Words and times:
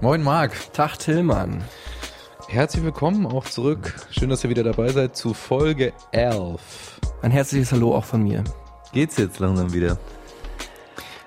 Moin 0.00 0.22
Marc, 0.22 0.72
Tag 0.72 0.98
Tillmann. 0.98 1.62
herzlich 2.48 2.84
willkommen 2.84 3.26
auch 3.26 3.44
zurück. 3.46 3.94
Schön, 4.10 4.28
dass 4.30 4.44
ihr 4.44 4.50
wieder 4.50 4.62
dabei 4.62 4.88
seid 4.92 5.16
zu 5.16 5.34
Folge 5.34 5.92
11. 6.12 7.00
Ein 7.22 7.30
herzliches 7.30 7.72
Hallo 7.72 7.94
auch 7.94 8.04
von 8.04 8.22
mir. 8.22 8.44
Geht's 8.92 9.16
jetzt 9.16 9.38
langsam 9.40 9.72
wieder? 9.72 9.98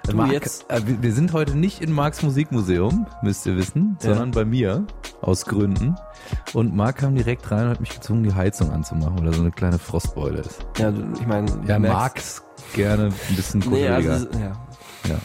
Du, 0.08 0.16
Marc, 0.16 0.32
jetzt- 0.32 0.70
äh, 0.72 0.82
wir- 0.86 1.14
sind 1.14 1.34
heute 1.34 1.56
nicht 1.56 1.82
in 1.82 1.92
Marks 1.92 2.24
Musikmuseum, 2.24 3.06
müsst 3.22 3.46
ihr 3.46 3.58
wissen, 3.58 3.98
Ja. 4.02 4.10
sondern 4.10 4.32
bei 4.32 4.46
mir, 4.46 4.86
aus 5.22 5.46
Gründen. 5.46 5.96
Und 6.54 6.76
Marc 6.76 6.98
kam 6.98 7.16
direkt 7.16 7.50
rein 7.52 7.66
und 7.66 7.70
hat 7.72 7.80
mich 7.82 7.90
gezwungen, 7.92 8.24
die 8.24 8.34
Heizung 8.34 8.72
anzumachen, 8.72 9.18
weil 9.20 9.26
da 9.26 9.34
so 9.34 9.42
eine 9.42 9.52
kleine 9.52 9.78
Frostbeule 9.78 10.40
ist. 10.40 10.66
Ja, 10.78 10.92
ich 11.20 11.28
meine, 11.28 11.52
Ja, 11.68 11.78
Marx 11.80 12.42
gerne 12.74 13.12
ein 13.30 13.36
bisschen 13.36 13.60
Nee, 13.60 13.66
kuscheliger. 13.68 14.14
also, 14.14 14.28
ja. 14.40 14.52
ja. 15.10 15.16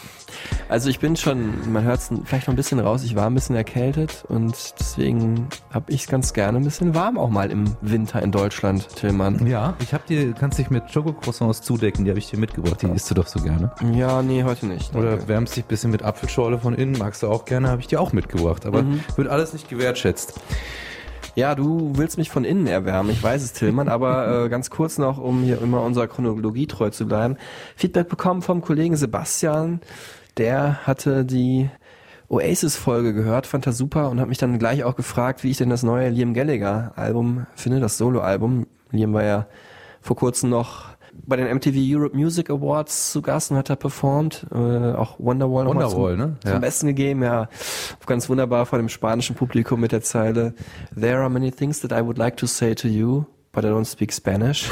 Also 0.69 0.89
ich 0.89 0.99
bin 0.99 1.15
schon, 1.15 1.71
man 1.71 1.83
hört 1.83 1.99
es 1.99 2.09
vielleicht 2.25 2.47
noch 2.47 2.53
ein 2.53 2.57
bisschen 2.57 2.79
raus, 2.79 3.03
ich 3.03 3.15
war 3.15 3.27
ein 3.27 3.33
bisschen 3.33 3.55
erkältet 3.55 4.23
und 4.27 4.55
deswegen 4.79 5.47
habe 5.71 5.91
ich 5.91 6.01
es 6.03 6.07
ganz 6.07 6.33
gerne 6.33 6.57
ein 6.57 6.63
bisschen 6.63 6.95
warm 6.95 7.17
auch 7.17 7.29
mal 7.29 7.51
im 7.51 7.75
Winter 7.81 8.21
in 8.21 8.31
Deutschland, 8.31 8.87
Tillmann. 8.95 9.45
ja, 9.47 9.75
ich 9.79 9.93
hab 9.93 10.05
dir, 10.05 10.33
kannst 10.33 10.57
dich 10.59 10.69
mit 10.69 10.89
Schokocroissants 10.91 11.61
zudecken, 11.61 12.05
die 12.05 12.11
habe 12.11 12.19
ich 12.19 12.29
dir 12.29 12.37
mitgebracht, 12.39 12.81
die 12.81 12.87
isst 12.87 13.09
du 13.09 13.15
doch 13.15 13.27
so 13.27 13.39
gerne. 13.41 13.71
Ja, 13.93 14.21
nee, 14.21 14.43
heute 14.43 14.65
nicht. 14.65 14.95
Oder 14.95 15.11
danke. 15.11 15.27
wärmst 15.27 15.55
dich 15.55 15.65
ein 15.65 15.67
bisschen 15.67 15.91
mit 15.91 16.03
Apfelschorle 16.03 16.59
von 16.59 16.73
innen, 16.73 16.97
magst 16.97 17.23
du 17.23 17.27
auch 17.27 17.45
gerne, 17.45 17.69
habe 17.69 17.81
ich 17.81 17.87
dir 17.87 17.99
auch 18.01 18.13
mitgebracht. 18.13 18.65
Aber 18.65 18.81
Mhm. 18.83 18.99
wird 19.15 19.27
alles 19.27 19.53
nicht 19.53 19.69
gewertschätzt. 19.69 20.33
Ja, 21.35 21.53
du 21.53 21.91
willst 21.95 22.17
mich 22.17 22.29
von 22.29 22.45
innen 22.45 22.65
erwärmen, 22.65 23.09
ich 23.09 23.21
weiß 23.21 23.43
es, 23.43 23.51
Tillmann, 23.51 23.89
aber 23.89 24.45
äh, 24.45 24.49
ganz 24.49 24.69
kurz 24.69 24.97
noch, 24.97 25.17
um 25.17 25.43
hier 25.43 25.61
immer 25.61 25.81
unserer 25.81 26.07
Chronologie 26.07 26.65
treu 26.65 26.91
zu 26.91 27.05
bleiben. 27.07 27.35
Feedback 27.75 28.07
bekommen 28.07 28.41
vom 28.41 28.61
Kollegen 28.61 28.95
Sebastian, 28.95 29.81
der 30.37 30.85
hatte 30.85 31.25
die 31.25 31.69
Oasis-Folge 32.27 33.13
gehört, 33.13 33.47
fand 33.47 33.65
er 33.67 33.73
super 33.73 34.09
und 34.09 34.19
hat 34.19 34.27
mich 34.27 34.37
dann 34.37 34.57
gleich 34.59 34.83
auch 34.83 34.95
gefragt, 34.95 35.43
wie 35.43 35.51
ich 35.51 35.57
denn 35.57 35.69
das 35.69 35.83
neue 35.83 36.09
Liam 36.09 36.33
Gallagher-Album 36.33 37.45
finde, 37.55 37.79
das 37.79 37.97
Solo-Album. 37.97 38.67
Liam 38.91 39.13
war 39.13 39.23
ja 39.23 39.47
vor 40.01 40.15
kurzem 40.15 40.49
noch 40.49 40.95
bei 41.25 41.37
den 41.37 41.47
MTV 41.55 41.75
Europe 41.77 42.15
Music 42.17 42.49
Awards 42.49 43.11
zu 43.11 43.21
Gast 43.21 43.51
und 43.51 43.57
hat 43.57 43.69
da 43.69 43.75
performt, 43.75 44.45
äh, 44.51 44.55
auch 44.55 45.17
Wonderwall, 45.19 45.65
Wonderwall, 45.65 46.17
zum, 46.17 46.19
ne? 46.19 46.37
zum 46.41 46.51
Ja. 46.51 46.59
Besten 46.59 46.87
gegeben, 46.87 47.23
ja, 47.23 47.47
ganz 48.05 48.27
wunderbar 48.27 48.65
vor 48.65 48.79
dem 48.79 48.89
spanischen 48.89 49.35
Publikum 49.35 49.79
mit 49.79 49.91
der 49.91 50.01
Zeile 50.01 50.53
There 50.99 51.17
are 51.19 51.29
many 51.29 51.51
things 51.51 51.79
that 51.81 51.91
I 51.91 52.03
would 52.03 52.17
like 52.17 52.37
to 52.37 52.47
say 52.47 52.75
to 52.75 52.87
you, 52.87 53.25
but 53.53 53.63
I 53.63 53.67
don't 53.67 53.85
speak 53.85 54.11
Spanish. 54.11 54.69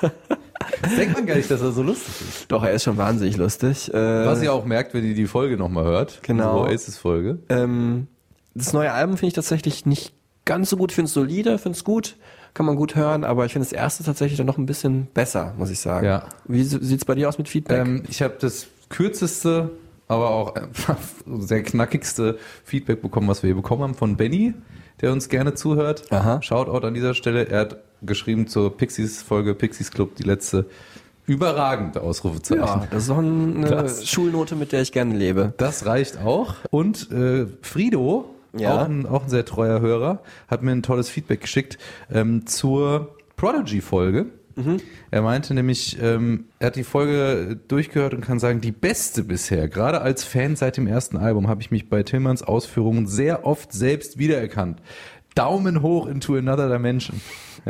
Das 0.82 0.96
denkt 0.96 1.14
man 1.14 1.26
gar 1.26 1.36
nicht, 1.36 1.50
dass 1.50 1.60
er 1.60 1.72
so 1.72 1.82
lustig 1.82 2.14
ist. 2.28 2.52
Doch, 2.52 2.62
er 2.64 2.72
ist 2.72 2.84
schon 2.84 2.96
wahnsinnig 2.96 3.36
lustig. 3.36 3.92
Äh, 3.92 3.96
Was 4.26 4.42
ihr 4.42 4.52
auch 4.52 4.64
merkt, 4.64 4.94
wenn 4.94 5.04
ihr 5.04 5.14
die 5.14 5.26
Folge 5.26 5.56
nochmal 5.56 5.84
hört. 5.84 6.20
Genau. 6.22 6.64
Die 6.64 6.70
Oasis-Folge. 6.72 7.38
ähm, 7.48 8.06
das 8.54 8.72
neue 8.72 8.92
Album 8.92 9.16
finde 9.18 9.28
ich 9.28 9.34
tatsächlich 9.34 9.84
nicht 9.84 10.14
ganz 10.46 10.70
so 10.70 10.76
gut, 10.78 10.90
finde 10.92 11.08
es 11.08 11.12
solide, 11.14 11.58
finde 11.58 11.76
es 11.76 11.84
gut, 11.84 12.16
kann 12.54 12.64
man 12.64 12.76
gut 12.76 12.94
hören, 12.94 13.22
aber 13.24 13.44
ich 13.44 13.52
finde 13.52 13.66
das 13.66 13.72
erste 13.72 14.02
tatsächlich 14.04 14.38
dann 14.38 14.46
noch 14.46 14.56
ein 14.56 14.64
bisschen 14.64 15.08
besser, 15.12 15.52
muss 15.58 15.68
ich 15.70 15.78
sagen. 15.80 16.06
Ja. 16.06 16.24
Wie 16.46 16.62
sieht's 16.62 17.04
bei 17.04 17.14
dir 17.14 17.28
aus 17.28 17.36
mit 17.36 17.48
Feedback? 17.48 17.86
Ähm, 17.86 18.04
ich 18.08 18.22
habe 18.22 18.36
das 18.40 18.66
kürzeste, 18.88 19.70
aber 20.08 20.30
auch 20.30 20.54
einfach 20.54 20.96
sehr 21.26 21.62
knackigste 21.62 22.38
Feedback 22.64 23.02
bekommen, 23.02 23.28
was 23.28 23.42
wir 23.42 23.48
hier 23.48 23.56
bekommen 23.56 23.82
haben 23.82 23.94
von 23.94 24.16
Benny, 24.16 24.54
der 25.02 25.12
uns 25.12 25.28
gerne 25.28 25.52
zuhört. 25.54 26.10
Aha. 26.10 26.40
Shoutout 26.40 26.86
an 26.86 26.94
dieser 26.94 27.12
Stelle. 27.12 27.46
Er 27.48 27.60
hat 27.60 27.76
geschrieben 28.06 28.46
zur 28.46 28.76
Pixies-Folge, 28.76 29.54
Pixies 29.54 29.90
Club, 29.90 30.16
die 30.16 30.22
letzte. 30.24 30.66
Überragend, 31.26 31.98
Ausrufezeichen. 31.98 32.62
ja, 32.62 32.86
das 32.90 33.02
ist 33.02 33.10
doch 33.10 33.18
eine 33.18 33.66
Das- 33.68 34.08
Schulnote, 34.08 34.54
mit 34.54 34.70
der 34.70 34.82
ich 34.82 34.92
gerne 34.92 35.16
lebe. 35.16 35.54
Das 35.56 35.84
reicht 35.84 36.18
auch. 36.18 36.54
Und 36.70 37.10
äh, 37.10 37.46
Frido, 37.62 38.32
Ja. 38.56 38.74
auch, 38.82 38.84
ein, 38.88 39.06
auch 39.06 39.24
ein 39.24 39.28
sehr 39.28 39.44
treuer 39.44 39.80
Hörer, 39.80 40.22
hat 40.46 40.62
mir 40.62 40.70
ein 40.70 40.84
tolles 40.84 41.08
Feedback 41.10 41.40
geschickt 41.40 41.78
ähm, 42.12 42.46
zur 42.46 43.16
Prodigy-Folge. 43.34 44.26
Mhm. 44.54 44.76
Er 45.10 45.20
meinte 45.22 45.52
nämlich, 45.52 45.98
ähm, 46.00 46.44
er 46.60 46.68
hat 46.68 46.76
die 46.76 46.84
Folge 46.84 47.58
durchgehört 47.68 48.14
und 48.14 48.20
kann 48.22 48.38
sagen, 48.38 48.60
die 48.60 48.72
beste 48.72 49.24
bisher. 49.24 49.68
Gerade 49.68 50.00
als 50.00 50.22
Fan 50.24 50.54
seit 50.56 50.76
dem 50.76 50.86
ersten 50.86 51.16
Album 51.16 51.48
habe 51.48 51.60
ich 51.60 51.70
mich 51.72 51.88
bei 51.90 52.04
Tillmans 52.04 52.42
Ausführungen 52.44 53.06
sehr 53.08 53.44
oft 53.44 53.72
selbst 53.72 54.16
wiedererkannt. 54.16 54.78
Daumen 55.34 55.82
hoch 55.82 56.06
into 56.06 56.36
another 56.36 56.70
dimension. 56.70 57.20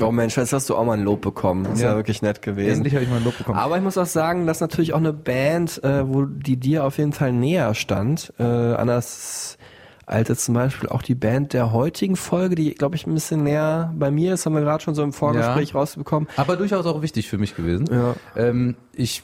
Oh 0.00 0.12
Mensch, 0.12 0.36
jetzt 0.36 0.52
hast 0.52 0.68
du 0.68 0.76
auch 0.76 0.84
mal 0.84 0.94
ein 0.98 1.02
Lob 1.04 1.20
bekommen. 1.22 1.64
Das 1.64 1.74
ist 1.74 1.82
ja, 1.82 1.90
Ja. 1.90 1.96
wirklich 1.96 2.20
nett 2.22 2.42
gewesen. 2.42 2.76
Endlich 2.78 2.94
habe 2.94 3.04
ich 3.04 3.10
mal 3.10 3.16
ein 3.16 3.24
Lob 3.24 3.36
bekommen. 3.38 3.58
Aber 3.58 3.76
ich 3.76 3.82
muss 3.82 3.96
auch 3.96 4.06
sagen, 4.06 4.46
dass 4.46 4.60
natürlich 4.60 4.92
auch 4.92 4.98
eine 4.98 5.12
Band, 5.12 5.82
äh, 5.82 6.06
wo 6.08 6.24
die 6.24 6.56
dir 6.56 6.84
auf 6.84 6.98
jeden 6.98 7.12
Fall 7.12 7.32
näher 7.32 7.74
stand, 7.74 8.32
äh, 8.38 8.42
anders 8.42 9.56
als 10.08 10.28
jetzt 10.28 10.44
zum 10.44 10.54
Beispiel 10.54 10.88
auch 10.88 11.02
die 11.02 11.16
Band 11.16 11.52
der 11.52 11.72
heutigen 11.72 12.14
Folge, 12.14 12.54
die 12.54 12.72
glaube 12.74 12.94
ich 12.94 13.06
ein 13.08 13.14
bisschen 13.14 13.42
näher 13.42 13.92
bei 13.96 14.10
mir 14.12 14.34
ist, 14.34 14.46
haben 14.46 14.54
wir 14.54 14.60
gerade 14.60 14.84
schon 14.84 14.94
so 14.94 15.02
im 15.02 15.12
Vorgespräch 15.12 15.70
Ja. 15.70 15.78
rausbekommen. 15.80 16.28
Aber 16.36 16.56
durchaus 16.56 16.86
auch 16.86 17.02
wichtig 17.02 17.28
für 17.28 17.38
mich 17.38 17.56
gewesen. 17.56 17.86
Ja. 17.90 18.14
Ähm, 18.36 18.76
ich 18.94 19.22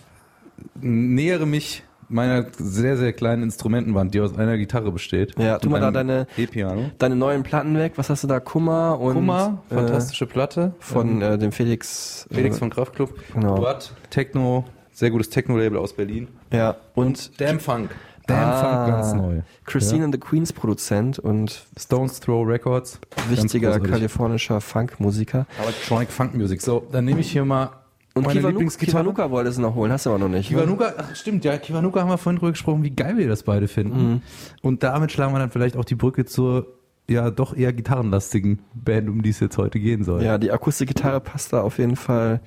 nähere 0.81 1.47
mich 1.47 1.82
meiner 2.12 2.47
sehr, 2.59 2.97
sehr 2.97 3.12
kleinen 3.12 3.43
Instrumentenwand, 3.43 4.15
die 4.15 4.21
aus 4.21 4.37
einer 4.37 4.56
Gitarre 4.59 4.93
besteht. 4.93 5.39
Ja, 5.39 5.59
tu 5.59 5.67
Und 5.67 5.73
mal 5.73 5.81
da 5.81 5.91
deine- 5.91 6.27
E-Piano. 6.37 6.91
Deine 6.99 7.17
neuen 7.17 7.43
Platten 7.43 7.77
weg, 7.77 7.93
was 7.97 8.11
hast 8.11 8.23
du 8.25 8.28
da? 8.28 8.41
Kummer 8.41 8.99
und 9.00 9.15
Kummer, 9.15 9.62
äh, 9.71 9.75
fantastische 9.75 10.27
Platte. 10.27 10.75
von 10.78 11.21
äh, 11.23 11.39
dem 11.39 11.53
Felix. 11.53 12.27
Felix 12.31 12.56
äh, 12.56 12.59
von 12.59 12.71
Kraftklub. 12.71 13.15
genau. 13.34 13.56
Dort 13.56 13.93
Techno, 14.11 14.65
sehr 14.93 15.11
gutes 15.11 15.31
Techno-Label 15.31 15.78
aus 15.78 15.95
Berlin. 15.95 16.28
Ja, 16.53 16.77
und 16.95 17.41
Damn 17.41 17.59
Funk. 17.61 17.91
Damn 18.29 18.39
Ah, 18.39 18.61
Funk, 18.84 18.87
ganz 18.94 19.15
neu. 19.15 19.41
Christine 19.65 19.99
Ja. 20.00 20.05
and 20.05 20.15
the 20.15 20.21
Queens 20.21 20.53
Produzent 20.53 21.19
und 21.19 21.65
Stones 21.77 22.21
Throw 22.21 22.47
Records. 22.47 23.00
wichtiger 23.29 23.81
kalifornischer 23.81 24.61
Funkmusiker. 24.61 25.47
Electronic 25.61 26.09
Funk 26.11 26.34
Music. 26.34 26.61
So, 26.62 26.87
dann 26.93 27.05
nehme 27.05 27.19
ich 27.21 27.33
hier 27.33 27.44
mal 27.44 27.71
Und 28.15 28.27
meine 28.27 28.41
Lieblingsgitarre. 28.41 29.05
Kiwanuka 29.05 29.31
wolltest 29.31 29.59
du 29.59 29.62
noch 29.62 29.75
holen, 29.75 29.91
hast 29.91 30.06
du 30.06 30.11
aber 30.11 30.19
noch 30.19 30.28
nicht. 30.28 30.50
ne? 30.50 30.56
Kiwanuka, 30.56 30.93
ach 30.99 31.17
stimmt, 31.17 31.45
ja, 31.45 31.56
Kiwanuka 31.56 32.00
haben 32.00 32.11
wir 32.11 32.19
vorhin 32.19 32.39
drüber 32.39 32.53
gesprochen, 32.53 32.83
wie 32.83 32.91
geil 32.91 33.17
wir 33.17 33.28
das 33.28 33.43
beide 33.43 33.69
finden. 33.69 34.12
Mhm. 34.12 34.23
Und 34.61 34.83
damit 34.83 35.12
schlagen 35.12 35.33
wir 35.33 35.39
dann 35.39 35.50
vielleicht 35.50 35.77
auch 35.77 35.84
die 35.84 35.95
Brücke 35.95 36.25
zur 36.25 36.67
ja 37.09 37.31
doch 37.31 37.56
eher 37.56 37.73
gitarrenlastigen 37.73 38.61
Band, 38.75 39.09
um 39.09 39.23
die 39.23 39.31
es 39.31 39.41
jetzt 39.41 39.59
heute 39.59 39.81
gehen 39.81 40.05
soll. 40.05 40.23
Ja, 40.23 40.39
die 40.39 40.53
Akustikgitarre 40.53 41.21
passt 41.21 41.53
da 41.53 41.62
auf 41.62 41.78
jeden 41.78 41.97
Fall. 41.97 42.41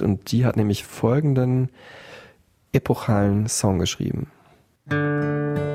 Und 0.00 0.32
die 0.32 0.44
hat 0.44 0.56
nämlich 0.56 0.84
folgenden 0.84 1.70
epochalen 2.72 3.46
Song 3.46 3.78
geschrieben. 3.78 4.26
War 4.86 5.73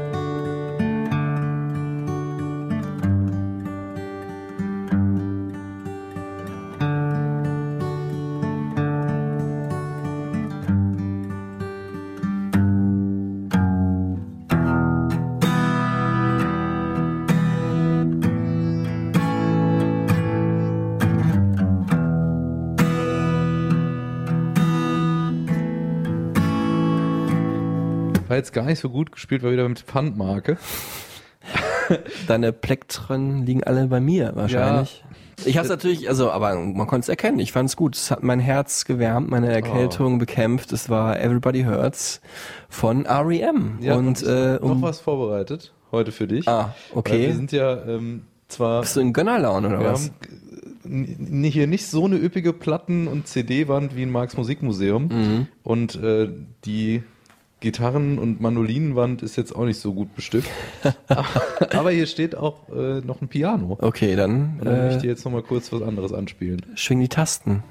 jetzt 28.40 28.54
gar 28.54 28.66
nicht 28.66 28.80
so 28.80 28.90
gut 28.90 29.12
gespielt, 29.12 29.44
war 29.44 29.52
wieder 29.52 29.68
mit 29.70 29.80
Pfandmarke. 29.80 30.58
Deine 32.28 32.52
Plektren 32.54 33.46
liegen 33.46 33.64
alle 33.64 33.88
bei 33.88 34.00
mir 34.00 34.32
wahrscheinlich. 34.36 35.04
Ich 35.46 35.58
habe 35.58 35.64
es 35.66 35.70
natürlich, 35.70 36.10
also, 36.10 36.32
aber 36.32 36.54
man 36.56 36.86
konnte 36.86 37.06
es 37.06 37.10
erkennen. 37.10 37.40
Ich 37.40 37.52
fand 37.54 37.70
es 37.70 37.76
gut. 37.78 37.96
Es 37.96 38.12
hat 38.12 38.24
mein 38.24 38.40
Herz 38.40 38.84
gewärmt, 38.86 39.30
meine 39.30 39.52
Erkältung 39.52 40.16
Oh. 40.16 40.18
bekämpft. 40.18 40.74
Es 40.74 40.90
war 40.90 41.20
Everybody 41.20 41.64
Hurts 41.64 42.20
von 42.68 43.06
REM. 43.08 43.80
und 43.82 44.22
äh, 44.24 44.54
noch 44.56 44.62
um, 44.62 44.82
was 44.82 45.00
vorbereitet 45.00 45.74
heute 45.92 46.12
für 46.12 46.28
dich. 46.28 46.48
Ah, 46.48 46.76
okay. 46.94 47.14
Weil 47.14 47.28
wir 47.28 47.34
sind 47.36 47.52
ja 47.54 47.84
ähm, 47.86 48.24
zwar 48.50 48.82
bist 48.82 48.96
du 48.96 49.00
in 49.00 49.14
Gönnerlaune 49.14 49.70
oder 49.70 49.80
wir 49.80 49.92
was? 49.94 50.12
haben 50.84 51.44
hier 51.44 51.68
nicht 51.68 51.88
so 51.88 52.06
eine 52.06 52.18
üppige 52.18 52.52
Platten- 52.54 53.08
und 53.08 53.28
CD-Wand 53.28 53.96
wie 53.96 54.04
in 54.04 54.12
Marx 54.12 54.36
Musikmuseum. 54.38 55.08
Mhm. 55.08 55.48
Und 55.64 55.96
äh, 56.04 56.30
die 56.66 57.02
Gitarren- 57.60 58.18
und 58.20 58.40
Mandolinenwand 58.40 59.22
ist 59.22 59.36
jetzt 59.36 59.56
auch 59.56 59.66
nicht 59.66 59.80
so 59.80 59.94
gut 59.94 60.16
bestückt. 60.16 60.50
Aber 61.72 61.92
hier 61.92 62.06
steht 62.06 62.36
auch 62.36 62.70
äh, 62.70 63.02
noch 63.02 63.22
ein 63.22 63.28
Piano. 63.28 63.78
Okay, 63.82 64.16
dann, 64.16 64.58
Und 64.60 64.66
dann 64.66 64.82
will 64.84 64.90
ich 64.92 64.98
äh, 64.98 65.02
dir 65.02 65.10
jetzt 65.10 65.26
nochmal 65.26 65.44
kurz 65.44 65.72
was 65.72 65.82
anderes 65.82 66.14
anspielen. 66.14 66.62
schwing 66.76 67.00
die 67.02 67.10
Tasten. 67.10 67.64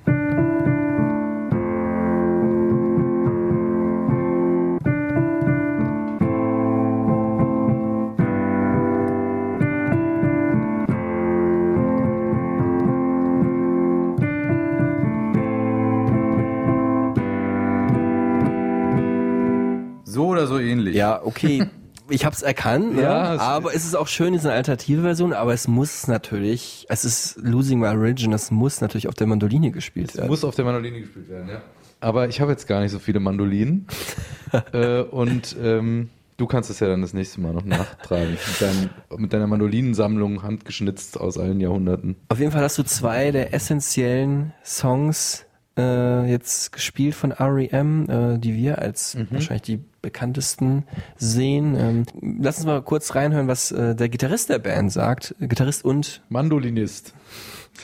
Okay. 21.29 21.67
Ich 22.11 22.25
hab's 22.25 22.41
erkannt, 22.41 22.95
ne? 22.97 23.03
Ja, 23.03 23.35
es- 23.35 23.41
aber 23.41 23.75
es 23.75 23.85
ist 23.85 23.95
auch 23.95 24.09
schön, 24.09 24.33
diese 24.33 24.51
alternative 24.51 25.03
Version, 25.03 25.35
aber 25.35 25.53
es 25.53 25.69
muss 25.69 26.07
natürlich, 26.09 26.87
es 26.89 27.05
ist 27.05 27.37
Losing 27.43 27.81
My 27.81 27.89
Religion, 27.89 28.33
es 28.33 28.51
muss 28.51 28.81
natürlich 28.81 29.09
auf 29.09 29.15
der 29.15 29.27
Mandoline 29.27 29.71
gespielt 29.71 30.17
werden. 30.17 30.29
Muss 30.29 30.43
auf 30.43 30.55
der 30.55 30.65
Mandoline 30.65 31.01
gespielt 31.01 31.29
werden, 31.29 31.49
ja. 31.51 31.61
Aber 32.01 32.29
ich 32.29 32.41
habe 32.41 32.51
jetzt 32.53 32.67
gar 32.67 32.81
nicht 32.81 32.93
so 32.93 32.99
viele 32.99 33.21
Mandolinen. 33.21 33.87
äh, 34.73 35.01
und 35.03 35.55
ähm, 35.63 36.09
du 36.39 36.47
kannst 36.47 36.71
es 36.71 36.81
ja 36.81 36.87
dann 36.87 37.03
das 37.03 37.13
nächste 37.13 37.41
Mal 37.43 37.53
noch 37.53 37.65
nachtragen. 37.65 38.31
Mit, 38.31 38.61
deinem, 38.63 38.91
mit 39.21 39.33
deiner 39.35 39.47
Mandolinensammlung 39.47 40.43
handgeschnitzt 40.43 41.21
aus 41.21 41.37
allen 41.37 41.61
Jahrhunderten. 41.61 42.17
Auf 42.29 42.39
jeden 42.39 42.53
Fall 42.53 42.63
hast 42.63 42.79
du 42.79 42.85
zwei 42.85 43.33
der 43.33 43.53
essentiellen 43.53 44.55
Songs 44.65 45.45
äh, 45.79 46.29
jetzt 46.31 46.73
gespielt 46.73 47.15
von 47.15 47.31
R.E.M., 47.31 48.09
äh, 48.11 48.39
die 48.39 48.55
wir 48.55 48.79
als 48.81 49.15
Mhm. 49.15 49.29
wahrscheinlich 49.31 49.63
die 49.63 49.81
bekanntesten 50.03 50.85
sehen. 51.17 51.77
Ähm, 51.77 52.05
lass 52.41 52.57
uns 52.59 52.67
mal 52.67 52.83
kurz 52.83 53.15
reinhören, 53.15 53.49
was 53.49 53.73
äh, 53.73 53.95
der 53.95 54.09
Gitarrist 54.09 54.49
der 54.51 54.59
Band 54.59 54.93
sagt. 54.93 55.35
Gitarrist 55.41 55.85
und 55.85 56.23
Mandolinist. 56.29 57.15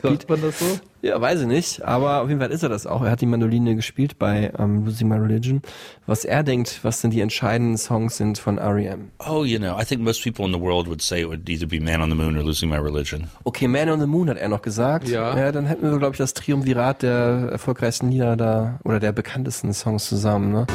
Sagt 0.03 0.29
man 0.29 0.43
das 0.43 0.59
so? 0.59 0.79
Ja, 1.03 1.21
weiß 1.21 1.43
ich 1.43 1.47
nicht, 1.47 1.85
aber 1.85 2.23
auf 2.23 2.29
jeden 2.29 2.41
Fall 2.41 2.51
ist 2.51 2.63
er 2.63 2.71
das 2.71 2.87
auch. 2.87 3.03
Er 3.03 3.11
hat 3.11 3.21
die 3.21 3.27
Mandoline 3.27 3.77
gespielt 3.77 4.19
bei 4.19 4.51
ähm, 4.59 4.87
Losing 4.87 5.09
My 5.09 5.17
Religion. 5.17 5.61
Was 6.07 6.25
er 6.25 6.43
denkt, 6.43 6.81
was 6.83 7.03
denn 7.03 7.11
die 7.11 7.21
entscheidenden 7.21 7.77
Songs 7.77 8.17
sind 8.17 8.39
von 8.39 8.57
R.E.M. 8.57 9.11
Oh, 9.19 9.45
you 9.45 9.59
know, 9.59 9.79
I 9.79 9.85
think 9.85 10.01
most 10.01 10.23
people 10.25 10.47
in 10.47 10.53
the 10.53 10.61
world 10.61 10.89
would 10.89 11.03
say 11.03 11.21
it 11.21 11.29
would 11.29 11.49
either 11.49 11.67
be 11.67 11.79
Man 11.79 12.01
on 12.01 12.09
the 12.09 12.17
Moon 12.17 12.37
or 12.39 12.43
Losing 12.43 12.71
My 12.71 12.79
Religion. 12.79 13.29
Okay, 13.45 13.69
Man 13.69 13.91
on 13.91 14.01
the 14.01 14.07
Moon 14.07 14.31
hat 14.31 14.39
er 14.39 14.49
noch 14.49 14.63
gesagt. 14.63 15.09
Ja. 15.09 15.37
ja 15.37 15.53
dann 15.53 15.67
hätten 15.67 15.91
wir, 15.91 15.99
glaube 15.99 16.13
ich, 16.13 16.19
das 16.19 16.33
Triumvirat 16.33 17.03
der 17.03 17.51
erfolgreichsten 17.53 18.11
Lieder 18.11 18.37
da 18.37 18.81
oder 18.85 18.99
der 18.99 19.13
bekanntesten 19.13 19.75
Songs 19.75 20.07
zusammen. 20.09 20.53
Ne? 20.53 20.67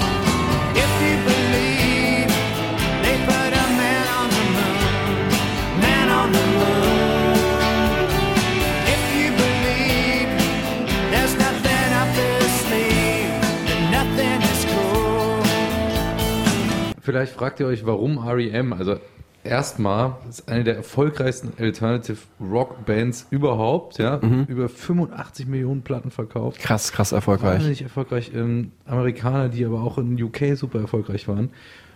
Vielleicht 17.09 17.33
fragt 17.33 17.59
ihr 17.59 17.65
euch, 17.65 17.88
warum 17.88 18.19
REM? 18.19 18.71
Also 18.71 18.97
erstmal 19.44 20.17
ist 20.29 20.47
eine 20.47 20.63
der 20.63 20.75
erfolgreichsten 20.75 21.53
Alternative 21.59 22.19
Rock 22.39 22.85
Bands 22.85 23.25
überhaupt, 23.31 23.97
ja. 23.97 24.19
Über 24.47 24.69
85 24.69 25.47
Millionen 25.47 25.81
Platten 25.81 26.11
verkauft. 26.11 26.59
Krass, 26.59 26.91
krass 26.91 27.11
erfolgreich. 27.11 27.56
Wahnsinnig 27.56 27.81
erfolgreich. 27.81 28.31
Ähm, 28.35 28.73
Amerikaner, 28.85 29.50
die 29.50 29.65
aber 29.65 29.81
auch 29.81 29.97
in 29.97 30.21
UK 30.21 30.56
super 30.56 30.81
erfolgreich 30.81 31.27
waren. 31.27 31.50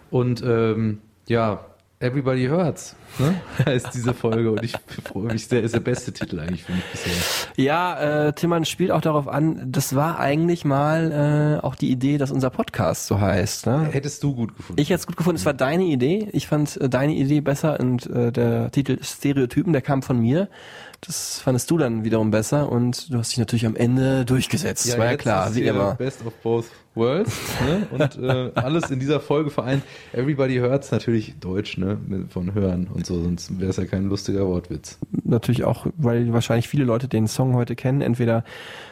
Und 0.09 0.43
ähm, 0.43 0.97
ja, 1.27 1.63
Everybody 2.03 2.47
Hurts, 2.47 2.97
ne? 3.17 3.35
heißt 3.65 3.93
diese 3.93 4.13
Folge. 4.13 4.51
Und 4.51 4.61
ich 4.61 4.73
freue 5.05 5.31
mich 5.31 5.47
sehr, 5.47 5.63
ist 5.63 5.73
der 5.73 5.79
beste 5.79 6.11
Titel 6.11 6.37
eigentlich 6.41 6.63
für 6.63 6.73
mich 6.73 6.83
bisher. 6.91 7.13
Ja, 7.55 8.27
äh, 8.27 8.33
Tillmann 8.33 8.65
spielt 8.65 8.91
auch 8.91 8.99
darauf 8.99 9.29
an, 9.29 9.71
das 9.71 9.95
war 9.95 10.19
eigentlich 10.19 10.65
mal 10.65 11.59
äh, 11.61 11.65
auch 11.65 11.75
die 11.75 11.89
Idee, 11.89 12.17
dass 12.17 12.29
unser 12.29 12.49
Podcast 12.49 13.07
so 13.07 13.21
heißt. 13.21 13.67
Ne? 13.67 13.87
Hättest 13.89 14.21
du 14.21 14.35
gut 14.35 14.57
gefunden. 14.57 14.81
Ich 14.81 14.89
hätte 14.89 14.99
es 14.99 15.07
gut 15.07 15.15
gefunden, 15.15 15.37
es 15.37 15.45
war 15.45 15.53
deine 15.53 15.85
Idee. 15.85 16.27
Ich 16.33 16.47
fand 16.47 16.75
äh, 16.75 16.89
deine 16.89 17.13
Idee 17.13 17.39
besser 17.39 17.79
und 17.79 18.05
äh, 18.07 18.33
der 18.33 18.69
Titel 18.71 19.01
Stereotypen, 19.01 19.71
der 19.71 19.81
kam 19.81 20.01
von 20.01 20.19
mir. 20.19 20.49
Das 21.05 21.39
fandest 21.39 21.69
du 21.69 21.77
dann 21.77 22.03
wiederum 22.03 22.31
besser 22.31 22.71
und 22.71 23.11
du 23.11 23.17
hast 23.17 23.31
dich 23.31 23.39
natürlich 23.39 23.65
am 23.65 23.75
Ende 23.75 24.23
durchgesetzt. 24.25 24.87
Das 24.87 24.97
war 24.97 25.05
ja 25.05 25.17
klar, 25.17 25.53
wie 25.53 25.63
immer. 25.63 25.95
Best 25.95 26.25
of 26.25 26.33
both 26.41 26.65
worlds. 26.95 27.31
Ne? 27.65 27.87
Und 27.91 28.23
äh, 28.23 28.51
alles 28.55 28.89
in 28.89 28.99
dieser 28.99 29.19
Folge 29.19 29.49
vereint. 29.49 29.83
Everybody 30.13 30.59
Hurts 30.59 30.91
natürlich 30.91 31.35
Deutsch, 31.39 31.77
ne? 31.77 31.97
Von 32.29 32.53
Hören 32.53 32.87
und 32.87 33.05
so, 33.05 33.21
sonst 33.21 33.59
wäre 33.59 33.71
es 33.71 33.77
ja 33.77 33.85
kein 33.85 34.07
lustiger 34.07 34.47
Wortwitz. 34.47 34.97
Natürlich 35.23 35.63
auch, 35.63 35.87
weil 35.97 36.31
wahrscheinlich 36.31 36.69
viele 36.69 36.85
Leute 36.85 37.07
den 37.07 37.27
Song 37.27 37.55
heute 37.55 37.75
kennen, 37.75 38.01
entweder 38.01 38.43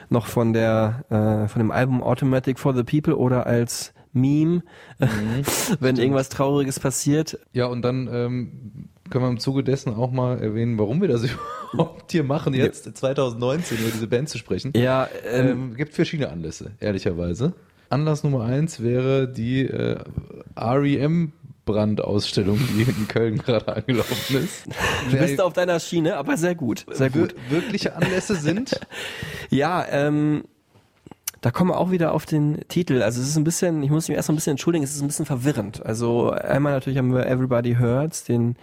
noch 0.10 0.28
von 0.28 0.54
der 0.54 1.06
äh, 1.10 1.48
von 1.48 1.60
dem 1.60 1.72
Album 1.72 2.04
Automatic 2.04 2.60
for 2.60 2.76
the 2.76 2.84
People 2.84 3.16
oder 3.16 3.46
als 3.48 3.94
Meme, 4.14 4.64
wenn 5.80 5.96
irgendwas 5.96 6.30
Trauriges 6.30 6.80
passiert. 6.80 7.40
Ja, 7.54 7.68
und 7.68 7.82
dann 7.82 8.10
ähm, 8.12 8.90
können 9.12 9.26
wir 9.26 9.30
im 9.30 9.40
Zuge 9.40 9.64
dessen 9.64 9.94
auch 9.94 10.12
mal 10.12 10.40
erwähnen, 10.42 10.80
warum 10.80 11.00
wir 11.02 11.08
das 11.08 11.24
überhaupt 11.74 12.12
hier 12.12 12.24
machen, 12.24 12.54
jetzt 12.56 12.86
2019 12.98 13.78
über 13.78 13.90
diese 13.92 14.08
Band 14.08 14.30
zu 14.30 14.38
sprechen. 14.40 14.74
Ja, 14.76 15.08
ähm, 15.30 15.48
Ähm, 15.48 15.76
gibt 15.76 15.94
verschiedene 15.94 16.30
Anlässe, 16.30 16.72
ehrlicherweise. 16.80 17.54
Anlass 17.90 18.24
Nummer 18.24 18.46
eins 18.46 18.82
wäre 18.82 19.28
die 19.28 19.66
äh, 19.68 19.98
REM 20.58 21.34
Brandausstellung, 21.66 22.58
die 22.76 22.82
in 22.84 23.08
Köln 23.08 23.38
gerade 23.46 23.76
angelaufen 23.76 24.38
ist. 24.38 24.66
du 25.12 25.18
bist 25.18 25.40
auf 25.40 25.54
deiner 25.54 25.80
Schiene, 25.80 26.18
aber 26.18 26.36
sehr 26.38 26.56
gut, 26.56 26.86
sehr 26.92 27.10
gut. 27.10 27.36
Wir- 27.50 27.62
wirkliche 27.62 27.96
Anlässe 27.96 28.36
sind. 28.36 28.80
Ja, 29.54 29.86
ähm, 29.90 30.46
da 31.42 31.52
kommen 31.52 31.72
wir 31.72 31.78
auch 31.78 31.92
wieder 31.92 32.14
auf 32.14 32.26
den 32.26 32.62
Titel. 32.70 33.02
Also 33.02 33.20
es 33.22 33.28
ist 33.28 33.36
ein 33.36 33.44
bisschen, 33.44 33.84
ich 33.84 33.90
muss 33.90 34.08
mich 34.08 34.16
erst 34.16 34.30
mal 34.30 34.34
ein 34.34 34.38
bisschen 34.38 34.52
entschuldigen, 34.52 34.86
es 34.86 34.96
ist 34.96 35.02
ein 35.02 35.08
bisschen 35.08 35.26
verwirrend. 35.26 35.86
Also 35.86 36.30
einmal 36.32 36.72
natürlich 36.72 36.98
haben 36.98 37.14
wir 37.14 37.26
Everybody 37.28 37.76
Hurts, 37.76 38.24
den 38.24 38.56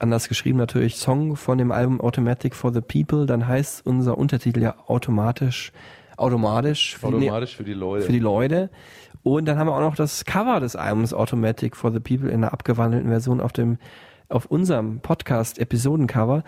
anders 0.00 0.28
geschrieben 0.28 0.58
natürlich 0.58 0.96
Song 0.96 1.36
von 1.36 1.58
dem 1.58 1.70
Album 1.72 2.00
Automatic 2.00 2.54
for 2.54 2.72
the 2.72 2.80
People. 2.80 3.26
Dann 3.26 3.46
heißt 3.46 3.86
unser 3.86 4.18
Untertitel 4.18 4.60
ja 4.62 4.74
automatisch, 4.86 5.72
automatisch, 6.16 6.96
für 6.96 7.08
die- 7.08 7.14
Automatisch 7.28 7.56
für 7.56 7.64
die 7.64 7.74
Leute. 7.74 8.06
für 8.06 8.12
die 8.12 8.18
Leute. 8.18 8.70
Und 9.22 9.44
dann 9.46 9.58
haben 9.58 9.66
wir 9.68 9.74
auch 9.74 9.80
noch 9.80 9.96
das 9.96 10.24
Cover 10.24 10.60
des 10.60 10.76
Albums 10.76 11.12
Automatic 11.12 11.76
for 11.76 11.92
the 11.92 12.00
People 12.00 12.28
in 12.28 12.36
einer 12.42 12.52
abgewandelten 12.52 13.08
Version 13.10 13.40
auf 13.40 13.52
dem, 13.52 13.76
auf 14.30 14.46
unserem 14.46 15.00
Podcast-Episodencover. 15.00 16.42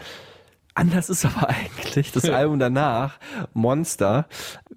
Anders 0.74 1.10
ist 1.10 1.24
aber 1.24 1.48
eigentlich 1.50 2.12
das 2.12 2.24
Album 2.30 2.58
danach, 2.58 3.18
Monster. 3.52 4.26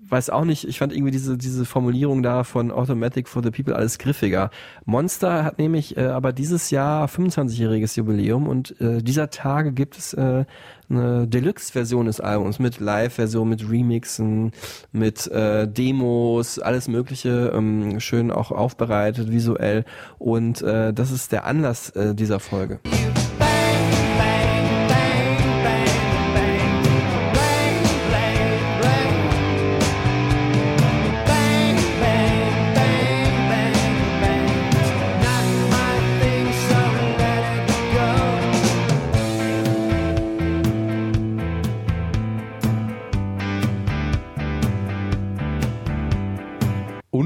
Weiß 0.08 0.30
auch 0.30 0.46
nicht, 0.46 0.68
ich 0.68 0.78
fand 0.78 0.94
irgendwie 0.94 1.12
diese, 1.12 1.38
diese 1.38 1.66
Formulierung 1.66 2.22
da 2.22 2.44
von 2.44 2.72
Automatic 2.72 3.28
for 3.28 3.42
the 3.42 3.50
People 3.50 3.76
alles 3.76 3.98
griffiger. 3.98 4.52
Monster 4.86 5.44
hat 5.44 5.58
nämlich 5.58 5.98
äh, 5.98 6.06
aber 6.06 6.34
dieses 6.34 6.70
Jahr 6.70 7.08
25-jähriges 7.08 7.98
Jubiläum 7.98 8.48
und 8.48 8.80
äh, 8.82 9.02
dieser 9.02 9.30
Tage 9.30 9.72
gibt 9.72 9.98
es 9.98 10.14
äh, 10.14 10.46
eine 10.90 11.28
Deluxe-Version 11.28 12.06
des 12.06 12.20
Albums 12.20 12.60
mit 12.60 12.80
Live-Version, 12.80 13.50
mit 13.50 13.68
Remixen, 13.68 14.52
mit 14.92 15.26
äh, 15.28 15.68
Demos, 15.68 16.60
alles 16.60 16.88
Mögliche, 16.88 17.52
ähm, 17.56 18.00
schön 18.00 18.32
auch 18.32 18.52
aufbereitet 18.52 19.32
visuell 19.32 19.86
und 20.20 20.62
äh, 20.62 20.94
das 20.94 21.12
ist 21.12 21.32
der 21.32 21.46
Anlass 21.46 21.90
äh, 21.92 22.14
dieser 22.14 22.40
Folge. 22.40 22.80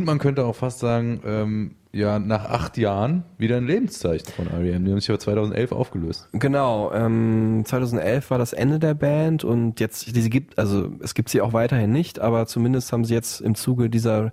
Man 0.09 0.19
könnte 0.19 0.45
auch 0.45 0.55
fast 0.55 0.79
sagen, 0.79 1.21
ähm, 1.25 1.75
ja, 1.91 2.19
nach 2.19 2.45
acht 2.45 2.77
Jahren 2.77 3.23
wieder 3.37 3.57
ein 3.57 3.65
Lebenszeichen 3.65 4.27
von 4.33 4.47
R.E.M. 4.47 4.85
Die 4.85 4.91
haben 4.91 4.99
sich 4.99 5.09
aber 5.09 5.19
2011 5.19 5.71
aufgelöst. 5.71 6.27
Genau, 6.33 6.91
ähm, 6.93 7.63
2011 7.65 8.29
war 8.29 8.37
das 8.37 8.53
Ende 8.53 8.79
der 8.79 8.93
Band 8.93 9.43
und 9.43 9.79
jetzt, 9.79 10.15
diese 10.15 10.29
gibt, 10.29 10.59
also 10.59 10.91
es 10.99 11.13
gibt 11.13 11.29
sie 11.29 11.41
auch 11.41 11.53
weiterhin 11.53 11.91
nicht, 11.91 12.19
aber 12.19 12.45
zumindest 12.45 12.91
haben 12.93 13.05
sie 13.05 13.13
jetzt 13.13 13.41
im 13.41 13.55
Zuge 13.55 13.89
dieser 13.89 14.31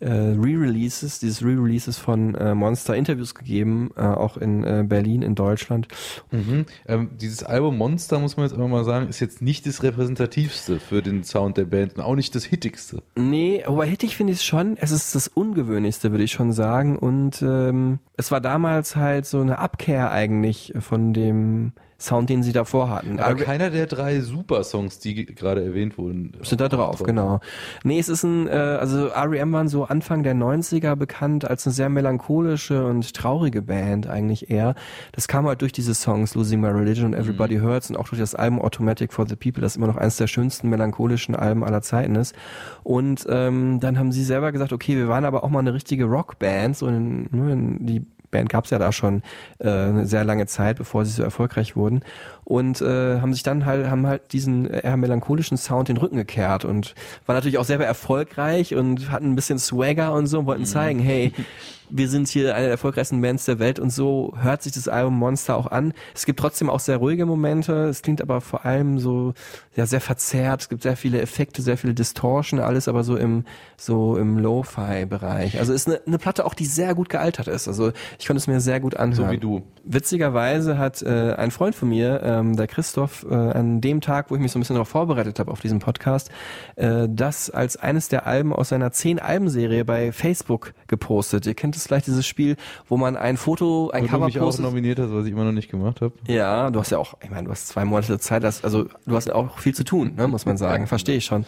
äh, 0.00 0.08
Re-Releases, 0.10 1.18
dieses 1.18 1.42
Re-Releases 1.42 1.98
von 1.98 2.34
äh, 2.34 2.54
Monster 2.54 2.96
Interviews 2.96 3.34
gegeben, 3.34 3.90
äh, 3.96 4.00
auch 4.00 4.36
in 4.36 4.64
äh, 4.64 4.84
Berlin, 4.86 5.22
in 5.22 5.34
Deutschland. 5.34 5.88
Mhm. 6.30 6.66
Ähm, 6.86 7.10
dieses 7.20 7.42
Album 7.42 7.76
Monster, 7.78 8.18
muss 8.18 8.36
man 8.36 8.46
jetzt 8.46 8.54
aber 8.54 8.66
mal 8.66 8.84
sagen, 8.84 9.08
ist 9.08 9.20
jetzt 9.20 9.42
nicht 9.42 9.66
das 9.66 9.82
repräsentativste 9.82 10.80
für 10.80 11.02
den 11.02 11.22
Sound 11.22 11.56
der 11.56 11.66
Band 11.66 11.96
und 11.96 12.02
auch 12.02 12.16
nicht 12.16 12.34
das 12.34 12.44
hittigste. 12.44 13.02
Nee, 13.16 13.62
aber 13.64 13.84
hittig 13.84 14.16
finde 14.16 14.32
ich 14.32 14.38
es 14.38 14.44
schon. 14.44 14.76
Es 14.78 14.90
ist 14.90 15.14
das 15.14 15.28
Ungewöhnlichste, 15.28 16.10
würde 16.10 16.24
ich 16.24 16.32
schon 16.32 16.52
sagen. 16.52 16.98
Und 16.98 17.42
ähm, 17.42 17.98
es 18.16 18.30
war 18.30 18.40
damals 18.40 18.96
halt 18.96 19.26
so 19.26 19.40
eine 19.40 19.58
Abkehr 19.58 20.10
eigentlich 20.10 20.72
von 20.80 21.12
dem 21.12 21.72
Sound, 22.00 22.30
den 22.30 22.42
sie 22.42 22.52
davor 22.52 22.88
hatten. 22.88 23.20
Aber 23.20 23.34
keiner 23.34 23.70
der 23.70 23.86
drei 23.86 24.20
Super-Songs, 24.20 24.98
die 24.98 25.26
gerade 25.26 25.62
erwähnt 25.64 25.98
wurden, 25.98 26.32
sind 26.42 26.60
da 26.60 26.68
drauf, 26.68 27.02
genau. 27.02 27.40
Nee, 27.84 27.98
es 27.98 28.08
ist 28.08 28.24
ein, 28.24 28.48
äh, 28.48 28.52
also 28.52 29.08
R.E.M. 29.08 29.52
waren 29.52 29.68
so 29.68 29.84
Anfang 29.84 30.22
der 30.22 30.34
90er 30.34 30.96
bekannt 30.96 31.48
als 31.48 31.66
eine 31.66 31.74
sehr 31.74 31.88
melancholische 31.90 32.86
und 32.86 33.14
traurige 33.14 33.62
Band 33.62 34.06
eigentlich 34.06 34.50
eher. 34.50 34.74
Das 35.12 35.28
kam 35.28 35.46
halt 35.46 35.60
durch 35.60 35.72
diese 35.72 35.94
Songs 35.94 36.34
Losing 36.34 36.60
My 36.60 36.68
Religion 36.68 37.06
und 37.06 37.14
Everybody 37.14 37.58
Mhm. 37.58 37.62
Hurts 37.64 37.90
und 37.90 37.96
auch 37.96 38.08
durch 38.08 38.20
das 38.20 38.34
Album 38.34 38.60
Automatic 38.60 39.12
for 39.12 39.28
the 39.28 39.36
People, 39.36 39.60
das 39.60 39.76
immer 39.76 39.86
noch 39.86 39.96
eines 39.96 40.16
der 40.16 40.26
schönsten 40.26 40.68
melancholischen 40.68 41.34
Alben 41.34 41.64
aller 41.64 41.82
Zeiten 41.82 42.14
ist. 42.14 42.34
Und 42.82 43.26
ähm, 43.28 43.80
dann 43.80 43.98
haben 43.98 44.12
sie 44.12 44.24
selber 44.24 44.52
gesagt, 44.52 44.72
okay, 44.72 44.96
wir 44.96 45.08
waren 45.08 45.24
aber 45.24 45.44
auch 45.44 45.50
mal 45.50 45.60
eine 45.60 45.74
richtige 45.74 46.04
Rockband, 46.04 46.76
so 46.76 46.86
in, 46.86 47.28
nur 47.30 47.50
in 47.50 47.86
die 47.86 48.06
Band 48.30 48.48
gab's 48.48 48.70
ja 48.70 48.78
da 48.78 48.92
schon 48.92 49.22
äh, 49.58 49.68
eine 49.68 50.06
sehr 50.06 50.24
lange 50.24 50.46
Zeit, 50.46 50.76
bevor 50.76 51.04
sie 51.04 51.12
so 51.12 51.22
erfolgreich 51.22 51.76
wurden 51.76 52.02
und 52.50 52.82
äh, 52.82 53.20
haben 53.20 53.32
sich 53.32 53.44
dann 53.44 53.64
halt 53.64 53.88
haben 53.88 54.08
halt 54.08 54.32
diesen 54.32 54.68
eher 54.68 54.96
melancholischen 54.96 55.56
Sound 55.56 55.88
den 55.88 55.96
Rücken 55.96 56.16
gekehrt 56.16 56.64
und 56.64 56.96
war 57.24 57.36
natürlich 57.36 57.58
auch 57.58 57.64
selber 57.64 57.86
erfolgreich 57.86 58.74
und 58.74 59.08
hatten 59.12 59.30
ein 59.30 59.36
bisschen 59.36 59.60
Swagger 59.60 60.12
und 60.14 60.26
so 60.26 60.40
und 60.40 60.46
wollten 60.46 60.66
zeigen, 60.66 60.98
hey, 60.98 61.32
wir 61.90 62.08
sind 62.08 62.28
hier 62.28 62.54
eine 62.54 62.64
der 62.64 62.72
erfolgreichsten 62.72 63.20
Bands 63.20 63.44
der 63.44 63.58
Welt 63.58 63.78
und 63.78 63.90
so 63.90 64.34
hört 64.40 64.62
sich 64.62 64.72
das 64.72 64.88
Album 64.88 65.18
Monster 65.18 65.56
auch 65.56 65.66
an. 65.66 65.92
Es 66.14 66.26
gibt 66.26 66.40
trotzdem 66.40 66.70
auch 66.70 66.80
sehr 66.80 66.96
ruhige 66.96 67.26
Momente, 67.26 67.88
es 67.88 68.02
klingt 68.02 68.20
aber 68.22 68.40
vor 68.40 68.64
allem 68.64 68.98
so 68.98 69.34
ja 69.76 69.86
sehr 69.86 70.00
verzerrt, 70.00 70.62
es 70.62 70.68
gibt 70.68 70.82
sehr 70.82 70.96
viele 70.96 71.20
Effekte, 71.20 71.62
sehr 71.62 71.76
viele 71.76 71.94
Distortion, 71.94 72.60
alles 72.60 72.88
aber 72.88 73.04
so 73.04 73.16
im 73.16 73.44
so 73.76 74.16
im 74.16 74.38
Lo-Fi 74.38 75.06
Bereich. 75.06 75.58
Also 75.58 75.72
ist 75.72 75.88
eine, 75.88 76.00
eine 76.06 76.18
Platte 76.18 76.44
auch 76.44 76.54
die 76.54 76.66
sehr 76.66 76.94
gut 76.94 77.08
gealtert 77.08 77.48
ist. 77.48 77.68
Also 77.68 77.92
ich 78.18 78.26
konnte 78.26 78.38
es 78.38 78.46
mir 78.46 78.60
sehr 78.60 78.80
gut 78.80 78.96
anhören. 78.96 79.26
so 79.26 79.30
wie 79.30 79.38
du. 79.38 79.62
Witzigerweise 79.84 80.78
hat 80.78 81.02
äh, 81.02 81.34
ein 81.34 81.50
Freund 81.50 81.74
von 81.74 81.88
mir, 81.88 82.22
ähm, 82.40 82.56
der 82.56 82.66
Christoph, 82.66 83.26
äh, 83.28 83.34
an 83.34 83.80
dem 83.80 84.00
Tag, 84.00 84.30
wo 84.30 84.34
ich 84.34 84.40
mich 84.40 84.52
so 84.52 84.58
ein 84.58 84.60
bisschen 84.60 84.74
darauf 84.74 84.88
vorbereitet 84.88 85.38
habe 85.38 85.50
auf 85.50 85.60
diesen 85.60 85.78
Podcast, 85.78 86.30
äh, 86.76 87.06
das 87.08 87.50
als 87.50 87.76
eines 87.76 88.08
der 88.08 88.26
Alben 88.26 88.52
aus 88.52 88.70
seiner 88.70 88.92
zehn 88.92 89.18
Alben-Serie 89.18 89.84
bei 89.84 90.12
Facebook 90.12 90.74
gepostet. 90.86 91.46
Ihr 91.46 91.54
kennt 91.54 91.76
es 91.76 91.86
vielleicht 91.86 92.06
dieses 92.06 92.26
Spiel, 92.26 92.56
wo 92.88 92.96
man 92.96 93.16
ein 93.16 93.36
Foto, 93.36 93.90
ein 93.90 94.04
du 94.04 94.10
Cover 94.10 94.26
mich 94.26 94.38
auch 94.38 94.44
postet. 94.44 94.64
nominiert 94.64 94.98
hast, 94.98 95.12
was 95.12 95.26
ich 95.26 95.32
immer 95.32 95.44
noch 95.44 95.52
nicht 95.52 95.70
gemacht 95.70 96.00
habe. 96.00 96.14
Ja, 96.26 96.70
du 96.70 96.80
hast 96.80 96.90
ja 96.90 96.98
auch, 96.98 97.14
ich 97.22 97.30
meine, 97.30 97.44
du 97.44 97.50
hast 97.50 97.68
zwei 97.68 97.84
Monate 97.84 98.18
Zeit, 98.18 98.42
das, 98.42 98.64
also 98.64 98.86
du 99.06 99.16
hast 99.16 99.30
auch 99.32 99.58
viel 99.58 99.74
zu 99.74 99.84
tun, 99.84 100.14
ne, 100.16 100.28
muss 100.28 100.46
man 100.46 100.56
sagen, 100.56 100.86
verstehe 100.88 101.16
ich 101.16 101.24
schon. 101.24 101.44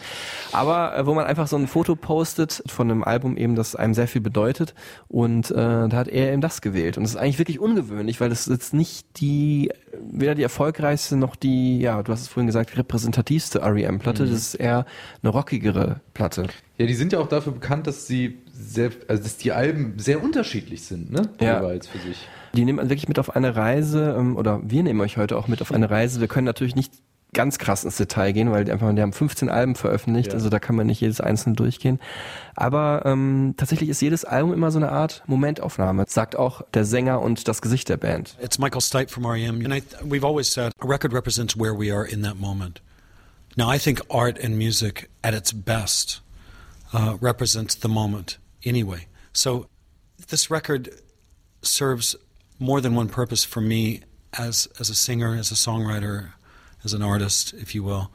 Aber 0.51 0.95
äh, 0.97 1.05
wo 1.05 1.13
man 1.13 1.25
einfach 1.25 1.47
so 1.47 1.57
ein 1.57 1.67
Foto 1.67 1.95
postet 1.95 2.63
von 2.67 2.89
einem 2.89 3.03
Album 3.03 3.37
eben, 3.37 3.55
das 3.55 3.75
einem 3.75 3.93
sehr 3.93 4.07
viel 4.07 4.21
bedeutet 4.21 4.73
und 5.07 5.51
äh, 5.51 5.55
da 5.55 5.91
hat 5.91 6.07
er 6.07 6.31
eben 6.31 6.41
das 6.41 6.61
gewählt 6.61 6.97
und 6.97 7.03
das 7.03 7.11
ist 7.11 7.17
eigentlich 7.17 7.39
wirklich 7.39 7.59
ungewöhnlich, 7.59 8.21
weil 8.21 8.29
das 8.29 8.47
ist 8.47 8.53
jetzt 8.53 8.73
nicht 8.73 9.05
die, 9.17 9.71
weder 9.99 10.35
die 10.35 10.43
erfolgreichste 10.43 11.15
noch 11.15 11.35
die, 11.35 11.79
ja, 11.79 12.01
du 12.03 12.11
hast 12.11 12.21
es 12.21 12.27
vorhin 12.27 12.47
gesagt, 12.47 12.77
repräsentativste 12.77 13.59
R.E.M.-Platte, 13.59 14.25
das 14.25 14.31
ist 14.31 14.55
eher 14.55 14.85
eine 15.21 15.31
rockigere 15.31 16.01
Platte. 16.13 16.47
Ja, 16.77 16.85
die 16.85 16.93
sind 16.93 17.13
ja 17.13 17.19
auch 17.19 17.27
dafür 17.27 17.53
bekannt, 17.53 17.87
dass 17.87 18.07
sie 18.07 18.39
sehr, 18.51 18.91
also 19.07 19.23
dass 19.23 19.37
die 19.37 19.51
Alben 19.51 19.93
sehr 19.97 20.23
unterschiedlich 20.23 20.83
sind, 20.83 21.11
ne? 21.11 21.29
Ja. 21.39 21.61
Jeweils 21.61 21.87
für 21.87 21.99
sich. 21.99 22.27
Die 22.55 22.65
nehmen 22.65 22.77
wirklich 22.77 23.07
mit 23.07 23.19
auf 23.19 23.35
eine 23.35 23.55
Reise, 23.55 24.15
ähm, 24.17 24.37
oder 24.37 24.61
wir 24.63 24.83
nehmen 24.83 25.01
euch 25.01 25.17
heute 25.17 25.37
auch 25.37 25.47
mit 25.47 25.61
auf 25.61 25.71
eine 25.71 25.89
Reise. 25.89 26.19
Wir 26.19 26.27
können 26.27 26.45
natürlich 26.45 26.75
nicht 26.75 26.93
ganz 27.33 27.57
krass 27.57 27.83
ins 27.83 27.97
Detail 27.97 28.31
gehen, 28.31 28.51
weil 28.51 28.65
die 28.65 28.71
einfach, 28.71 28.93
die 28.93 29.01
haben 29.01 29.13
15 29.13 29.49
Alben 29.49 29.75
veröffentlicht, 29.75 30.29
Ja. 30.29 30.33
also 30.35 30.49
da 30.49 30.59
kann 30.59 30.75
man 30.75 30.87
nicht 30.87 31.01
jedes 31.01 31.19
einzelne 31.21 31.55
durchgehen. 31.55 31.99
Aber 32.55 33.01
ähm, 33.05 33.55
tatsächlich 33.57 33.89
ist 33.89 34.01
jedes 34.01 34.25
Album 34.25 34.53
immer 34.53 34.71
so 34.71 34.77
eine 34.79 34.91
Art 34.91 35.23
Momentaufnahme, 35.27 36.05
sagt 36.07 36.35
auch 36.35 36.61
der 36.73 36.85
Sänger 36.85 37.21
und 37.21 37.47
das 37.47 37.61
Gesicht 37.61 37.89
der 37.89 37.97
Band. 37.97 38.37
It's 38.41 38.59
Michael 38.59 38.81
Stipe 38.81 39.09
from 39.09 39.25
REM, 39.25 39.65
and 39.65 39.73
I, 39.73 39.81
we've 40.03 40.25
always 40.25 40.51
said 40.51 40.71
a 40.79 40.87
record 40.87 41.13
represents 41.13 41.55
where 41.57 41.73
we 41.77 41.91
are 41.93 42.05
in 42.05 42.21
that 42.23 42.35
moment. 42.39 42.81
Now, 43.57 43.69
I 43.73 43.77
think 43.79 44.01
art 44.09 44.37
and 44.43 44.57
music 44.57 45.09
at 45.23 45.33
its 45.33 45.53
best 45.53 46.21
uh, 46.93 47.17
represents 47.21 47.75
the 47.75 47.87
moment 47.89 48.37
anyway. 48.65 49.07
So, 49.31 49.67
this 50.29 50.49
record 50.49 50.89
serves 51.61 52.15
more 52.59 52.81
than 52.81 52.95
one 52.95 53.09
purpose 53.09 53.43
for 53.45 53.61
me 53.61 54.01
as 54.37 54.67
as 54.79 54.89
a 54.89 54.95
singer, 54.95 55.35
as 55.35 55.51
a 55.51 55.55
songwriter, 55.55 56.33
as 56.83 56.93
an 56.93 57.01
artist, 57.01 57.53
if 57.53 57.73
you 57.73 57.83
will. 57.83 58.11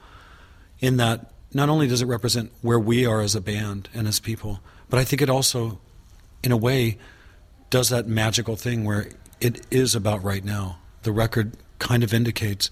In 0.81 0.97
that, 0.99 1.33
not 1.53 1.69
only 1.69 1.89
does 1.89 2.03
it 2.03 2.07
represent 2.07 2.53
where 2.63 2.79
we 2.79 3.07
are 3.07 3.21
as 3.21 3.35
a 3.35 3.41
band 3.41 3.89
and 3.95 4.07
as 4.07 4.21
people, 4.21 4.61
but 4.89 4.99
I 4.99 5.05
think 5.05 5.23
it 5.23 5.31
also, 5.31 5.81
in 6.43 6.53
a 6.53 6.57
way, 6.57 6.99
does 7.71 7.89
that 7.89 8.07
magical 8.07 8.57
thing 8.57 8.85
where 8.85 9.09
it 9.41 9.67
is 9.71 9.95
about 9.95 10.23
right 10.23 10.45
now. 10.45 10.79
The 11.03 11.13
record 11.13 11.57
kind 11.79 12.03
of 12.03 12.13
indicates, 12.13 12.71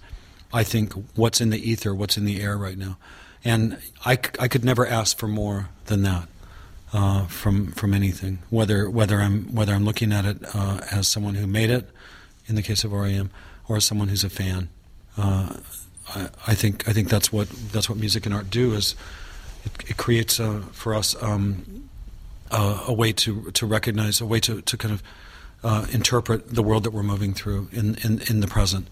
I 0.52 0.64
think, 0.64 0.92
what's 1.14 1.40
in 1.40 1.50
the 1.50 1.70
ether, 1.70 1.94
what's 1.94 2.16
in 2.16 2.24
the 2.24 2.40
air 2.40 2.56
right 2.56 2.78
now. 2.78 2.98
And 3.44 3.78
I, 4.04 4.12
I 4.40 4.48
could 4.48 4.64
never 4.64 4.86
ask 4.86 5.16
for 5.16 5.28
more 5.28 5.68
than 5.86 6.02
that 6.02 6.28
uh, 6.92 7.26
from 7.26 7.72
from 7.72 7.94
anything. 7.94 8.40
Whether 8.50 8.90
whether 8.90 9.20
I'm 9.20 9.54
whether 9.54 9.74
I'm 9.74 9.84
looking 9.84 10.12
at 10.12 10.24
it 10.24 10.38
uh, 10.54 10.80
as 10.90 11.06
someone 11.06 11.34
who 11.34 11.46
made 11.46 11.70
it, 11.70 11.88
in 12.46 12.54
the 12.54 12.62
case 12.62 12.84
of 12.84 12.92
REM, 12.92 13.30
or 13.68 13.76
as 13.76 13.84
someone 13.84 14.08
who's 14.08 14.24
a 14.24 14.30
fan. 14.30 14.68
Uh, 15.16 15.56
I, 16.14 16.28
I 16.46 16.54
think 16.54 16.88
I 16.88 16.92
think 16.92 17.08
that's 17.08 17.32
what 17.32 17.48
that's 17.72 17.88
what 17.88 17.98
music 17.98 18.26
and 18.26 18.34
art 18.34 18.50
do 18.50 18.74
is 18.74 18.94
it, 19.64 19.90
it 19.90 19.96
creates 19.96 20.40
for 20.72 20.94
us 20.94 21.20
um, 21.22 21.88
a 22.50 22.92
way 22.92 23.12
to 23.12 23.50
to 23.52 23.66
recognize 23.66 24.20
a 24.20 24.26
way 24.26 24.40
to, 24.40 24.62
to 24.62 24.76
kind 24.76 24.94
of 24.94 25.02
uh, 25.64 25.86
interpret 25.92 26.54
the 26.54 26.62
world 26.62 26.84
that 26.84 26.92
we're 26.92 27.02
moving 27.02 27.34
through 27.34 27.68
in 27.72 27.96
in, 27.96 28.20
in 28.28 28.40
the 28.40 28.46
present 28.46 28.88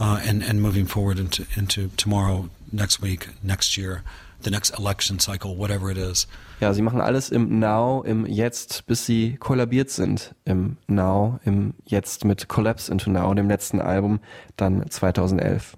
uh, 0.00 0.20
and 0.24 0.42
and 0.42 0.60
moving 0.60 0.86
forward 0.86 1.18
into 1.18 1.46
into 1.56 1.88
tomorrow, 1.96 2.48
next 2.72 3.00
week, 3.00 3.28
next 3.42 3.76
year, 3.76 4.02
the 4.42 4.50
next 4.50 4.70
election 4.78 5.18
cycle, 5.18 5.56
whatever 5.56 5.90
it 5.90 5.98
is. 5.98 6.26
Ja, 6.60 6.72
sie 6.72 6.82
machen 6.82 7.00
alles 7.00 7.30
im 7.30 7.58
Now, 7.58 8.02
im 8.02 8.26
Jetzt, 8.26 8.86
bis 8.86 9.04
sie 9.04 9.36
kollabiert 9.38 9.90
sind. 9.90 10.34
Im 10.44 10.76
Now, 10.86 11.40
im 11.44 11.74
Jetzt 11.84 12.24
mit 12.24 12.48
Collapse 12.48 12.90
into 12.90 13.10
Now, 13.10 13.34
dem 13.34 13.48
letzten 13.48 13.80
Album, 13.80 14.20
dann 14.56 14.88
2011. 14.88 15.76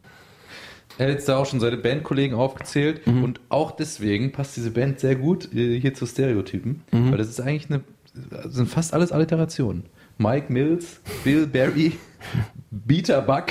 Er 0.98 1.06
hat 1.06 1.14
jetzt 1.14 1.28
da 1.28 1.38
auch 1.38 1.46
schon 1.46 1.60
seine 1.60 1.76
Bandkollegen 1.76 2.36
aufgezählt 2.36 3.06
und 3.06 3.40
auch 3.48 3.72
deswegen 3.72 4.32
passt 4.32 4.56
diese 4.56 4.70
Band 4.70 5.00
sehr 5.00 5.16
gut 5.16 5.52
äh, 5.54 5.80
hier 5.80 5.94
zu 5.94 6.06
Stereotypen, 6.06 6.82
weil 6.90 7.18
das 7.18 7.28
ist 7.28 7.40
eigentlich 7.40 7.70
eine, 7.70 7.82
das 8.30 8.54
sind 8.54 8.68
fast 8.68 8.94
alles 8.94 9.10
Alliterationen. 9.10 9.84
Mike 10.18 10.52
Mills, 10.52 11.00
Bill 11.24 11.46
Berry, 11.46 11.92
Peter 12.86 13.20
Buck, 13.20 13.46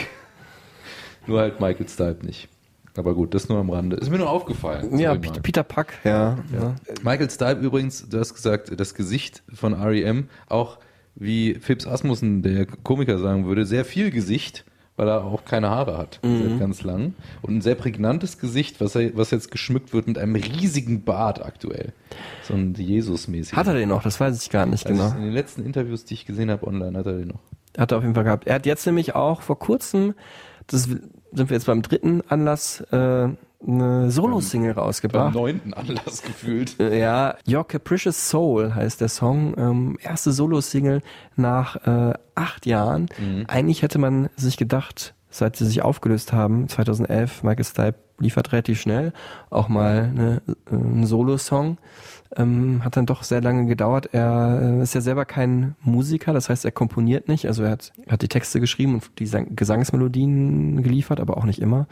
nur 1.27 1.39
halt 1.39 1.59
Michael 1.59 1.88
Stipe 1.88 2.25
nicht. 2.25 2.47
Aber 2.95 3.15
gut, 3.15 3.33
das 3.33 3.50
nur 3.50 3.57
am 3.57 3.71
Rande. 3.71 3.95
Ist 3.95 4.12
mir 4.12 4.19
nur 4.19 4.29
aufgefallen. 4.29 5.00
Ja, 5.00 5.15
Sorry, 5.15 5.39
Peter, 5.41 5.63
Puck, 5.63 5.88
ja. 6.03 6.38
ja. 6.53 6.75
Michael 7.01 7.29
Stipe 7.29 7.59
übrigens, 7.59 8.07
du 8.07 8.19
hast 8.19 8.35
gesagt, 8.35 8.79
das 8.79 8.93
Gesicht 8.93 9.41
von 9.51 9.73
R.E.M., 9.73 10.29
auch 10.47 10.77
wie 11.15 11.55
Phipps 11.55 11.88
Asmussen, 11.88 12.43
der 12.43 12.65
Komiker, 12.65 13.17
sagen 13.17 13.45
würde, 13.45 13.65
sehr 13.65 13.83
viel 13.83 14.12
Gesicht, 14.12 14.63
weil 14.95 15.07
er 15.07 15.23
auch 15.23 15.43
keine 15.45 15.69
Haare 15.69 15.97
hat, 15.97 16.19
seit 16.21 16.59
ganz 16.59 16.83
lang. 16.83 17.15
Und 17.41 17.57
ein 17.57 17.62
sehr 17.62 17.75
prägnantes 17.75 18.38
Gesicht, 18.38 18.79
was, 18.79 18.95
er, 18.95 19.15
was 19.17 19.31
jetzt 19.31 19.50
geschmückt 19.50 19.93
wird 19.93 20.07
mit 20.07 20.17
einem 20.17 20.35
riesigen 20.35 21.03
Bart 21.03 21.43
aktuell. 21.43 21.93
So 22.43 22.53
ein 22.53 22.75
Jesus-mäßig. 22.75 23.55
Hat 23.55 23.67
er 23.67 23.73
den 23.73 23.89
noch? 23.89 24.03
Das 24.03 24.19
weiß 24.19 24.41
ich 24.41 24.50
gar 24.50 24.65
nicht 24.65 24.85
also 24.85 25.01
genau. 25.01 25.15
In 25.15 25.23
den 25.23 25.33
letzten 25.33 25.65
Interviews, 25.65 26.05
die 26.05 26.13
ich 26.13 26.25
gesehen 26.25 26.51
habe 26.51 26.67
online, 26.67 26.97
hat 26.97 27.07
er 27.07 27.13
den 27.13 27.29
noch. 27.29 27.39
Hat 27.77 27.91
er 27.91 27.97
auf 27.97 28.03
jeden 28.03 28.13
Fall 28.13 28.23
gehabt. 28.23 28.45
Er 28.45 28.55
hat 28.55 28.65
jetzt 28.67 28.85
nämlich 28.85 29.15
auch 29.15 29.41
vor 29.41 29.57
kurzem, 29.57 30.13
das 30.67 30.83
sind 30.83 31.50
wir 31.50 31.55
jetzt 31.55 31.65
beim 31.65 31.81
dritten 31.81 32.21
Anlass, 32.29 32.81
äh, 32.91 33.29
eine 33.67 34.12
Solo-Single 34.12 34.74
Beim 34.74 34.84
rausgebracht. 34.84 35.34
neunten 35.34 35.74
Anlass 35.74 36.22
gefühlt. 36.22 36.79
Äh, 36.79 37.00
Ja, 37.00 37.36
Your 37.48 37.67
Capricious 37.67 38.29
Soul 38.29 38.74
heißt 38.75 39.01
der 39.01 39.10
Song. 39.10 39.53
Ähm, 39.58 39.98
erste 40.01 40.32
Solo-Single 40.32 41.01
nach 41.36 41.75
äh, 41.88 42.13
acht 42.36 42.65
Jahren. 42.65 43.08
Eigentlich 43.48 43.82
hätte 43.82 44.00
man 44.00 44.29
sich 44.36 44.58
gedacht, 44.58 45.13
seit 45.29 45.55
sie 45.55 45.65
sich 45.65 45.82
aufgelöst 45.82 46.34
haben, 46.34 46.67
2011, 46.67 47.43
Michael 47.43 47.63
Stipe 47.65 47.96
liefert 48.20 48.51
relativ 48.51 48.79
schnell 48.79 49.12
auch 49.50 49.67
mal 49.70 50.10
eine, 50.13 50.41
äh, 50.72 50.75
einen 50.75 51.05
Solo-Song. 51.05 51.77
Ähm, 52.35 52.83
hat 52.83 52.97
dann 52.97 53.05
doch 53.05 53.23
sehr 53.23 53.41
lange 53.41 53.65
gedauert. 53.65 54.09
Er 54.11 54.59
äh, 54.79 54.83
ist 54.83 54.95
ja 54.95 55.01
selber 55.01 55.25
kein 55.25 55.75
Musiker, 55.81 56.33
das 56.33 56.49
heißt, 56.49 56.65
er 56.65 56.71
komponiert 56.71 57.27
nicht. 57.27 57.47
Also 57.47 57.63
er 57.63 57.71
hat, 57.71 57.91
hat 58.07 58.21
die 58.21 58.27
Texte 58.27 58.59
geschrieben 58.59 58.95
und 58.95 59.03
die 59.19 59.27
Sang 59.27 59.55
Gesangsmelodien 59.55 60.81
geliefert, 60.83 61.19
aber 61.19 61.37
auch 61.37 61.45
nicht 61.45 61.59
immer. 61.59 61.87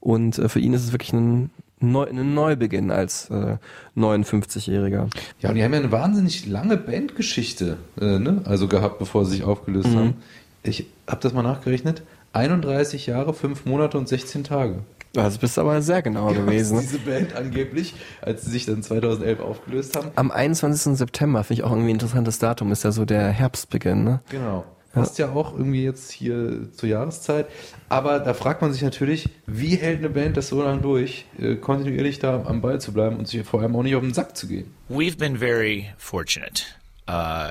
Und 0.00 0.38
äh, 0.38 0.48
für 0.48 0.60
ihn 0.60 0.74
ist 0.74 0.84
es 0.84 0.92
wirklich 0.92 1.12
ein 1.12 1.50
neu, 1.80 2.04
einen 2.04 2.34
Neubeginn 2.34 2.90
als 2.90 3.28
äh, 3.30 3.56
59-Jähriger. 3.96 5.08
Ja, 5.40 5.48
und 5.48 5.54
die 5.56 5.64
haben 5.64 5.72
ja 5.72 5.78
eine 5.80 5.92
wahnsinnig 5.92 6.46
lange 6.46 6.76
Bandgeschichte 6.76 7.76
äh, 8.00 8.18
ne? 8.18 8.42
also 8.44 8.68
gehabt, 8.68 8.98
bevor 8.98 9.24
sie 9.24 9.32
sich 9.32 9.44
aufgelöst 9.44 9.88
Mhm. 9.90 9.96
haben. 9.96 10.14
Ich 10.62 10.86
habe 11.08 11.20
das 11.20 11.32
mal 11.32 11.42
nachgerechnet. 11.42 12.02
31 12.32 13.06
Jahre, 13.06 13.32
5 13.32 13.64
Monate 13.66 13.96
und 13.98 14.08
16 14.08 14.44
Tage. 14.44 14.80
Also 15.24 15.38
bist 15.38 15.58
aber 15.58 15.82
sehr 15.82 16.02
genau 16.02 16.32
gewesen. 16.32 16.76
ne? 16.76 16.82
Diese 16.82 16.98
Band 16.98 17.34
angeblich, 17.34 17.94
als 18.20 18.42
sie 18.44 18.50
sich 18.50 18.66
dann 18.66 18.82
2011 18.82 19.40
aufgelöst 19.40 19.96
haben. 19.96 20.10
Am 20.16 20.30
21. 20.30 20.96
September 20.96 21.44
finde 21.44 21.60
ich 21.60 21.64
auch 21.66 21.70
irgendwie 21.70 21.90
ein 21.90 21.96
interessantes 21.96 22.38
Datum, 22.38 22.72
ist 22.72 22.84
ja 22.84 22.92
so 22.92 23.04
der 23.04 23.28
Herbstbeginn, 23.28 24.04
ne? 24.04 24.20
Genau. 24.30 24.64
Passt 24.92 25.18
ja 25.18 25.30
auch 25.30 25.52
irgendwie 25.52 25.84
jetzt 25.84 26.10
hier 26.10 26.72
zur 26.72 26.88
Jahreszeit. 26.88 27.48
Aber 27.90 28.18
da 28.18 28.32
fragt 28.32 28.62
man 28.62 28.72
sich 28.72 28.80
natürlich, 28.80 29.28
wie 29.46 29.76
hält 29.76 29.98
eine 29.98 30.08
Band 30.08 30.38
das 30.38 30.48
so 30.48 30.62
lange 30.62 30.80
durch, 30.80 31.26
äh, 31.38 31.56
kontinuierlich 31.56 32.18
da 32.18 32.42
am 32.46 32.62
Ball 32.62 32.80
zu 32.80 32.94
bleiben 32.94 33.16
und 33.16 33.28
sich 33.28 33.44
vor 33.44 33.60
allem 33.60 33.76
auch 33.76 33.82
nicht 33.82 33.94
auf 33.94 34.02
den 34.02 34.14
Sack 34.14 34.38
zu 34.38 34.46
gehen? 34.46 34.74
We've 34.88 35.18
been 35.18 35.36
very 35.36 35.90
fortunate 35.98 36.62
uh, 37.10 37.50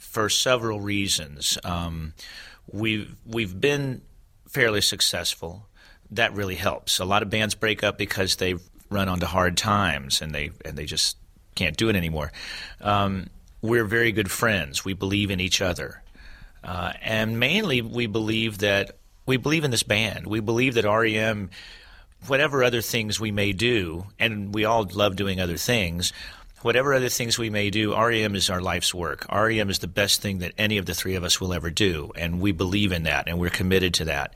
for 0.00 0.28
several 0.28 0.80
reasons. 0.80 1.56
Um, 1.64 2.14
we've 2.66 3.14
we've 3.24 3.60
been 3.60 4.02
fairly 4.48 4.80
successful. 4.80 5.66
That 6.12 6.34
really 6.34 6.54
helps. 6.54 6.98
A 6.98 7.04
lot 7.04 7.22
of 7.22 7.30
bands 7.30 7.54
break 7.54 7.82
up 7.82 7.98
because 7.98 8.36
they 8.36 8.54
run 8.90 9.08
onto 9.08 9.26
hard 9.26 9.56
times 9.56 10.22
and 10.22 10.32
they 10.32 10.50
and 10.64 10.76
they 10.76 10.84
just 10.84 11.16
can't 11.54 11.76
do 11.76 11.88
it 11.88 11.96
anymore. 11.96 12.32
Um, 12.80 13.28
we're 13.62 13.84
very 13.84 14.12
good 14.12 14.30
friends. 14.30 14.84
We 14.84 14.94
believe 14.94 15.30
in 15.30 15.40
each 15.40 15.60
other, 15.60 16.02
uh, 16.62 16.92
and 17.02 17.40
mainly 17.40 17.82
we 17.82 18.06
believe 18.06 18.58
that 18.58 18.96
we 19.26 19.36
believe 19.36 19.64
in 19.64 19.70
this 19.70 19.82
band. 19.82 20.26
We 20.26 20.40
believe 20.40 20.74
that 20.74 20.84
REM 20.84 21.50
whatever 22.28 22.64
other 22.64 22.80
things 22.80 23.20
we 23.20 23.30
may 23.30 23.52
do, 23.52 24.06
and 24.18 24.54
we 24.54 24.64
all 24.64 24.84
love 24.92 25.16
doing 25.16 25.40
other 25.40 25.56
things, 25.56 26.12
whatever 26.62 26.94
other 26.94 27.08
things 27.08 27.38
we 27.38 27.50
may 27.50 27.70
do, 27.70 27.94
REM 27.94 28.34
is 28.34 28.50
our 28.50 28.60
life's 28.60 28.94
work. 28.94 29.26
REM 29.32 29.70
is 29.70 29.78
the 29.78 29.86
best 29.86 30.22
thing 30.22 30.38
that 30.38 30.52
any 30.58 30.78
of 30.78 30.86
the 30.86 30.94
three 30.94 31.14
of 31.14 31.24
us 31.24 31.40
will 31.40 31.52
ever 31.52 31.70
do, 31.70 32.10
and 32.16 32.40
we 32.40 32.52
believe 32.52 32.92
in 32.92 33.04
that, 33.04 33.28
and 33.28 33.38
we're 33.38 33.50
committed 33.50 33.94
to 33.94 34.06
that. 34.06 34.34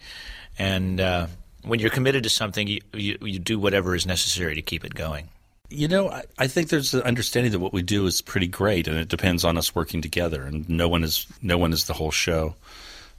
And 0.58 1.00
uh, 1.00 1.26
when 1.62 1.80
you're 1.80 1.90
committed 1.90 2.22
to 2.24 2.30
something, 2.30 2.66
you, 2.66 2.80
you, 2.92 3.18
you 3.20 3.38
do 3.38 3.58
whatever 3.58 3.94
is 3.94 4.06
necessary 4.06 4.54
to 4.54 4.62
keep 4.62 4.84
it 4.84 4.94
going. 4.94 5.28
You 5.68 5.86
know, 5.86 6.10
I, 6.10 6.24
I 6.38 6.46
think 6.48 6.68
there's 6.68 6.94
an 6.94 7.02
understanding 7.02 7.52
that 7.52 7.60
what 7.60 7.72
we 7.72 7.82
do 7.82 8.06
is 8.06 8.22
pretty 8.22 8.48
great, 8.48 8.88
and 8.88 8.96
it 8.96 9.08
depends 9.08 9.44
on 9.44 9.56
us 9.56 9.74
working 9.74 10.02
together. 10.02 10.42
And 10.42 10.68
no 10.68 10.88
one 10.88 11.04
is 11.04 11.26
no 11.42 11.58
one 11.58 11.72
is 11.72 11.86
the 11.86 11.92
whole 11.92 12.10
show. 12.10 12.54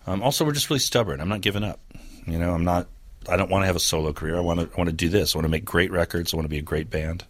Um, 0.06 0.22
also, 0.22 0.44
we're 0.44 0.52
just 0.52 0.70
really 0.70 0.80
stubborn. 0.80 1.22
I'm 1.22 1.30
not 1.30 1.42
giving 1.42 1.64
up. 1.64 1.80
You 2.26 2.38
know, 2.38 2.54
I'm 2.54 2.66
not. 2.66 2.88
I 3.30 3.38
don't 3.38 3.50
want 3.50 3.62
to 3.62 3.68
have 3.68 3.76
a 3.76 3.80
solo 3.80 4.12
career. 4.12 4.36
I 4.36 4.42
want 4.42 4.60
to. 4.60 4.66
I 4.66 4.78
want 4.78 4.90
to 4.90 4.96
do 4.96 5.08
this. 5.08 5.34
I 5.34 5.38
want 5.38 5.46
to 5.46 5.52
make 5.52 5.64
great 5.64 5.92
records. 5.92 6.34
I 6.34 6.38
want 6.38 6.46
to 6.46 6.50
be 6.50 6.58
a 6.58 6.64
great 6.64 6.90
band. 6.90 7.24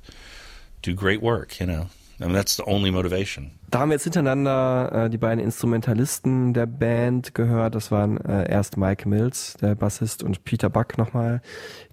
Do 0.81 0.93
great 0.93 1.21
work. 1.21 1.59
You 1.59 1.67
know, 1.67 1.87
I 2.21 2.25
mean 2.25 2.35
that's 2.35 2.55
the 2.55 2.63
only 2.65 2.91
motivation. 2.91 3.51
Da 3.71 3.79
haben 3.79 3.89
wir 3.89 3.95
jetzt 3.95 4.03
hintereinander 4.03 5.05
äh, 5.05 5.09
die 5.09 5.17
beiden 5.17 5.43
Instrumentalisten 5.43 6.53
der 6.53 6.67
Band 6.67 7.33
gehört. 7.33 7.73
Das 7.73 7.91
waren 7.91 8.17
äh, 8.17 8.49
erst 8.51 8.77
Mike 8.77 9.09
Mills, 9.09 9.55
der 9.61 9.75
Bassist, 9.75 10.21
und 10.21 10.43
Peter 10.43 10.69
Buck 10.69 10.97
nochmal, 10.97 11.41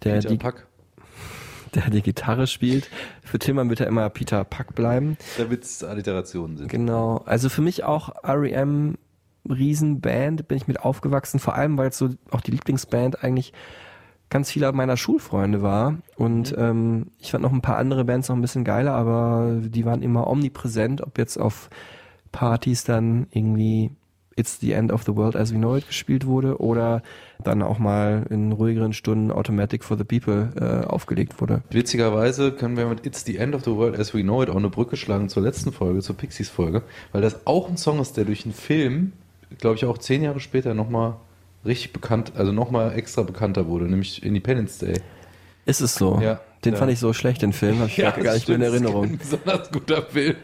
der 0.04 0.16
Peter 0.16 0.28
die, 0.28 0.36
Pack. 0.36 0.66
der 1.74 1.88
die 1.90 2.02
Gitarre 2.02 2.46
spielt. 2.46 2.90
Für 3.22 3.38
Tillmann 3.38 3.70
wird 3.70 3.80
er 3.80 3.86
immer 3.86 4.10
Peter 4.10 4.44
Puck 4.44 4.74
bleiben. 4.74 5.16
Damit 5.38 5.64
es 5.64 5.82
Alliterationen 5.82 6.56
sind. 6.56 6.68
Genau. 6.68 7.22
Also 7.24 7.48
für 7.48 7.62
mich 7.62 7.84
auch 7.84 8.10
REM 8.22 8.98
Riesenband, 9.48 10.46
bin 10.48 10.58
ich 10.58 10.66
mit 10.66 10.80
aufgewachsen, 10.80 11.38
vor 11.38 11.54
allem 11.54 11.78
weil 11.78 11.88
es 11.88 11.98
so 11.98 12.10
auch 12.30 12.42
die 12.42 12.50
Lieblingsband 12.50 13.24
eigentlich 13.24 13.52
ganz 14.30 14.50
vieler 14.50 14.72
meiner 14.72 14.96
Schulfreunde 14.96 15.62
war. 15.62 15.96
Und 16.16 16.54
ähm, 16.58 17.08
ich 17.18 17.30
fand 17.30 17.42
noch 17.42 17.52
ein 17.52 17.62
paar 17.62 17.78
andere 17.78 18.04
Bands 18.04 18.28
noch 18.28 18.36
ein 18.36 18.42
bisschen 18.42 18.64
geiler, 18.64 18.92
aber 18.92 19.58
die 19.60 19.84
waren 19.84 20.02
immer 20.02 20.26
omnipräsent, 20.26 21.02
ob 21.02 21.18
jetzt 21.18 21.38
auf 21.38 21.70
Partys 22.32 22.84
dann 22.84 23.26
irgendwie 23.30 23.90
It's 24.38 24.60
the 24.60 24.72
End 24.72 24.92
of 24.92 25.02
the 25.02 25.16
World 25.16 25.34
as 25.34 25.52
We 25.52 25.56
Know 25.56 25.76
It 25.76 25.88
gespielt 25.88 26.24
wurde 26.24 26.60
oder 26.60 27.02
dann 27.42 27.60
auch 27.60 27.80
mal 27.80 28.24
in 28.30 28.52
ruhigeren 28.52 28.92
Stunden 28.92 29.32
Automatic 29.32 29.82
for 29.82 29.98
the 29.98 30.04
People 30.04 30.52
äh, 30.56 30.86
aufgelegt 30.86 31.40
wurde. 31.40 31.62
Witzigerweise 31.70 32.52
können 32.52 32.76
wir 32.76 32.86
mit 32.86 33.04
It's 33.04 33.24
the 33.24 33.36
End 33.36 33.56
of 33.56 33.64
the 33.64 33.72
World 33.72 33.98
as 33.98 34.14
We 34.14 34.22
Know 34.22 34.42
It 34.42 34.50
auch 34.50 34.56
eine 34.56 34.70
Brücke 34.70 34.96
schlagen 34.96 35.28
zur 35.28 35.42
letzten 35.42 35.72
Folge, 35.72 36.02
zur 36.02 36.16
Pixies-Folge, 36.16 36.82
weil 37.10 37.22
das 37.22 37.46
auch 37.46 37.68
ein 37.68 37.76
Song 37.76 37.98
ist, 37.98 38.16
der 38.16 38.26
durch 38.26 38.44
einen 38.44 38.54
Film, 38.54 39.12
glaube 39.58 39.74
ich, 39.74 39.84
auch 39.84 39.98
zehn 39.98 40.22
Jahre 40.22 40.38
später 40.38 40.72
nochmal 40.72 41.16
richtig 41.64 41.92
bekannt, 41.92 42.32
also 42.36 42.52
nochmal 42.52 42.96
extra 42.96 43.22
bekannter 43.22 43.66
wurde, 43.66 43.86
nämlich 43.86 44.22
Independence 44.22 44.78
Day. 44.78 45.00
Ist 45.66 45.80
es 45.80 45.94
so? 45.94 46.18
Ja. 46.22 46.40
Den 46.64 46.72
Ja. 46.74 46.78
fand 46.80 46.90
ich 46.92 46.98
so 46.98 47.12
schlecht, 47.12 47.42
den 47.42 47.52
Film, 47.52 47.78
habe 47.78 47.88
ich 47.88 47.96
gar, 47.98 48.12
gar 48.12 48.34
nicht 48.34 48.48
mehr 48.48 48.56
in 48.56 48.62
stimmt, 48.62 48.74
Erinnerung. 48.84 49.18
Das 49.18 49.28
ist 49.28 49.30
kein 49.32 49.40
besonders 49.44 49.70
guter 49.70 50.02
Film. 50.02 50.36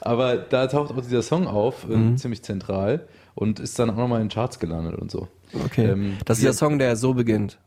Aber 0.00 0.36
da 0.36 0.66
taucht 0.66 0.90
auch 0.92 1.00
dieser 1.00 1.22
Song 1.22 1.46
auf, 1.46 1.84
äh, 1.88 1.96
Mhm. 1.96 2.16
ziemlich 2.16 2.42
zentral 2.42 3.06
und 3.34 3.60
ist 3.60 3.78
dann 3.78 3.90
auch 3.90 3.96
nochmal 3.96 4.20
in 4.20 4.26
den 4.28 4.32
Charts 4.32 4.58
gelandet 4.58 4.96
und 4.96 5.10
so. 5.10 5.28
Okay. 5.66 5.86
Ähm, 5.90 6.16
das 6.24 6.38
ist 6.38 6.44
ja. 6.44 6.50
der 6.50 6.54
Song, 6.54 6.78
der 6.78 6.96
so 6.96 7.14
beginnt. 7.14 7.58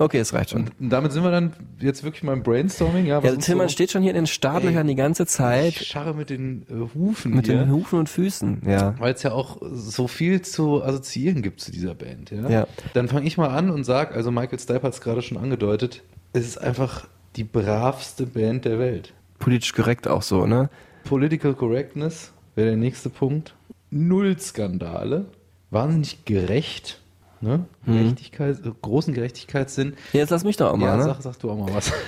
Okay, 0.00 0.18
es 0.20 0.32
reicht 0.32 0.50
schon. 0.50 0.70
Und 0.78 0.90
damit 0.90 1.10
sind 1.12 1.24
wir 1.24 1.32
dann 1.32 1.52
jetzt 1.80 2.04
wirklich 2.04 2.22
mal 2.22 2.32
im 2.32 2.44
Brainstorming. 2.44 3.04
Ja, 3.06 3.18
Ja, 3.20 3.34
Tillmann 3.34 3.66
so- 3.68 3.72
steht 3.72 3.90
schon 3.90 4.02
hier 4.02 4.12
in 4.12 4.16
den 4.16 4.26
Startlöchern 4.28 4.86
die 4.86 4.94
ganze 4.94 5.24
Ich 5.24 5.28
Zeit 5.28 5.74
scharre 5.74 6.14
mit 6.14 6.30
den 6.30 6.62
äh, 6.70 6.94
Hufen 6.96 7.34
mit 7.34 7.46
hier. 7.46 7.56
den 7.58 7.72
Hufen 7.72 7.98
und 7.98 8.08
Füßen. 8.08 8.62
Ja. 8.64 8.94
Weil 9.00 9.14
es 9.14 9.24
ja 9.24 9.32
auch 9.32 9.58
so 9.60 10.06
viel 10.06 10.42
zu 10.42 10.84
assoziieren 10.84 11.42
gibt 11.42 11.60
zu 11.60 11.72
dieser 11.72 11.94
Band. 11.96 12.30
Ja? 12.30 12.48
Ja. 12.48 12.66
Dann 12.94 13.08
fange 13.08 13.26
ich 13.26 13.36
mal 13.38 13.48
an 13.48 13.70
und 13.70 13.82
sage, 13.82 14.14
also 14.14 14.30
Michael 14.30 14.60
Stipe 14.60 14.82
hat 14.82 14.92
es 14.92 15.00
gerade 15.00 15.20
schon 15.20 15.36
angedeutet, 15.36 16.02
es 16.32 16.46
ist 16.46 16.58
einfach 16.58 17.08
die 17.34 17.44
bravste 17.44 18.24
Band 18.26 18.66
der 18.66 18.78
Welt. 18.78 19.12
Politisch 19.40 19.72
korrekt 19.74 20.06
auch 20.06 20.22
so, 20.22 20.46
ne? 20.46 20.70
Political 21.04 21.54
Correctness 21.54 22.32
wäre 22.54 22.68
der 22.68 22.76
nächste 22.76 23.08
Punkt. 23.10 23.54
Null 23.90 24.38
Skandale. 24.38 25.26
Wahnsinnig 25.70 26.24
gerecht. 26.24 27.00
Ne? 27.40 27.64
Gerechtigkeit, 27.86 28.58
äh, 28.64 28.70
großen 28.82 29.14
Gerechtigkeitssinn. 29.14 29.94
Jetzt 30.12 30.30
lass 30.30 30.44
mich 30.44 30.56
doch 30.56 30.72
auch 30.72 30.76
mal, 30.76 30.86
ja, 30.86 30.96
ne? 30.96 31.04
sag, 31.04 31.22
sag 31.22 31.38
du 31.38 31.50
auch 31.50 31.58
mal 31.58 31.74
was. 31.74 31.92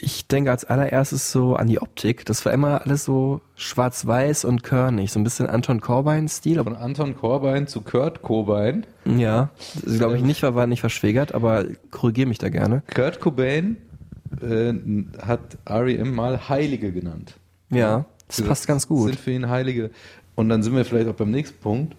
Ich 0.00 0.26
denke 0.28 0.50
als 0.50 0.64
allererstes 0.64 1.30
so 1.30 1.56
an 1.56 1.66
die 1.66 1.80
Optik. 1.82 2.24
Das 2.24 2.44
war 2.46 2.52
immer 2.52 2.82
alles 2.82 3.04
so 3.04 3.40
schwarz-weiß 3.56 4.44
und 4.44 4.62
körnig. 4.62 5.12
So 5.12 5.20
ein 5.20 5.24
bisschen 5.24 5.46
Anton 5.46 5.80
Corbijn-Stil. 5.80 6.62
Von 6.62 6.76
Anton 6.76 7.16
Corbijn 7.16 7.66
zu 7.66 7.82
Kurt 7.82 8.22
Cobain. 8.22 8.86
Ja, 9.04 9.50
glaube 9.84 10.16
ich 10.16 10.22
nicht, 10.22 10.42
war, 10.42 10.54
war 10.54 10.66
nicht 10.66 10.80
verschwägert, 10.80 11.34
aber 11.34 11.66
korrigiere 11.90 12.28
mich 12.28 12.38
da 12.38 12.48
gerne. 12.48 12.82
Kurt 12.94 13.20
Cobain 13.20 13.76
äh, 14.40 14.72
hat 15.20 15.58
R.E.M. 15.66 16.14
mal 16.14 16.48
Heilige 16.48 16.92
genannt. 16.92 17.34
Ja, 17.68 18.06
das 18.28 18.42
passt 18.42 18.66
ganz 18.66 18.88
gut. 18.88 19.08
Sind 19.08 19.20
für 19.20 19.32
ihn 19.32 19.48
Heilige. 19.48 19.90
Und 20.34 20.48
dann 20.48 20.62
sind 20.62 20.74
wir 20.74 20.84
vielleicht 20.84 21.08
auch 21.08 21.14
beim 21.14 21.30
nächsten 21.30 21.58
Punkt. 21.60 21.94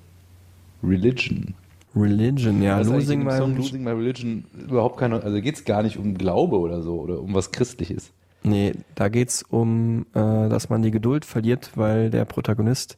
Religion. 0.83 1.53
Religion, 1.95 2.62
ja, 2.62 2.79
Losing 2.79 3.23
My 3.23 3.32
Song 3.32 3.51
Religion. 3.51 3.58
Losing 3.58 3.84
My 3.84 3.91
Religion 3.91 4.45
überhaupt 4.67 4.97
keine, 4.97 5.21
also 5.21 5.41
geht 5.41 5.56
es 5.56 5.65
gar 5.65 5.84
nicht 5.84 5.97
um 5.97 6.17
Glaube 6.17 6.60
oder 6.60 6.82
so 6.82 6.99
oder 6.99 7.19
um 7.21 7.34
was 7.34 7.51
Christliches. 7.51 8.12
Nee, 8.43 8.73
da 8.95 9.10
geht's 9.10 9.43
um, 9.43 10.06
äh, 10.13 10.49
dass 10.49 10.69
man 10.69 10.82
die 10.82 10.91
Geduld 10.91 11.23
verliert, 11.23 11.71
weil 11.75 12.10
der 12.10 12.25
Protagonist 12.25 12.97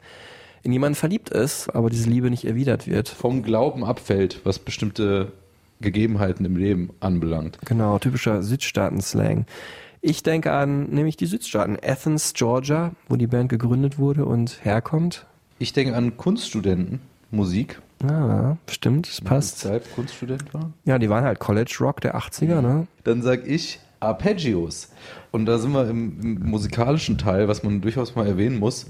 in 0.63 0.71
jemanden 0.71 0.95
verliebt 0.95 1.29
ist, 1.29 1.69
aber 1.75 1.89
diese 1.89 2.10
Liebe 2.10 2.31
nicht 2.31 2.45
erwidert 2.45 2.88
wird. 2.88 3.10
Vom 3.10 3.43
Glauben 3.43 3.86
abfällt, 3.86 4.41
was 4.43 4.58
bestimmte 4.58 5.31
Gegebenheiten 5.81 6.45
im 6.45 6.58
Leben 6.58 6.89
anbelangt. 6.99 7.60
Genau, 7.65 7.99
typischer 7.99 8.41
Südstaaten-Slang. 8.41 9.45
Ich 10.01 10.23
denke 10.23 10.51
an 10.51 10.89
nämlich 10.89 11.17
die 11.17 11.25
Südstaaten, 11.25 11.77
Athens, 11.84 12.34
Georgia, 12.34 12.91
wo 13.10 13.15
die 13.15 13.27
Band 13.27 13.49
gegründet 13.49 13.99
wurde 13.99 14.25
und 14.25 14.63
herkommt. 14.63 15.25
Ich 15.60 15.73
denke 15.73 15.95
an 15.95 16.17
Kunststudenten, 16.17 16.99
Musik. 17.31 17.81
Ah, 18.03 18.58
stimmt, 18.69 19.08
das 19.08 19.21
passt. 19.21 19.60
Stipe 19.60 19.81
Kunststudent 19.95 20.53
war. 20.53 20.71
Ja, 20.86 20.99
die 20.99 21.10
waren 21.10 21.23
halt 21.23 21.39
College 21.39 21.75
Rock 21.79 22.01
der 22.01 22.17
80er, 22.17 22.62
ne? 22.62 22.88
Dann 23.03 23.21
sag 23.21 23.47
ich 23.47 23.79
Arpeggios. 23.99 24.89
Und 25.31 25.45
da 25.45 25.58
sind 25.58 25.71
wir 25.71 25.89
im, 25.89 26.19
im 26.21 26.49
musikalischen 26.49 27.17
Teil, 27.17 27.47
was 27.47 27.63
man 27.63 27.81
durchaus 27.81 28.15
mal 28.15 28.27
erwähnen 28.27 28.60
muss. 28.60 28.88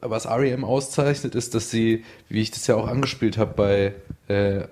Was 0.00 0.26
REM 0.26 0.64
auszeichnet, 0.64 1.34
ist, 1.34 1.54
dass 1.54 1.70
sie, 1.70 2.04
wie 2.28 2.40
ich 2.40 2.50
das 2.50 2.66
ja 2.66 2.76
auch 2.76 2.88
angespielt 2.88 3.38
habe 3.38 3.52
bei 3.54 3.94
äh, 4.28 4.58
äh, 4.60 4.66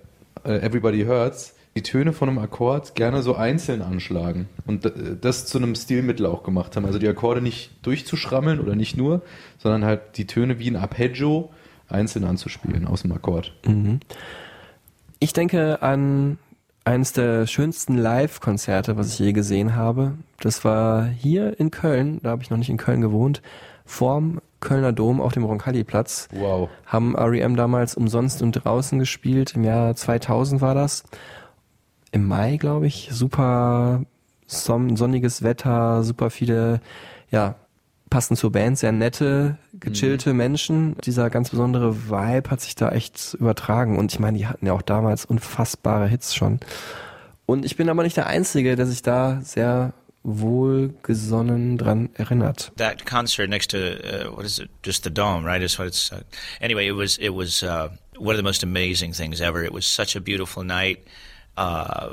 Everybody 0.45 1.05
Hurts, 1.05 1.55
die 1.77 1.83
Töne 1.83 2.13
von 2.13 2.29
einem 2.29 2.39
Akkord 2.39 2.95
gerne 2.95 3.23
so 3.23 3.35
einzeln 3.35 3.81
anschlagen 3.81 4.49
und 4.67 4.93
das 5.23 5.47
zu 5.47 5.57
einem 5.59 5.75
Stilmittel 5.75 6.27
auch 6.27 6.43
gemacht 6.43 6.77
haben. 6.77 6.85
Also 6.85 6.99
die 6.99 7.09
Akkorde 7.09 7.41
nicht 7.41 7.71
durchzuschrammeln 7.83 8.61
oder 8.61 8.75
nicht 8.75 8.97
nur, 8.97 9.23
sondern 9.59 9.85
halt 9.85 10.19
die 10.19 10.27
Töne 10.27 10.59
wie 10.59 10.69
ein 10.69 10.77
Arpeggio 10.77 11.51
einzeln 11.93 12.25
anzuspielen 12.25 12.87
aus 12.87 13.03
dem 13.03 13.13
Akkord. 13.13 13.55
Ich 15.19 15.33
denke 15.33 15.83
an 15.83 16.39
eines 16.85 17.13
der 17.13 17.47
schönsten 17.47 17.97
Live-Konzerte, 17.97 18.97
was 18.97 19.13
ich 19.13 19.19
je 19.21 19.33
gesehen 19.33 19.77
habe. 19.77 20.15
Das 20.41 20.65
war 20.65 21.07
hier 21.07 21.61
in 21.61 21.71
Köln, 21.71 22.19
da 22.23 22.31
habe 22.31 22.43
ich 22.43 22.51
noch 22.51 22.59
nicht 22.59 22.71
in 22.71 22.77
Köln 22.77 23.01
gewohnt, 23.01 23.41
vorm 23.85 24.41
Kölner 24.59 24.93
Dom 24.93 25.21
auf 25.21 25.33
dem 25.33 25.45
Roncalli-Platz. 25.45 26.29
Wow. 26.33 26.71
Haben 26.87 27.17
REM 27.17 27.57
damals 27.57 27.95
umsonst 27.97 28.43
und 28.43 28.53
draußen 28.53 28.99
gespielt, 28.99 29.55
im 29.55 29.65
Jahr 29.65 29.95
2000 29.95 30.61
war 30.61 30.75
das. 30.75 31.05
im 32.13 32.27
Mai, 32.27 32.59
glaube 32.59 32.87
ich. 32.87 33.09
Super 33.11 34.03
son 34.47 34.97
sonniges 34.97 35.43
Wetter, 35.43 36.05
super 36.05 36.31
viele, 36.31 36.81
ja, 37.31 37.57
passend 38.11 38.39
zur 38.39 38.53
Band, 38.53 38.79
sehr 38.79 38.93
nette, 38.93 39.57
gechillte 39.83 40.33
Menschen. 40.33 40.97
Dieser 41.05 41.29
ganz 41.29 41.51
besondere 41.51 42.09
Vibe 42.09 42.51
hat 42.51 42.61
sich 42.61 42.75
da 42.75 42.91
echt 42.91 43.35
übertragen. 43.35 43.99
Und 43.99 44.13
ich 44.13 44.19
meine, 44.19 44.39
die 44.39 44.47
hatten 44.47 44.67
ja 44.67 44.73
auch 44.73 44.83
damals 44.83 45.25
unfassbare 45.25 46.07
Hits 46.09 46.35
schon. 46.35 46.61
Und 47.45 47.65
ich 47.65 47.77
bin 47.77 47.89
aber 47.89 48.03
nicht 48.03 48.17
der 48.17 48.27
Einzige, 48.27 48.77
der 48.77 48.87
sich 48.87 49.03
da 49.03 49.41
sehr 49.43 49.93
wohlgesonnen 50.23 51.79
dran 51.79 52.11
erinnert. 52.15 52.73
That 52.77 53.05
concert 53.05 53.51
next 53.51 53.73
to 53.73 53.79
uh, 53.79 54.37
what 54.37 54.45
is 54.45 54.59
it? 54.59 54.71
Just 54.85 55.05
the 55.05 55.11
dome, 55.11 55.45
right? 55.45 55.61
Is 55.61 55.79
what 55.79 55.89
it's. 55.89 56.13
Uh, 56.13 56.21
anyway, 56.61 56.87
it 56.87 56.97
was 56.97 57.19
it 57.19 57.35
was 57.35 57.63
uh, 57.63 57.89
one 58.17 58.35
of 58.35 58.37
the 58.37 58.45
most 58.45 58.63
amazing 58.63 59.13
things 59.13 59.41
ever. 59.41 59.65
It 59.65 59.73
was 59.73 59.85
such 59.85 60.17
a 60.17 60.21
beautiful 60.21 60.63
night. 60.63 61.05
Uh, 61.57 62.13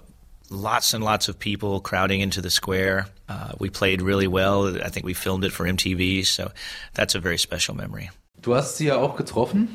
lots 0.50 0.94
and 0.94 1.04
lots 1.04 1.30
of 1.30 1.38
people 1.40 1.80
crowding 1.80 2.22
into 2.22 2.42
the 2.42 2.50
square. 2.50 3.08
Uh, 3.28 3.54
we 3.60 3.70
played 3.70 4.02
really 4.02 4.28
well. 4.28 4.68
I 4.84 4.90
think 4.90 5.06
we 5.06 5.14
filmed 5.14 5.44
it 5.46 5.52
for 5.52 5.66
MTV, 5.66 6.26
so 6.26 6.52
that's 6.94 7.16
a 7.16 7.20
very 7.20 7.38
special 7.38 7.76
memory. 7.76 8.10
Du 8.42 8.56
hast 8.56 8.78
sie 8.78 8.86
ja 8.88 8.96
auch 8.98 9.18
getroffen, 9.18 9.68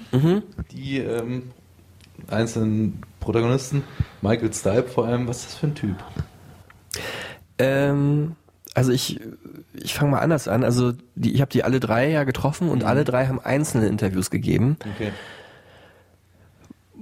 die 0.72 0.98
ähm, 0.98 1.50
einzelnen 2.28 3.02
Protagonisten. 3.20 3.84
Michael 4.22 4.52
Stipe 4.54 4.88
vor 4.88 5.06
allem, 5.06 5.28
was 5.28 5.40
ist 5.40 5.46
das 5.46 5.54
für 5.56 5.66
ein 5.66 5.74
Typ? 5.74 5.96
Ähm, 7.58 8.37
also 8.74 8.90
ich, 8.90 9.20
ich 9.74 9.94
fange 9.94 10.12
mal 10.12 10.20
anders 10.20 10.48
an. 10.48 10.64
Also 10.64 10.92
die, 11.14 11.34
ich 11.34 11.40
habe 11.40 11.50
die 11.50 11.62
alle 11.62 11.78
drei 11.78 12.08
ja 12.10 12.24
getroffen 12.24 12.68
und 12.68 12.84
alle 12.84 13.04
drei 13.04 13.26
haben 13.26 13.38
einzelne 13.38 13.87
Interviews 13.87 14.30
gegeben, 14.30 14.76
Okay. 14.94 15.12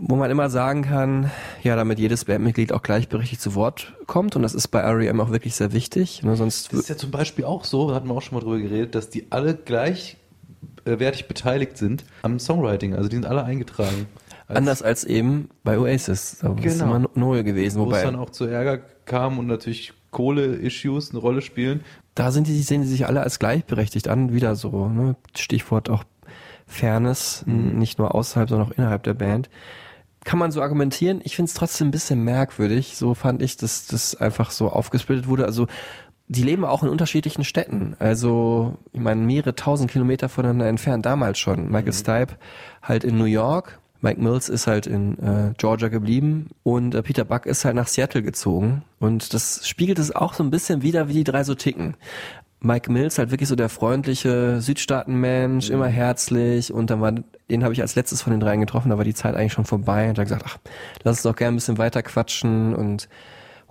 Wo 0.04 0.16
man 0.16 0.30
immer 0.30 0.50
sagen 0.50 0.82
kann, 0.82 1.30
ja, 1.62 1.76
damit 1.76 1.98
jedes 2.00 2.24
Bandmitglied 2.24 2.72
auch 2.72 2.82
gleichberechtigt 2.82 3.40
zu 3.40 3.54
Wort 3.54 3.92
kommt 4.06 4.34
und 4.36 4.42
das 4.42 4.52
ist 4.54 4.68
bei 4.68 4.80
R.E.M. 4.80 5.20
auch 5.20 5.30
wirklich 5.30 5.54
sehr 5.54 5.72
wichtig. 5.72 6.22
Ne, 6.24 6.34
sonst 6.36 6.72
Das 6.72 6.80
ist 6.80 6.88
ja 6.88 6.96
zum 6.96 7.10
Beispiel 7.12 7.44
auch 7.44 7.64
so, 7.64 7.88
da 7.88 7.94
hatten 7.94 8.08
wir 8.08 8.14
auch 8.14 8.22
schon 8.22 8.36
mal 8.36 8.44
drüber 8.44 8.58
geredet, 8.58 8.94
dass 8.96 9.10
die 9.10 9.26
alle 9.30 9.54
gleichwertig 9.54 11.28
beteiligt 11.28 11.76
sind 11.78 12.04
am 12.22 12.38
Songwriting. 12.38 12.94
Also 12.94 13.08
die 13.08 13.16
sind 13.16 13.26
alle 13.26 13.44
eingetragen. 13.44 14.06
Als- 14.48 14.58
anders 14.58 14.82
als 14.82 15.04
eben 15.04 15.48
bei 15.64 15.78
Oasis. 15.78 16.38
Da 16.40 16.52
ist 16.54 16.78
Genau. 16.80 16.96
immer 16.96 17.08
neu 17.14 17.42
gewesen. 17.44 17.78
wo 17.78 17.84
es 17.84 17.88
Wobei 17.90 18.02
dann 18.02 18.16
auch 18.16 18.30
zu 18.30 18.44
Ärger 18.46 18.78
kam 19.04 19.38
und 19.38 19.46
natürlich 19.46 19.92
Kohle-Issues 20.10 21.10
eine 21.10 21.20
Rolle 21.20 21.42
spielen. 21.42 21.80
da 22.14 22.30
sind 22.32 22.46
die, 22.46 22.60
sehen 22.60 22.82
die 22.82 22.88
sich 22.88 23.06
alle 23.06 23.22
als 23.22 23.38
gleichberechtigt 23.38 24.08
an, 24.08 24.34
wieder 24.34 24.54
so, 24.56 24.88
ne? 24.88 25.16
Stichwort 25.34 25.88
auch 25.88 26.04
Fairness, 26.66 27.44
n- 27.46 27.78
nicht 27.78 27.98
nur 27.98 28.14
außerhalb, 28.14 28.48
sondern 28.50 28.68
auch 28.68 28.72
innerhalb 28.76 29.02
der 29.04 29.14
Band. 29.14 29.48
Kann 30.24 30.38
man 30.38 30.52
so 30.52 30.62
argumentieren. 30.62 31.20
Ich 31.24 31.36
finde 31.36 31.48
es 31.48 31.54
trotzdem 31.54 31.88
ein 31.88 31.92
bisschen 31.92 32.22
merkwürdig. 32.22 32.96
So 32.96 33.14
fand 33.14 33.42
ich, 33.42 33.56
dass 33.56 33.86
das 33.86 34.14
einfach 34.14 34.50
so 34.50 34.68
aufgesplittet 34.68 35.26
wurde. 35.26 35.44
Also 35.46 35.66
die 36.28 36.42
leben 36.42 36.64
auch 36.64 36.82
in 36.82 36.88
unterschiedlichen 36.88 37.44
Städten. 37.44 37.94
Also, 37.98 38.78
ich 38.92 39.00
meine, 39.00 39.20
mehrere 39.20 39.54
tausend 39.54 39.90
Kilometer 39.90 40.28
voneinander 40.28 40.66
entfernt, 40.66 41.04
damals 41.04 41.38
schon. 41.38 41.70
Michael 41.70 41.92
Stipe 41.92 42.36
halt 42.82 43.04
in 43.04 43.18
New 43.18 43.24
York, 43.24 43.80
Mike 44.02 44.20
Mills 44.20 44.48
ist 44.48 44.66
halt 44.66 44.88
in 44.88 45.16
äh, 45.20 45.54
Georgia 45.56 45.88
geblieben 45.88 46.50
und 46.64 46.94
äh, 46.94 47.02
Peter 47.02 47.24
Buck 47.24 47.46
ist 47.46 47.64
halt 47.64 47.76
nach 47.76 47.86
Seattle 47.86 48.22
gezogen. 48.22 48.82
Und 48.98 49.32
das 49.32 49.66
spiegelt 49.66 50.00
es 50.00 50.14
auch 50.14 50.34
so 50.34 50.42
ein 50.42 50.50
bisschen 50.50 50.82
wieder, 50.82 51.08
wie 51.08 51.14
die 51.14 51.24
drei 51.24 51.44
so 51.44 51.54
ticken. 51.54 51.94
Mike 52.64 52.90
Mills 52.92 53.18
halt 53.18 53.30
wirklich 53.32 53.48
so 53.48 53.56
der 53.56 53.68
freundliche 53.68 54.60
Südstaatenmensch, 54.60 55.68
immer 55.70 55.88
herzlich 55.88 56.72
und 56.72 56.90
dann 56.90 57.00
war, 57.00 57.12
den 57.50 57.64
habe 57.64 57.72
ich 57.74 57.80
als 57.82 57.96
letztes 57.96 58.22
von 58.22 58.30
den 58.32 58.40
dreien 58.40 58.60
getroffen, 58.60 58.90
da 58.90 58.96
war 58.98 59.04
die 59.04 59.14
Zeit 59.14 59.34
eigentlich 59.34 59.52
schon 59.52 59.64
vorbei 59.64 60.08
und 60.08 60.16
er 60.18 60.22
hat 60.22 60.28
gesagt, 60.28 60.44
ach, 60.46 60.58
lass 61.02 61.16
uns 61.18 61.22
doch 61.22 61.34
gerne 61.36 61.52
ein 61.54 61.56
bisschen 61.56 61.78
weiter 61.78 62.02
quatschen 62.02 62.74
und 62.74 63.08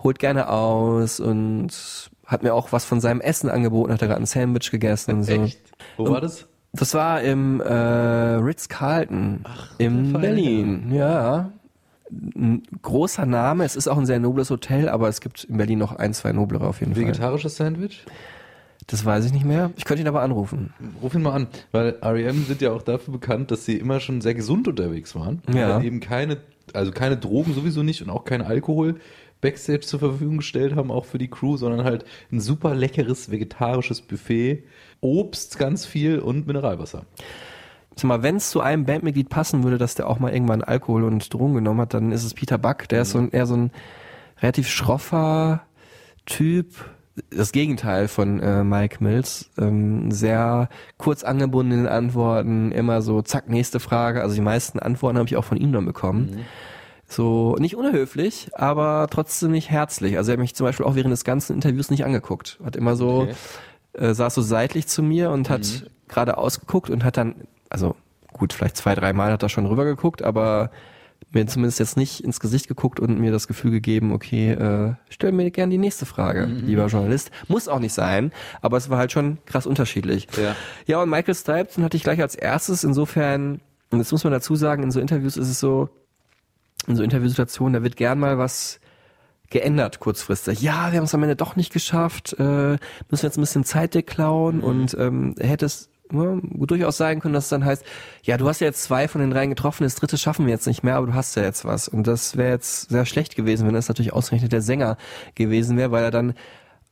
holt 0.03 0.19
gerne 0.19 0.49
aus 0.49 1.19
und 1.19 1.69
hat 2.25 2.43
mir 2.43 2.53
auch 2.53 2.71
was 2.71 2.83
von 2.85 2.99
seinem 2.99 3.21
Essen 3.21 3.49
angeboten, 3.49 3.93
hat 3.93 4.01
er 4.01 4.07
gerade 4.09 4.21
ein 4.21 4.25
Sandwich 4.25 4.71
gegessen 4.71 5.15
und 5.15 5.23
so. 5.23 5.31
Echt? 5.33 5.59
Wo 5.97 6.03
Und- 6.03 6.11
war 6.13 6.21
das? 6.21 6.47
Das 6.73 6.93
war 6.93 7.21
im 7.21 7.59
äh, 7.59 7.65
Ritz-Carlton 7.73 9.43
in 9.77 10.13
Berlin, 10.13 10.93
ja. 10.93 11.51
Ein 12.09 12.63
großer 12.81 13.25
Name, 13.25 13.65
es 13.65 13.75
ist 13.75 13.89
auch 13.89 13.97
ein 13.97 14.05
sehr 14.05 14.19
nobles 14.19 14.49
Hotel, 14.49 14.87
aber 14.87 15.09
es 15.09 15.19
gibt 15.19 15.43
in 15.43 15.57
Berlin 15.57 15.79
noch 15.79 15.93
ein, 15.97 16.13
zwei 16.13 16.31
noblere 16.31 16.65
auf 16.67 16.79
jeden 16.79 16.93
Fall. 16.93 17.03
Vegetarisches 17.03 17.57
Sandwich? 17.57 18.05
Das 18.87 19.05
weiß 19.05 19.25
ich 19.25 19.33
nicht 19.33 19.45
mehr. 19.45 19.71
Ich 19.77 19.85
könnte 19.85 20.01
ihn 20.01 20.07
aber 20.07 20.21
anrufen. 20.21 20.73
Ruf 21.01 21.13
ihn 21.13 21.21
mal 21.21 21.33
an, 21.33 21.47
weil 21.71 21.97
R.E.M. 22.01 22.45
sind 22.45 22.61
ja 22.61 22.71
auch 22.71 22.81
dafür 22.81 23.13
bekannt, 23.13 23.51
dass 23.51 23.65
sie 23.65 23.77
immer 23.77 23.99
schon 23.99 24.21
sehr 24.21 24.33
gesund 24.33 24.67
unterwegs 24.67 25.15
waren. 25.15 25.41
Ja. 25.53 25.77
Weil 25.77 25.85
eben 25.85 25.99
keine, 25.99 26.37
also 26.73 26.91
keine 26.91 27.17
Drogen 27.17 27.53
sowieso 27.53 27.83
nicht 27.83 28.01
und 28.01 28.09
auch 28.09 28.25
kein 28.25 28.41
Alkohol 28.41 28.95
Backstage 29.41 29.81
zur 29.81 29.99
Verfügung 29.99 30.37
gestellt 30.37 30.75
haben, 30.75 30.91
auch 30.91 31.05
für 31.05 31.17
die 31.17 31.27
Crew, 31.27 31.57
sondern 31.57 31.83
halt 31.83 32.05
ein 32.31 32.39
super 32.39 32.75
leckeres 32.75 33.31
vegetarisches 33.31 34.01
Buffet, 34.01 34.63
Obst 35.01 35.57
ganz 35.57 35.85
viel 35.85 36.19
und 36.19 36.47
Mineralwasser. 36.47 37.05
Sag 37.95 38.05
mal, 38.05 38.23
wenn 38.23 38.37
es 38.37 38.51
zu 38.51 38.61
einem 38.61 38.85
Bandmitglied 38.85 39.29
passen 39.29 39.63
würde, 39.63 39.77
dass 39.77 39.95
der 39.95 40.07
auch 40.07 40.19
mal 40.19 40.31
irgendwann 40.31 40.63
Alkohol 40.63 41.03
und 41.03 41.33
Drogen 41.33 41.55
genommen 41.55 41.81
hat, 41.81 41.93
dann 41.93 42.11
ist 42.11 42.23
es 42.23 42.33
Peter 42.33 42.57
Buck. 42.57 42.87
Der 42.89 43.01
ist 43.01 43.11
so 43.11 43.17
ein, 43.17 43.31
eher 43.31 43.47
so 43.47 43.55
ein 43.55 43.71
relativ 44.41 44.69
schroffer 44.69 45.63
Typ. 46.25 46.67
Das 47.29 47.51
Gegenteil 47.51 48.07
von 48.07 48.39
äh, 48.39 48.63
Mike 48.63 48.97
Mills. 49.03 49.49
Ähm, 49.57 50.11
sehr 50.11 50.69
kurz 50.97 51.23
angebunden 51.23 51.71
in 51.73 51.77
den 51.79 51.87
Antworten, 51.87 52.71
immer 52.71 53.01
so, 53.01 53.21
zack, 53.21 53.49
nächste 53.49 53.79
Frage. 53.79 54.21
Also 54.21 54.35
die 54.35 54.41
meisten 54.41 54.79
Antworten 54.79 55.17
habe 55.17 55.27
ich 55.27 55.35
auch 55.35 55.43
von 55.43 55.57
ihm 55.57 55.73
dann 55.73 55.85
bekommen. 55.85 56.45
So, 57.07 57.57
nicht 57.59 57.75
unhöflich, 57.75 58.49
aber 58.53 59.07
trotzdem 59.11 59.51
nicht 59.51 59.69
herzlich. 59.69 60.15
Also 60.17 60.31
er 60.31 60.33
hat 60.33 60.39
mich 60.39 60.55
zum 60.55 60.65
Beispiel 60.65 60.85
auch 60.85 60.95
während 60.95 61.11
des 61.11 61.25
ganzen 61.25 61.53
Interviews 61.53 61.89
nicht 61.91 62.05
angeguckt. 62.05 62.57
Hat 62.63 62.77
immer 62.77 62.95
so, 62.95 63.23
Okay. 63.23 63.33
äh, 63.93 64.13
saß 64.13 64.33
so 64.33 64.41
seitlich 64.41 64.87
zu 64.87 65.03
mir 65.03 65.31
und 65.31 65.49
hat 65.49 65.85
gerade 66.07 66.37
ausgeguckt 66.37 66.89
und 66.89 67.03
hat 67.03 67.17
dann, 67.17 67.35
also 67.69 67.95
gut, 68.31 68.53
vielleicht 68.53 68.77
zwei, 68.77 68.95
drei 68.95 69.11
Mal 69.11 69.33
hat 69.33 69.43
er 69.43 69.49
schon 69.49 69.65
rüber 69.65 69.83
geguckt, 69.83 70.21
aber 70.23 70.71
mir 71.31 71.47
zumindest 71.47 71.79
jetzt 71.79 71.97
nicht 71.97 72.23
ins 72.23 72.39
Gesicht 72.39 72.67
geguckt 72.67 72.99
und 72.99 73.19
mir 73.19 73.31
das 73.31 73.47
Gefühl 73.47 73.71
gegeben, 73.71 74.11
okay, 74.11 74.51
äh, 74.51 74.93
stell 75.09 75.31
mir 75.31 75.49
gerne 75.51 75.71
die 75.71 75.77
nächste 75.77 76.05
Frage, 76.05 76.45
lieber 76.45 76.87
Journalist. 76.87 77.31
Muss 77.47 77.67
auch 77.67 77.79
nicht 77.79 77.93
sein, 77.93 78.31
aber 78.61 78.77
es 78.77 78.89
war 78.89 78.97
halt 78.97 79.11
schon 79.11 79.37
krass 79.45 79.65
unterschiedlich. 79.65 80.27
Ja. 80.41 80.55
Ja, 80.85 81.01
und 81.01 81.09
Michael 81.09 81.35
Stipe, 81.35 81.69
den 81.75 81.83
hatte 81.83 81.97
ich 81.97 82.03
gleich 82.03 82.21
als 82.21 82.35
erstes, 82.35 82.83
insofern, 82.83 83.61
und 83.91 83.99
das 83.99 84.11
muss 84.11 84.23
man 84.23 84.33
dazu 84.33 84.55
sagen, 84.55 84.83
in 84.83 84.91
so 84.91 84.99
Interviews 84.99 85.37
ist 85.37 85.49
es 85.49 85.59
so, 85.59 85.89
in 86.87 86.95
so 86.95 87.03
Interviewsituationen, 87.03 87.73
da 87.73 87.83
wird 87.83 87.95
gern 87.95 88.19
mal 88.19 88.37
was 88.37 88.79
geändert 89.49 89.99
kurzfristig. 89.99 90.61
Ja, 90.61 90.91
wir 90.91 90.97
haben 90.97 91.05
es 91.05 91.13
am 91.13 91.21
Ende 91.23 91.35
doch 91.35 91.55
nicht 91.55 91.71
geschafft, 91.71 92.33
äh, 92.39 92.43
müssen 92.43 92.79
wir 93.09 93.27
jetzt 93.27 93.37
ein 93.37 93.41
bisschen 93.41 93.63
Zeit 93.63 93.93
dir 93.93 94.01
klauen 94.01 94.61
und 94.61 94.95
ähm, 94.97 95.35
hätte 95.39 95.65
es 95.65 95.90
durchaus 96.11 96.97
sein 96.97 97.19
können, 97.19 97.33
dass 97.33 97.45
es 97.45 97.49
dann 97.49 97.65
heißt, 97.65 97.83
ja, 98.23 98.37
du 98.37 98.47
hast 98.47 98.59
ja 98.59 98.67
jetzt 98.67 98.83
zwei 98.83 99.07
von 99.07 99.21
den 99.21 99.31
dreien 99.31 99.49
getroffen, 99.49 99.83
das 99.83 99.95
dritte 99.95 100.17
schaffen 100.17 100.45
wir 100.45 100.53
jetzt 100.53 100.67
nicht 100.67 100.83
mehr, 100.83 100.95
aber 100.95 101.07
du 101.07 101.13
hast 101.13 101.35
ja 101.35 101.43
jetzt 101.43 101.65
was. 101.65 101.87
Und 101.87 102.07
das 102.07 102.37
wäre 102.37 102.51
jetzt 102.51 102.89
sehr 102.89 103.05
schlecht 103.05 103.35
gewesen, 103.35 103.67
wenn 103.67 103.73
das 103.73 103.87
natürlich 103.87 104.13
ausgerechnet 104.13 104.51
der 104.51 104.61
Sänger 104.61 104.97
gewesen 105.35 105.77
wäre, 105.77 105.91
weil 105.91 106.03
er 106.03 106.11
dann 106.11 106.33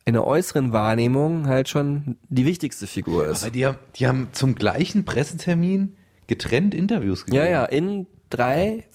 in 0.05 0.13
der 0.13 0.25
äußeren 0.25 0.73
Wahrnehmung 0.73 1.47
halt 1.47 1.69
schon 1.69 2.17
die 2.29 2.45
wichtigste 2.45 2.87
Figur 2.87 3.27
ist. 3.27 3.43
Aber 3.43 3.51
die 3.51 3.65
haben, 3.65 3.77
die 3.95 4.07
haben 4.07 4.29
zum 4.31 4.55
gleichen 4.55 5.05
Pressetermin 5.05 5.95
getrennt 6.27 6.73
Interviews 6.73 7.25
gegeben. 7.25 7.45
Ja, 7.45 7.49
ja, 7.49 7.65
in 7.65 8.07
drei 8.29 8.85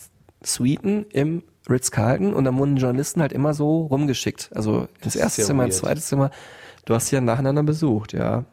Suiten 0.42 1.06
im 1.10 1.42
Ritz-Carlton 1.68 2.34
und 2.34 2.44
dann 2.44 2.58
wurden 2.58 2.76
die 2.76 2.82
Journalisten 2.82 3.20
halt 3.20 3.32
immer 3.32 3.54
so 3.54 3.86
rumgeschickt. 3.86 4.50
Also 4.54 4.88
ins 5.02 5.14
ist 5.14 5.20
erste 5.20 5.42
Zimmer, 5.42 5.62
weird. 5.62 5.70
ins 5.70 5.78
zweite 5.78 6.00
Zimmer. 6.00 6.30
Du 6.84 6.94
hast 6.94 7.08
sie 7.08 7.16
ja 7.16 7.20
nacheinander 7.20 7.62
besucht, 7.62 8.12
ja. 8.12 8.44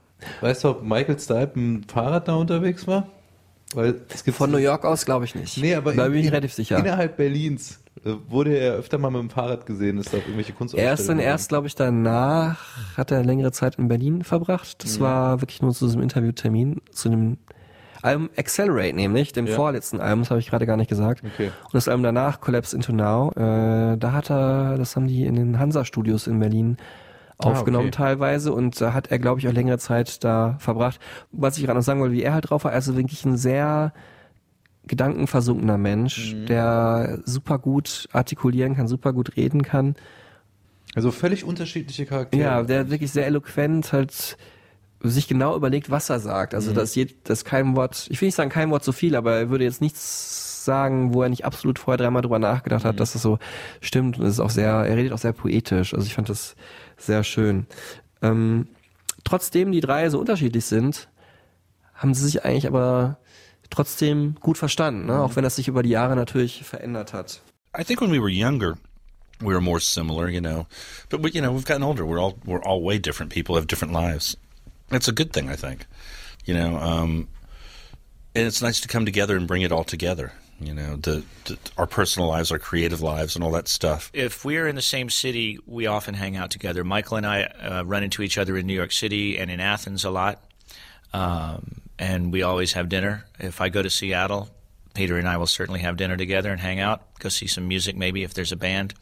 Weißt 0.41 0.63
du, 0.63 0.69
ob 0.69 0.83
Michael 0.83 1.19
Stipe 1.19 1.51
mit 1.59 1.83
dem 1.85 1.89
Fahrrad 1.89 2.27
da 2.27 2.35
unterwegs 2.35 2.85
war? 2.87 3.07
Weil 3.73 4.01
es 4.13 4.23
gibt 4.23 4.35
Von 4.37 4.51
New 4.51 4.57
York 4.57 4.83
aus 4.85 5.05
glaube 5.05 5.25
ich 5.25 5.33
nicht. 5.35 5.57
Nee, 5.57 5.75
aber 5.75 5.93
da 5.93 6.05
in- 6.05 6.11
bin 6.11 6.19
ich 6.21 6.27
in- 6.27 6.31
relativ 6.33 6.53
sicher. 6.53 6.77
Innerhalb 6.77 7.15
Berlins 7.17 7.79
äh, 8.05 8.11
wurde 8.27 8.57
er 8.57 8.73
öfter 8.73 8.97
mal 8.97 9.09
mit 9.11 9.21
dem 9.21 9.29
Fahrrad 9.29 9.65
gesehen, 9.65 9.97
ist 9.97 10.11
da 10.13 10.17
auf 10.17 10.23
irgendwelche 10.25 10.51
Kunstausstellungen. 10.53 10.97
Erst 10.97 11.09
dann 11.09 11.19
erst, 11.19 11.49
glaube 11.49 11.67
ich, 11.67 11.75
danach 11.75 12.59
hat 12.97 13.11
er 13.11 13.23
längere 13.23 13.51
Zeit 13.53 13.75
in 13.75 13.87
Berlin 13.87 14.23
verbracht. 14.23 14.83
Das 14.83 14.97
Mhm. 14.99 15.03
war 15.03 15.41
wirklich 15.41 15.61
nur 15.61 15.71
zu 15.73 15.85
diesem 15.85 16.01
Interviewtermin, 16.01 16.81
zu 16.91 17.09
dem 17.09 17.37
Album 18.01 18.29
Accelerate 18.35 18.95
nämlich, 18.95 19.31
dem 19.31 19.45
Ja. 19.47 19.55
vorletzten 19.55 20.01
Album, 20.01 20.21
das 20.21 20.31
habe 20.31 20.39
ich 20.39 20.49
gerade 20.49 20.65
gar 20.65 20.75
nicht 20.75 20.89
gesagt. 20.89 21.21
Okay. 21.23 21.51
Und 21.63 21.73
das 21.73 21.87
Album 21.87 22.03
danach, 22.03 22.41
Collapse 22.41 22.75
into 22.75 22.91
Now, 22.91 23.29
äh, 23.35 23.95
da 23.97 24.11
hat 24.11 24.31
er, 24.31 24.77
das 24.77 24.95
haben 24.95 25.07
die 25.07 25.23
in 25.25 25.35
den 25.35 25.59
Hansa-Studios 25.59 26.25
in 26.27 26.39
Berlin 26.39 26.77
aufgenommen 27.45 27.85
Ah, 27.85 27.87
okay. 27.89 27.97
teilweise 27.97 28.53
und 28.53 28.79
da 28.79 28.93
hat 28.93 29.11
er, 29.11 29.19
glaube 29.19 29.39
ich, 29.39 29.47
auch 29.47 29.53
längere 29.53 29.77
Zeit 29.77 30.23
da 30.23 30.55
verbracht. 30.59 30.99
Was 31.31 31.57
ich 31.57 31.63
gerade 31.65 31.77
noch 31.77 31.83
sagen 31.85 31.99
wollte, 31.99 32.13
wie 32.13 32.23
er 32.23 32.33
halt 32.33 32.49
drauf 32.49 32.63
war, 32.63 32.71
also 32.71 32.95
wirklich 32.95 33.25
ein 33.25 33.37
sehr 33.37 33.93
gedankenversunkener 34.87 35.77
Mensch, 35.77 36.33
Mhm. 36.33 36.45
der 36.47 37.19
super 37.25 37.59
gut 37.59 38.07
artikulieren 38.11 38.75
kann, 38.75 38.87
super 38.87 39.13
gut 39.13 39.37
reden 39.37 39.61
kann. 39.63 39.95
Also 40.95 41.11
völlig 41.11 41.43
unterschiedliche 41.43 42.05
Charaktere. 42.05 42.41
Ja, 42.41 42.63
der 42.63 42.89
wirklich 42.89 43.11
sehr 43.11 43.25
eloquent, 43.25 43.93
halt 43.93 44.37
sich 45.03 45.27
genau 45.27 45.55
überlegt, 45.55 45.89
was 45.89 46.09
er 46.09 46.19
sagt. 46.19 46.53
Also 46.53 46.73
dass 46.73 46.93
je, 46.95 47.07
dass 47.23 47.45
kein 47.45 47.75
Wort, 47.75 48.07
ich 48.09 48.19
will 48.21 48.27
nicht 48.27 48.35
sagen 48.35 48.49
kein 48.49 48.69
Wort 48.71 48.83
so 48.83 48.91
viel, 48.91 49.15
aber 49.15 49.33
er 49.35 49.49
würde 49.49 49.63
jetzt 49.63 49.81
nichts 49.81 50.63
sagen, 50.65 51.13
wo 51.13 51.23
er 51.23 51.29
nicht 51.29 51.43
absolut 51.45 51.79
vorher 51.79 51.97
dreimal 51.97 52.21
drüber 52.21 52.37
nachgedacht 52.37 52.85
hat, 52.85 52.99
dass 52.99 53.13
das 53.13 53.21
so 53.23 53.39
stimmt. 53.79 54.19
Und 54.19 54.25
es 54.25 54.33
ist 54.33 54.39
auch 54.39 54.51
sehr, 54.51 54.69
er 54.71 54.95
redet 54.95 55.11
auch 55.13 55.17
sehr 55.17 55.33
poetisch. 55.33 55.93
Also 55.95 56.05
ich 56.05 56.13
fand 56.13 56.29
das 56.29 56.55
sehr 57.01 57.23
schön. 57.23 57.67
Ähm, 58.21 58.67
trotzdem 59.23 59.71
die 59.71 59.81
drei 59.81 60.09
so 60.09 60.19
unterschiedlich 60.19 60.65
sind, 60.65 61.07
haben 61.93 62.13
sie 62.13 62.25
sich 62.25 62.45
eigentlich 62.45 62.67
aber 62.67 63.17
trotzdem 63.69 64.35
gut 64.39 64.57
verstanden, 64.57 65.05
ne? 65.05 65.21
auch 65.21 65.35
wenn 65.35 65.43
das 65.43 65.55
sich 65.55 65.67
über 65.67 65.83
die 65.83 65.89
Jahre 65.89 66.15
natürlich 66.15 66.63
verändert 66.63 67.13
hat. 67.13 67.41
I 67.77 67.83
think 67.83 68.01
when 68.01 68.11
we 68.11 68.19
were 68.19 68.29
younger, 68.29 68.77
we 69.39 69.53
were 69.53 69.61
more 69.61 69.79
similar, 69.79 70.27
you 70.27 70.41
know. 70.41 70.67
But 71.09 71.23
we, 71.23 71.31
you 71.31 71.41
know, 71.41 71.53
we've 71.53 71.65
gotten 71.65 71.83
older. 71.83 72.05
We're 72.05 72.19
all 72.19 72.35
we're 72.45 72.61
all 72.63 72.83
way 72.83 72.99
different 72.99 73.31
people, 73.31 73.55
have 73.55 73.67
different 73.67 73.93
lives. 73.93 74.35
That's 74.89 75.07
a 75.07 75.13
good 75.13 75.31
thing, 75.31 75.49
I 75.49 75.55
think. 75.55 75.85
You 76.45 76.53
know, 76.53 76.75
um, 76.77 77.29
and 78.35 78.45
it's 78.45 78.61
nice 78.61 78.81
to 78.81 78.89
come 78.89 79.05
together 79.05 79.37
and 79.37 79.47
bring 79.47 79.61
it 79.61 79.71
all 79.71 79.85
together. 79.85 80.33
You 80.61 80.73
know, 80.73 80.95
the, 80.95 81.23
the 81.45 81.57
our 81.77 81.87
personal 81.87 82.29
lives, 82.29 82.51
our 82.51 82.59
creative 82.59 83.01
lives, 83.01 83.35
and 83.35 83.43
all 83.43 83.51
that 83.51 83.67
stuff. 83.67 84.11
If 84.13 84.45
we're 84.45 84.67
in 84.67 84.75
the 84.75 84.81
same 84.81 85.09
city, 85.09 85.59
we 85.65 85.87
often 85.87 86.13
hang 86.13 86.37
out 86.37 86.51
together. 86.51 86.83
Michael 86.83 87.17
and 87.17 87.25
I 87.25 87.43
uh, 87.43 87.83
run 87.85 88.03
into 88.03 88.21
each 88.21 88.37
other 88.37 88.55
in 88.57 88.67
New 88.67 88.73
York 88.75 88.91
City 88.91 89.37
and 89.39 89.49
in 89.49 89.59
Athens 89.59 90.05
a 90.05 90.11
lot. 90.11 90.43
Um, 91.13 91.81
and 91.97 92.31
we 92.31 92.43
always 92.43 92.73
have 92.73 92.89
dinner. 92.89 93.25
If 93.39 93.59
I 93.59 93.69
go 93.69 93.81
to 93.81 93.89
Seattle, 93.89 94.49
Peter 94.93 95.17
and 95.17 95.27
I 95.27 95.37
will 95.37 95.47
certainly 95.47 95.81
have 95.81 95.97
dinner 95.97 96.17
together 96.17 96.51
and 96.51 96.59
hang 96.59 96.79
out, 96.79 97.01
go 97.19 97.29
see 97.29 97.47
some 97.47 97.67
music 97.67 97.95
maybe 97.95 98.23
if 98.23 98.33
there's 98.33 98.51
a 98.51 98.57
band. 98.57 98.93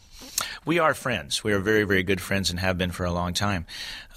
We 0.65 0.80
are 0.80 0.93
friends. 0.93 1.43
We 1.43 1.54
are 1.54 1.60
very, 1.60 1.84
very 1.84 2.04
good 2.04 2.21
friends 2.21 2.49
and 2.49 2.60
have 2.60 2.78
been 2.78 2.91
for 2.91 3.06
a 3.06 3.12
long 3.12 3.34
time. 3.34 3.65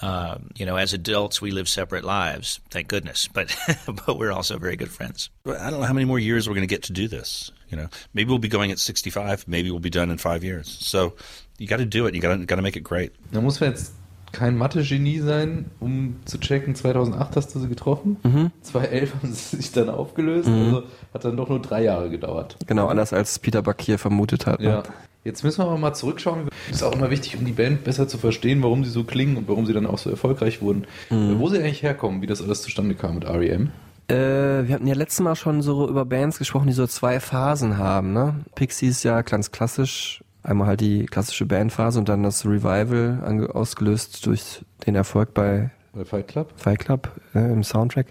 Um, 0.03 0.51
you 0.57 0.67
know, 0.67 0.77
as 0.77 0.93
adults, 0.93 1.41
we 1.41 1.51
live 1.51 1.69
separate 1.69 2.05
lives, 2.05 2.61
thank 2.71 2.89
goodness. 2.89 3.29
But 3.29 3.55
but 4.07 4.19
we're 4.19 4.33
also 4.33 4.59
very 4.59 4.77
good 4.77 4.91
friends. 4.91 5.31
I 5.47 5.71
don't 5.71 5.81
know 5.81 5.87
how 5.87 5.93
many 5.93 6.07
more 6.07 6.19
years 6.19 6.49
we're 6.49 6.55
going 6.55 6.69
to 6.69 6.75
get 6.75 6.85
to 6.85 6.93
do 6.93 7.09
this. 7.09 7.51
You 7.71 7.77
know, 7.77 7.89
maybe 8.13 8.29
we'll 8.29 8.39
be 8.39 8.49
going 8.49 8.71
at 8.71 8.79
65. 8.79 9.47
Maybe 9.49 9.71
we'll 9.71 9.81
be 9.81 9.91
done 9.91 10.11
in 10.11 10.19
five 10.19 10.45
years. 10.45 10.69
So 10.81 11.15
you 11.59 11.67
got 11.67 11.79
to 11.79 11.87
do 11.87 12.07
it. 12.07 12.15
You 12.15 12.21
got 12.21 12.37
to 12.37 12.45
got 12.45 12.57
to 12.57 12.63
make 12.63 12.77
it 12.77 12.85
great. 12.85 13.13
Da 13.33 13.41
muss 13.41 13.61
man 13.61 13.71
jetzt 13.71 13.93
kein 14.33 14.57
Mathe-Genie 14.57 15.21
sein, 15.21 15.71
um 15.79 16.17
zu 16.25 16.39
checken, 16.39 16.75
2008 16.75 17.37
hast 17.37 17.55
du 17.55 17.61
sie 17.61 17.69
getroffen, 17.69 18.17
2011 18.63 19.15
haben 19.15 19.33
sie 19.33 19.57
sich 19.57 19.73
dann 19.73 19.91
aufgelöst, 19.91 20.49
also 20.49 20.85
hat 21.13 21.25
dann 21.25 21.37
doch 21.37 21.51
nur 21.51 21.61
drei 21.61 21.85
Jahre 21.85 22.09
gedauert. 22.09 22.57
Genau, 22.67 22.89
anders 22.89 23.13
als 23.13 23.39
Peter 23.39 23.61
Bakir 23.63 23.99
vermutet 23.99 24.47
hat. 24.47 24.61
Ne? 24.61 24.83
Jetzt 25.25 25.45
müssen 25.45 25.61
wir 25.61 25.67
aber 25.67 25.79
mal 25.79 25.95
zurückschauen. 25.95 26.49
Es 26.69 26.77
ist 26.77 26.83
auch 26.83 26.95
immer 26.95 27.11
wichtig, 27.11 27.37
um 27.37 27.45
die 27.45 27.53
Band 27.53 27.85
besser 27.85 28.09
zu 28.09 28.19
verstehen, 28.19 28.63
warum 28.63 28.85
sie 28.85 28.91
so 28.91 29.05
klingen 29.05 29.37
und 29.37 29.49
warum 29.49 29.67
sie 29.67 29.73
dann 29.73 29.87
auch 29.87 29.99
so 29.99 30.11
erfolgreich 30.11 30.61
wurden. 30.61 30.85
Wo 31.11 31.49
sie 31.49 31.59
eigentlich 31.59 31.83
herkommen, 31.83 32.23
wie 32.23 32.27
das 32.27 32.43
alles 32.43 32.63
zustande 32.63 32.95
kam 32.95 33.15
mit 33.15 33.25
R.E.M. 33.25 33.71
Äh, 34.09 34.67
wir 34.67 34.75
hatten 34.75 34.87
ja 34.87 34.95
letztes 34.95 35.21
Mal 35.21 35.37
schon 35.37 35.63
so 35.63 35.89
über 35.89 36.05
Bands 36.05 36.39
gesprochen, 36.39 36.67
die 36.67 36.73
so 36.73 36.87
zwei 36.87 37.21
Phasen 37.21 37.79
haben. 37.79 38.13
Ne? 38.13 38.35
Pixies 38.55 39.05
ja 39.05 39.23
ganz 39.23 39.53
klassisch, 39.53 40.25
einmal 40.43 40.67
halt 40.67 40.81
die 40.81 41.07
klassische 41.07 41.47
Bandphase 41.47 41.99
und 42.01 42.09
dann 42.09 42.23
das 42.23 42.45
Revival 42.45 43.49
ausgelöst 43.53 44.27
durch 44.27 44.65
den 44.87 44.97
Erfolg 44.97 45.35
bei 45.35 45.71
Bei 45.93 46.05
Fight 46.05 46.29
Club. 46.29 46.53
Fight 46.57 46.81
Club 46.81 47.13
äh, 47.35 47.53
im 47.53 47.63
Soundtrack. 47.63 48.07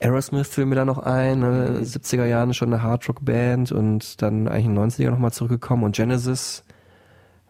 Aerosmith 0.00 0.48
fiel 0.48 0.66
mir 0.66 0.76
da 0.76 0.84
noch 0.84 0.98
ein, 0.98 1.40
ne? 1.40 1.80
70er 1.82 2.24
Jahren 2.24 2.54
schon 2.54 2.72
eine 2.72 2.82
Hardrock-Band 2.82 3.72
und 3.72 4.22
dann 4.22 4.48
eigentlich 4.48 4.66
in 4.66 4.74
den 4.74 4.90
90er 4.90 5.10
nochmal 5.10 5.32
zurückgekommen 5.32 5.84
und 5.84 5.94
Genesis, 5.94 6.64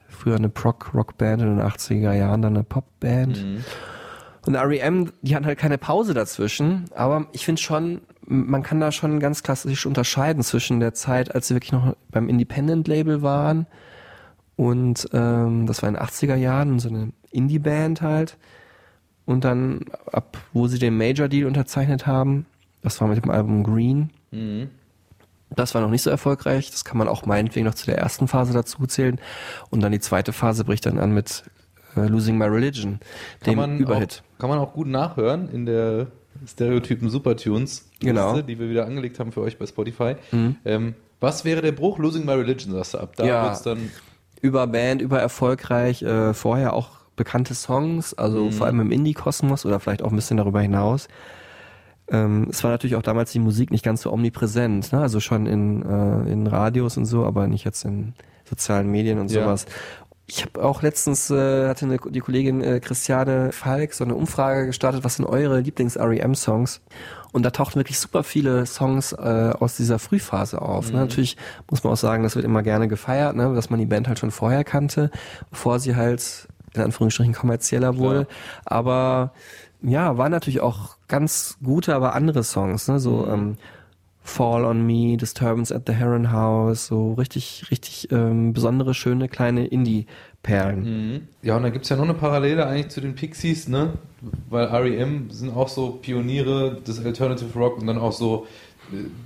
früher 0.08 0.36
eine 0.36 0.48
Prog-Rock-Band 0.48 1.42
in 1.42 1.56
den 1.56 1.66
80er 1.66 2.12
Jahren 2.12 2.42
dann 2.42 2.54
eine 2.54 2.64
Pop-Band. 2.64 3.38
Und 4.46 4.54
R.E.M., 4.54 5.12
die 5.22 5.36
hatten 5.36 5.46
halt 5.46 5.58
keine 5.58 5.78
Pause 5.78 6.14
dazwischen, 6.14 6.86
aber 6.94 7.26
ich 7.32 7.44
finde 7.44 7.60
schon, 7.60 8.00
man 8.26 8.62
kann 8.62 8.80
da 8.80 8.90
schon 8.90 9.20
ganz 9.20 9.42
klassisch 9.42 9.86
unterscheiden 9.86 10.42
zwischen 10.42 10.80
der 10.80 10.94
Zeit, 10.94 11.34
als 11.34 11.48
sie 11.48 11.54
wirklich 11.54 11.72
noch 11.72 11.94
beim 12.10 12.28
Independent-Label 12.28 13.22
waren 13.22 13.66
und 14.60 15.08
ähm, 15.14 15.66
das 15.66 15.82
war 15.82 15.88
in 15.88 15.94
den 15.94 16.02
80er 16.02 16.34
Jahren, 16.34 16.78
so 16.80 16.90
eine 16.90 17.12
Indie-Band 17.30 18.02
halt 18.02 18.36
und 19.30 19.44
dann 19.44 19.80
ab, 20.12 20.36
wo 20.52 20.66
sie 20.66 20.78
den 20.78 20.96
Major-Deal 20.96 21.46
unterzeichnet 21.46 22.06
haben, 22.06 22.46
das 22.82 23.00
war 23.00 23.08
mit 23.08 23.22
dem 23.22 23.30
Album 23.30 23.62
Green, 23.64 24.10
das 25.56 25.74
war 25.74 25.80
noch 25.82 25.90
nicht 25.90 26.02
so 26.02 26.10
erfolgreich, 26.10 26.70
das 26.70 26.84
kann 26.84 26.96
man 26.98 27.08
auch 27.08 27.26
meinetwegen 27.26 27.66
noch 27.66 27.74
zu 27.74 27.86
der 27.86 27.98
ersten 27.98 28.28
Phase 28.28 28.52
dazu 28.52 28.86
zählen 28.86 29.18
und 29.70 29.80
dann 29.82 29.92
die 29.92 30.00
zweite 30.00 30.32
Phase 30.32 30.64
bricht 30.64 30.86
dann 30.86 30.98
an 30.98 31.12
mit 31.12 31.44
äh, 31.96 32.06
Losing 32.06 32.38
My 32.38 32.44
Religion, 32.46 33.00
Kann 33.40 33.52
dem 33.52 33.56
man, 33.58 33.78
Überhit. 33.78 34.22
auch, 34.36 34.40
kann 34.40 34.50
man 34.50 34.58
auch 34.58 34.72
gut 34.72 34.86
nachhören 34.86 35.48
in 35.50 35.66
der 35.66 36.06
Stereotypen 36.46 37.10
Supertunes, 37.10 37.88
Genau. 37.98 38.36
Mhm. 38.36 38.46
die 38.46 38.58
wir 38.58 38.70
wieder 38.70 38.86
angelegt 38.86 39.18
haben 39.18 39.32
für 39.32 39.40
euch 39.42 39.58
bei 39.58 39.66
Spotify. 39.66 40.14
Ähm, 40.64 40.94
was 41.18 41.44
wäre 41.44 41.60
der 41.60 41.72
Bruch 41.72 41.98
Losing 41.98 42.24
My 42.24 42.32
Religion, 42.32 42.72
sagst 42.72 42.94
du 42.94 42.98
ab? 42.98 43.12
Da 43.16 43.26
Ja. 43.26 43.42
wird's 43.44 43.62
dann 43.62 43.90
über 44.40 44.66
Band, 44.66 45.02
über 45.02 45.20
erfolgreich, 45.20 46.02
äh, 46.02 46.32
vorher 46.32 46.72
auch 46.72 46.99
bekannte 47.20 47.54
Songs, 47.54 48.14
also 48.14 48.46
Mhm. 48.46 48.52
vor 48.52 48.66
allem 48.66 48.80
im 48.80 48.90
Indie-Kosmos 48.90 49.64
oder 49.66 49.78
vielleicht 49.78 50.02
auch 50.02 50.10
ein 50.10 50.16
bisschen 50.16 50.38
darüber 50.38 50.60
hinaus. 50.60 51.06
Ähm, 52.08 52.48
es 52.50 52.64
war 52.64 52.70
natürlich 52.72 52.96
auch 52.96 53.02
damals 53.02 53.30
die 53.32 53.38
Musik 53.38 53.70
nicht 53.70 53.84
ganz 53.84 54.02
so 54.02 54.12
omnipräsent, 54.12 54.92
ne? 54.92 55.00
also 55.00 55.20
schon 55.20 55.46
in, 55.46 55.82
äh, 55.82 56.32
in 56.32 56.46
Radios 56.46 56.96
und 56.96 57.04
so, 57.04 57.24
aber 57.24 57.46
nicht 57.46 57.64
jetzt 57.64 57.84
in 57.84 58.14
sozialen 58.48 58.90
Medien 58.90 59.18
und 59.20 59.30
Ja. 59.30 59.42
sowas. 59.44 59.66
Ich 60.32 60.42
habe 60.44 60.62
auch 60.62 60.82
letztens, 60.82 61.28
äh, 61.30 61.68
hatte 61.68 61.86
eine, 61.86 61.98
die 62.10 62.20
Kollegin 62.20 62.62
äh, 62.62 62.78
Christiane 62.78 63.50
Falk 63.52 63.92
so 63.94 64.04
eine 64.04 64.14
Umfrage 64.14 64.66
gestartet, 64.66 65.02
was 65.02 65.16
sind 65.16 65.24
eure 65.26 65.58
Lieblings-R.E.M.-Songs? 65.60 66.80
Und 67.32 67.42
da 67.44 67.50
tauchten 67.50 67.80
wirklich 67.80 67.98
super 67.98 68.22
viele 68.22 68.64
Songs 68.66 69.12
äh, 69.12 69.52
aus 69.58 69.76
dieser 69.76 69.98
Frühphase 69.98 70.62
auf. 70.62 70.92
Ne? 70.92 70.98
Natürlich 71.00 71.36
muss 71.68 71.82
man 71.84 71.92
auch 71.92 71.96
sagen, 71.96 72.22
das 72.22 72.34
wird 72.36 72.44
immer 72.44 72.62
gerne 72.62 72.86
gefeiert, 72.88 73.34
ne? 73.36 73.52
dass 73.54 73.70
man 73.70 73.78
die 73.80 73.86
Band 73.86 74.06
halt 74.08 74.18
schon 74.20 74.30
vorher 74.32 74.62
kannte, 74.64 75.10
bevor 75.50 75.78
sie 75.80 75.94
halt 75.96 76.46
in 76.74 76.82
Anführungsstrichen 76.82 77.34
kommerzieller 77.34 77.96
wurde. 77.96 78.26
Aber 78.64 79.32
ja, 79.82 80.18
waren 80.18 80.32
natürlich 80.32 80.60
auch 80.60 80.96
ganz 81.08 81.56
gute, 81.62 81.94
aber 81.94 82.14
andere 82.14 82.44
Songs, 82.44 82.88
ne? 82.88 82.98
So 82.98 83.26
ähm, 83.26 83.56
Fall 84.22 84.64
on 84.64 84.86
Me, 84.86 85.16
Disturbance 85.16 85.74
at 85.74 85.84
the 85.86 85.94
Heron 85.94 86.30
House, 86.30 86.86
so 86.86 87.14
richtig, 87.14 87.64
richtig 87.70 88.12
ähm, 88.12 88.52
besondere, 88.52 88.92
schöne 88.94 89.28
kleine 89.28 89.66
Indie-Perlen. 89.66 90.82
Ja, 91.42 91.56
und 91.56 91.62
da 91.62 91.70
gibt's 91.70 91.88
ja 91.88 91.96
noch 91.96 92.04
eine 92.04 92.14
Parallele 92.14 92.66
eigentlich 92.66 92.88
zu 92.88 93.00
den 93.00 93.14
Pixies, 93.14 93.66
ne? 93.66 93.94
Weil 94.50 94.68
R.E.M. 94.68 95.30
sind 95.30 95.56
auch 95.56 95.68
so 95.68 95.92
Pioniere 96.02 96.80
des 96.86 97.04
Alternative 97.04 97.58
Rock 97.58 97.78
und 97.78 97.86
dann 97.86 97.98
auch 97.98 98.12
so, 98.12 98.46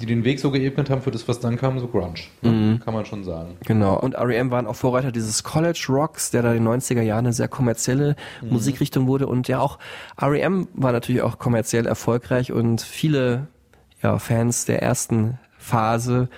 die 0.00 0.06
den 0.06 0.24
Weg 0.24 0.40
so 0.40 0.50
geebnet 0.50 0.90
haben 0.90 1.02
für 1.02 1.10
das, 1.10 1.26
was 1.28 1.40
dann 1.40 1.56
kam, 1.56 1.78
so 1.78 1.86
Grunge. 1.88 2.14
Ne? 2.42 2.80
Kann 2.84 2.94
man 2.94 3.06
schon 3.06 3.24
sagen. 3.24 3.56
Genau. 3.64 3.98
Und 3.98 4.14
R.E.M. 4.14 4.50
waren 4.50 4.66
auch 4.66 4.76
Vorreiter 4.76 5.12
dieses 5.12 5.42
College 5.42 5.86
Rocks, 5.88 6.30
der 6.30 6.42
da 6.42 6.52
in 6.52 6.64
den 6.64 6.80
90er 6.80 7.02
Jahren 7.02 7.26
eine 7.26 7.32
sehr 7.32 7.48
kommerzielle 7.48 8.16
Musikrichtung 8.42 9.06
wurde. 9.06 9.26
Und 9.26 9.48
ja 9.48 9.60
auch 9.60 9.78
R.E.M. 10.20 10.68
war 10.74 10.92
natürlich 10.92 11.22
auch 11.22 11.38
kommerziell 11.38 11.86
erfolgreich 11.86 12.52
und 12.52 12.80
viele 12.82 13.48
ja, 14.02 14.18
Fans 14.18 14.66
der 14.66 14.82
ersten 14.82 15.38
Phase 15.58 16.28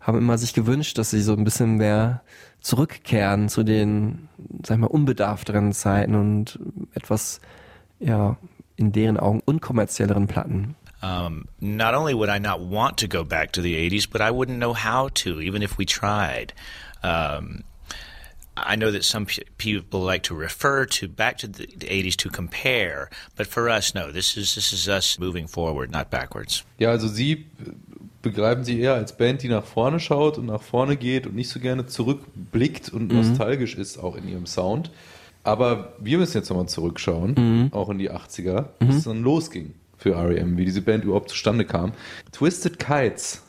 haben 0.00 0.18
immer 0.18 0.38
sich 0.38 0.54
gewünscht, 0.54 0.98
dass 0.98 1.10
sie 1.10 1.20
so 1.20 1.34
ein 1.34 1.44
bisschen 1.44 1.76
mehr 1.76 2.22
zurückkehren 2.60 3.48
zu 3.48 3.62
den, 3.62 4.28
sag 4.64 4.76
ich 4.76 4.80
mal, 4.80 4.86
unbedarfteren 4.86 5.72
Zeiten 5.72 6.14
und 6.14 6.58
etwas, 6.94 7.40
ja, 8.00 8.36
in 8.76 8.92
deren 8.92 9.18
Augen 9.18 9.42
unkommerzielleren 9.44 10.26
Platten. 10.26 10.74
Um, 11.02 11.48
not 11.60 11.94
only 11.94 12.14
would 12.14 12.28
I 12.28 12.38
not 12.38 12.60
want 12.60 12.98
to 12.98 13.08
go 13.08 13.24
back 13.24 13.52
to 13.52 13.60
the 13.60 13.74
80s, 13.74 14.08
but 14.08 14.20
I 14.20 14.30
wouldn't 14.30 14.58
know 14.58 14.72
how 14.72 15.08
to, 15.14 15.40
even 15.40 15.62
if 15.62 15.76
we 15.76 15.84
tried. 15.84 16.52
Um, 17.02 17.64
I 18.56 18.76
know 18.76 18.92
that 18.92 19.04
some 19.04 19.26
pe- 19.26 19.42
people 19.58 20.00
like 20.00 20.22
to 20.24 20.34
refer 20.34 20.84
to 20.86 21.08
back 21.08 21.38
to 21.38 21.48
the, 21.48 21.66
the 21.66 21.86
80s 21.86 22.16
to 22.16 22.28
compare, 22.28 23.10
but 23.34 23.46
for 23.46 23.68
us, 23.68 23.94
no. 23.94 24.12
This 24.12 24.36
is 24.36 24.54
this 24.54 24.72
is 24.72 24.88
us 24.88 25.18
moving 25.18 25.48
forward, 25.48 25.90
not 25.90 26.10
backwards. 26.10 26.64
Ja, 26.78 26.90
also 26.90 27.08
sie 27.08 27.32
äh, 27.32 27.72
begreifen 28.20 28.62
sie 28.64 28.78
eher 28.78 28.94
als 28.94 29.16
Band, 29.16 29.42
die 29.42 29.48
nach 29.48 29.64
vorne 29.64 29.98
schaut 29.98 30.38
und 30.38 30.46
nach 30.46 30.62
vorne 30.62 30.96
geht 30.96 31.26
und 31.26 31.34
nicht 31.34 31.48
so 31.48 31.58
gerne 31.58 31.86
zurückblickt 31.86 32.90
und 32.90 33.10
nostalgisch 33.12 33.74
ist 33.74 33.98
auch 33.98 34.14
in 34.16 34.28
ihrem 34.28 34.46
Sound. 34.46 34.90
Aber 35.44 35.94
wir 35.98 36.18
müssen 36.18 36.36
jetzt 36.36 36.50
nochmal 36.50 36.68
zurückschauen, 36.68 37.70
auch 37.72 37.88
in 37.88 37.98
die 37.98 38.12
80er, 38.12 38.66
bis 38.78 38.96
es 38.98 39.04
dann 39.04 39.24
losging 39.24 39.74
für 40.02 40.14
R.E.M., 40.14 40.56
wie 40.56 40.64
diese 40.64 40.82
Band 40.82 41.04
überhaupt 41.04 41.30
zustande 41.30 41.64
kam. 41.64 41.92
Twisted 42.32 42.78
Kites 42.78 43.42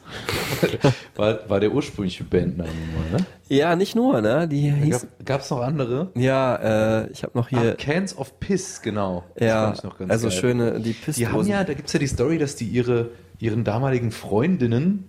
war, 1.16 1.50
war 1.50 1.60
der 1.60 1.74
ursprüngliche 1.74 2.24
Bandname 2.24 2.70
ne? 3.12 3.26
Ja, 3.50 3.76
nicht 3.76 3.96
nur, 3.96 4.22
ne? 4.22 4.48
Die 4.48 4.72
hieß, 4.72 5.08
Gab 5.26 5.42
es 5.42 5.50
noch 5.50 5.62
andere? 5.62 6.12
ja, 6.16 7.02
äh, 7.02 7.12
ich 7.12 7.24
habe 7.24 7.38
noch 7.38 7.50
hier, 7.50 7.76
Ach, 7.78 7.84
Cans 7.84 8.16
of 8.18 8.40
Piss, 8.40 8.82
genau. 8.82 9.24
Das 9.36 9.48
ja, 9.48 9.64
fand 9.66 9.78
ich 9.78 9.84
noch 9.84 9.98
ganz 9.98 10.12
also 10.12 10.30
geil. 10.30 10.38
schöne, 10.38 10.80
die 10.80 10.94
Pissdosen. 10.94 11.20
Die 11.20 11.28
haben 11.28 11.48
ja, 11.48 11.64
da 11.64 11.74
gibt's 11.74 11.94
ja 11.94 12.00
die 12.00 12.08
Story, 12.08 12.38
dass 12.38 12.56
die 12.56 12.66
ihre, 12.66 13.10
ihren 13.40 13.64
damaligen 13.64 14.12
Freundinnen 14.12 15.08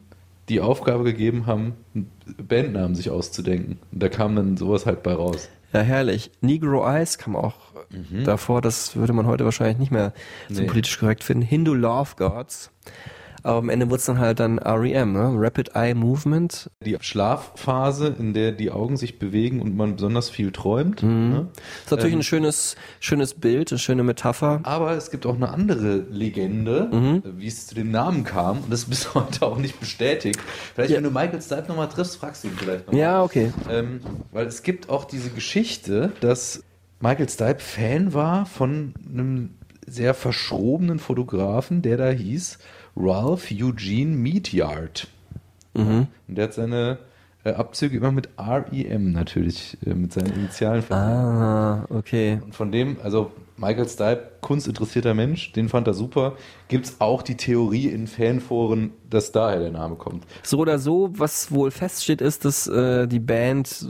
die 0.49 0.61
Aufgabe 0.61 1.05
gegeben 1.05 1.47
haben, 1.47 1.75
Bandnamen 2.37 2.95
sich 2.95 3.11
auszudenken. 3.11 3.79
Und 3.93 4.03
da 4.03 4.09
kam 4.09 4.37
dann 4.37 4.57
sowas 4.57 4.87
halt 4.87 5.03
bei 5.03 5.13
raus. 5.13 5.49
Ja, 5.75 5.81
herrlich. 5.81 6.31
Negro 6.41 6.87
Eyes 6.89 7.19
kam 7.19 7.35
auch 7.37 7.55
davor, 8.25 8.61
das 8.61 8.97
würde 8.97 9.13
man 9.13 9.27
heute 9.27 9.45
wahrscheinlich 9.45 9.79
nicht 9.79 9.91
mehr 9.93 10.13
so 10.49 10.61
Nee. 10.63 10.67
politisch 10.69 10.99
korrekt 10.99 11.23
finden. 11.25 11.43
Hindu 11.43 11.75
Love 11.75 12.11
Gods. 12.17 12.71
Aber 13.45 13.59
am 13.59 13.69
Ende 13.69 13.87
wurde 13.91 13.99
es 13.99 14.07
dann 14.07 14.19
halt 14.19 14.41
dann 14.41 14.59
REM, 14.59 15.13
ne? 15.13 15.33
Rapid 15.37 15.77
Eye 15.77 15.95
Movement. 15.95 16.71
Die 16.85 16.97
Schlafphase, 16.99 18.15
in 18.19 18.33
der 18.33 18.53
die 18.53 18.71
Augen 18.71 18.97
sich 18.97 19.19
bewegen 19.19 19.61
und 19.61 19.77
man 19.77 19.97
besonders 19.97 20.31
viel 20.31 20.51
träumt. 20.51 21.03
Ne? 21.03 21.49
ist 21.85 21.91
natürlich 21.91 22.15
ein 22.15 22.23
schönes, 22.23 22.75
schönes 23.01 23.35
Bild, 23.35 23.71
eine 23.71 23.79
schöne 23.79 24.03
Metapher. 24.03 24.61
Aber 24.63 24.93
es 24.93 25.11
gibt 25.11 25.27
auch 25.27 25.35
eine 25.37 25.51
andere 25.51 25.97
Legende, 26.11 26.89
Mhm. 26.91 27.23
äh, 27.25 27.39
wie 27.41 27.47
es 27.47 27.67
zu 27.67 27.75
dem 27.75 27.91
Namen 27.91 28.25
kam. 28.25 28.59
Und 28.63 28.73
das 28.73 28.81
ist 28.85 28.89
bis 28.89 29.15
heute 29.15 29.45
auch 29.47 29.59
nicht 29.59 29.79
bestätigt. 29.79 30.41
Vielleicht, 30.75 30.91
Ja. 30.91 30.97
wenn 30.97 31.05
du 31.05 31.11
Michael 31.11 31.43
Stipe 31.43 31.65
nochmal 31.69 31.89
triffst, 31.89 32.17
fragst 32.17 32.45
du 32.45 32.49
ihn 32.49 32.55
vielleicht 32.57 32.87
nochmal. 32.87 33.01
Ja, 33.01 33.23
okay. 33.23 33.53
Ähm, 33.71 34.01
weil 34.33 34.47
es 34.47 34.63
gibt 34.63 34.89
auch 34.89 35.05
diese 35.05 35.29
Geschichte, 35.29 36.13
dass 36.21 36.63
Michael 37.01 37.29
Stipe 37.29 37.61
Fan 37.61 38.15
war 38.15 38.47
von 38.47 38.95
einem 39.07 39.51
sehr 39.87 40.15
verschrobenen 40.15 40.99
Fotografen, 40.99 41.83
der 41.83 41.99
da 41.99 42.09
hieß 42.09 42.59
Ralph 42.97 43.51
Eugene 43.51 44.17
Meatyard. 44.17 45.09
Mhm. 45.75 46.07
Und 46.29 46.35
der 46.39 46.45
hat 46.45 46.55
seine 46.55 46.99
äh, 47.45 47.53
Abzüge 47.53 47.97
immer 47.97 48.13
mit 48.13 48.29
REM 48.39 49.13
natürlich, 49.13 49.77
äh, 49.85 49.95
mit 49.95 50.13
seinen 50.13 50.33
Initialen 50.33 50.83
versehen. 50.83 51.07
Ah, 51.07 51.87
okay. 51.91 52.41
Und 52.43 52.55
von 52.55 52.73
dem, 52.73 52.97
also 53.03 53.33
Michael 53.57 53.89
Stipe, 53.89 54.31
kunstinteressierter 54.41 55.15
Mensch, 55.15 55.53
den 55.53 55.69
fand 55.69 55.87
er 55.87 55.95
super. 55.95 56.37
Gibt 56.69 56.87
es 56.87 57.01
auch 57.01 57.23
die 57.23 57.37
Theorie 57.37 57.89
in 57.89 58.07
Fanforen, 58.07 58.93
dass 59.09 59.31
daher 59.31 59.61
der 59.61 59.71
Name 59.71 59.97
kommt. 59.97 60.25
So 60.43 60.59
oder 60.59 60.79
so, 60.79 61.11
was 61.13 61.53
wohl 61.53 61.71
feststeht, 61.71 62.21
ist, 62.21 62.45
dass 62.45 62.67
äh, 62.67 63.07
die 63.07 63.21
Band 63.21 63.87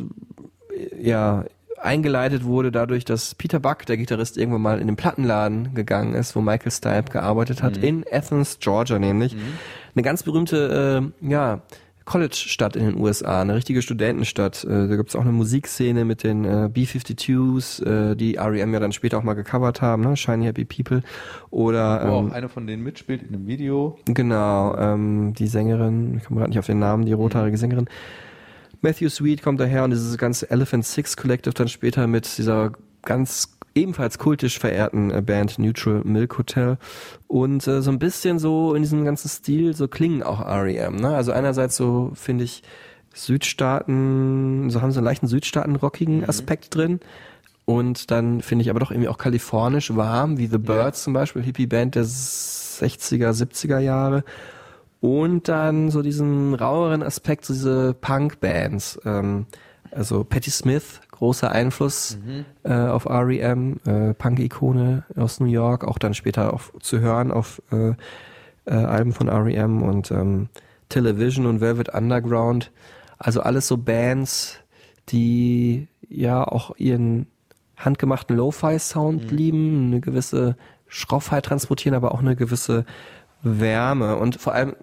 ja 1.01 1.45
eingeleitet 1.85 2.45
wurde 2.45 2.73
dadurch, 2.73 3.05
dass 3.05 3.35
Peter 3.35 3.61
Buck, 3.61 3.87
der 3.87 3.97
Gitarrist, 3.97 4.37
irgendwann 4.37 4.63
mal 4.63 4.81
in 4.81 4.87
den 4.87 4.97
Plattenladen 4.97 5.75
gegangen 5.75 6.15
ist, 6.15 6.35
wo 6.35 6.41
Michael 6.41 6.73
Stipe 6.73 7.11
gearbeitet 7.11 7.63
hat, 7.63 7.77
in 7.77 8.05
Athens, 8.11 8.59
Georgia 8.61 8.99
nämlich. 8.99 9.37
Eine 9.95 10.03
ganz 10.03 10.23
berühmte, 10.23 11.13
äh, 11.23 11.29
ja, 11.29 11.63
College-Stadt 12.05 12.77
in 12.77 12.85
den 12.85 13.01
USA, 13.01 13.41
eine 13.41 13.55
richtige 13.55 13.81
Studentenstadt. 13.81 14.65
Äh, 14.65 14.89
da 14.89 14.97
gibt's 14.97 15.17
auch 15.17 15.23
eine 15.23 15.33
Musikszene 15.33 16.05
mit 16.05 16.23
den 16.23 16.45
äh, 16.45 16.69
B-52s, 16.71 17.83
äh, 17.83 18.15
die 18.15 18.35
R.E.M. 18.35 18.75
ja 18.75 18.81
dann 18.81 18.93
später 18.93 19.19
auch 19.19 19.23
mal 19.23 19.35
gecovert 19.35 19.81
haben, 19.81 20.03
ne? 20.03 20.17
Shiny 20.17 20.45
Happy 20.45 20.65
People. 20.65 21.03
Oder 21.51 22.03
Wo 22.07 22.19
ähm, 22.19 22.29
auch 22.29 22.33
einer 22.33 22.49
von 22.49 22.67
denen 22.67 22.83
mitspielt 22.83 23.23
in 23.23 23.35
einem 23.35 23.47
Video. 23.47 23.99
Genau, 24.05 24.77
ähm, 24.77 25.33
die 25.35 25.47
Sängerin, 25.47 26.19
ich 26.19 26.25
komme 26.25 26.41
gerade 26.41 26.51
nicht 26.51 26.59
auf 26.59 26.67
den 26.67 26.79
Namen, 26.79 27.07
die 27.07 27.13
rothaarige 27.13 27.57
Sängerin. 27.57 27.87
Matthew 28.85 29.09
Sweet 29.09 29.43
kommt 29.43 29.61
daher 29.61 29.83
und 29.83 29.91
dieses 29.93 30.19
ganze 30.19 30.51
Elephant 30.51 30.85
Six 30.85 31.17
Collective 31.17 31.55
dann 31.55 31.69
später 31.69 32.07
mit 32.07 32.37
dieser 32.37 32.73
ganz 33.01 33.57
ebenfalls 33.75 34.19
kultisch 34.19 34.59
verehrten 34.59 35.11
äh, 35.11 35.23
Band 35.23 35.59
Neutral 35.59 36.03
Milk 36.05 36.37
Hotel 36.37 36.77
und 37.27 37.67
äh, 37.67 37.81
so 37.81 37.91
ein 37.91 37.99
bisschen 37.99 38.39
so 38.39 38.75
in 38.75 38.83
diesem 38.83 39.07
ganzen 39.07 39.31
Stil 39.31 39.75
so 39.75 39.89
klingen 39.89 40.23
auch 40.23 40.47
R.E.M. 40.47 40.97
Ne? 40.97 41.17
Also 41.17 41.33
einerseits 41.33 41.77
so 41.77 42.13
finde 42.15 42.45
ich 42.45 42.63
Südstaaten, 43.15 44.69
so 44.69 44.83
haben 44.83 44.93
so 44.93 44.99
einen 44.99 45.07
leichten 45.07 45.29
Südstaaten-rockigen 45.29 46.29
Aspekt 46.29 46.75
drin 46.75 47.01
und 47.65 48.11
dann 48.11 48.43
finde 48.43 48.65
ich 48.65 48.71
aber 48.71 48.81
doch 48.81 48.91
irgendwie 48.91 49.09
auch 49.09 49.17
kalifornisch 49.17 49.97
warm, 49.97 50.37
wie 50.37 50.47
The 50.47 50.59
Birds 50.59 51.05
zum 51.05 51.15
Beispiel, 51.15 51.43
Hippie-Band 51.43 51.95
der 51.95 52.05
60er, 52.05 53.31
70er 53.31 53.79
Jahre. 53.79 54.25
Und 55.05 55.49
dann 55.49 55.91
so 55.91 56.01
diesen 56.01 56.55
raueren 56.55 57.03
Aspekt, 57.03 57.45
so 57.45 57.53
diese 57.53 57.93
Punk-Bands. 57.93 59.03
Ähm, 59.05 59.45
also 59.91 60.25
Patti 60.25 60.49
Smith, 60.49 61.03
großer 61.11 61.53
Einfluss 61.53 62.17
äh, 62.63 62.73
auf 62.73 63.05
R.E.M., 63.05 63.81
äh, 63.85 64.15
Punk-Ikone 64.15 65.05
aus 65.15 65.41
New 65.41 65.47
York, 65.47 65.85
auch 65.85 65.99
dann 65.99 66.15
später 66.15 66.55
auch 66.55 66.63
zu 66.81 67.01
hören 67.01 67.33
auf 67.33 67.61
äh, 67.71 67.91
äh, 68.65 68.73
Alben 68.73 69.13
von 69.13 69.29
R.E.M. 69.29 69.83
und 69.83 70.11
ähm, 70.11 70.49
Television 70.89 71.45
und 71.45 71.61
Velvet 71.61 71.91
Underground. 71.91 72.73
Also 73.19 73.43
alles 73.43 73.69
so 73.69 73.77
Bands, 73.77 74.59
die 75.11 75.87
ja 76.09 76.45
auch 76.45 76.77
ihren 76.79 77.27
handgemachten 77.77 78.35
Lo-Fi-Sound 78.39 79.31
lieben, 79.31 79.89
eine 79.89 80.01
gewisse 80.01 80.57
Schroffheit 80.89 81.45
transportieren, 81.45 81.95
aber 81.95 82.13
auch 82.13 82.21
eine 82.21 82.37
gewisse 82.37 82.87
Wärme 83.45 84.17
und 84.17 84.41
vor 84.41 84.55
allem 84.55 84.75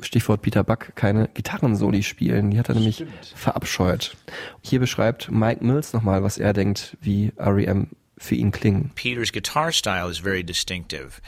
Stichwort 0.00 0.42
Peter 0.42 0.62
Buck, 0.64 0.94
keine 0.96 1.28
Gitarrensoli 1.28 2.02
spielen. 2.02 2.50
Die 2.50 2.58
hat 2.58 2.68
er 2.68 2.74
nämlich 2.74 3.04
verabscheut. 3.34 4.16
Hier 4.62 4.80
beschreibt 4.80 5.30
Mike 5.30 5.64
Mills 5.64 5.92
nochmal, 5.92 6.22
was 6.22 6.38
er 6.38 6.52
denkt, 6.52 6.96
wie 7.00 7.32
R.E.M. 7.36 7.88
für 8.18 8.34
ihn 8.34 8.50
klingen. 8.50 8.90
Peter's 8.94 9.32
guitar 9.32 9.72
style 9.72 10.10
is 10.10 10.18
very 10.18 10.42
distinctive, 10.42 11.20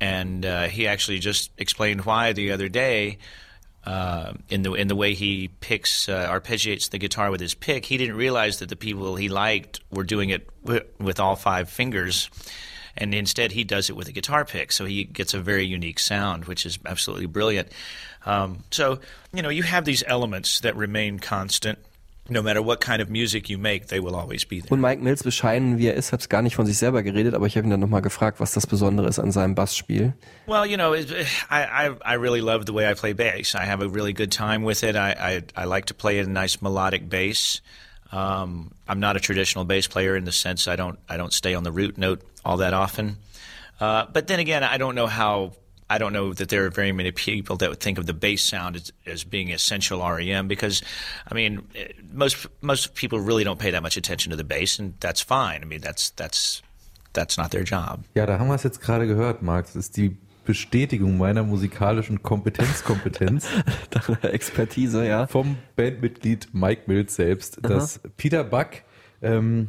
and 0.00 0.44
uh, 0.44 0.62
he 0.68 0.86
actually 0.88 1.20
just 1.20 1.52
explained 1.58 2.06
why 2.06 2.32
the 2.32 2.52
other 2.52 2.68
day. 2.68 3.18
Uh, 3.84 4.34
in 4.48 4.62
the 4.62 4.74
in 4.74 4.86
the 4.86 4.94
way 4.94 5.12
he 5.12 5.50
picks 5.58 6.08
uh, 6.08 6.28
arpeggiates 6.30 6.90
the 6.90 6.98
guitar 6.98 7.32
with 7.32 7.40
his 7.40 7.52
pick, 7.52 7.84
he 7.84 7.96
didn't 7.96 8.14
realize 8.14 8.60
that 8.60 8.68
the 8.68 8.76
people 8.76 9.16
he 9.16 9.28
liked 9.28 9.80
were 9.90 10.04
doing 10.04 10.30
it 10.30 10.48
wi- 10.64 10.84
with 11.00 11.18
all 11.18 11.34
five 11.34 11.68
fingers, 11.68 12.30
and 12.96 13.14
instead 13.14 13.52
he 13.52 13.64
does 13.64 13.88
it 13.90 13.96
with 13.96 14.08
a 14.08 14.12
guitar 14.12 14.44
pick. 14.44 14.72
So 14.72 14.84
he 14.84 15.04
gets 15.04 15.34
a 15.34 15.40
very 15.40 15.64
unique 15.64 15.98
sound, 15.98 16.44
which 16.46 16.66
is 16.66 16.78
absolutely 16.84 17.26
brilliant. 17.26 17.68
Um, 18.24 18.64
so 18.70 19.00
you 19.32 19.42
know 19.42 19.50
you 19.50 19.62
have 19.62 19.84
these 19.84 20.04
elements 20.06 20.60
that 20.60 20.76
remain 20.76 21.18
constant. 21.18 21.78
No 22.28 22.40
matter 22.40 22.62
what 22.62 22.80
kind 22.80 23.02
of 23.02 23.10
music 23.10 23.50
you 23.50 23.58
make, 23.58 23.88
they 23.88 23.98
will 23.98 24.14
always 24.14 24.44
be 24.44 24.60
there. 24.60 24.70
Und 24.70 24.80
Mike 24.80 25.02
Mills, 25.02 25.24
bescheiden 25.24 25.78
wie 25.78 25.88
er 25.88 25.94
ist, 25.94 26.12
hat 26.12 26.30
gar 26.30 26.40
nicht 26.40 26.54
von 26.54 26.66
sich 26.66 26.78
selber 26.78 27.02
geredet, 27.02 27.34
aber 27.34 27.46
ich 27.46 27.56
habe 27.56 27.66
ihn 27.66 27.70
dann 27.70 27.80
nochmal 27.80 28.00
gefragt, 28.00 28.38
was 28.38 28.52
das 28.52 28.64
Besondere 28.64 29.08
ist 29.08 29.18
an 29.18 29.32
seinem 29.32 29.56
Bassspiel. 29.56 30.12
Well, 30.46 30.64
you 30.64 30.76
know, 30.76 30.94
I, 30.94 31.08
I 31.50 31.90
I 32.04 32.14
really 32.14 32.40
love 32.40 32.64
the 32.66 32.72
way 32.72 32.88
I 32.88 32.94
play 32.94 33.12
bass. 33.12 33.56
I 33.56 33.66
have 33.66 33.82
a 33.82 33.88
really 33.88 34.12
good 34.12 34.30
time 34.32 34.64
with 34.64 34.84
it. 34.84 34.94
I 34.94 35.42
I, 35.56 35.62
I 35.62 35.64
like 35.64 35.86
to 35.86 35.94
play 35.94 36.20
a 36.20 36.24
nice 36.24 36.62
melodic 36.62 37.08
bass. 37.10 37.60
Um, 38.12 38.72
I'm 38.86 39.00
not 39.00 39.16
a 39.16 39.20
traditional 39.20 39.64
bass 39.64 39.86
player 39.86 40.16
in 40.16 40.24
the 40.24 40.32
sense 40.32 40.68
I 40.68 40.76
don't 40.76 40.98
I 41.08 41.16
don't 41.16 41.32
stay 41.32 41.54
on 41.54 41.64
the 41.64 41.72
root 41.72 41.96
note 41.96 42.20
all 42.44 42.58
that 42.58 42.74
often. 42.74 43.16
Uh, 43.80 44.06
but 44.12 44.26
then 44.26 44.38
again, 44.38 44.62
I 44.62 44.78
don't 44.78 44.94
know 44.94 45.06
how. 45.06 45.52
I 45.90 45.98
don't 45.98 46.14
know 46.14 46.32
that 46.32 46.48
there 46.48 46.64
are 46.64 46.70
very 46.70 46.92
many 46.92 47.10
people 47.10 47.56
that 47.56 47.68
would 47.68 47.80
think 47.80 47.98
of 47.98 48.06
the 48.06 48.14
bass 48.14 48.42
sound 48.42 48.76
as, 48.76 48.92
as 49.04 49.24
being 49.24 49.50
essential 49.50 50.00
REM 50.00 50.48
because, 50.48 50.82
I 51.30 51.34
mean, 51.34 51.68
eh, 51.74 51.88
most 52.10 52.46
most 52.62 52.94
people 52.94 53.20
really 53.20 53.44
don't 53.44 53.58
pay 53.58 53.72
that 53.72 53.82
much 53.82 53.98
attention 53.98 54.30
to 54.30 54.36
the 54.36 54.44
bass, 54.44 54.78
and 54.78 54.94
that's 55.00 55.20
fine. 55.20 55.60
I 55.62 55.66
mean, 55.66 55.82
that's 55.82 56.10
that's 56.10 56.62
that's 57.12 57.36
not 57.36 57.50
their 57.50 57.64
job. 57.64 58.04
Ja, 58.14 58.24
da 58.24 58.38
haben 58.38 58.48
wir 58.48 58.54
es 58.54 58.62
jetzt 58.62 58.80
gerade 58.80 59.06
gehört, 59.06 59.42
Marc. 59.42 59.66
Das 59.66 59.76
ist 59.76 59.96
die 59.96 60.16
Bestätigung 60.44 61.18
meiner 61.18 61.42
musikalischen 61.42 62.22
Kompetenzkompetenz 62.22 63.46
Expertise, 64.22 65.06
ja. 65.06 65.26
vom 65.26 65.56
Bandmitglied 65.76 66.48
Mike 66.52 66.82
Mills 66.86 67.14
selbst, 67.14 67.58
dass 67.62 68.00
Peter 68.16 68.44
Buck 68.44 68.82
ähm, 69.20 69.68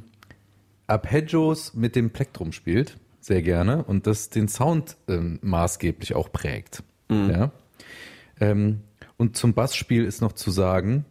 Arpeggios 0.87 1.73
mit 1.73 1.95
dem 1.95 2.11
Plektrum 2.11 2.51
spielt, 2.51 2.97
sehr 3.19 3.41
gerne, 3.41 3.83
und 3.83 4.07
das 4.07 4.29
den 4.29 4.47
Sound 4.47 4.97
ähm, 5.07 5.39
maßgeblich 5.41 6.15
auch 6.15 6.31
prägt. 6.31 6.83
Ja? 7.09 7.51
Ähm, 8.39 8.81
und 9.17 9.37
zum 9.37 9.53
Bassspiel 9.53 10.03
ist 10.03 10.21
noch 10.21 10.33
zu 10.33 10.51
sagen, 10.51 11.05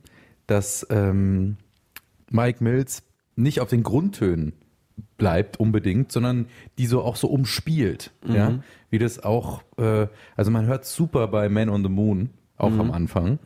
dass 0.46 0.86
ähm, 0.90 1.56
Mike 2.30 2.62
Mills 2.62 3.02
nicht 3.36 3.60
auf 3.60 3.68
den 3.68 3.82
Grundtönen 3.82 4.52
bleibt 5.22 5.60
unbedingt, 5.60 6.10
sondern 6.10 6.46
die 6.78 6.86
so 6.86 7.00
auch 7.00 7.14
so 7.14 7.28
umspielt, 7.28 8.10
ja, 8.26 8.58
wie 8.90 8.98
das 8.98 9.22
auch, 9.22 9.62
äh, 9.76 10.08
also 10.34 10.50
man 10.50 10.66
hört 10.66 10.84
super 10.84 11.28
bei 11.28 11.48
Man 11.48 11.68
on 11.68 11.84
the 11.84 11.88
Moon, 11.88 12.30
auch 12.56 12.76
am 12.76 12.90
Anfang. 12.90 13.38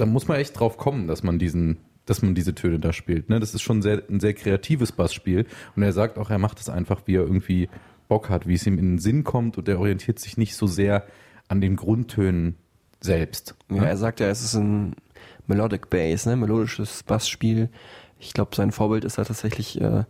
Da 0.00 0.06
muss 0.06 0.26
man 0.26 0.38
echt 0.40 0.58
drauf 0.58 0.76
kommen, 0.76 1.06
dass 1.06 1.22
man 1.22 1.38
diesen, 1.38 1.76
dass 2.06 2.22
man 2.22 2.34
diese 2.34 2.56
Töne 2.56 2.80
da 2.80 2.92
spielt. 2.92 3.28
Ne? 3.28 3.38
Das 3.38 3.54
ist 3.54 3.62
schon 3.62 3.80
sehr, 3.80 4.02
ein 4.10 4.18
sehr 4.18 4.34
kreatives 4.34 4.90
Bassspiel. 4.90 5.46
Und 5.76 5.84
er 5.84 5.92
sagt 5.92 6.18
auch, 6.18 6.30
er 6.30 6.38
macht 6.38 6.58
es 6.58 6.68
einfach, 6.68 7.02
wie 7.06 7.14
er 7.14 7.22
irgendwie 7.22 7.68
Bock 8.08 8.28
hat, 8.28 8.48
wie 8.48 8.54
es 8.54 8.66
ihm 8.66 8.76
in 8.76 8.94
den 8.94 8.98
Sinn 8.98 9.22
kommt 9.22 9.56
und 9.56 9.68
er 9.68 9.78
orientiert 9.78 10.18
sich 10.18 10.36
nicht 10.36 10.56
so 10.56 10.66
sehr 10.66 11.04
an 11.46 11.60
den 11.60 11.76
Grundtönen 11.76 12.56
selbst. 13.00 13.54
Ja, 13.70 13.84
er 13.84 13.96
sagt 13.96 14.20
ja, 14.20 14.28
es 14.28 14.42
ist 14.42 14.54
ein 14.54 14.94
Melodic 15.46 15.90
Bass, 15.90 16.26
ne? 16.26 16.36
melodisches 16.36 17.02
Bassspiel. 17.02 17.68
Ich 18.18 18.34
glaube, 18.34 18.54
sein 18.54 18.72
Vorbild 18.72 19.04
ist 19.04 19.18
da 19.18 19.24
tatsächlich 19.24 19.80
äh, 19.80 20.04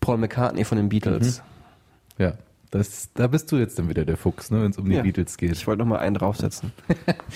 Paul 0.00 0.18
McCartney 0.18 0.64
von 0.64 0.76
den 0.76 0.88
Beatles. 0.88 1.42
Ja, 2.18 2.34
das, 2.70 3.10
da 3.14 3.28
bist 3.28 3.50
du 3.52 3.56
jetzt 3.56 3.78
dann 3.78 3.88
wieder 3.88 4.04
der 4.04 4.16
Fuchs, 4.16 4.50
ne, 4.50 4.62
wenn 4.62 4.70
es 4.70 4.78
um 4.78 4.84
die 4.88 4.96
Ja. 4.96 5.02
Beatles 5.02 5.36
geht. 5.36 5.52
Ich 5.52 5.66
wollte 5.66 5.80
noch 5.80 5.88
mal 5.88 5.98
einen 5.98 6.16
draufsetzen. 6.16 6.72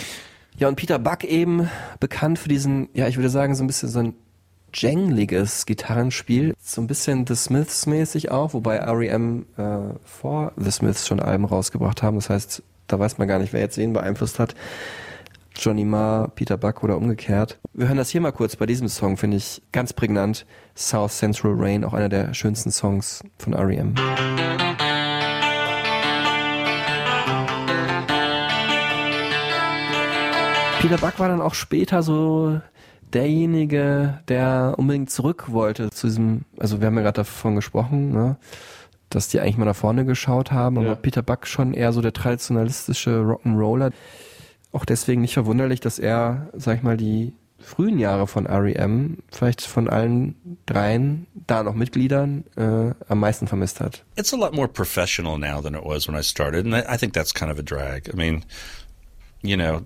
ja, 0.59 0.69
und 0.69 0.77
Peter 0.77 0.99
Buck 0.99 1.25
eben 1.25 1.69
bekannt 2.01 2.39
für 2.39 2.49
diesen, 2.49 2.89
ja, 2.95 3.09
ich 3.09 3.17
würde 3.17 3.31
sagen, 3.31 3.55
so 3.55 3.63
ein 3.65 3.67
bisschen 3.69 3.89
so 3.89 4.01
ein 4.01 4.15
jängliges 4.75 5.67
Gitarrenspiel, 5.67 6.55
so 6.59 6.81
ein 6.81 6.87
bisschen 6.87 7.27
The 7.27 7.37
Smiths 7.37 7.87
mäßig 7.87 8.31
auch, 8.31 8.55
wobei 8.55 8.77
R.E.M. 8.77 9.47
Äh, 9.57 9.79
vor 10.05 10.53
The 10.57 10.71
Smiths 10.71 11.07
schon 11.07 11.21
Alben 11.21 11.45
rausgebracht 11.45 12.03
haben. 12.03 12.17
Das 12.17 12.31
heißt, 12.31 12.63
da 12.87 12.99
weiß 12.99 13.19
man 13.19 13.29
gar 13.29 13.39
nicht, 13.39 13.53
wer 13.53 13.61
jetzt 13.61 13.79
wen 13.79 13.93
beeinflusst 13.93 14.39
hat. 14.39 14.55
Johnny 15.55 15.85
Marr, 15.85 16.29
Peter 16.29 16.57
Buck 16.57 16.83
oder 16.83 16.97
umgekehrt. 16.97 17.59
Wir 17.75 17.89
hören 17.89 17.99
das 17.99 18.11
hier 18.11 18.21
mal 18.21 18.33
kurz 18.33 18.57
bei 18.57 18.67
diesem 18.67 18.89
Song, 18.89 19.17
finde 19.17 19.37
ich 19.37 19.63
ganz 19.71 19.93
prägnant. 19.93 20.47
South 20.75 21.17
Central 21.19 21.53
Rain, 21.57 21.85
auch 21.85 21.93
einer 21.93 22.09
der 22.09 22.33
schönsten 22.35 22.71
Songs 22.71 23.23
von 23.39 23.53
R.E.M. 23.53 23.95
Peter 30.81 30.99
Buck 30.99 31.21
war 31.21 31.29
dann 31.29 31.41
auch 31.41 31.55
später 31.55 32.03
so 32.03 32.61
derjenige, 33.13 34.19
der 34.29 34.75
unbedingt 34.79 35.11
zurück 35.11 35.53
wollte 35.53 35.91
zu 35.91 36.07
diesem, 36.07 36.45
also 36.59 36.81
wir 36.81 36.87
haben 36.87 36.97
ja 36.97 37.03
gerade 37.03 37.17
davon 37.17 37.55
gesprochen, 37.55 38.11
ne, 38.11 38.37
dass 39.15 39.29
die 39.29 39.41
eigentlich 39.41 39.57
mal 39.59 39.65
nach 39.65 39.77
vorne 39.77 40.05
geschaut 40.05 40.53
haben, 40.53 40.79
aber 40.79 40.87
Ja. 40.89 40.95
Peter 40.95 41.23
Buck 41.23 41.47
schon 41.47 41.75
eher 41.75 41.93
so 41.93 42.01
der 42.01 42.13
traditionalistische 42.13 43.11
Rock'n'Roller. 43.21 43.93
Auch 44.73 44.85
deswegen 44.85 45.21
nicht 45.21 45.35
verwunderlich, 45.35 45.81
dass 45.81 45.99
er, 45.99 46.49
sag 46.55 46.77
ich 46.79 46.83
mal, 46.83 46.97
die 46.97 47.35
frühen 47.59 47.99
Jahre 47.99 48.27
von 48.27 48.47
R.E.M. 48.47 49.19
vielleicht 49.31 49.61
von 49.63 49.89
allen 49.89 50.35
dreien 50.67 51.27
da 51.47 51.63
noch 51.63 51.75
Mitgliedern 51.75 52.43
äh, 52.57 52.93
am 53.09 53.21
meisten 53.21 53.47
vermisst 53.47 53.81
hat. 53.81 54.05
It's 54.17 54.33
a 54.35 54.37
lot 54.37 54.53
more 54.55 54.67
professional 54.67 55.39
now 55.39 55.61
than 55.61 55.75
it 55.75 55.85
was 55.85 56.09
when 56.09 56.19
I 56.19 56.23
started, 56.25 56.65
and 56.67 56.75
I 56.75 56.81
I 56.95 56.97
think 56.99 57.13
that's 57.13 57.33
kind 57.33 57.53
of 57.53 57.59
a 57.59 57.63
drag. 57.63 58.09
I 58.13 58.17
mean, 58.17 58.45
you 59.43 59.57
know, 59.57 59.83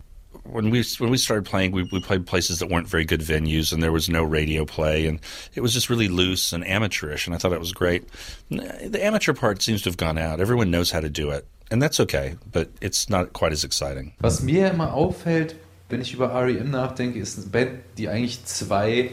when 0.51 0.71
we 0.71 0.85
when 0.99 1.11
we 1.11 1.17
started 1.17 1.45
playing, 1.45 1.73
we, 1.73 1.83
we 1.85 2.01
played 2.01 2.27
places 2.27 2.59
that 2.59 2.69
weren't 2.69 2.89
very 2.89 3.05
good 3.05 3.21
venues, 3.21 3.73
and 3.73 3.83
there 3.83 3.93
was 3.93 4.09
no 4.09 4.23
radio 4.23 4.65
play, 4.65 5.07
and 5.07 5.21
it 5.55 5.61
was 5.61 5.73
just 5.73 5.91
really 5.91 6.09
loose 6.09 6.53
and 6.53 6.67
amateurish, 6.67 7.27
and 7.27 7.35
I 7.35 7.39
thought 7.39 7.53
it 7.53 7.61
was 7.61 7.73
great. 7.73 8.05
The 8.51 9.05
amateur 9.05 9.35
part 9.35 9.63
seems 9.63 9.83
to 9.83 9.91
have 9.91 9.97
gone 9.97 10.19
out. 10.19 10.41
Everyone 10.41 10.71
knows 10.71 10.91
how 10.91 11.01
to 11.01 11.09
do 11.09 11.31
it, 11.31 11.47
and 11.71 11.83
that's 11.83 12.01
okay, 12.01 12.37
but 12.51 12.71
it's 12.81 13.09
not 13.09 13.33
quite 13.33 13.53
as 13.53 13.65
exciting. 13.65 14.13
Was 14.21 14.43
mir 14.43 14.71
immer 14.71 14.93
auffällt, 14.93 15.57
wenn 15.89 16.01
ich 16.01 16.13
über 16.13 16.31
R.E.M. 16.31 16.71
nachdenke, 16.71 17.19
ist 17.19 17.39
eine 17.39 17.47
Band, 17.49 17.81
die 17.97 18.09
eigentlich 18.09 18.45
zwei 18.45 19.11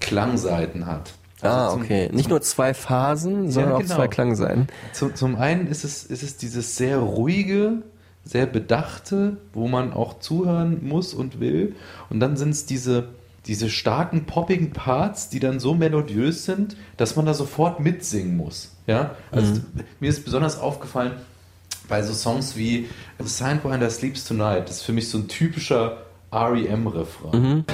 Klangseiten 0.00 0.86
hat. 0.86 1.14
Also 1.40 1.56
ah, 1.56 1.70
zum- 1.70 1.82
okay. 1.82 2.08
Nicht 2.12 2.28
nur 2.28 2.40
zwei 2.42 2.74
Phasen, 2.74 3.50
sondern 3.50 3.74
auch 3.74 3.80
genau. 3.80 3.94
zwei 3.94 4.08
Klangseiten. 4.08 4.66
Zum, 4.92 5.14
zum 5.14 5.36
einen 5.36 5.68
ist 5.68 5.84
es, 5.84 6.04
ist 6.04 6.22
es 6.22 6.36
dieses 6.36 6.76
sehr 6.76 6.98
ruhige, 6.98 7.82
sehr 8.28 8.46
bedachte, 8.46 9.38
wo 9.54 9.68
man 9.68 9.92
auch 9.92 10.18
zuhören 10.20 10.86
muss 10.86 11.14
und 11.14 11.40
will. 11.40 11.74
Und 12.10 12.20
dann 12.20 12.36
sind 12.36 12.50
es 12.50 12.66
diese, 12.66 13.08
diese 13.46 13.70
starken, 13.70 14.26
poppigen 14.26 14.72
Parts, 14.72 15.30
die 15.30 15.40
dann 15.40 15.60
so 15.60 15.74
melodiös 15.74 16.44
sind, 16.44 16.76
dass 16.98 17.16
man 17.16 17.24
da 17.24 17.32
sofort 17.32 17.80
mitsingen 17.80 18.36
muss. 18.36 18.76
Ja? 18.86 19.16
Also 19.30 19.62
mir 19.98 20.10
ist 20.10 20.26
besonders 20.26 20.60
aufgefallen, 20.60 21.12
bei 21.88 22.02
so 22.02 22.12
Songs 22.12 22.54
wie 22.54 22.88
The 23.18 23.28
Signfinder 23.28 23.88
Sleeps 23.88 24.24
Tonight, 24.24 24.68
das 24.68 24.76
ist 24.76 24.82
für 24.82 24.92
mich 24.92 25.08
so 25.08 25.16
ein 25.16 25.28
typischer 25.28 26.02
REM-Refrain. 26.30 27.64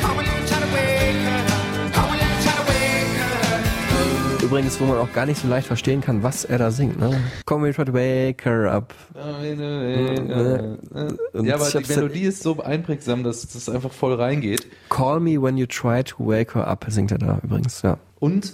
Übrigens, 4.54 4.80
wo 4.80 4.84
man 4.84 4.98
auch 4.98 5.12
gar 5.12 5.26
nicht 5.26 5.40
so 5.42 5.48
leicht 5.48 5.66
verstehen 5.66 6.00
kann, 6.00 6.22
was 6.22 6.44
er 6.44 6.58
da 6.58 6.70
singt. 6.70 7.00
Ne? 7.00 7.20
Come 7.44 7.74
try 7.74 7.84
to 7.84 7.92
wake 7.92 8.44
her 8.44 8.70
up. 8.70 8.94
Und 11.32 11.44
Ja, 11.44 11.56
aber 11.56 11.68
die 11.72 11.92
Melodie 11.92 12.22
ist 12.22 12.44
so 12.44 12.62
einprägsam, 12.62 13.24
dass 13.24 13.48
das 13.48 13.68
einfach 13.68 13.90
voll 13.92 14.14
reingeht. 14.14 14.64
Call 14.90 15.18
me 15.18 15.42
when 15.42 15.56
you 15.56 15.66
try 15.66 16.04
to 16.04 16.24
wake 16.24 16.54
her 16.54 16.68
up, 16.68 16.86
singt 16.88 17.10
er 17.10 17.18
da 17.18 17.40
übrigens, 17.42 17.82
ja. 17.82 17.98
Und 18.20 18.52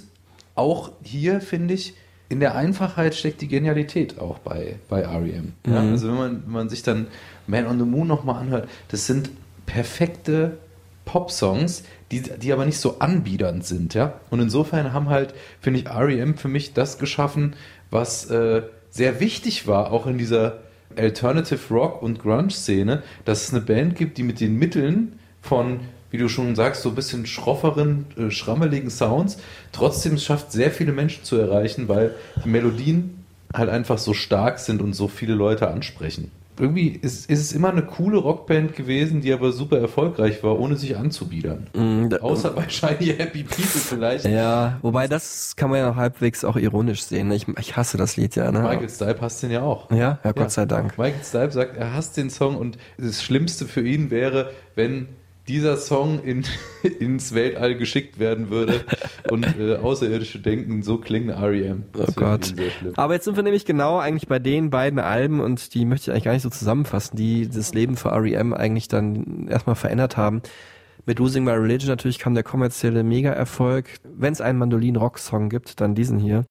auch 0.54 0.92
hier 1.02 1.42
finde 1.42 1.74
ich, 1.74 1.92
in 2.30 2.40
der 2.40 2.54
Einfachheit 2.54 3.14
steckt 3.14 3.42
die 3.42 3.48
Genialität 3.48 4.18
auch 4.18 4.38
bei, 4.38 4.76
bei 4.88 5.04
REM. 5.06 5.52
Ja, 5.66 5.82
Mhm. 5.82 5.92
also 5.92 6.08
wenn 6.08 6.14
man, 6.16 6.42
wenn 6.46 6.52
man 6.52 6.68
sich 6.70 6.82
dann 6.82 7.08
Man 7.46 7.66
on 7.66 7.78
the 7.78 7.84
Moon 7.84 8.06
nochmal 8.08 8.36
anhört, 8.40 8.70
das 8.88 9.06
sind 9.06 9.28
perfekte 9.66 10.56
Pop-Songs, 11.04 11.82
die, 12.10 12.22
die 12.22 12.52
aber 12.52 12.66
nicht 12.66 12.78
so 12.78 12.98
anbiedernd 12.98 13.64
sind. 13.64 13.94
Ja? 13.94 14.14
Und 14.30 14.40
insofern 14.40 14.92
haben 14.92 15.08
halt, 15.08 15.34
finde 15.60 15.80
ich, 15.80 15.88
REM 15.88 16.36
für 16.36 16.48
mich 16.48 16.72
das 16.72 16.98
geschaffen, 16.98 17.54
was 17.90 18.30
äh, 18.30 18.62
sehr 18.90 19.20
wichtig 19.20 19.66
war, 19.66 19.92
auch 19.92 20.06
in 20.06 20.18
dieser 20.18 20.58
Alternative 20.96 21.72
Rock 21.72 22.02
und 22.02 22.20
Grunge-Szene, 22.20 23.02
dass 23.24 23.44
es 23.44 23.54
eine 23.54 23.62
Band 23.62 23.96
gibt, 23.96 24.18
die 24.18 24.24
mit 24.24 24.40
den 24.40 24.58
Mitteln 24.58 25.18
von, 25.40 25.80
wie 26.10 26.18
du 26.18 26.28
schon 26.28 26.56
sagst, 26.56 26.82
so 26.82 26.88
ein 26.90 26.94
bisschen 26.96 27.26
schrofferen, 27.26 28.06
äh, 28.16 28.30
schrammeligen 28.30 28.90
Sounds 28.90 29.38
trotzdem 29.72 30.14
es 30.14 30.24
schafft, 30.24 30.50
sehr 30.50 30.70
viele 30.70 30.92
Menschen 30.92 31.22
zu 31.22 31.36
erreichen, 31.36 31.88
weil 31.88 32.14
die 32.44 32.48
Melodien 32.48 33.24
halt 33.54 33.70
einfach 33.70 33.98
so 33.98 34.14
stark 34.14 34.58
sind 34.58 34.82
und 34.82 34.94
so 34.94 35.06
viele 35.08 35.34
Leute 35.34 35.68
ansprechen. 35.68 36.30
Irgendwie 36.58 36.88
ist, 36.88 37.30
ist 37.30 37.40
es 37.40 37.52
immer 37.52 37.70
eine 37.70 37.82
coole 37.82 38.18
Rockband 38.18 38.74
gewesen, 38.76 39.22
die 39.22 39.32
aber 39.32 39.50
super 39.52 39.78
erfolgreich 39.78 40.42
war, 40.42 40.58
ohne 40.58 40.76
sich 40.76 40.96
anzubiedern. 40.96 41.68
Da- 42.10 42.18
Außer 42.18 42.50
bei 42.54 42.68
Shiny 42.68 43.14
Happy 43.16 43.44
People 43.44 43.64
vielleicht. 43.64 44.26
Ja, 44.26 44.78
wobei 44.82 45.08
das 45.08 45.54
kann 45.56 45.70
man 45.70 45.78
ja 45.78 45.94
halbwegs 45.96 46.44
auch 46.44 46.56
ironisch 46.56 47.02
sehen. 47.04 47.28
ne? 47.28 47.36
Ich, 47.36 47.46
ich 47.58 47.76
hasse 47.76 47.96
das 47.96 48.16
Lied 48.16 48.36
ja, 48.36 48.52
ne? 48.52 48.60
Michael 48.60 48.88
Stipe 48.90 49.20
hasst 49.22 49.42
den 49.42 49.52
ja 49.52 49.62
auch. 49.62 49.90
Ja, 49.90 50.18
ja, 50.22 50.32
Gott 50.32 50.50
sei 50.50 50.66
Dank. 50.66 50.98
Michael 50.98 51.24
Stipe 51.24 51.50
sagt, 51.52 51.76
er 51.78 51.94
hasst 51.94 52.16
den 52.18 52.28
Song 52.28 52.56
und 52.56 52.76
das 52.98 53.22
Schlimmste 53.22 53.64
für 53.66 53.80
ihn 53.86 54.10
wäre, 54.10 54.50
wenn 54.74 55.08
dieser 55.50 55.76
Song 55.76 56.22
in, 56.22 56.44
ins 57.00 57.34
Weltall 57.34 57.74
geschickt 57.76 58.20
werden 58.20 58.50
würde 58.50 58.84
und 59.30 59.44
äh, 59.58 59.76
Außerirdische 59.76 60.38
denken, 60.38 60.82
so 60.82 60.98
klingen 60.98 61.30
REM. 61.30 61.84
Oh 61.96 62.04
Das 62.04 62.14
Gott. 62.14 62.54
Aber 62.94 63.14
jetzt 63.14 63.24
sind 63.24 63.34
wir 63.34 63.42
nämlich 63.42 63.64
genau 63.64 63.98
eigentlich 63.98 64.28
bei 64.28 64.38
den 64.38 64.70
beiden 64.70 65.00
Alben 65.00 65.40
und 65.40 65.74
die 65.74 65.84
möchte 65.84 66.04
ich 66.04 66.12
eigentlich 66.12 66.24
gar 66.24 66.32
nicht 66.32 66.42
so 66.42 66.50
zusammenfassen, 66.50 67.16
die 67.16 67.48
das 67.48 67.74
Leben 67.74 67.96
für 67.96 68.10
R.E.M. 68.10 68.54
eigentlich 68.54 68.86
dann 68.86 69.48
erstmal 69.48 69.74
verändert 69.74 70.16
haben. 70.16 70.40
Mit 71.04 71.18
Losing 71.18 71.42
My 71.42 71.52
Religion 71.52 71.88
natürlich 71.88 72.20
kam 72.20 72.34
der 72.34 72.44
kommerzielle 72.44 73.02
Mega-Erfolg. 73.02 73.96
Wenn 74.04 74.32
es 74.32 74.40
einen 74.40 74.58
Mandolin-Rock-Song 74.58 75.48
gibt, 75.48 75.80
dann 75.80 75.96
diesen 75.96 76.20
hier. 76.20 76.44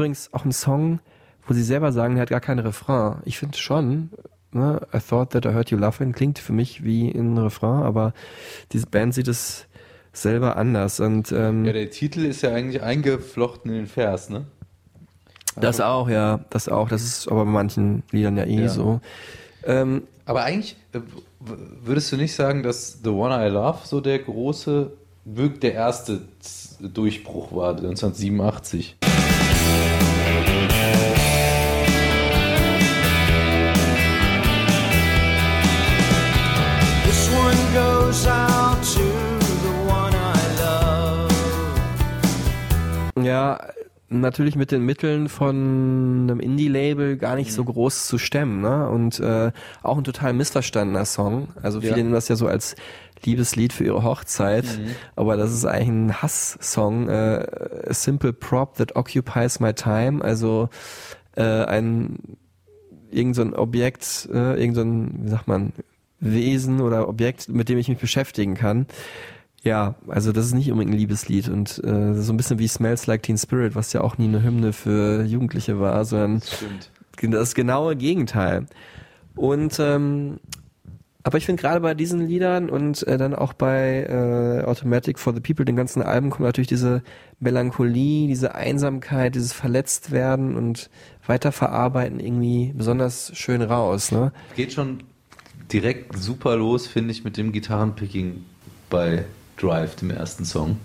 Übrigens 0.00 0.30
auch 0.32 0.46
ein 0.46 0.52
Song, 0.52 1.00
wo 1.46 1.52
sie 1.52 1.62
selber 1.62 1.92
sagen, 1.92 2.14
der 2.14 2.22
hat 2.22 2.30
gar 2.30 2.40
keinen 2.40 2.60
Refrain. 2.60 3.16
Ich 3.26 3.38
finde 3.38 3.58
schon, 3.58 4.08
ne, 4.50 4.80
I 4.94 4.98
thought 4.98 5.28
that 5.32 5.44
I 5.44 5.50
heard 5.50 5.70
you 5.70 5.76
laughing 5.76 6.12
klingt 6.14 6.38
für 6.38 6.54
mich 6.54 6.82
wie 6.82 7.10
ein 7.10 7.36
Refrain, 7.36 7.82
aber 7.82 8.14
diese 8.72 8.86
Band 8.86 9.12
sieht 9.12 9.28
es 9.28 9.66
selber 10.14 10.56
anders 10.56 11.00
und 11.00 11.32
ähm, 11.32 11.66
Ja, 11.66 11.74
der 11.74 11.90
Titel 11.90 12.24
ist 12.24 12.40
ja 12.40 12.54
eigentlich 12.54 12.82
eingeflochten 12.82 13.70
in 13.70 13.76
den 13.76 13.86
Vers, 13.86 14.30
ne? 14.30 14.46
das 15.56 15.82
auch, 15.82 16.08
ja, 16.08 16.40
das 16.48 16.70
auch. 16.70 16.88
Das 16.88 17.02
ist 17.02 17.28
aber 17.28 17.44
bei 17.44 17.50
manchen 17.50 18.02
Liedern 18.10 18.38
ja 18.38 18.44
eh 18.44 18.62
Ja. 18.62 18.68
so. 18.70 19.02
Ähm, 19.64 20.04
Aber 20.24 20.44
eigentlich 20.44 20.76
äh, 20.94 21.00
würdest 21.84 22.10
du 22.10 22.16
nicht 22.16 22.34
sagen, 22.34 22.62
dass 22.62 23.00
The 23.04 23.10
One 23.10 23.46
I 23.46 23.50
Love 23.50 23.80
so 23.84 24.00
der 24.00 24.20
große, 24.20 24.92
wirklich 25.26 25.60
der 25.60 25.74
erste 25.74 26.22
Durchbruch 26.80 27.52
war, 27.54 27.76
1987? 27.76 28.96
Ja, 43.24 43.60
natürlich 44.08 44.56
mit 44.56 44.72
den 44.72 44.84
Mitteln 44.84 45.28
von 45.28 46.26
einem 46.28 46.40
Indie-Label 46.40 47.16
gar 47.16 47.36
nicht 47.36 47.50
Mhm. 47.50 47.54
so 47.54 47.64
groß 47.64 48.06
zu 48.08 48.18
stemmen, 48.18 48.60
ne? 48.60 48.88
Und 48.88 49.20
äh, 49.20 49.52
auch 49.82 49.98
ein 49.98 50.04
total 50.04 50.32
missverstandener 50.32 51.04
Song. 51.04 51.48
Also 51.62 51.80
viele 51.80 51.92
Ja. 51.92 51.96
nehmen 51.98 52.12
das 52.12 52.28
ja 52.28 52.34
so 52.36 52.48
als 52.48 52.74
Liebeslied 53.24 53.72
für 53.72 53.84
ihre 53.84 54.02
Hochzeit, 54.02 54.64
Mhm. 54.64 54.94
aber 55.14 55.36
das 55.36 55.52
ist 55.52 55.64
eigentlich 55.64 55.88
ein 55.88 56.22
Hass-Song. 56.22 57.08
Äh, 57.08 57.46
a 57.88 57.92
simple 57.94 58.32
prop 58.32 58.76
that 58.78 58.96
occupies 58.96 59.60
my 59.60 59.72
time. 59.74 60.24
Also 60.24 60.70
äh, 61.36 61.42
ein 61.64 62.18
irgend 63.12 63.36
so 63.36 63.42
ein 63.42 63.54
Objekt, 63.54 64.28
äh, 64.32 64.60
irgend 64.60 64.74
so 64.76 64.82
ein, 64.82 65.20
wie 65.24 65.28
sagt 65.28 65.48
man, 65.48 65.72
Wesen 66.20 66.80
oder 66.80 67.08
Objekt, 67.08 67.48
mit 67.48 67.68
dem 67.68 67.78
ich 67.78 67.88
mich 67.88 67.98
beschäftigen 67.98 68.54
kann. 68.54 68.86
Ja, 69.62 69.94
also 70.08 70.32
das 70.32 70.46
ist 70.46 70.54
nicht 70.54 70.70
unbedingt 70.70 70.94
ein 70.94 70.98
Liebeslied 70.98 71.48
und 71.48 71.82
äh, 71.84 72.14
so 72.14 72.32
ein 72.32 72.36
bisschen 72.36 72.58
wie 72.58 72.68
Smells 72.68 73.06
Like 73.06 73.22
Teen 73.22 73.36
Spirit, 73.36 73.74
was 73.74 73.92
ja 73.92 74.00
auch 74.00 74.16
nie 74.16 74.28
eine 74.28 74.42
Hymne 74.42 74.72
für 74.72 75.22
Jugendliche 75.24 75.78
war, 75.78 76.04
sondern 76.04 76.40
Stimmt. 76.40 77.34
das 77.34 77.54
genaue 77.54 77.94
Gegenteil. 77.96 78.66
Und 79.36 79.78
ähm, 79.78 80.40
aber 81.22 81.36
ich 81.36 81.44
finde 81.44 81.60
gerade 81.60 81.80
bei 81.80 81.92
diesen 81.92 82.26
Liedern 82.26 82.70
und 82.70 83.06
äh, 83.06 83.18
dann 83.18 83.34
auch 83.34 83.52
bei 83.52 84.06
äh, 84.08 84.64
Automatic 84.64 85.18
for 85.18 85.34
the 85.34 85.40
People, 85.40 85.66
den 85.66 85.76
ganzen 85.76 86.00
Alben, 86.00 86.30
kommt 86.30 86.46
natürlich 86.46 86.68
diese 86.68 87.02
Melancholie, 87.40 88.26
diese 88.26 88.54
Einsamkeit, 88.54 89.34
dieses 89.34 89.52
Verletztwerden 89.52 90.56
und 90.56 90.88
Weiterverarbeiten 91.26 92.20
irgendwie 92.20 92.72
besonders 92.74 93.32
schön 93.36 93.60
raus. 93.60 94.12
Ne? 94.12 94.32
Geht 94.56 94.72
schon 94.72 95.02
direkt 95.70 96.16
super 96.16 96.56
los, 96.56 96.86
finde 96.86 97.10
ich, 97.12 97.22
mit 97.22 97.36
dem 97.36 97.52
Gitarrenpicking 97.52 98.42
bei 98.88 99.26
Drive, 99.60 99.94
dem 99.96 100.10
ersten 100.10 100.46
Song. 100.46 100.80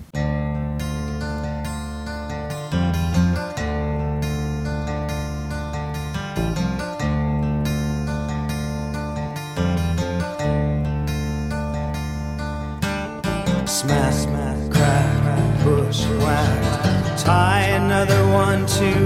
Smack, 13.65 14.71
crack, 14.71 15.63
bushwhacked. 15.63 17.23
Tie 17.23 17.61
another 17.78 18.28
one 18.34 18.65
to 18.65 19.04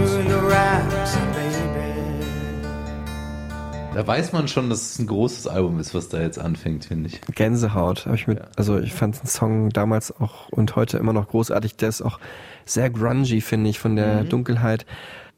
Da 3.99 4.07
weiß 4.07 4.31
man 4.31 4.47
schon, 4.47 4.69
dass 4.69 4.93
es 4.93 4.99
ein 4.99 5.07
großes 5.07 5.45
Album 5.47 5.77
ist, 5.77 5.93
was 5.93 6.07
da 6.07 6.21
jetzt 6.21 6.39
anfängt, 6.39 6.85
finde 6.85 7.09
ich. 7.09 7.19
Gänsehaut. 7.35 8.05
Hab 8.05 8.13
ich 8.13 8.27
mit, 8.27 8.39
also 8.55 8.79
ich 8.79 8.93
fand 8.93 9.21
den 9.21 9.27
Song 9.27 9.71
damals 9.71 10.17
auch 10.21 10.47
und 10.51 10.77
heute 10.77 10.97
immer 10.99 11.11
noch 11.11 11.27
großartig. 11.27 11.75
Der 11.75 11.89
ist 11.89 12.01
auch 12.01 12.17
sehr 12.63 12.89
grungy, 12.89 13.41
finde 13.41 13.69
ich, 13.69 13.77
von 13.77 13.97
der 13.97 14.23
Dunkelheit. 14.23 14.85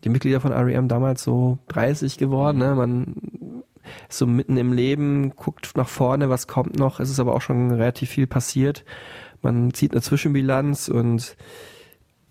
Die 0.03 0.09
Mitglieder 0.09 0.41
von 0.41 0.53
REM 0.53 0.87
damals 0.87 1.23
so 1.23 1.57
30 1.69 2.19
geworden, 2.19 2.59
ne? 2.59 2.75
Man 2.75 3.63
ist 4.07 4.19
so 4.19 4.27
mitten 4.27 4.57
im 4.57 4.73
Leben, 4.73 5.35
guckt 5.35 5.71
nach 5.75 5.89
vorne, 5.89 6.29
was 6.29 6.45
kommt 6.45 6.77
noch. 6.77 6.99
Es 6.99 7.09
ist 7.09 7.19
aber 7.19 7.33
auch 7.33 7.41
schon 7.41 7.71
relativ 7.71 8.11
viel 8.11 8.27
passiert. 8.27 8.85
Man 9.41 9.73
zieht 9.73 9.93
eine 9.93 10.03
Zwischenbilanz 10.03 10.87
und 10.87 11.35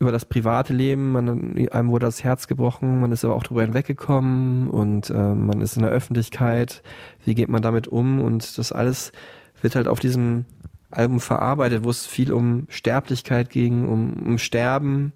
über 0.01 0.13
das 0.13 0.25
private 0.25 0.73
Leben, 0.73 1.13
man, 1.13 1.69
einem 1.71 1.91
wurde 1.91 2.07
das 2.07 2.25
Herz 2.25 2.47
gebrochen, 2.47 3.01
man 3.01 3.13
ist 3.13 3.25
aber 3.25 3.37
auch 3.37 3.43
drüber 3.43 3.63
hinweggekommen 3.63 4.69
und 4.69 5.11
äh, 5.11 5.35
man 5.35 5.61
ist 5.61 5.77
in 5.77 5.83
der 5.83 5.91
Öffentlichkeit. 5.91 6.83
Wie 7.25 7.35
geht 7.35 7.51
man 7.51 7.61
damit 7.61 7.87
um? 7.87 8.21
Und 8.21 8.59
das 8.59 8.73
alles 8.73 9.13
wird 9.61 9.77
halt 9.77 9.89
auf 9.89 10.01
diesem 10.01 10.47
Album 10.91 11.21
verarbeitet, 11.21 11.85
wo 11.85 11.91
es 11.91 12.07
viel 12.07 12.33
um 12.33 12.67
Sterblichkeit 12.71 13.51
ging, 13.51 13.87
um, 13.87 14.15
um 14.25 14.39
Sterben. 14.39 15.13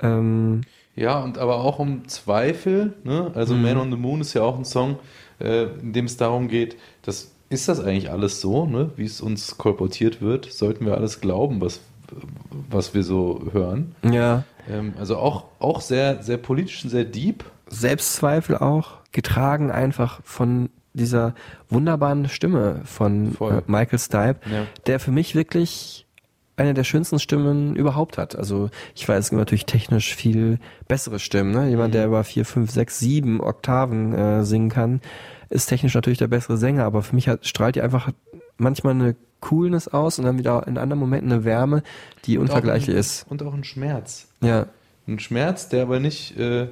Ähm, 0.00 0.60
Ja, 0.94 1.18
und 1.20 1.38
aber 1.38 1.56
auch 1.56 1.80
um 1.80 2.06
Zweifel. 2.06 2.94
Ne? 3.02 3.32
Also 3.34 3.54
Mhm. 3.54 3.62
Man 3.62 3.76
on 3.78 3.90
the 3.90 3.98
Moon 3.98 4.20
ist 4.20 4.32
ja 4.32 4.42
auch 4.42 4.56
ein 4.56 4.64
Song, 4.64 5.00
äh, 5.40 5.64
in 5.80 5.92
dem 5.92 6.04
es 6.04 6.16
darum 6.16 6.46
geht, 6.46 6.76
dass 7.02 7.34
ist 7.50 7.68
das 7.68 7.80
eigentlich 7.80 8.10
alles 8.10 8.40
so, 8.40 8.66
ne? 8.66 8.90
wie 8.96 9.04
es 9.04 9.20
uns 9.20 9.58
kolportiert 9.58 10.20
wird? 10.20 10.50
Sollten 10.50 10.86
wir 10.86 10.96
alles 10.96 11.20
glauben, 11.20 11.60
was, 11.60 11.80
was 12.70 12.94
wir 12.94 13.02
so 13.02 13.48
hören? 13.52 13.94
ja, 14.02 14.44
Ähm, 14.68 14.94
also 14.98 15.16
auch, 15.18 15.44
auch 15.58 15.80
sehr, 15.80 16.22
sehr 16.22 16.38
politisch 16.38 16.84
und 16.84 16.90
sehr 16.90 17.04
deep. 17.04 17.44
Selbstzweifel 17.68 18.56
auch, 18.56 18.98
getragen 19.12 19.70
einfach 19.70 20.20
von 20.24 20.70
dieser 20.92 21.34
wunderbaren 21.68 22.28
Stimme 22.28 22.80
von 22.84 23.36
äh, 23.40 23.62
Michael 23.66 23.98
Stipe, 23.98 24.36
Ja. 24.50 24.66
der 24.86 25.00
für 25.00 25.10
mich 25.10 25.34
wirklich 25.34 26.06
eine 26.56 26.72
der 26.72 26.84
schönsten 26.84 27.18
Stimmen 27.18 27.74
überhaupt 27.74 28.16
hat. 28.16 28.36
Also 28.36 28.70
ich 28.94 29.08
weiß, 29.08 29.18
es 29.24 29.30
gibt 29.30 29.40
natürlich 29.40 29.66
technisch 29.66 30.14
viel 30.14 30.60
bessere 30.86 31.18
Stimmen. 31.18 31.50
Ne? 31.50 31.68
Jemand, 31.68 31.94
der 31.94 32.06
über 32.06 32.22
vier, 32.22 32.44
fünf, 32.44 32.70
sechs, 32.70 33.00
sieben 33.00 33.40
Oktaven 33.40 34.14
äh, 34.14 34.44
singen 34.44 34.68
kann, 34.68 35.00
ist 35.50 35.66
technisch 35.66 35.94
natürlich 35.94 36.20
der 36.20 36.28
bessere 36.28 36.56
Sänger, 36.56 36.84
aber 36.84 37.02
für 37.02 37.14
mich 37.16 37.28
hat, 37.28 37.44
strahlt 37.44 37.74
die 37.74 37.82
einfach 37.82 38.10
manchmal 38.58 38.94
eine 38.94 39.16
Coolness 39.40 39.88
aus 39.88 40.18
und 40.18 40.24
dann 40.24 40.38
wieder 40.38 40.66
in 40.66 40.78
anderen 40.78 41.00
Momenten 41.00 41.32
eine 41.32 41.44
Wärme, 41.44 41.82
die 42.24 42.38
unvergleichlich 42.38 42.88
und 42.88 42.94
auch 42.94 42.96
ein, 42.96 43.00
ist. 43.00 43.26
Und 43.28 43.42
auch 43.42 43.54
ein 43.54 43.64
Schmerz. 43.64 44.28
Ja. 44.40 44.66
Ein 45.06 45.18
Schmerz, 45.18 45.68
der 45.68 45.82
aber 45.82 46.00
nicht 46.00 46.36
äh, 46.38 46.68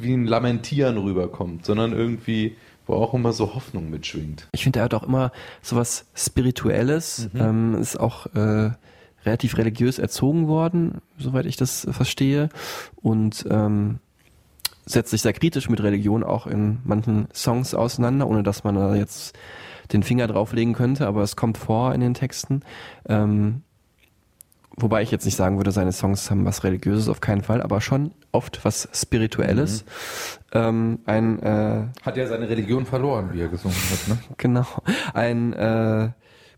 wie 0.00 0.14
ein 0.14 0.26
Lamentieren 0.26 0.96
rüberkommt, 0.96 1.66
sondern 1.66 1.92
irgendwie, 1.92 2.56
wo 2.86 2.94
auch 2.94 3.12
immer 3.14 3.32
so 3.32 3.54
Hoffnung 3.54 3.90
mitschwingt. 3.90 4.48
Ich 4.52 4.64
finde, 4.64 4.80
er 4.80 4.86
hat 4.86 4.94
auch 4.94 5.02
immer 5.02 5.30
sowas 5.60 6.06
Spirituelles, 6.14 7.28
ähm, 7.34 7.74
ist 7.74 8.00
auch 8.00 8.26
äh, 8.34 8.70
relativ 9.24 9.58
religiös 9.58 9.98
erzogen 9.98 10.48
worden, 10.48 11.00
soweit 11.18 11.46
ich 11.46 11.56
das 11.56 11.86
verstehe, 11.90 12.48
und 12.96 13.46
ähm, 13.50 13.98
setzt 14.86 15.10
sich 15.10 15.22
sehr 15.22 15.32
kritisch 15.32 15.68
mit 15.68 15.82
Religion 15.82 16.24
auch 16.24 16.46
in 16.46 16.78
manchen 16.84 17.28
Songs 17.34 17.74
auseinander, 17.74 18.26
ohne 18.28 18.42
dass 18.42 18.64
man 18.64 18.74
da 18.74 18.94
jetzt 18.94 19.36
den 19.92 20.02
Finger 20.02 20.26
drauflegen 20.26 20.74
könnte, 20.74 21.06
aber 21.06 21.22
es 21.22 21.36
kommt 21.36 21.58
vor 21.58 21.94
in 21.94 22.00
den 22.00 22.14
Texten. 22.14 22.62
Ähm, 23.08 23.62
wobei 24.76 25.02
ich 25.02 25.10
jetzt 25.10 25.24
nicht 25.24 25.36
sagen 25.36 25.56
würde, 25.56 25.70
seine 25.70 25.92
Songs 25.92 26.30
haben 26.30 26.44
was 26.44 26.64
Religiöses 26.64 27.08
auf 27.08 27.20
keinen 27.20 27.42
Fall, 27.42 27.62
aber 27.62 27.80
schon 27.80 28.12
oft 28.32 28.64
was 28.64 28.88
Spirituelles. 28.92 29.84
Ähm, 30.52 31.00
ein 31.06 31.40
äh, 31.42 31.86
Hat 32.02 32.16
ja 32.16 32.26
seine 32.26 32.48
Religion 32.48 32.86
verloren, 32.86 33.30
wie 33.32 33.40
er 33.40 33.48
gesungen 33.48 33.76
hat, 33.76 34.08
ne? 34.08 34.18
Genau. 34.36 34.66
Ein 35.12 35.52
äh, 35.52 36.10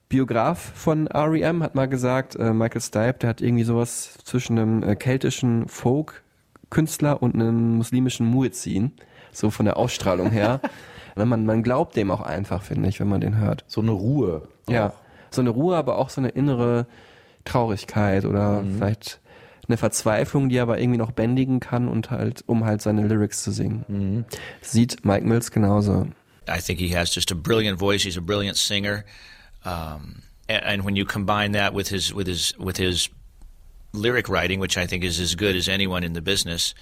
Biograf 0.08 0.72
von 0.74 1.08
REM 1.08 1.62
hat 1.62 1.74
mal 1.74 1.88
gesagt, 1.88 2.36
äh, 2.36 2.52
Michael 2.52 2.80
Stipe, 2.80 3.16
der 3.20 3.30
hat 3.30 3.40
irgendwie 3.40 3.64
sowas 3.64 4.16
zwischen 4.24 4.58
einem 4.58 4.82
äh, 4.82 4.94
keltischen 4.94 5.68
Folk-Künstler 5.68 7.22
und 7.22 7.34
einem 7.34 7.76
muslimischen 7.76 8.26
Muezzin, 8.26 8.92
so 9.32 9.50
von 9.50 9.66
der 9.66 9.76
Ausstrahlung 9.76 10.30
her. 10.30 10.60
Und 11.16 11.28
man, 11.28 11.46
man 11.46 11.62
glaubt 11.62 11.96
dem 11.96 12.10
auch 12.10 12.20
einfach, 12.20 12.62
finde 12.62 12.88
ich, 12.88 13.00
wenn 13.00 13.08
man 13.08 13.20
den 13.20 13.38
hört. 13.38 13.64
So 13.66 13.80
eine 13.80 13.90
Ruhe. 13.90 14.42
Ja, 14.68 14.92
so 15.30 15.40
eine 15.40 15.50
Ruhe, 15.50 15.76
aber 15.76 15.98
auch 15.98 16.10
so 16.10 16.20
eine 16.20 16.28
innere 16.28 16.86
Traurigkeit 17.44 18.24
oder 18.24 18.62
vielleicht 18.64 19.20
eine 19.68 19.76
Verzweiflung, 19.76 20.48
die 20.48 20.56
er 20.56 20.62
aber 20.62 20.78
irgendwie 20.78 20.98
noch 20.98 21.10
bändigen 21.10 21.60
kann 21.60 21.88
und 21.88 22.10
halt, 22.10 22.44
um 22.46 22.64
halt 22.64 22.82
seine 22.82 23.06
Lyrics 23.06 23.42
zu 23.42 23.50
singen. 23.50 24.24
Sieht 24.60 25.04
Mike 25.04 25.26
Mills 25.26 25.50
genauso. 25.50 26.06
I 26.48 26.60
think 26.60 26.78
he 26.78 26.94
has 26.96 27.12
just 27.12 27.32
a 27.32 27.34
brilliant 27.34 27.78
voice. 27.78 28.04
He's 28.04 28.16
a 28.16 28.20
brilliant 28.20 28.56
singer, 28.56 29.04
um, 29.64 30.22
and, 30.48 30.62
and 30.64 30.84
when 30.84 30.94
you 30.94 31.04
combine 31.04 31.52
that 31.52 31.74
with 31.74 31.88
his 31.88 32.14
with 32.14 32.28
his 32.28 32.54
with 32.56 32.76
his 32.76 33.08
lyric 33.92 34.28
writing, 34.28 34.60
which 34.60 34.76
I 34.76 34.86
think 34.86 35.02
is 35.02 35.18
as 35.18 35.34
good 35.34 35.56
as 35.56 35.68
anyone 35.68 36.04
in 36.04 36.12
the 36.12 36.20
business, 36.20 36.72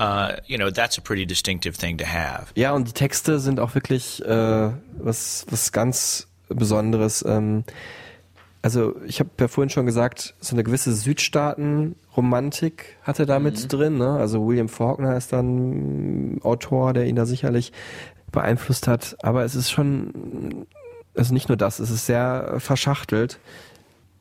uh, 0.00 0.32
you 0.46 0.56
know 0.56 0.70
that's 0.70 0.98
a 0.98 1.00
pretty 1.00 1.26
distinctive 1.26 1.78
thing 1.78 1.98
to 1.98 2.06
have. 2.06 2.46
Ja, 2.56 2.72
und 2.72 2.88
die 2.88 2.92
Texte 2.92 3.38
sind 3.38 3.60
auch 3.60 3.74
wirklich 3.74 4.24
äh, 4.24 4.70
was, 4.98 5.46
was 5.50 5.72
ganz 5.72 6.26
Besonderes. 6.48 7.24
Ähm, 7.26 7.64
also 8.62 8.96
ich 9.06 9.20
habe 9.20 9.30
ja 9.40 9.48
vorhin 9.48 9.70
schon 9.70 9.86
gesagt, 9.86 10.34
so 10.40 10.54
eine 10.54 10.64
gewisse 10.64 10.94
Südstaaten-Romantik 10.94 12.98
hat 13.02 13.18
er 13.18 13.26
da 13.26 13.38
mit 13.38 13.72
drin. 13.72 13.96
Ne? 13.96 14.10
Also 14.10 14.46
William 14.46 14.68
Faulkner 14.68 15.16
ist 15.16 15.32
dann 15.32 16.34
ein 16.34 16.42
Autor, 16.42 16.92
der 16.92 17.06
ihn 17.06 17.16
da 17.16 17.24
sicherlich 17.24 17.72
beeinflusst 18.32 18.86
hat. 18.86 19.16
Aber 19.22 19.44
es 19.44 19.54
ist 19.54 19.70
schon, 19.70 20.66
also 21.16 21.32
nicht 21.32 21.48
nur 21.48 21.56
das, 21.56 21.78
es 21.78 21.90
ist 21.90 22.04
sehr 22.04 22.56
verschachtelt. 22.58 23.38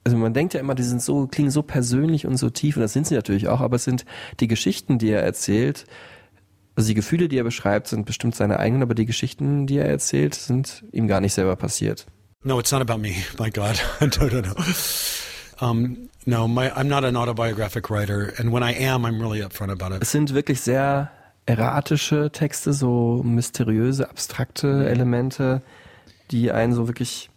Also 0.04 0.18
man 0.18 0.34
denkt 0.34 0.54
ja 0.54 0.60
immer, 0.60 0.76
die 0.76 0.84
sind 0.84 1.02
so, 1.02 1.28
klingen 1.28 1.52
so 1.52 1.62
persönlich 1.62 2.26
und 2.26 2.38
so 2.38 2.50
tief, 2.50 2.78
und 2.78 2.82
das 2.82 2.94
sind 2.94 3.08
sie 3.08 3.16
natürlich 3.16 3.48
auch, 3.48 3.62
aber 3.62 3.76
es 3.76 3.84
sind 3.84 4.06
die 4.40 4.48
Geschichten, 4.48 4.98
die 4.98 5.10
er 5.10 5.24
erzählt, 5.24 5.86
also 6.76 6.88
die 6.88 6.94
Gefühle, 6.94 7.28
die 7.28 7.38
er 7.38 7.44
beschreibt, 7.44 7.88
sind 7.88 8.06
bestimmt 8.06 8.36
seine 8.36 8.58
eigenen, 8.58 8.84
aber 8.84 8.96
die 8.96 9.06
Geschichten, 9.06 9.68
die 9.68 9.78
er 9.78 9.86
erzählt, 9.90 10.34
sind 10.34 10.86
ihm 10.94 11.08
gar 11.08 11.20
nicht 11.20 11.34
selber 11.34 11.58
passiert. 11.58 12.08
No, 12.44 12.58
it's 12.58 12.72
not 12.72 12.82
about 12.82 13.00
me. 13.00 13.16
My 13.38 13.50
God, 13.50 13.84
no, 14.00 14.28
no, 14.28 14.42
no. 14.42 14.54
Um, 15.60 16.10
no, 16.26 16.48
my, 16.48 16.70
I'm 16.70 16.86
not 16.86 17.04
an 17.04 17.18
autobiographic 17.18 17.90
writer, 17.90 18.32
and 18.38 18.54
when 18.54 18.64
I 18.64 18.74
am, 18.88 19.06
I'm 19.06 19.20
really 19.20 19.44
upfront 19.44 19.72
about 19.72 19.94
it. 19.94 20.02
Es 20.02 20.14
sind 20.14 20.34
wirklich 20.34 20.62
sehr 20.62 21.12
erratische 21.46 22.32
Texte, 22.32 22.72
so 22.72 23.22
mysteriöse, 23.26 24.10
abstrakte 24.10 24.88
Elemente, 24.88 25.62
die 26.32 26.52
einen 26.52 26.72
so 26.72 26.88
wirklich, 26.88 27.30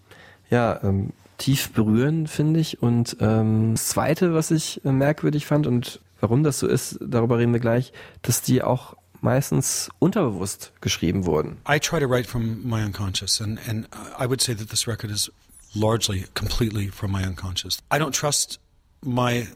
ja, 0.51 0.79
ähm, 0.85 1.13
tief 1.43 1.73
berühren, 1.73 2.29
finde 2.29 2.61
ich. 2.61 2.83
Und 2.83 3.17
ähm, 3.21 3.73
das 3.73 3.89
Zweite, 3.89 4.33
was 4.33 4.51
ich 4.51 4.85
äh, 4.85 4.93
merkwürdig 4.93 5.47
fand 5.47 5.67
und 5.67 6.01
warum 6.21 6.45
das 6.45 6.61
so 6.61 6.69
ist, 6.69 6.99
darüber 7.01 7.39
reden 7.39 7.53
wir 7.53 7.61
gleich, 7.61 7.93
dass 8.23 8.43
die 8.43 8.63
auch 8.63 8.97
meistens 9.21 9.89
unterbewusst 9.99 10.73
geschrieben 10.81 11.27
wurden. 11.27 11.59
I 11.69 11.81
try 11.81 11.99
to 11.99 12.07
write 12.07 12.29
from 12.29 12.63
my 12.65 12.83
unconscious, 12.85 13.41
and, 13.41 13.59
and 13.69 13.89
I 14.19 14.27
would 14.27 14.41
say 14.41 14.55
that 14.55 14.69
this 14.69 14.87
record 14.87 15.11
is 15.11 15.31
largely, 15.75 16.27
completely 16.35 16.89
from 16.89 17.11
my 17.11 17.25
unconscious. 17.25 17.79
I 17.91 17.99
don't 17.99 18.15
trust 18.15 18.61
my 19.05 19.49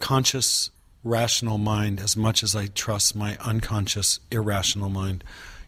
conscious, 0.00 0.70
rational 1.04 1.58
mind 1.58 2.00
as 2.00 2.16
much 2.16 2.42
as 2.42 2.56
I 2.56 2.68
trust 2.68 3.14
my 3.14 3.36
unconscious, 3.44 4.18
irrational 4.30 4.88
mind 4.88 5.22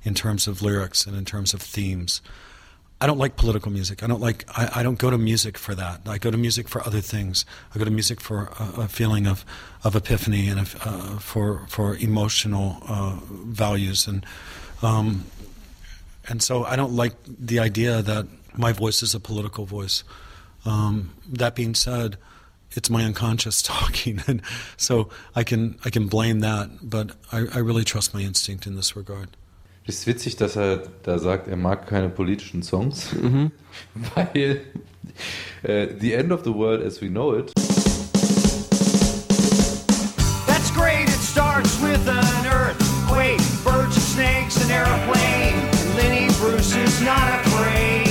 in 0.04 0.14
terms 0.14 0.48
of 0.48 0.62
lyrics 0.62 1.06
and 1.06 1.14
in 1.16 1.26
terms 1.26 1.52
of 1.52 1.60
themes. 1.60 2.22
I 3.00 3.06
don't 3.06 3.18
like 3.18 3.36
political 3.36 3.70
music. 3.70 4.02
I 4.02 4.06
don't 4.06 4.20
like. 4.22 4.44
I, 4.48 4.80
I 4.80 4.82
don't 4.82 4.98
go 4.98 5.10
to 5.10 5.18
music 5.18 5.58
for 5.58 5.74
that. 5.74 6.00
I 6.06 6.18
go 6.18 6.30
to 6.30 6.38
music 6.38 6.68
for 6.68 6.86
other 6.86 7.02
things. 7.02 7.44
I 7.74 7.78
go 7.78 7.84
to 7.84 7.90
music 7.90 8.20
for 8.20 8.50
a, 8.58 8.82
a 8.82 8.88
feeling 8.88 9.26
of, 9.26 9.44
of 9.84 9.94
epiphany 9.94 10.48
and 10.48 10.60
of, 10.60 10.76
uh, 10.82 11.18
for 11.18 11.66
for 11.68 11.96
emotional 11.96 12.78
uh, 12.88 13.18
values 13.30 14.06
and 14.06 14.24
um, 14.82 15.24
And 16.28 16.42
so 16.42 16.64
I 16.64 16.76
don't 16.76 16.92
like 16.92 17.14
the 17.26 17.58
idea 17.58 18.02
that 18.02 18.26
my 18.56 18.72
voice 18.72 19.02
is 19.02 19.14
a 19.14 19.20
political 19.20 19.64
voice. 19.64 20.02
Um, 20.64 21.12
that 21.32 21.54
being 21.54 21.74
said, 21.74 22.16
it's 22.72 22.90
my 22.90 23.04
unconscious 23.04 23.62
talking, 23.74 24.20
and 24.26 24.42
so 24.76 25.08
I 25.34 25.44
can 25.44 25.78
I 25.84 25.90
can 25.90 26.08
blame 26.08 26.40
that, 26.40 26.70
but 26.82 27.12
I, 27.32 27.46
I 27.54 27.58
really 27.58 27.84
trust 27.84 28.14
my 28.14 28.20
instinct 28.20 28.66
in 28.66 28.74
this 28.74 28.96
regard. 28.96 29.28
Es 29.88 29.98
ist 30.00 30.06
witzig, 30.08 30.36
dass 30.36 30.56
er 30.56 30.82
da 31.04 31.18
sagt, 31.18 31.46
er 31.48 31.56
mag 31.56 31.86
keine 31.86 32.08
politischen 32.08 32.62
Songs, 32.62 33.14
weil 34.14 34.60
äh, 35.62 35.88
The 36.00 36.12
End 36.14 36.32
of 36.32 36.42
the 36.44 36.52
World 36.52 36.84
as 36.84 37.00
We 37.00 37.08
Know 37.08 37.34
It 37.36 37.52
That's 40.46 40.72
great, 40.74 41.08
it 41.08 41.20
starts 41.22 41.80
with 41.80 42.06
an 42.08 42.46
earthquake, 42.46 43.38
birds 43.64 43.94
and 43.96 44.02
snakes, 44.04 44.56
an 44.64 44.70
airplane. 44.70 45.54
And 45.54 45.96
Lenny 45.96 46.26
Bruce 46.40 46.74
is 46.76 47.00
not 47.00 47.16
afraid. 47.44 48.06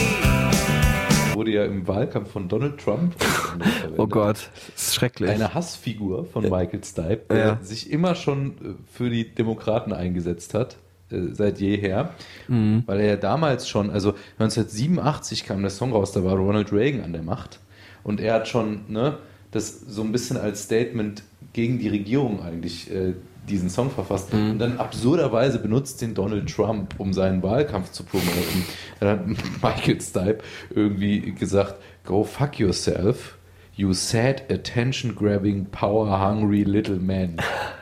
wurde 1.35 1.51
ja 1.51 1.65
im 1.65 1.85
Wahlkampf 1.85 2.31
von 2.31 2.47
Donald 2.47 2.79
Trump 2.79 3.13
Oh 3.97 4.07
Gott, 4.07 4.49
das 4.75 4.85
ist 4.87 4.95
schrecklich. 4.95 5.29
eine 5.29 5.53
Hassfigur 5.53 6.23
von 6.25 6.43
Michael 6.43 6.81
Stipe, 6.85 7.25
der 7.29 7.37
Ja. 7.37 7.59
sich 7.61 7.91
immer 7.91 8.15
schon 8.15 8.51
äh, 8.51 8.75
für 8.93 9.09
die 9.09 9.35
Demokraten 9.35 9.91
eingesetzt 9.91 10.53
hat, 10.53 10.77
seit 11.09 11.59
jeher, 11.59 12.09
Mhm. 12.47 12.83
weil 12.87 12.99
er 12.99 13.05
ja 13.07 13.15
damals 13.15 13.69
schon, 13.69 13.89
also 13.91 14.13
1987 14.39 15.45
kam 15.45 15.61
der 15.61 15.69
Song 15.71 15.91
raus, 15.91 16.11
da 16.11 16.23
war 16.23 16.35
Ronald 16.35 16.71
Reagan 16.71 17.03
an 17.03 17.13
der 17.13 17.21
Macht 17.23 17.59
und 18.03 18.19
er 18.19 18.33
hat 18.35 18.47
schon 18.47 18.81
ne, 18.87 19.17
das 19.51 19.79
so 19.81 20.01
ein 20.01 20.11
bisschen 20.11 20.37
als 20.37 20.63
Statement 20.63 21.23
gegen 21.53 21.79
die 21.79 21.87
Regierung 21.89 22.41
eigentlich 22.43 22.91
äh, 22.91 23.13
diesen 23.47 23.69
Song 23.69 23.91
verfasst 23.91 24.33
Mhm. 24.33 24.51
und 24.51 24.59
dann 24.59 24.77
absurderweise 24.79 25.59
benutzt 25.59 26.01
den 26.01 26.15
Donald 26.15 26.49
Trump, 26.53 26.95
um 26.97 27.13
seinen 27.13 27.43
Wahlkampf 27.43 27.91
zu 27.91 28.03
promoten. 28.03 28.65
Dann 28.99 29.09
hat 29.09 29.27
Michael 29.61 30.01
Stipe 30.01 30.39
irgendwie 30.73 31.31
gesagt, 31.33 31.75
go 32.05 32.23
fuck 32.23 32.59
yourself, 32.59 33.37
you 33.77 33.93
sad, 33.93 34.43
attention-grabbing, 34.49 35.65
power-hungry 35.71 36.63
little 36.63 36.97
man. 36.97 37.37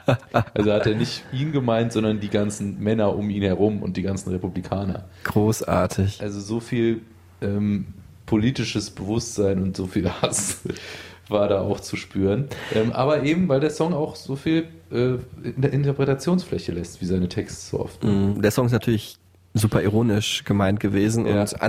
Also 0.54 0.74
hat 0.74 0.86
er 0.86 0.96
nicht 0.96 1.24
ihn 1.32 1.54
gemeint, 1.54 1.94
sondern 1.94 2.20
die 2.20 2.28
ganzen 2.30 2.78
Männer 2.84 3.16
um 3.16 3.30
ihn 3.30 3.44
herum 3.44 3.82
und 3.82 3.96
die 3.96 4.02
ganzen 4.02 4.32
Republikaner. 4.32 5.06
Großartig. 5.24 6.22
Also 6.22 6.42
so 6.42 6.60
viel 6.60 7.02
ähm, 7.42 7.86
politisches 8.26 8.90
Bewusstsein 8.90 9.62
und 9.64 9.78
so 9.78 9.88
viel 9.88 10.10
Hass 10.10 10.60
war 11.30 11.48
da 11.48 11.62
auch 11.62 11.80
zu 11.80 11.96
spüren. 11.96 12.50
Ähm, 12.74 12.92
aber 12.92 13.24
eben, 13.24 13.48
weil 13.48 13.62
der 13.62 13.70
Song 13.70 13.94
auch 13.94 14.18
so 14.18 14.36
viel 14.36 14.68
äh, 14.92 15.14
in 15.44 15.62
der 15.62 15.72
Interpretationsfläche 15.72 16.74
lässt, 16.74 17.00
wie 17.00 17.06
seine 17.06 17.30
Texte 17.30 17.70
so 17.78 17.80
oft. 17.80 18.04
Mhm. 18.04 18.42
Der 18.42 18.52
Song 18.52 18.66
ist 18.66 18.74
natürlich 18.74 19.16
super 19.54 19.82
ironisch 19.82 20.44
gemeint 20.44 20.82
gewesen 20.82 21.26
Ja. 21.28 21.40
und 21.42 21.62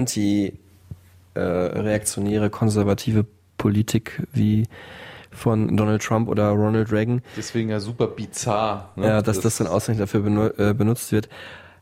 anti-reaktionäre, 1.35 2.51
konservative 2.51 3.25
Politik 3.59 4.23
wie 4.33 4.65
von 5.31 5.77
Donald 5.77 6.03
Trump 6.03 6.29
oder 6.29 6.51
Ronald 6.51 6.93
Reagan. 6.93 7.23
Deswegen 7.37 7.71
ja 7.71 7.81
super 7.81 8.07
bizarr. 8.07 8.93
Ne? 8.97 9.07
Ja, 9.07 9.23
dass 9.23 9.41
das, 9.41 9.57
dann 9.57 9.67
ausreichend 9.67 10.01
dafür 10.01 10.59
äh, 10.59 10.75
benutzt 10.75 11.13
wird. 11.13 11.29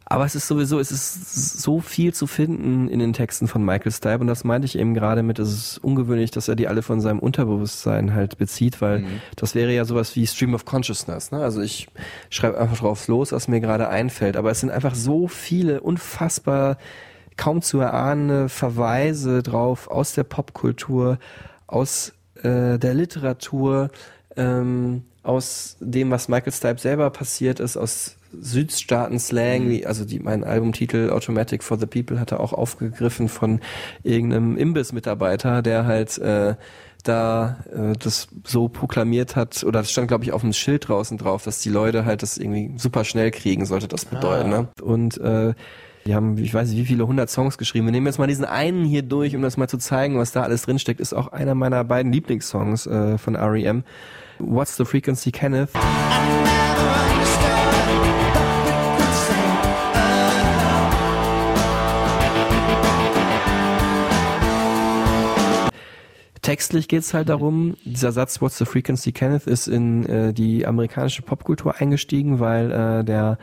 Aber 0.04 0.26
es 0.26 0.34
ist 0.34 0.46
sowieso, 0.46 0.78
es 0.78 0.90
ist 0.90 1.62
so 1.62 1.80
viel 1.80 2.12
zu 2.12 2.26
finden 2.26 2.88
in 2.88 2.98
den 2.98 3.14
Texten 3.14 3.48
von 3.48 3.64
Michael 3.64 3.92
Stipe 3.92 4.18
und 4.18 4.26
das 4.26 4.44
meinte 4.44 4.66
ich 4.66 4.76
eben 4.76 4.92
gerade 4.92 5.22
mit, 5.22 5.38
es 5.38 5.50
ist 5.50 5.78
ungewöhnlich, 5.78 6.30
dass 6.30 6.48
er 6.48 6.56
die 6.56 6.68
alle 6.68 6.82
von 6.82 7.00
seinem 7.00 7.18
Unterbewusstsein 7.18 8.12
halt 8.12 8.36
bezieht, 8.36 8.82
weil 8.82 9.04
das 9.36 9.54
wäre 9.54 9.72
ja 9.72 9.86
sowas 9.86 10.14
wie 10.14 10.26
Stream 10.26 10.54
of 10.54 10.66
Consciousness. 10.66 11.30
Ne? 11.30 11.38
Also 11.38 11.62
ich 11.62 11.86
schreibe 12.28 12.58
einfach 12.58 12.78
drauf 12.78 13.08
los, 13.08 13.32
was 13.32 13.48
mir 13.48 13.60
gerade 13.60 13.88
einfällt. 13.88 14.36
Aber 14.36 14.50
es 14.50 14.60
sind 14.60 14.70
einfach 14.70 14.94
so 14.94 15.28
viele 15.28 15.80
unfassbar 15.80 16.76
kaum 17.38 17.62
zu 17.62 17.80
erahnende 17.80 18.50
Verweise 18.50 19.42
drauf 19.42 19.88
aus 19.88 20.12
der 20.12 20.24
Popkultur, 20.24 21.18
aus 21.72 22.12
äh, 22.42 22.78
der 22.78 22.94
Literatur, 22.94 23.90
ähm, 24.36 25.02
aus 25.22 25.76
dem, 25.80 26.10
was 26.10 26.28
Michael 26.28 26.52
Stipe 26.52 26.80
selber 26.80 27.10
passiert 27.10 27.60
ist, 27.60 27.76
aus 27.76 28.16
Südstaaten-Slang, 28.32 29.68
wie, 29.68 29.86
also 29.86 30.04
die, 30.04 30.18
mein 30.18 30.42
Albumtitel 30.42 31.10
Automatic 31.10 31.62
for 31.62 31.78
the 31.78 31.86
People 31.86 32.18
hat 32.18 32.32
er 32.32 32.40
auch 32.40 32.52
aufgegriffen 32.52 33.28
von 33.28 33.60
irgendeinem 34.02 34.56
Imbiss-Mitarbeiter, 34.56 35.62
der 35.62 35.86
halt 35.86 36.18
äh, 36.18 36.54
da 37.04 37.58
äh, 37.72 37.92
das 37.98 38.28
so 38.44 38.68
proklamiert 38.68 39.36
hat, 39.36 39.64
oder 39.64 39.80
das 39.80 39.90
stand, 39.90 40.08
glaube 40.08 40.24
ich, 40.24 40.32
auf 40.32 40.40
dem 40.40 40.52
Schild 40.52 40.88
draußen 40.88 41.18
drauf, 41.18 41.44
dass 41.44 41.60
die 41.60 41.68
Leute 41.70 42.04
halt 42.04 42.22
das 42.22 42.38
irgendwie 42.38 42.72
super 42.78 43.04
schnell 43.04 43.30
kriegen, 43.30 43.66
sollte 43.66 43.88
das 43.88 44.04
bedeuten. 44.04 44.48
Ne? 44.48 44.68
Und 44.80 45.18
äh, 45.18 45.54
die 46.06 46.14
haben, 46.14 46.36
ich 46.38 46.52
weiß 46.52 46.70
nicht, 46.70 46.78
wie 46.78 46.86
viele 46.86 47.06
hundert 47.06 47.30
Songs 47.30 47.58
geschrieben. 47.58 47.86
Wir 47.86 47.92
nehmen 47.92 48.06
jetzt 48.06 48.18
mal 48.18 48.26
diesen 48.26 48.44
einen 48.44 48.84
hier 48.84 49.02
durch, 49.02 49.36
um 49.36 49.42
das 49.42 49.56
mal 49.56 49.68
zu 49.68 49.78
zeigen, 49.78 50.18
was 50.18 50.32
da 50.32 50.42
alles 50.42 50.62
drinsteckt. 50.62 51.00
Ist 51.00 51.12
auch 51.12 51.28
einer 51.28 51.54
meiner 51.54 51.84
beiden 51.84 52.12
Lieblingssongs 52.12 52.86
äh, 52.86 53.18
von 53.18 53.34
R.E.M. 53.34 53.84
What's 54.38 54.76
the 54.76 54.84
Frequency, 54.84 55.30
Kenneth? 55.30 55.70
Textlich 66.42 66.88
geht's 66.88 67.14
halt 67.14 67.28
darum, 67.28 67.76
dieser 67.84 68.10
Satz 68.10 68.40
What's 68.40 68.58
the 68.58 68.64
Frequency 68.64 69.12
Kenneth 69.12 69.46
ist 69.46 69.68
in 69.68 70.04
äh, 70.06 70.32
die 70.34 70.66
amerikanische 70.66 71.22
Popkultur 71.22 71.76
eingestiegen, 71.80 72.40
weil 72.40 72.72
äh, 72.72 73.04
der 73.04 73.38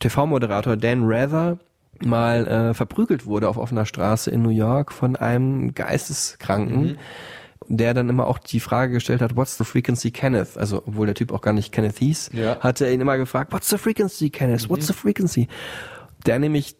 TV-Moderator 0.00 0.76
Dan 0.76 1.04
Rather 1.04 1.58
mal 2.04 2.46
äh, 2.46 2.74
verprügelt 2.74 3.26
wurde 3.26 3.48
auf 3.48 3.56
offener 3.56 3.86
Straße 3.86 4.30
in 4.30 4.42
New 4.42 4.50
York 4.50 4.92
von 4.92 5.16
einem 5.16 5.74
Geisteskranken, 5.74 6.98
der 7.68 7.94
dann 7.94 8.08
immer 8.08 8.26
auch 8.26 8.38
die 8.38 8.60
Frage 8.60 8.92
gestellt 8.94 9.20
hat, 9.20 9.36
What's 9.36 9.58
the 9.58 9.64
Frequency 9.64 10.10
Kenneth? 10.10 10.56
Also 10.56 10.82
obwohl 10.86 11.06
der 11.06 11.14
Typ 11.14 11.32
auch 11.32 11.40
gar 11.42 11.52
nicht 11.52 11.72
Kenneth 11.72 11.98
hieß, 11.98 12.30
Ja. 12.32 12.58
hat 12.60 12.80
er 12.80 12.92
ihn 12.92 13.00
immer 13.00 13.18
gefragt, 13.18 13.52
What's 13.52 13.68
the 13.68 13.78
Frequency 13.78 14.30
Kenneth? 14.30 14.68
What's 14.70 14.86
the 14.86 14.92
Frequency? 14.92 15.48
Der 16.26 16.38
nämlich 16.38 16.76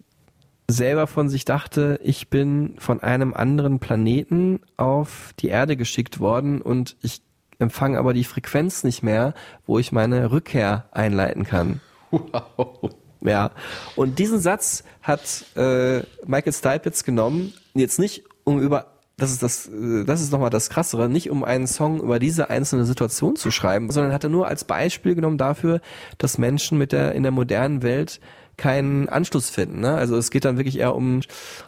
selber 0.71 1.07
von 1.07 1.29
sich 1.29 1.45
dachte, 1.45 1.99
ich 2.03 2.29
bin 2.29 2.75
von 2.79 3.03
einem 3.03 3.33
anderen 3.35 3.79
Planeten 3.79 4.61
auf 4.77 5.33
die 5.39 5.49
Erde 5.49 5.77
geschickt 5.77 6.21
worden 6.21 6.61
und 6.61 6.97
ich 7.03 7.23
empfange 7.59 7.99
aber 7.99 8.13
die 8.15 8.25
Frequenz 8.25 8.85
nicht 8.85 9.03
mehr, 9.03 9.35
wo 9.67 9.79
ich 9.79 9.93
meine 9.93 10.31
Rückkehr 10.31 10.87
einleiten 10.93 11.45
kann. 11.45 11.81
Wow. 12.11 12.91
Ja. 13.21 13.51
Und 13.97 14.19
diesen 14.19 14.39
Satz 14.39 14.85
hat 15.03 15.45
äh, 15.57 16.03
Michael 16.27 16.53
Stipe 16.53 16.83
jetzt 16.85 17.05
genommen, 17.05 17.53
jetzt 17.75 17.99
nicht 17.99 18.25
um 18.45 18.61
über 18.61 18.87
das 19.19 19.33
ist 19.33 19.43
das, 19.43 19.67
äh, 19.67 20.05
das 20.05 20.23
ist 20.23 20.33
nochmal 20.33 20.51
das 20.51 20.71
Krassere, 20.71 21.09
nicht 21.09 21.31
um 21.31 21.45
einen 21.45 21.67
Song 21.67 22.01
über 22.01 22.19
diese 22.19 22.51
einzelne 22.51 22.85
Situation 22.85 23.37
zu 23.37 23.51
schreiben, 23.51 23.91
sondern 23.91 24.13
hat 24.13 24.25
er 24.25 24.31
nur 24.31 24.47
als 24.47 24.65
Beispiel 24.65 25.15
genommen 25.15 25.39
dafür, 25.39 25.81
dass 26.19 26.39
Menschen 26.39 26.79
mit 26.79 26.93
der 26.93 27.15
in 27.15 27.25
der 27.25 27.33
modernen 27.33 27.83
Welt 27.83 28.21
keinen 28.57 29.09
Anschluss 29.09 29.51
finden. 29.51 29.81
Ne? 29.81 29.95
Also 29.95 30.17
es 30.17 30.31
geht 30.31 30.45
dann 30.45 30.57
wirklich 30.57 30.79
eher 30.79 30.95
um 30.95 31.21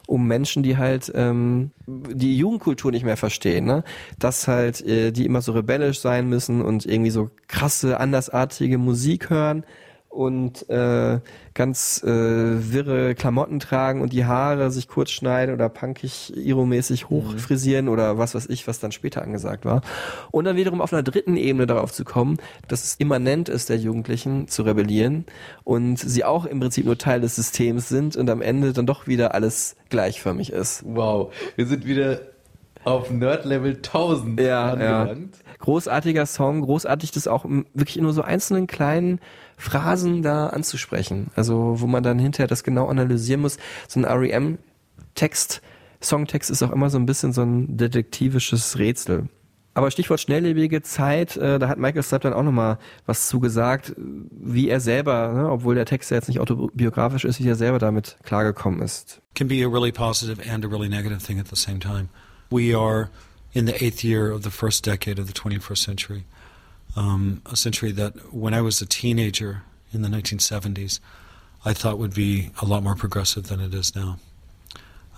um 0.06 0.26
Menschen, 0.26 0.62
die 0.62 0.76
halt 0.76 1.10
ähm, 1.14 1.70
die 1.86 2.36
Jugendkultur 2.36 2.90
nicht 2.90 3.04
mehr 3.04 3.16
verstehen, 3.16 3.64
ne? 3.64 3.84
dass 4.18 4.48
halt 4.48 4.84
äh, 4.86 5.12
die 5.12 5.24
immer 5.24 5.40
so 5.40 5.52
rebellisch 5.52 6.00
sein 6.00 6.28
müssen 6.28 6.62
und 6.62 6.86
irgendwie 6.86 7.10
so 7.10 7.30
krasse 7.46 8.00
andersartige 8.00 8.78
Musik 8.78 9.30
hören 9.30 9.64
und 10.10 10.68
äh, 10.68 11.20
ganz 11.54 12.02
äh, 12.02 12.08
wirre 12.08 13.14
Klamotten 13.14 13.60
tragen 13.60 14.02
und 14.02 14.12
die 14.12 14.24
Haare 14.24 14.72
sich 14.72 14.88
kurz 14.88 15.10
schneiden 15.10 15.54
oder 15.54 15.68
punkig 15.68 16.36
iromäßig 16.36 17.08
hochfrisieren 17.08 17.88
oder 17.88 18.18
was 18.18 18.34
weiß 18.34 18.48
ich, 18.48 18.66
was 18.66 18.80
dann 18.80 18.90
später 18.90 19.22
angesagt 19.22 19.64
war. 19.64 19.82
Und 20.32 20.44
dann 20.44 20.56
wiederum 20.56 20.80
auf 20.80 20.92
einer 20.92 21.04
dritten 21.04 21.36
Ebene 21.36 21.66
darauf 21.66 21.92
zu 21.92 22.04
kommen, 22.04 22.38
dass 22.66 22.82
es 22.82 22.96
immanent 22.96 23.48
ist, 23.48 23.68
der 23.68 23.78
Jugendlichen 23.78 24.48
zu 24.48 24.62
rebellieren 24.64 25.26
und 25.62 25.98
sie 25.98 26.24
auch 26.24 26.44
im 26.44 26.58
Prinzip 26.58 26.86
nur 26.86 26.98
Teil 26.98 27.20
des 27.20 27.36
Systems 27.36 27.88
sind 27.88 28.16
und 28.16 28.28
am 28.28 28.42
Ende 28.42 28.72
dann 28.72 28.86
doch 28.86 29.06
wieder 29.06 29.34
alles 29.34 29.76
gleichförmig 29.90 30.52
ist. 30.52 30.82
Wow. 30.84 31.32
Wir 31.54 31.66
sind 31.66 31.86
wieder 31.86 32.20
auf 32.84 33.10
Nerd-Level 33.10 33.76
1000 33.76 34.40
Ja, 34.40 34.46
ja. 34.46 35.02
angelangt. 35.02 35.36
Großartiger 35.58 36.24
Song, 36.24 36.62
großartig 36.62 37.10
das 37.12 37.28
auch 37.28 37.44
wirklich 37.74 37.98
nur 37.98 38.12
so 38.12 38.22
einzelnen 38.22 38.66
kleinen 38.66 39.20
Phrasen 39.60 40.22
da 40.22 40.48
anzusprechen. 40.48 41.30
Also 41.36 41.76
wo 41.78 41.86
man 41.86 42.02
dann 42.02 42.18
hinterher 42.18 42.48
das 42.48 42.64
genau 42.64 42.88
analysieren 42.88 43.40
muss. 43.42 43.58
So 43.88 44.00
ein 44.00 44.04
REM-Text, 44.04 45.60
Songtext 46.02 46.50
ist 46.50 46.62
auch 46.62 46.72
immer 46.72 46.88
so 46.90 46.98
ein 46.98 47.06
bisschen 47.06 47.32
so 47.32 47.42
ein 47.42 47.76
detektivisches 47.76 48.78
Rätsel. 48.78 49.28
Aber 49.72 49.90
Stichwort 49.90 50.20
schnelllebige 50.20 50.82
Zeit, 50.82 51.36
äh, 51.36 51.58
da 51.58 51.68
hat 51.68 51.78
Michael 51.78 52.02
Stipe 52.02 52.22
dann 52.22 52.32
auch 52.32 52.42
nochmal 52.42 52.78
was 53.06 53.28
zugesagt, 53.28 53.94
wie 53.96 54.68
er 54.68 54.80
selber, 54.80 55.32
ne, 55.32 55.48
obwohl 55.50 55.76
der 55.76 55.86
Text 55.86 56.10
ja 56.10 56.16
jetzt 56.16 56.28
nicht 56.28 56.40
autobiografisch 56.40 57.24
ist, 57.24 57.40
wie 57.40 57.48
er 57.48 57.54
selber 57.54 57.78
damit 57.78 58.16
klargekommen 58.24 58.82
ist. 58.82 59.20
can 59.34 59.46
be 59.46 59.62
a 59.64 59.68
really 59.68 59.92
positive 59.92 60.40
and 60.50 60.64
a 60.64 60.68
really 60.68 60.88
negative 60.88 61.24
thing 61.24 61.38
at 61.38 61.46
the 61.48 61.56
same 61.56 61.78
time. 61.78 62.08
We 62.50 62.76
are 62.76 63.10
in 63.52 63.66
the 63.66 63.74
eighth 63.74 64.02
year 64.02 64.32
of 64.32 64.42
the 64.42 64.50
first 64.50 64.84
decade 64.84 65.20
of 65.20 65.28
the 65.28 65.32
21st 65.32 65.78
century, 65.78 66.24
um, 66.96 67.42
a 67.46 67.56
century 67.56 67.92
that 67.92 68.34
when 68.34 68.54
I 68.54 68.60
was 68.60 68.80
a 68.80 68.86
teenager 68.86 69.62
in 69.92 70.02
the 70.02 70.08
1970s, 70.08 71.00
I 71.64 71.72
thought 71.72 71.98
would 71.98 72.14
be 72.14 72.50
a 72.60 72.64
lot 72.64 72.82
more 72.82 72.94
progressive 72.94 73.48
than 73.48 73.60
it 73.60 73.74
is 73.74 73.94
now. 73.94 74.18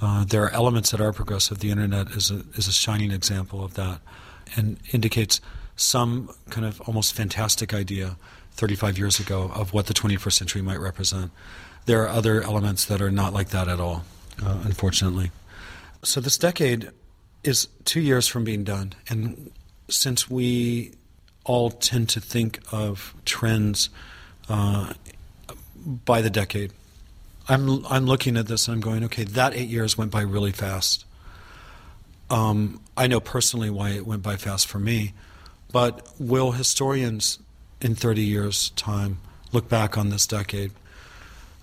Uh, 0.00 0.24
there 0.24 0.42
are 0.42 0.50
elements 0.50 0.90
that 0.90 1.00
are 1.00 1.12
progressive. 1.12 1.60
The 1.60 1.70
internet 1.70 2.08
is 2.10 2.30
a, 2.30 2.42
is 2.54 2.66
a 2.66 2.72
shining 2.72 3.12
example 3.12 3.64
of 3.64 3.74
that 3.74 4.00
and 4.56 4.78
indicates 4.92 5.40
some 5.76 6.30
kind 6.50 6.66
of 6.66 6.80
almost 6.82 7.14
fantastic 7.14 7.72
idea 7.72 8.16
35 8.52 8.98
years 8.98 9.20
ago 9.20 9.50
of 9.54 9.72
what 9.72 9.86
the 9.86 9.94
21st 9.94 10.32
century 10.32 10.62
might 10.62 10.80
represent. 10.80 11.30
There 11.86 12.02
are 12.02 12.08
other 12.08 12.42
elements 12.42 12.84
that 12.86 13.00
are 13.00 13.10
not 13.10 13.32
like 13.32 13.50
that 13.50 13.68
at 13.68 13.80
all, 13.80 14.04
uh, 14.44 14.58
unfortunately. 14.64 15.30
So 16.02 16.20
this 16.20 16.36
decade 16.36 16.90
is 17.44 17.68
two 17.84 18.00
years 18.00 18.26
from 18.26 18.44
being 18.44 18.64
done. 18.64 18.92
And 19.08 19.52
since 19.88 20.28
we 20.28 20.94
all 21.44 21.70
tend 21.70 22.08
to 22.10 22.20
think 22.20 22.60
of 22.70 23.14
trends 23.24 23.90
uh, 24.48 24.92
by 26.04 26.20
the 26.20 26.30
decade, 26.30 26.72
I'm 27.48 27.84
I'm 27.86 28.06
looking 28.06 28.36
at 28.36 28.46
this 28.46 28.68
and 28.68 28.76
I'm 28.76 28.80
going, 28.80 29.04
okay, 29.04 29.24
that 29.24 29.54
eight 29.54 29.68
years 29.68 29.98
went 29.98 30.10
by 30.10 30.22
really 30.22 30.52
fast. 30.52 31.04
Um, 32.30 32.80
I 32.96 33.08
know 33.08 33.20
personally 33.20 33.70
why 33.70 33.90
it 33.90 34.06
went 34.06 34.22
by 34.22 34.36
fast 34.36 34.68
for 34.68 34.78
me, 34.78 35.12
but 35.70 36.06
will 36.18 36.52
historians 36.52 37.38
in 37.80 37.94
30 37.94 38.22
years' 38.22 38.70
time 38.70 39.18
look 39.52 39.68
back 39.68 39.98
on 39.98 40.08
this 40.10 40.26
decade? 40.26 40.72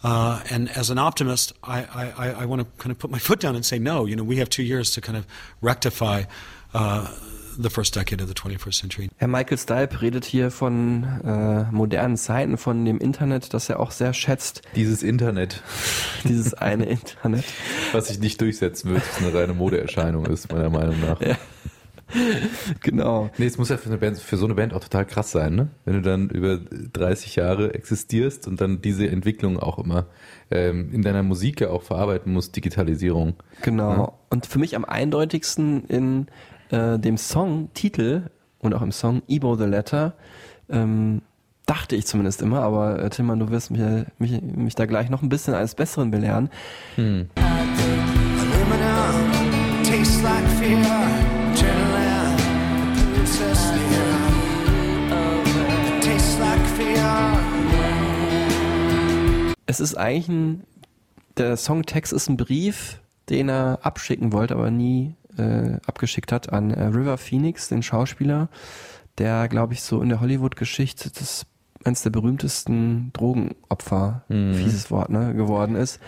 Uh, 0.04 0.42
and 0.50 0.70
as 0.78 0.90
an 0.90 0.98
optimist, 0.98 1.54
I, 1.64 2.12
I, 2.18 2.32
I 2.42 2.46
want 2.46 2.62
to 2.62 2.68
kind 2.82 2.92
of 2.92 3.00
put 3.00 3.12
my 3.12 3.20
foot 3.20 3.40
down 3.40 3.56
and 3.56 3.66
say, 3.66 3.80
no, 3.80 4.06
you 4.06 4.16
know, 4.16 4.24
we 4.24 4.38
have 4.38 4.50
two 4.50 4.64
years 4.64 4.92
to 4.92 5.02
kind 5.02 5.18
of 5.18 5.26
rectify 5.62 6.24
uh, 6.74 7.14
the 7.62 7.70
first 7.70 7.96
decade 7.96 8.22
of 8.22 8.30
the 8.30 8.34
21st 8.34 8.74
century. 8.74 9.10
Herr 9.18 9.28
Michael 9.28 9.58
Stipe 9.58 10.02
redet 10.02 10.26
hier 10.26 10.52
von 10.52 11.04
äh, 11.24 11.72
modernen 11.72 12.18
Zeiten, 12.18 12.58
von 12.58 12.86
dem 12.86 13.00
Internet, 13.00 13.54
das 13.54 13.70
er 13.70 13.80
auch 13.80 13.92
sehr 13.92 14.14
schätzt. 14.14 14.62
Dieses 14.76 15.04
Internet. 15.04 15.62
Dieses 16.24 16.54
eine 16.54 16.86
Internet. 16.86 17.46
Was 17.92 18.08
sich 18.08 18.20
nicht 18.20 18.40
durchsetzen 18.42 18.92
wird, 18.92 19.04
was 19.08 19.24
eine 19.24 19.34
reine 19.34 19.54
Modeerscheinung 19.54 20.26
ist, 20.26 20.52
meiner 20.52 20.70
Meinung 20.70 21.00
nach. 21.02 21.22
Ja. 21.22 21.38
genau. 22.82 23.30
Nee, 23.38 23.46
es 23.46 23.58
muss 23.58 23.70
ja 23.70 23.78
für, 23.78 23.90
eine 23.90 23.98
Band, 23.98 24.18
für 24.18 24.38
so 24.38 24.46
eine 24.46 24.56
Band 24.56 24.74
auch 24.74 24.84
total 24.84 25.06
krass 25.06 25.32
sein, 25.32 25.56
ne? 25.56 25.68
Wenn 25.86 25.96
du 25.96 26.02
dann 26.02 26.30
über 26.30 26.58
30 26.58 27.36
Jahre 27.36 27.74
existierst 27.74 28.48
und 28.48 28.62
dann 28.62 28.82
diese 28.82 29.08
Entwicklung 29.08 29.60
auch 29.60 29.78
immer 29.78 30.08
ähm, 30.50 30.92
in 30.92 31.02
deiner 31.02 31.24
Musik 31.24 31.62
ja 31.62 31.70
auch 31.70 31.84
verarbeiten 31.84 32.34
musst, 32.34 32.56
Digitalisierung. 32.56 33.36
Genau. 33.62 33.92
Ja. 33.92 34.14
Und 34.30 34.46
für 34.46 34.60
mich 34.60 34.76
am 34.76 34.86
eindeutigsten 34.86 35.86
in 35.86 36.28
äh, 36.70 36.98
dem 37.00 37.18
Songtitel 37.18 38.30
und 38.60 38.74
auch 38.74 38.82
im 38.82 38.92
Song 38.92 39.22
Ebo 39.28 39.56
the 39.56 39.66
Letter 39.66 40.14
ähm, 40.70 41.22
dachte 41.66 41.96
ich 41.96 42.06
zumindest 42.08 42.42
immer, 42.42 42.62
aber 42.62 43.00
äh, 43.00 43.10
Tillmann, 43.10 43.40
du 43.40 43.50
wirst 43.50 43.72
mich, 43.72 43.82
mich, 44.18 44.42
mich 44.42 44.76
da 44.76 44.86
gleich 44.86 45.10
noch 45.10 45.22
ein 45.22 45.30
bisschen 45.30 45.54
als 45.54 45.76
Besseren 45.76 46.10
belehren. 46.12 46.50
Hm. 46.96 47.30
Aluminum 48.40 49.60
tastes 49.84 50.22
like 50.24 50.48
fear. 50.58 50.80
Adrenaline, 51.52 52.38
princess 53.14 53.72
near. 53.72 54.20
Tastes 56.02 56.40
like 56.40 56.68
fear. 56.76 57.40
Es 59.66 59.80
ist 59.80 59.96
eigentlich 59.96 60.28
ein, 60.30 60.64
der 61.38 61.56
Songtext 61.56 62.14
ist 62.14 62.30
ein 62.30 62.38
Brief, 62.38 63.00
den 63.30 63.50
er 63.50 63.80
abschicken 63.84 64.34
wollte, 64.34 64.56
aber 64.56 64.72
nie 64.72 65.14
äh, 65.40 65.80
abgeschickt 65.88 66.32
hat 66.32 66.52
an 66.54 66.72
äh, 66.72 66.84
River 66.86 67.18
Phoenix, 67.18 67.70
den 67.70 67.82
Schauspieler, 67.84 68.50
der, 69.18 69.48
glaube 69.48 69.74
ich, 69.74 69.82
so 69.82 70.02
in 70.02 70.10
der 70.10 70.20
Hollywood-Geschichte 70.22 71.10
das 71.18 71.46
eines 71.86 72.04
der 72.04 72.10
berühmtesten 72.10 73.12
Drogenopfer, 73.14 74.24
Mhm. 74.28 74.54
fieses 74.54 74.92
Wort, 74.92 75.10
ne, 75.10 75.34
geworden 75.34 75.76
ist. 75.76 76.00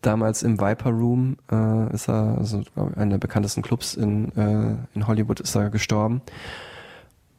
Damals 0.00 0.42
im 0.42 0.58
Viper 0.58 0.88
Room 0.90 1.36
äh, 1.52 1.92
ist 1.92 2.08
er, 2.08 2.38
also 2.38 2.62
glaub 2.74 2.96
einer 2.96 3.10
der 3.12 3.18
bekanntesten 3.18 3.60
Clubs 3.62 3.94
in, 3.94 4.34
äh, 4.36 4.76
in 4.94 5.06
Hollywood 5.06 5.40
ist 5.40 5.54
er 5.54 5.68
gestorben. 5.68 6.22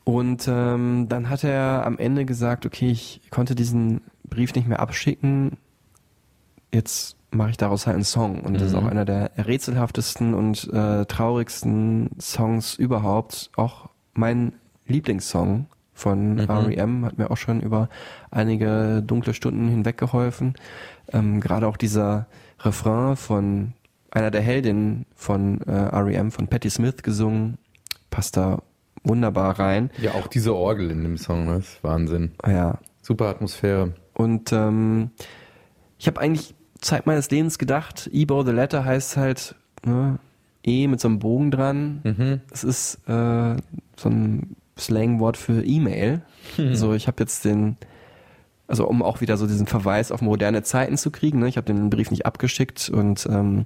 Und 0.04 0.47
ähm, 0.47 1.08
dann 1.10 1.30
hat 1.30 1.43
er 1.43 1.84
am 1.86 1.97
Ende 1.97 2.26
gesagt, 2.26 2.66
okay, 2.66 2.89
ich 2.91 3.22
konnte 3.32 3.56
diesen 3.56 4.02
Brief 4.24 4.54
nicht 4.54 4.68
mehr 4.68 4.80
abschicken, 4.80 5.58
jetzt 6.72 7.16
mache 7.32 7.52
ich 7.52 7.58
daraus 7.58 7.86
halt 7.88 7.96
einen 7.96 8.04
Song. 8.04 8.42
Und 8.42 8.56
das 8.56 8.64
ist 8.64 8.74
Mhm. 8.74 8.80
auch 8.80 8.88
einer 8.92 9.06
der 9.06 9.32
rätselhaftesten 9.38 10.34
und 10.34 10.68
äh, 10.74 11.06
traurigsten 11.06 12.10
Songs 12.20 12.76
überhaupt. 12.76 13.52
Auch 13.56 13.90
mein 14.14 14.54
Lieblingssong 14.88 15.68
von 15.94 16.34
Mhm. 16.36 16.40
R.E.M. 16.50 17.06
hat 17.06 17.18
mir 17.18 17.30
auch 17.30 17.38
schon 17.38 17.62
über 17.62 17.90
einige 18.32 19.04
dunkle 19.06 19.34
Stunden 19.34 19.68
hinweg 19.68 19.98
geholfen. 19.98 20.54
Ähm, 21.12 21.40
Gerade 21.40 21.68
auch 21.68 21.78
dieser 21.78 22.28
Refrain 22.60 23.16
von 23.16 23.74
einer 24.12 24.32
der 24.32 24.42
Heldinnen 24.42 25.06
von 25.16 25.62
äh, 25.62 25.72
R.E.M., 25.72 26.32
von 26.32 26.48
Patti 26.48 26.70
Smith 26.70 27.04
gesungen, 27.04 27.58
passt 28.10 28.38
da 28.38 28.62
wunderbar 29.04 29.60
rein. 29.60 29.92
Ja, 30.02 30.14
auch 30.16 30.28
diese 30.28 30.56
Orgel 30.56 30.90
in 30.92 31.04
dem 31.04 31.18
Song, 31.18 31.46
ne? 31.46 31.56
das 31.58 31.66
ist 31.74 31.84
Wahnsinn. 31.84 32.32
Ja, 32.46 32.80
Super 33.02 33.28
Atmosphäre. 33.28 33.94
Und 34.14 34.52
ähm, 34.52 35.12
ich 35.98 36.08
habe 36.08 36.20
eigentlich 36.20 36.54
Zeit 36.82 37.06
meines 37.06 37.30
Lebens 37.30 37.58
gedacht, 37.58 38.10
Ebo 38.12 38.44
the 38.44 38.52
Letter 38.52 38.86
heißt 38.86 39.18
halt 39.18 39.56
ne, 39.86 40.20
E 40.64 40.88
mit 40.88 41.00
so 41.00 41.08
einem 41.08 41.20
Bogen 41.20 41.52
dran. 41.52 42.02
Mhm. 42.04 42.42
Es 42.52 42.64
ist 42.64 42.96
äh, 43.08 43.56
so 43.96 44.10
ein 44.10 44.56
Slangwort 44.78 45.38
für 45.38 45.64
E-Mail. 45.64 46.22
So, 46.74 46.94
ich 46.94 47.08
habe 47.08 47.18
jetzt 47.20 47.46
den, 47.46 47.78
also 48.68 48.88
um 48.88 49.04
auch 49.04 49.22
wieder 49.22 49.38
so 49.38 49.46
diesen 49.46 49.68
Verweis 49.68 50.12
auf 50.12 50.22
moderne 50.22 50.64
Zeiten 50.64 50.98
zu 50.98 51.12
kriegen. 51.12 51.40
Ne? 51.40 51.48
Ich 51.48 51.58
habe 51.58 51.66
den 51.66 51.90
Brief 51.90 52.12
nicht 52.12 52.26
abgeschickt 52.26 52.90
und 52.90 53.28
ähm, 53.30 53.66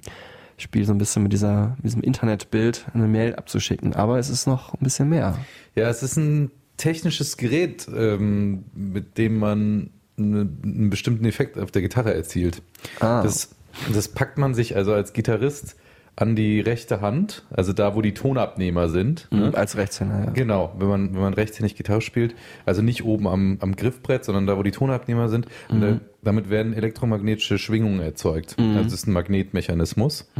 spiele 0.56 0.84
so 0.84 0.92
ein 0.92 0.98
bisschen 0.98 1.22
mit 1.22 1.32
dieser, 1.32 1.76
mit 1.76 1.84
diesem 1.84 2.02
Internetbild 2.02 2.86
eine 2.92 3.06
Mail 3.06 3.36
abzuschicken. 3.36 3.94
Aber 3.94 4.18
es 4.18 4.28
ist 4.28 4.46
noch 4.46 4.74
ein 4.74 4.80
bisschen 4.80 5.08
mehr. 5.08 5.38
Ja, 5.74 5.88
es 5.88 6.02
ist 6.02 6.16
ein 6.16 6.50
technisches 6.76 7.36
Gerät, 7.36 7.88
ähm, 7.94 8.64
mit 8.74 9.18
dem 9.18 9.38
man 9.38 9.90
einen 10.18 10.90
bestimmten 10.90 11.24
Effekt 11.24 11.58
auf 11.58 11.70
der 11.70 11.82
Gitarre 11.82 12.14
erzielt. 12.14 12.62
Ah. 13.00 13.22
Das, 13.22 13.54
das 13.92 14.08
packt 14.08 14.38
man 14.38 14.54
sich 14.54 14.76
also 14.76 14.92
als 14.92 15.12
Gitarrist 15.12 15.76
an 16.16 16.36
die 16.36 16.60
rechte 16.60 17.00
Hand, 17.00 17.44
also 17.50 17.72
da, 17.72 17.96
wo 17.96 18.00
die 18.00 18.14
Tonabnehmer 18.14 18.88
sind. 18.88 19.26
ne? 19.32 19.48
Mhm, 19.48 19.54
als 19.56 19.76
Rechtshänder, 19.76 20.26
ja. 20.26 20.30
Genau, 20.30 20.72
wenn 20.78 20.86
man, 20.86 21.12
wenn 21.14 21.20
man 21.20 21.34
rechtshändig 21.34 21.74
Gitarre 21.74 22.02
spielt. 22.02 22.36
Also 22.64 22.82
nicht 22.82 23.04
oben 23.04 23.26
am, 23.26 23.58
am 23.60 23.74
Griffbrett, 23.74 24.24
sondern 24.24 24.46
da, 24.46 24.56
wo 24.56 24.62
die 24.62 24.70
Tonabnehmer 24.70 25.28
sind. 25.28 25.48
Und 25.68 25.80
da, 25.80 26.00
damit 26.22 26.50
werden 26.50 26.72
elektromagnetische 26.72 27.58
Schwingungen 27.58 27.98
erzeugt. 27.98 28.54
Also 28.58 28.84
das 28.84 28.92
ist 28.92 29.08
ein 29.08 29.12
Magnetmechanismus, 29.12 30.30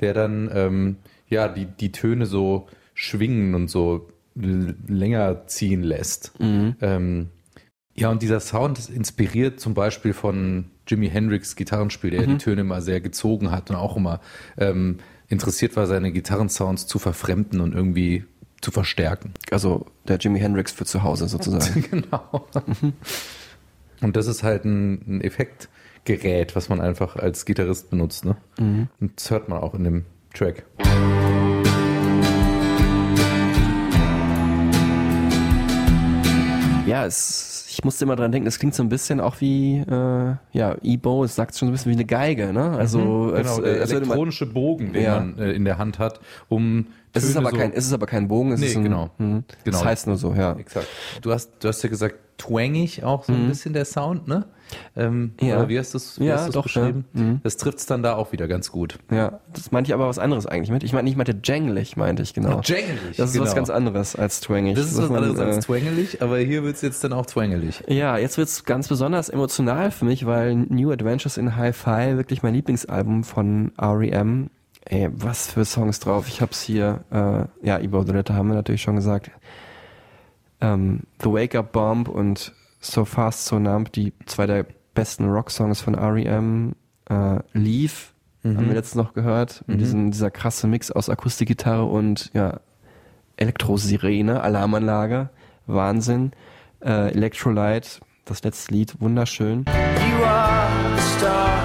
der 0.00 0.12
dann 0.12 0.50
ähm, 0.52 0.96
ja 1.30 1.48
die, 1.48 1.64
die 1.64 1.92
Töne 1.92 2.26
so 2.26 2.66
schwingen 2.92 3.54
und 3.54 3.68
so 3.70 4.08
länger 4.34 5.46
ziehen 5.46 5.82
lässt. 5.82 6.32
Ähm, 6.40 7.28
ja, 7.94 8.10
und 8.10 8.22
dieser 8.22 8.40
Sound 8.40 8.78
ist 8.78 8.90
inspiriert 8.90 9.60
zum 9.60 9.74
Beispiel 9.74 10.14
von 10.14 10.70
Jimi 10.86 11.08
Hendrix 11.08 11.56
Gitarrenspiel, 11.56 12.10
der 12.10 12.26
die 12.26 12.38
Töne 12.38 12.62
immer 12.62 12.80
sehr 12.80 13.00
gezogen 13.00 13.50
hat 13.50 13.70
und 13.70 13.76
auch 13.76 13.96
immer 13.96 14.20
ähm, 14.56 14.98
interessiert 15.28 15.76
war, 15.76 15.86
seine 15.86 16.10
Gitarrensounds 16.10 16.86
zu 16.86 16.98
verfremden 16.98 17.60
und 17.60 17.74
irgendwie 17.74 18.24
zu 18.60 18.70
verstärken. 18.70 19.34
Also 19.50 19.86
der 20.08 20.16
Jimi 20.16 20.38
Hendrix 20.38 20.72
für 20.72 20.86
zu 20.86 21.02
Hause 21.02 21.28
sozusagen. 21.28 21.82
genau. 21.90 22.46
Und 24.00 24.16
das 24.16 24.26
ist 24.26 24.42
halt 24.42 24.64
ein, 24.64 25.16
ein 25.16 25.20
Effektgerät, 25.20 26.56
was 26.56 26.68
man 26.68 26.80
einfach 26.80 27.16
als 27.16 27.44
Gitarrist 27.44 27.90
benutzt. 27.90 28.24
Ne? 28.24 28.36
Und 29.00 29.12
das 29.16 29.30
hört 29.30 29.48
man 29.48 29.58
auch 29.58 29.74
in 29.74 29.84
dem 29.84 30.04
Track. 30.32 30.64
Ja, 36.86 37.06
es, 37.06 37.66
ich 37.68 37.84
musste 37.84 38.04
immer 38.04 38.16
dran 38.16 38.32
denken, 38.32 38.46
es 38.48 38.58
klingt 38.58 38.74
so 38.74 38.82
ein 38.82 38.88
bisschen 38.88 39.20
auch 39.20 39.40
wie, 39.40 39.78
äh, 39.78 40.34
ja, 40.52 40.76
E-Bow, 40.82 41.24
es 41.24 41.34
sagt 41.34 41.56
schon 41.56 41.68
so 41.68 41.70
ein 41.70 41.72
bisschen 41.74 41.90
wie 41.92 41.96
eine 41.96 42.04
Geige, 42.04 42.52
ne? 42.52 42.70
Also, 42.72 43.32
als, 43.34 43.56
genau, 43.56 43.58
äh, 43.60 43.72
der 43.74 43.80
als 43.82 43.90
würde 43.92 44.06
man- 44.06 44.16
elektronische 44.16 44.46
Bogen, 44.46 44.92
den 44.92 45.02
Ja. 45.02 45.20
man 45.20 45.38
äh, 45.38 45.52
in 45.52 45.64
der 45.64 45.78
Hand 45.78 45.98
hat, 45.98 46.20
um 46.48 46.86
es 47.14 47.24
ist 47.24 47.36
aber 47.36 47.50
so- 47.50 47.56
kein, 47.56 47.72
es 47.72 47.86
ist 47.86 47.92
aber 47.92 48.06
kein 48.06 48.26
Bogen, 48.28 48.52
es 48.52 48.60
Nee, 48.60 48.66
ist 48.66 48.76
ein, 48.76 48.84
genau. 48.84 49.10
Hm, 49.18 49.44
Genau. 49.64 49.76
Das 49.78 49.84
heißt 49.84 50.06
nur 50.06 50.16
so, 50.16 50.34
ja. 50.34 50.54
Exakt. 50.54 50.86
Du 51.20 51.30
hast, 51.32 51.50
du 51.60 51.68
hast 51.68 51.82
ja 51.82 51.88
gesagt, 51.88 52.16
twangig 52.38 53.04
auch 53.04 53.24
so 53.24 53.32
ein 53.32 53.46
bisschen 53.48 53.72
der 53.74 53.84
Sound, 53.84 54.26
ne? 54.26 54.46
Ähm. 54.96 55.32
Ja. 55.40 55.56
Oder 55.58 55.68
wie 55.68 55.78
hast 55.78 55.94
du 55.94 55.98
es 55.98 56.16
Ja, 56.18 56.48
doch, 56.48 56.64
beschrieben? 56.64 57.04
ja. 57.14 57.20
Mhm. 57.22 57.40
Das 57.42 57.56
trifft 57.56 57.78
es 57.78 57.86
dann 57.86 58.02
da 58.02 58.14
auch 58.14 58.32
wieder 58.32 58.48
ganz 58.48 58.70
gut. 58.72 58.98
Ja, 59.10 59.40
das 59.52 59.70
meinte 59.72 59.90
ich 59.90 59.94
aber 59.94 60.08
was 60.08 60.18
anderes 60.18 60.46
eigentlich 60.46 60.70
mit. 60.70 60.82
Ich 60.82 60.92
meine, 60.92 61.08
ich 61.08 61.16
meinte 61.16 61.34
janglig, 61.42 61.96
meinte 61.96 62.22
ich, 62.22 62.34
genau. 62.34 62.60
Janglig, 62.64 63.16
Das 63.16 63.30
ist 63.30 63.38
was 63.40 63.44
genau. 63.50 63.54
ganz 63.54 63.70
anderes 63.70 64.16
als 64.16 64.40
twangig. 64.40 64.76
Das 64.76 64.86
ist 64.86 64.98
was 65.02 65.08
man, 65.10 65.24
anderes 65.24 65.38
äh, 65.38 65.42
als 65.54 65.66
twangelig, 65.66 66.22
aber 66.22 66.38
hier 66.38 66.62
wird 66.62 66.76
es 66.76 66.82
jetzt 66.82 67.02
dann 67.04 67.12
auch 67.12 67.26
twangelig. 67.26 67.82
Ja, 67.88 68.18
jetzt 68.18 68.38
wird's 68.38 68.64
ganz 68.64 68.88
besonders 68.88 69.28
emotional 69.28 69.90
für 69.90 70.04
mich, 70.04 70.26
weil 70.26 70.54
New 70.54 70.90
Adventures 70.90 71.36
in 71.36 71.56
Hi-Fi 71.56 72.16
wirklich 72.16 72.42
mein 72.42 72.54
Lieblingsalbum 72.54 73.24
von 73.24 73.72
R.E.M. 73.78 74.50
Ey, 74.84 75.08
was 75.12 75.52
für 75.52 75.64
Songs 75.64 76.00
drauf. 76.00 76.26
Ich 76.26 76.40
hab's 76.40 76.60
hier, 76.60 77.04
äh, 77.12 77.66
ja, 77.66 77.78
Ebo 77.78 78.02
the 78.02 78.12
Letter 78.12 78.34
haben 78.34 78.48
wir 78.48 78.54
natürlich 78.54 78.82
schon 78.82 78.96
gesagt. 78.96 79.30
Ähm, 80.60 81.00
The 81.22 81.30
Wake 81.30 81.54
Up 81.54 81.72
Bomb 81.72 82.08
und 82.08 82.52
So 82.82 83.04
Fast, 83.04 83.46
So 83.46 83.58
Numb, 83.58 83.92
die 83.92 84.12
zwei 84.26 84.46
der 84.46 84.66
besten 84.92 85.30
Rocksongs 85.30 85.80
von 85.80 85.94
R.E.M. 85.94 86.74
Äh, 87.08 87.38
Leave 87.54 88.12
haben 88.44 88.66
wir 88.66 88.74
letztens 88.74 88.96
noch 88.96 89.14
gehört. 89.14 89.62
Mit 89.68 89.80
diesem, 89.80 90.10
dieser 90.10 90.30
krasse 90.32 90.66
Mix 90.66 90.90
aus 90.90 91.08
Akustikgitarre 91.08 91.84
und 91.84 92.30
ja, 92.34 92.58
Elektrosirene, 93.36 94.42
Alarmanlage, 94.42 95.30
Wahnsinn. 95.66 96.32
Äh, 96.80 97.12
Electrolyte, 97.12 98.00
das 98.24 98.42
letzte 98.42 98.74
Lied, 98.74 99.00
wunderschön. 99.00 99.64
You 99.68 100.24
are 100.24 100.68
the 100.96 101.02
star 101.16 101.61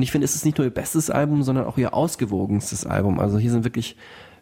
Und 0.00 0.04
ich 0.04 0.12
finde, 0.12 0.24
es 0.24 0.34
ist 0.34 0.46
nicht 0.46 0.56
nur 0.56 0.66
ihr 0.66 0.72
bestes 0.72 1.10
Album, 1.10 1.42
sondern 1.42 1.66
auch 1.66 1.76
ihr 1.76 1.92
ausgewogenstes 1.92 2.86
Album. 2.86 3.20
Also 3.20 3.36
hier 3.36 3.50
sind 3.50 3.64
wirklich 3.64 3.96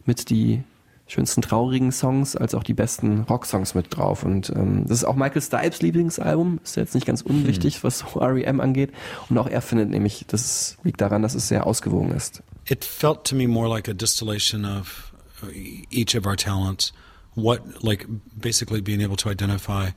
mit 0.04 0.30
die 0.30 0.62
schönsten 1.08 1.42
traurigen 1.42 1.90
Songs 1.90 2.36
als 2.36 2.54
auch 2.54 2.62
die 2.62 2.74
besten 2.74 3.22
Rocksongs 3.22 3.74
mit 3.74 3.86
drauf. 3.90 4.22
Und 4.22 4.50
ähm, 4.50 4.84
das 4.86 4.98
ist 4.98 5.04
auch 5.04 5.16
Michael 5.16 5.42
Stipes 5.42 5.82
Lieblingsalbum. 5.82 6.60
Ist 6.62 6.76
jetzt 6.76 6.94
nicht 6.94 7.08
ganz 7.08 7.22
unwichtig, 7.22 7.82
was 7.82 7.98
so 8.12 8.20
R.E.M. 8.20 8.60
angeht. 8.60 8.92
Und 9.28 9.36
auch 9.36 9.48
er 9.48 9.60
findet 9.60 9.90
nämlich, 9.90 10.26
das 10.28 10.78
liegt 10.84 11.00
daran, 11.00 11.22
dass 11.22 11.34
es 11.34 11.48
sehr 11.48 11.66
ausgewogen 11.66 12.12
ist. 12.12 12.44
It 12.66 12.84
felt 12.84 13.24
to 13.24 13.34
me 13.34 13.48
more 13.48 13.68
like 13.68 13.88
a 13.88 13.94
distillation 13.94 14.64
of 14.64 15.12
uh, 15.42 15.48
each 15.90 16.16
of 16.16 16.24
our 16.24 16.36
talents. 16.36 16.92
What, 17.34 17.82
like, 17.82 18.06
basically 18.40 18.80
being 18.80 19.02
able 19.02 19.16
to 19.16 19.28
identify 19.28 19.88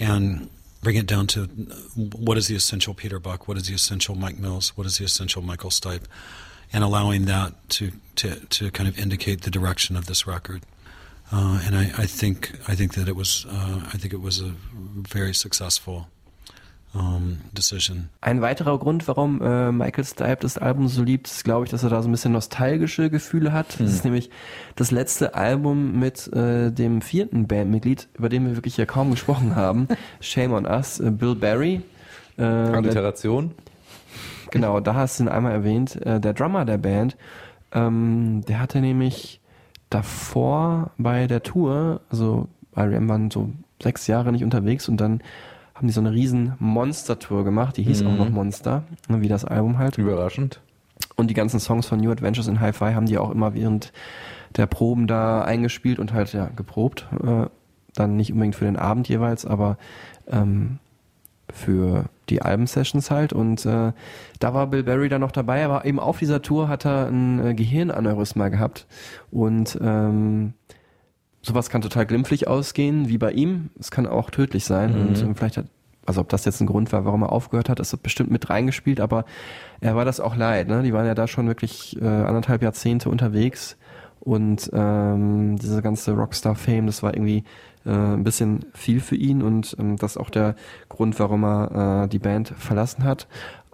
and 0.00 0.48
bring 0.82 0.96
it 0.96 1.06
down 1.06 1.26
to 1.28 1.44
what 1.96 2.36
is 2.36 2.48
the 2.48 2.56
essential 2.56 2.92
Peter 2.92 3.18
Buck, 3.18 3.48
what 3.48 3.56
is 3.56 3.68
the 3.68 3.74
essential 3.74 4.14
Mike 4.14 4.38
Mills, 4.38 4.76
what 4.76 4.86
is 4.86 4.98
the 4.98 5.04
essential 5.04 5.40
Michael 5.40 5.70
Stipe, 5.70 6.04
and 6.72 6.84
allowing 6.84 7.24
that 7.26 7.54
to 7.70 7.92
to, 8.16 8.40
to 8.46 8.70
kind 8.70 8.88
of 8.88 8.98
indicate 8.98 9.42
the 9.42 9.50
direction 9.50 9.96
of 9.96 10.06
this 10.06 10.26
record. 10.26 10.62
Uh, 11.30 11.62
and 11.64 11.74
I, 11.74 11.92
I 11.96 12.06
think 12.06 12.52
I 12.68 12.74
think 12.74 12.94
that 12.94 13.08
it 13.08 13.16
was 13.16 13.46
uh, 13.48 13.80
I 13.86 13.96
think 13.96 14.12
it 14.12 14.20
was 14.20 14.40
a 14.40 14.52
very 14.76 15.32
successful 15.32 16.08
um, 16.94 17.38
decision. 17.52 18.08
Ein 18.20 18.42
weiterer 18.42 18.78
Grund, 18.78 19.08
warum 19.08 19.40
äh, 19.40 19.72
Michael 19.72 20.04
Stipe 20.04 20.38
das 20.40 20.58
Album 20.58 20.88
so 20.88 21.02
liebt, 21.02 21.26
ist, 21.26 21.44
glaube 21.44 21.64
ich, 21.64 21.70
dass 21.70 21.82
er 21.82 21.90
da 21.90 22.02
so 22.02 22.08
ein 22.08 22.12
bisschen 22.12 22.32
nostalgische 22.32 23.08
Gefühle 23.08 23.52
hat. 23.52 23.80
Das 23.80 23.92
ist 23.92 24.04
nämlich 24.04 24.30
das 24.76 24.90
letzte 24.90 25.34
Album 25.34 25.98
mit 25.98 26.30
äh, 26.32 26.70
dem 26.70 27.00
vierten 27.00 27.46
Bandmitglied, 27.46 28.08
über 28.14 28.28
den 28.28 28.46
wir 28.46 28.56
wirklich 28.56 28.76
ja 28.76 28.84
kaum 28.84 29.10
gesprochen 29.10 29.56
haben. 29.56 29.88
Shame 30.20 30.52
on 30.52 30.66
Us, 30.66 31.00
äh, 31.00 31.10
Bill 31.10 31.34
Berry. 31.34 31.82
Äh, 32.36 32.42
der, 32.42 32.74
Alliteration. 32.74 33.52
genau, 34.50 34.80
da 34.80 34.94
hast 34.94 35.18
du 35.18 35.24
ihn 35.24 35.28
einmal 35.28 35.52
erwähnt. 35.52 35.96
Äh, 36.04 36.20
der 36.20 36.34
Drummer 36.34 36.64
der 36.64 36.78
Band, 36.78 37.16
ähm, 37.72 38.42
der 38.46 38.60
hatte 38.60 38.80
nämlich 38.80 39.40
davor 39.88 40.90
bei 40.98 41.26
der 41.26 41.42
Tour, 41.42 42.00
also 42.10 42.48
R.E.M. 42.74 43.08
waren 43.08 43.30
so 43.30 43.50
sechs 43.82 44.06
Jahre 44.06 44.32
nicht 44.32 44.44
unterwegs 44.44 44.88
und 44.88 44.98
dann 44.98 45.22
haben 45.82 45.88
die 45.88 45.94
so 45.94 46.00
eine 46.00 46.12
riesen 46.12 46.54
Monster-Tour 46.60 47.42
gemacht, 47.42 47.76
die 47.76 47.82
hieß 47.82 48.04
auch 48.04 48.16
noch 48.16 48.30
Monster, 48.30 48.84
ne, 49.08 49.20
wie 49.20 49.26
das 49.26 49.44
Album 49.44 49.78
halt. 49.78 49.98
Überraschend. 49.98 50.60
Und 51.16 51.28
die 51.28 51.34
ganzen 51.34 51.58
Songs 51.58 51.86
von 51.86 51.98
New 51.98 52.12
Adventures 52.12 52.46
in 52.46 52.60
Hi-Fi 52.60 52.94
haben 52.94 53.06
die 53.06 53.18
auch 53.18 53.32
immer 53.32 53.52
während 53.54 53.92
der 54.56 54.66
Proben 54.66 55.08
da 55.08 55.42
eingespielt 55.42 55.98
und 55.98 56.12
halt 56.12 56.32
ja 56.32 56.50
geprobt. 56.54 57.08
Äh, 57.24 57.46
dann 57.94 58.16
nicht 58.16 58.32
unbedingt 58.32 58.54
für 58.54 58.64
den 58.64 58.76
Abend 58.76 59.08
jeweils, 59.08 59.44
aber 59.44 59.76
ähm, 60.28 60.78
für 61.52 62.04
die 62.28 62.42
Album-Sessions 62.42 63.10
halt. 63.10 63.32
Und 63.32 63.66
äh, 63.66 63.92
da 64.38 64.54
war 64.54 64.68
Bill 64.68 64.84
Berry 64.84 65.08
dann 65.08 65.20
noch 65.20 65.32
dabei, 65.32 65.64
aber 65.64 65.84
eben 65.84 65.98
auf 65.98 66.20
dieser 66.20 66.42
Tour 66.42 66.68
hat 66.68 66.86
er 66.86 67.08
ein 67.08 67.44
äh, 67.44 67.54
Gehirnaneurysma 67.54 68.50
gehabt. 68.50 68.86
Und 69.32 69.76
ähm, 69.82 70.54
sowas 71.42 71.70
kann 71.70 71.82
total 71.82 72.06
glimpflich 72.06 72.48
ausgehen, 72.48 73.08
wie 73.08 73.18
bei 73.18 73.32
ihm. 73.32 73.70
Es 73.78 73.90
kann 73.90 74.06
auch 74.06 74.30
tödlich 74.30 74.64
sein. 74.64 74.94
Und 74.94 75.20
ähm, 75.22 75.34
vielleicht 75.34 75.56
hat, 75.56 75.66
also 76.06 76.20
ob 76.20 76.28
das 76.28 76.44
jetzt 76.44 76.60
ein 76.60 76.66
Grund 76.66 76.92
war, 76.92 77.04
warum 77.04 77.22
er 77.22 77.32
aufgehört 77.32 77.68
hat, 77.68 77.80
ist 77.80 78.00
bestimmt 78.02 78.30
mit 78.30 78.48
reingespielt, 78.48 79.00
aber 79.00 79.24
er 79.80 79.96
war 79.96 80.04
das 80.04 80.20
auch 80.20 80.36
leid. 80.36 80.68
Ne? 80.68 80.82
Die 80.82 80.92
waren 80.92 81.06
ja 81.06 81.14
da 81.14 81.26
schon 81.26 81.46
wirklich 81.48 82.00
äh, 82.00 82.06
anderthalb 82.06 82.62
Jahrzehnte 82.62 83.10
unterwegs. 83.10 83.76
Und 84.20 84.70
ähm, 84.72 85.56
diese 85.58 85.82
ganze 85.82 86.12
Rockstar-Fame, 86.12 86.86
das 86.86 87.02
war 87.02 87.12
irgendwie 87.12 87.42
äh, 87.84 87.90
ein 87.90 88.22
bisschen 88.22 88.66
viel 88.72 89.00
für 89.00 89.16
ihn 89.16 89.42
und 89.42 89.76
ähm, 89.80 89.96
das 89.96 90.12
ist 90.12 90.16
auch 90.16 90.30
der 90.30 90.54
Grund, 90.88 91.18
warum 91.18 91.44
er 91.44 92.04
äh, 92.04 92.08
die 92.08 92.20
Band 92.20 92.54
verlassen 92.56 93.02
hat. 93.02 93.26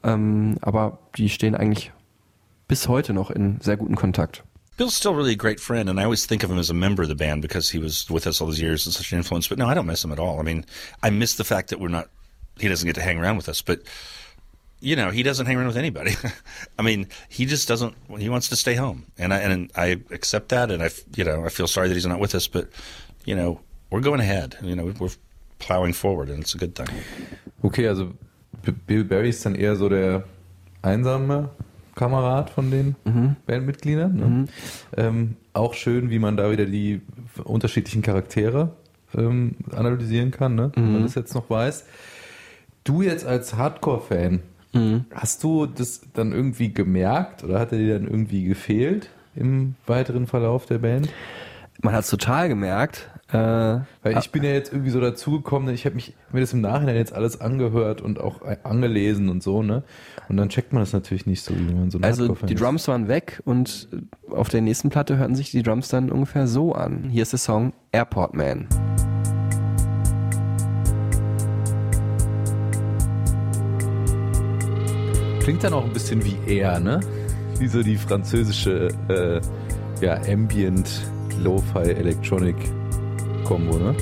Ähm, 0.02 0.56
aber 0.62 1.00
die 1.18 1.28
stehen 1.28 1.54
eigentlich 1.54 1.92
bis 2.66 2.88
heute 2.88 3.12
noch 3.12 3.30
in 3.30 3.60
sehr 3.60 3.76
guten 3.76 3.96
Kontakt. 3.96 4.44
Bill's 4.78 4.94
still 4.94 5.12
really 5.12 5.32
a 5.32 5.36
great 5.36 5.58
friend, 5.58 5.90
and 5.90 5.98
I 5.98 6.04
always 6.04 6.24
think 6.24 6.44
of 6.44 6.50
him 6.50 6.58
as 6.58 6.70
a 6.70 6.74
member 6.74 7.02
of 7.02 7.08
the 7.08 7.16
band 7.16 7.42
because 7.42 7.68
he 7.68 7.80
was 7.80 8.08
with 8.08 8.28
us 8.28 8.40
all 8.40 8.46
these 8.46 8.60
years 8.60 8.86
and 8.86 8.94
such 8.94 9.10
an 9.10 9.18
influence. 9.18 9.48
But 9.48 9.58
no, 9.58 9.66
I 9.66 9.74
don't 9.74 9.86
miss 9.86 10.04
him 10.04 10.12
at 10.12 10.20
all. 10.20 10.38
I 10.38 10.42
mean, 10.42 10.64
I 11.02 11.10
miss 11.10 11.34
the 11.34 11.42
fact 11.42 11.70
that 11.70 11.80
we're 11.80 11.88
not, 11.88 12.08
he 12.60 12.68
doesn't 12.68 12.86
get 12.86 12.94
to 12.94 13.02
hang 13.02 13.18
around 13.18 13.36
with 13.36 13.48
us, 13.48 13.60
but, 13.60 13.82
you 14.78 14.94
know, 14.94 15.10
he 15.10 15.24
doesn't 15.24 15.46
hang 15.46 15.56
around 15.56 15.66
with 15.66 15.76
anybody. 15.76 16.12
I 16.78 16.82
mean, 16.82 17.08
he 17.28 17.44
just 17.44 17.66
doesn't, 17.66 17.96
he 18.18 18.28
wants 18.28 18.48
to 18.50 18.56
stay 18.56 18.76
home. 18.76 19.06
And 19.18 19.34
I, 19.34 19.38
and 19.38 19.68
I 19.74 20.00
accept 20.12 20.50
that, 20.50 20.70
and 20.70 20.80
I, 20.80 20.90
you 21.16 21.24
know, 21.24 21.44
I 21.44 21.48
feel 21.48 21.66
sorry 21.66 21.88
that 21.88 21.94
he's 21.94 22.06
not 22.06 22.20
with 22.20 22.36
us, 22.36 22.46
but, 22.46 22.68
you 23.24 23.34
know, 23.34 23.60
we're 23.90 24.00
going 24.00 24.20
ahead. 24.20 24.56
You 24.62 24.76
know, 24.76 24.94
we're 25.00 25.10
plowing 25.58 25.92
forward, 25.92 26.28
and 26.28 26.40
it's 26.40 26.54
a 26.54 26.58
good 26.58 26.76
thing. 26.76 26.88
Okay, 27.64 27.88
also 27.88 28.14
Bill 28.86 29.02
Berry 29.02 29.30
ist 29.30 29.44
dann 29.44 29.56
eher 29.56 29.74
so 29.74 29.88
der 29.88 30.22
einsame 30.82 31.50
Kamerad 31.98 32.48
von 32.50 32.70
den 32.70 32.94
Bandmitgliedern. 33.46 34.16
Ne? 34.16 34.44
Ähm, 34.96 35.36
auch 35.52 35.74
schön, 35.74 36.08
wie 36.10 36.18
man 36.18 36.36
da 36.36 36.50
wieder 36.50 36.64
die 36.64 37.00
unterschiedlichen 37.44 38.02
Charaktere 38.02 38.70
ähm, 39.16 39.56
analysieren 39.74 40.30
kann, 40.30 40.54
ne? 40.54 40.70
wenn 40.74 40.92
man 40.92 41.02
das 41.02 41.14
jetzt 41.14 41.34
noch 41.34 41.50
weiß. 41.50 41.84
Du 42.84 43.02
jetzt 43.02 43.26
als 43.26 43.54
Hardcore-Fan, 43.54 44.40
hast 45.14 45.42
du 45.44 45.66
das 45.66 46.02
dann 46.14 46.32
irgendwie 46.32 46.72
gemerkt 46.72 47.42
oder 47.44 47.58
hat 47.58 47.72
er 47.72 47.78
dir 47.78 47.98
dann 47.98 48.06
irgendwie 48.08 48.44
gefehlt 48.44 49.10
im 49.34 49.74
weiteren 49.86 50.26
Verlauf 50.26 50.66
der 50.66 50.78
Band? 50.78 51.08
Man 51.82 51.94
hat 51.94 52.04
es 52.04 52.10
total 52.10 52.48
gemerkt. 52.48 53.08
Äh, 53.30 53.36
Weil 53.36 54.18
ich 54.18 54.30
bin 54.32 54.42
ja 54.42 54.50
jetzt 54.50 54.72
irgendwie 54.72 54.90
so 54.90 55.02
dazugekommen, 55.02 55.74
ich 55.74 55.84
habe 55.84 55.96
mich 55.96 56.14
mir 56.32 56.40
das 56.40 56.54
im 56.54 56.62
Nachhinein 56.62 56.96
jetzt 56.96 57.12
alles 57.12 57.42
angehört 57.42 58.00
und 58.00 58.18
auch 58.18 58.40
angelesen 58.62 59.28
und 59.28 59.42
so, 59.42 59.62
ne? 59.62 59.82
Und 60.30 60.38
dann 60.38 60.48
checkt 60.48 60.72
man 60.72 60.80
das 60.80 60.94
natürlich 60.94 61.26
nicht 61.26 61.42
so, 61.42 61.54
wie 61.54 61.74
man 61.74 61.90
so 61.90 61.98
Also 62.00 62.34
die. 62.34 62.54
Drums 62.54 62.88
waren 62.88 63.06
weg 63.06 63.42
und 63.44 63.88
auf 64.30 64.48
der 64.48 64.62
nächsten 64.62 64.88
Platte 64.88 65.18
hörten 65.18 65.34
sich 65.34 65.50
die 65.50 65.62
Drums 65.62 65.88
dann 65.88 66.10
ungefähr 66.10 66.46
so 66.46 66.72
an. 66.72 67.10
Hier 67.10 67.20
ist 67.20 67.32
der 67.32 67.38
Song 67.38 67.74
Airport 67.92 68.32
Man. 68.32 68.66
Klingt 75.40 75.64
dann 75.64 75.74
auch 75.74 75.84
ein 75.84 75.92
bisschen 75.92 76.24
wie 76.24 76.36
er, 76.46 76.80
ne? 76.80 77.00
Wie 77.58 77.68
so 77.68 77.82
die 77.82 77.96
französische 77.96 78.88
äh, 79.08 79.40
ja, 80.04 80.14
Ambient 80.26 81.02
Lo-Fi 81.42 81.90
Electronic 81.90 82.56
Combo, 83.48 83.78
ne? 83.78 83.94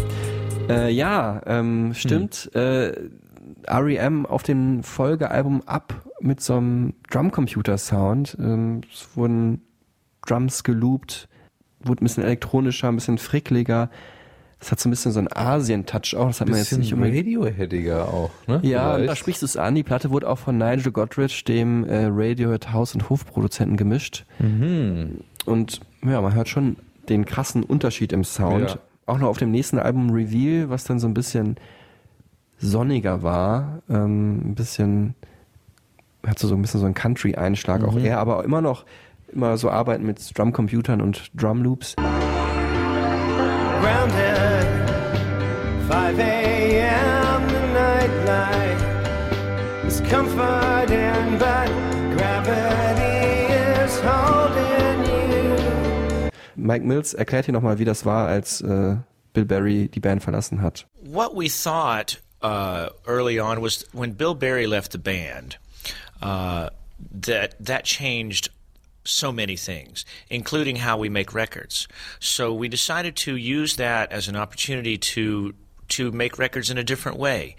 Äh, 0.69 0.91
ja, 0.91 1.41
ähm, 1.47 1.95
stimmt. 1.95 2.51
Äh, 2.57 2.93
REM 3.69 4.27
auf 4.27 4.43
dem 4.43 4.83
Folgealbum 4.83 5.63
ab 5.67 6.03
mit 6.19 6.41
so 6.41 6.55
einem 6.57 6.95
Drumcomputer-Sound. 7.13 8.39
Ähm, 8.41 8.81
es 8.93 9.09
wurden 9.15 9.63
Drums 10.27 10.65
geloopt, 10.65 11.29
wurde 11.79 12.03
ein 12.03 12.07
bisschen 12.07 12.25
elektronischer, 12.25 12.89
ein 12.89 12.97
bisschen 12.97 13.19
frickliger. 13.19 13.89
Es 14.59 14.73
hat 14.73 14.81
so 14.81 14.89
ein 14.89 14.91
bisschen 14.91 15.13
so 15.13 15.21
einen 15.21 15.29
Asien-Touch 15.33 16.17
auch. 16.17 16.27
Das 16.27 16.41
hat 16.41 16.49
man 16.49 16.59
jetzt 16.59 16.77
nicht 16.77 16.93
unbedingt. 16.93 17.19
Radioheadiger 17.19 18.09
auch, 18.09 18.33
ne? 18.49 18.59
Ja, 18.65 18.99
da 18.99 19.15
sprichst 19.15 19.43
du 19.43 19.47
es 19.47 19.57
an. 19.57 19.77
Die 19.77 19.85
Platte 19.85 20.11
wurde 20.11 20.29
auch 20.29 20.39
von 20.39 20.59
Nigel 20.59 20.91
Godrich, 20.91 21.45
dem 21.45 21.85
äh, 21.85 22.07
Radiohead 22.11 22.73
Haus- 22.73 22.95
und 22.95 23.09
Hofproduzenten, 23.09 23.77
gemischt. 23.77 24.25
Mhm. 24.41 25.21
Und 25.45 25.83
ja, 26.05 26.21
man 26.21 26.35
hört 26.35 26.49
schon 26.49 26.79
den 27.09 27.25
krassen 27.25 27.63
Unterschied 27.63 28.13
im 28.13 28.25
Sound. 28.25 28.71
Ja. 28.71 28.79
Auch 29.07 29.19
noch 29.19 29.29
auf 29.29 29.39
dem 29.39 29.51
nächsten 29.51 29.79
Album 29.79 30.11
Reveal, 30.11 30.69
was 30.69 30.85
dann 30.85 30.99
so 30.99 31.07
ein 31.07 31.15
bisschen 31.15 31.57
sonniger 32.59 33.23
war, 33.23 33.83
ähm, 33.89 34.51
ein 34.51 34.55
bisschen, 34.55 35.15
hat 36.27 36.39
so, 36.39 36.53
ein 36.53 36.63
bisschen 36.63 36.81
so 36.81 36.87
einen 36.87 36.95
Country-Einschlag 36.95 37.85
auch 37.85 37.97
eher, 37.97 38.19
aber 38.19 38.45
immer 38.45 38.61
noch 38.61 38.85
immer 39.33 39.57
so 39.57 39.71
arbeiten 39.71 40.07
mit 40.07 40.37
Drumcomputern 40.37 41.01
und 41.01 41.31
Drumloops. 41.35 41.97
grounded. 43.87 44.67
5 45.89 46.19
a.m. 46.19 47.49
the 47.49 47.61
nightlight 47.73 48.81
is 49.87 50.01
holding 50.01 50.66
Mike 56.67 56.85
Mills 56.85 57.15
erklärt 57.15 57.47
hier 57.47 57.55
nochmal, 57.55 57.79
wie 57.79 57.85
das 57.85 58.05
war, 58.05 58.29
als 58.29 58.61
äh, 58.61 58.97
Bill 59.33 59.45
Berry 59.45 59.89
die 59.89 60.01
Band 60.01 60.23
verlassen 60.23 60.61
hat. 60.63 60.87
What 61.01 61.35
we 61.35 61.49
thought 61.49 62.21
uh, 62.43 62.89
early 63.07 63.41
on 63.41 63.61
was 63.63 63.85
when 63.93 64.13
Bill 64.13 64.35
Berry 64.35 64.67
left 64.67 64.93
the 64.93 64.99
band, 64.99 65.59
uh, 66.23 66.71
that 67.13 67.55
that 67.61 67.85
changed 67.85 68.51
so 69.05 69.33
many 69.33 69.57
things, 69.57 70.05
including 70.29 70.77
how 70.77 70.99
we 70.99 71.09
make 71.09 71.33
records. 71.33 71.87
So 72.19 72.53
we 72.53 72.69
decided 72.69 73.15
to 73.17 73.37
use 73.37 73.77
that 73.77 74.13
as 74.13 74.29
an 74.29 74.37
opportunity 74.37 74.99
to 74.99 75.55
to 75.89 76.11
make 76.11 76.39
records 76.39 76.71
in 76.71 76.79
a 76.79 76.85
different 76.85 77.19
way. 77.19 77.57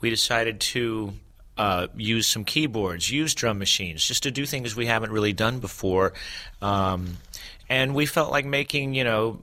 We 0.00 0.10
decided 0.10 0.60
to 0.72 1.12
uh, 1.56 1.88
use 1.96 2.26
some 2.26 2.44
keyboards, 2.44 3.10
use 3.10 3.34
drum 3.34 3.58
machines, 3.58 4.04
just 4.04 4.22
to 4.22 4.30
do 4.30 4.46
things 4.46 4.76
we 4.76 4.86
haven't 4.86 5.10
really 5.12 5.32
done 5.32 5.58
before. 5.58 6.12
Um, 6.62 7.18
and 7.68 7.94
we 7.94 8.06
felt 8.06 8.30
like 8.30 8.44
making, 8.44 8.94
you 8.94 9.04
know, 9.04 9.40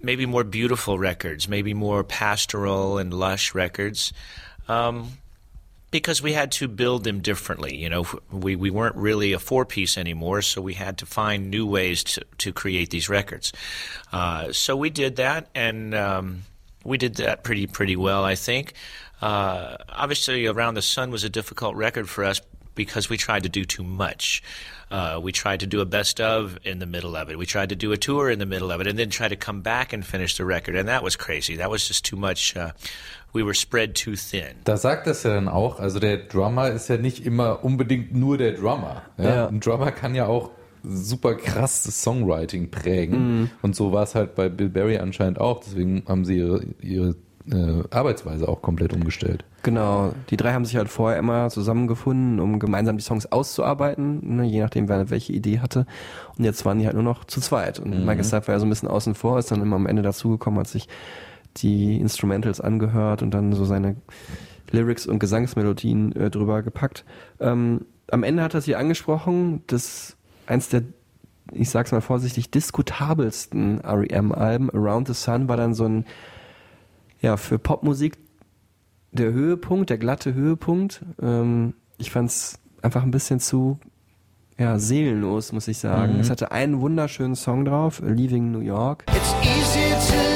maybe 0.00 0.26
more 0.26 0.44
beautiful 0.44 0.98
records, 0.98 1.48
maybe 1.48 1.74
more 1.74 2.04
pastoral 2.04 2.98
and 2.98 3.12
lush 3.12 3.54
records. 3.54 4.12
Um, 4.68 5.12
because 5.94 6.20
we 6.20 6.32
had 6.32 6.50
to 6.50 6.66
build 6.66 7.04
them 7.04 7.20
differently. 7.20 7.76
You 7.76 7.88
know, 7.88 8.04
we, 8.32 8.56
we 8.56 8.68
weren't 8.68 8.96
really 8.96 9.32
a 9.32 9.38
four 9.38 9.64
piece 9.64 9.96
anymore, 9.96 10.42
so 10.42 10.60
we 10.60 10.74
had 10.74 10.98
to 10.98 11.06
find 11.06 11.50
new 11.50 11.64
ways 11.66 12.02
to, 12.02 12.24
to 12.38 12.52
create 12.52 12.90
these 12.90 13.08
records. 13.08 13.52
Uh, 14.10 14.52
so 14.52 14.76
we 14.76 14.90
did 14.90 15.14
that, 15.16 15.46
and 15.54 15.94
um, 15.94 16.42
we 16.82 16.98
did 16.98 17.14
that 17.16 17.44
pretty 17.44 17.68
pretty 17.68 17.94
well, 17.94 18.24
I 18.24 18.34
think. 18.34 18.72
Uh, 19.22 19.76
obviously, 19.88 20.48
Around 20.48 20.74
the 20.74 20.82
Sun 20.82 21.12
was 21.12 21.22
a 21.22 21.30
difficult 21.30 21.76
record 21.76 22.08
for 22.08 22.24
us 22.24 22.40
because 22.74 23.08
we 23.08 23.16
tried 23.16 23.44
to 23.44 23.48
do 23.48 23.64
too 23.64 23.84
much. 23.84 24.42
Uh, 24.90 25.18
we 25.22 25.32
tried 25.32 25.60
to 25.60 25.66
do 25.66 25.80
a 25.80 25.84
best 25.84 26.20
of 26.20 26.58
in 26.64 26.78
the 26.78 26.86
middle 26.86 27.16
of 27.16 27.30
it. 27.30 27.38
We 27.38 27.46
tried 27.46 27.70
to 27.70 27.76
do 27.76 27.92
a 27.92 27.96
tour 27.96 28.30
in 28.30 28.38
the 28.38 28.46
middle 28.46 28.70
of 28.70 28.80
it, 28.80 28.86
and 28.86 28.98
then 28.98 29.10
try 29.10 29.28
to 29.28 29.36
come 29.36 29.62
back 29.62 29.92
and 29.92 30.04
finish 30.04 30.36
the 30.36 30.44
record. 30.44 30.76
And 30.76 30.88
that 30.88 31.02
was 31.02 31.16
crazy. 31.16 31.56
That 31.56 31.70
was 31.70 31.88
just 31.88 32.04
too 32.04 32.16
much. 32.16 32.56
Uh, 32.56 32.72
we 33.32 33.42
were 33.42 33.54
spread 33.54 33.94
too 33.94 34.14
thin. 34.14 34.54
Da 34.64 34.76
sagt 34.76 35.06
das 35.06 35.24
ja 35.24 35.34
dann 35.34 35.48
auch, 35.48 35.80
also 35.80 35.98
der 35.98 36.18
Drummer 36.18 36.70
ist 36.70 36.88
ja 36.88 36.96
nicht 36.96 37.26
immer 37.26 37.64
unbedingt 37.64 38.14
nur 38.14 38.38
der 38.38 38.52
Drummer. 38.52 39.02
Ja? 39.18 39.24
Ja. 39.24 39.48
Ein 39.48 39.60
Drummer 39.60 39.90
kann 39.90 40.14
ja 40.14 40.26
auch 40.26 40.50
super 40.84 41.34
krasses 41.34 42.02
Songwriting 42.02 42.70
prägen. 42.70 43.50
Und 43.62 43.74
so 43.74 43.92
war 43.92 44.02
es 44.02 44.14
halt 44.14 44.34
bei 44.34 44.48
Bill 44.48 44.68
Berry 44.68 44.98
anscheinend 44.98 45.40
auch. 45.40 45.60
Deswegen 45.60 46.04
haben 46.06 46.24
sie 46.24 46.36
ihre, 46.38 46.62
ihre 46.80 47.14
äh, 47.50 47.82
Arbeitsweise 47.90 48.48
auch 48.48 48.62
komplett 48.62 48.92
umgestellt. 48.92 49.44
Genau, 49.62 50.12
die 50.30 50.36
drei 50.36 50.52
haben 50.52 50.64
sich 50.64 50.76
halt 50.76 50.88
vorher 50.88 51.18
immer 51.18 51.50
zusammengefunden, 51.50 52.40
um 52.40 52.58
gemeinsam 52.58 52.96
die 52.96 53.02
Songs 53.02 53.26
auszuarbeiten, 53.26 54.36
ne, 54.36 54.44
je 54.44 54.60
nachdem, 54.60 54.88
wer 54.88 55.10
welche 55.10 55.32
Idee 55.32 55.60
hatte. 55.60 55.86
Und 56.36 56.44
jetzt 56.44 56.64
waren 56.64 56.78
die 56.78 56.86
halt 56.86 56.94
nur 56.94 57.02
noch 57.02 57.24
zu 57.24 57.40
zweit. 57.40 57.78
Und 57.78 58.04
Michael 58.04 58.24
Stipe 58.24 58.48
war 58.48 58.54
ja 58.54 58.58
so 58.58 58.66
ein 58.66 58.70
bisschen 58.70 58.88
außen 58.88 59.14
vor, 59.14 59.38
ist 59.38 59.50
dann 59.50 59.62
immer 59.62 59.76
am 59.76 59.86
Ende 59.86 60.02
dazugekommen, 60.02 60.60
hat 60.60 60.68
sich 60.68 60.88
die 61.56 62.00
Instrumentals 62.00 62.60
angehört 62.60 63.22
und 63.22 63.32
dann 63.32 63.52
so 63.52 63.64
seine 63.64 63.96
Lyrics 64.70 65.06
und 65.06 65.18
Gesangsmelodien 65.18 66.14
äh, 66.16 66.30
drüber 66.30 66.62
gepackt. 66.62 67.04
Ähm, 67.40 67.86
am 68.10 68.22
Ende 68.22 68.42
hat 68.42 68.54
er 68.54 68.60
sie 68.60 68.76
angesprochen, 68.76 69.62
dass 69.66 70.16
eins 70.46 70.68
der, 70.68 70.82
ich 71.52 71.70
sag's 71.70 71.92
mal 71.92 72.00
vorsichtig, 72.00 72.50
diskutabelsten 72.50 73.80
REM-Alben, 73.80 74.70
Around 74.70 75.08
the 75.08 75.14
Sun, 75.14 75.48
war 75.48 75.56
dann 75.56 75.74
so 75.74 75.84
ein, 75.84 76.04
ja, 77.24 77.38
für 77.38 77.58
Popmusik 77.58 78.18
der 79.12 79.32
Höhepunkt, 79.32 79.88
der 79.88 79.96
glatte 79.96 80.34
Höhepunkt. 80.34 81.02
Ähm, 81.22 81.72
ich 81.96 82.10
fand's 82.10 82.58
einfach 82.82 83.02
ein 83.02 83.10
bisschen 83.10 83.40
zu 83.40 83.78
ja, 84.58 84.78
seelenlos, 84.78 85.52
muss 85.52 85.66
ich 85.66 85.78
sagen. 85.78 86.20
Es 86.20 86.30
hatte 86.30 86.52
einen 86.52 86.80
wunderschönen 86.80 87.34
Song 87.34 87.64
drauf, 87.64 88.02
Leaving 88.04 88.52
New 88.52 88.60
York. 88.60 89.04
It's 89.08 89.34
easier 89.42 89.98
to 89.98 90.33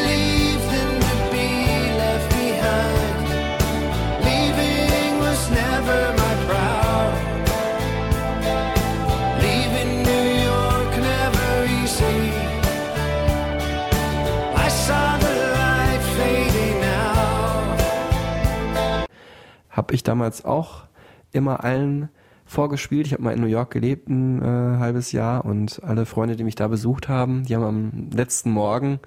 Habe 19.79 19.95
ich 19.95 20.03
damals 20.03 20.45
auch 20.45 20.89
immer 21.31 21.63
allen 21.63 22.09
vorgespielt. 22.47 23.07
Ich 23.07 23.13
habe 23.13 23.23
mal 23.23 23.33
in 23.33 23.41
New 23.41 23.47
York 23.47 23.71
gelebt 23.71 24.09
ein 24.09 24.43
äh, 24.43 24.79
halbes 24.79 25.13
Jahr 25.13 25.45
und 25.45 25.81
alle 25.85 26.05
Freunde, 26.05 26.35
die 26.35 26.43
mich 26.43 26.57
da 26.57 26.67
besucht 26.67 27.09
haben, 27.09 27.45
die 27.45 27.55
haben 27.55 27.63
am 27.63 28.11
letzten 28.11 28.51
Morgen 28.51 28.99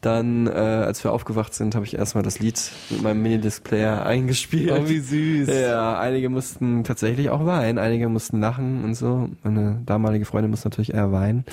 dann, 0.00 0.48
äh, 0.48 0.50
als 0.50 1.04
wir 1.04 1.12
aufgewacht 1.12 1.54
sind, 1.54 1.76
habe 1.76 1.84
ich 1.84 1.94
erstmal 1.94 2.24
das 2.24 2.40
Lied 2.40 2.72
mit 2.88 3.02
meinem 3.02 3.22
Minidisc-Player 3.22 4.04
eingespielt. 4.04 4.72
Oh, 4.72 4.88
wie 4.88 4.98
süß. 4.98 5.48
Ja, 5.48 6.00
einige 6.00 6.28
mussten 6.28 6.82
tatsächlich 6.82 7.30
auch 7.30 7.46
weinen, 7.46 7.78
einige 7.78 8.08
mussten 8.08 8.40
lachen 8.40 8.82
und 8.82 8.94
so. 8.94 9.28
Meine 9.44 9.80
damalige 9.86 10.24
Freundin 10.24 10.50
muss 10.50 10.64
natürlich 10.64 10.92
eher 10.92 11.12
weinen. 11.12 11.44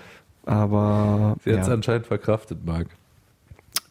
Aber 0.46 1.36
Sie 1.44 1.52
hat 1.52 1.60
es 1.60 1.66
ja. 1.66 1.74
anscheinend 1.74 2.06
verkraftet, 2.06 2.64
Marc. 2.64 2.86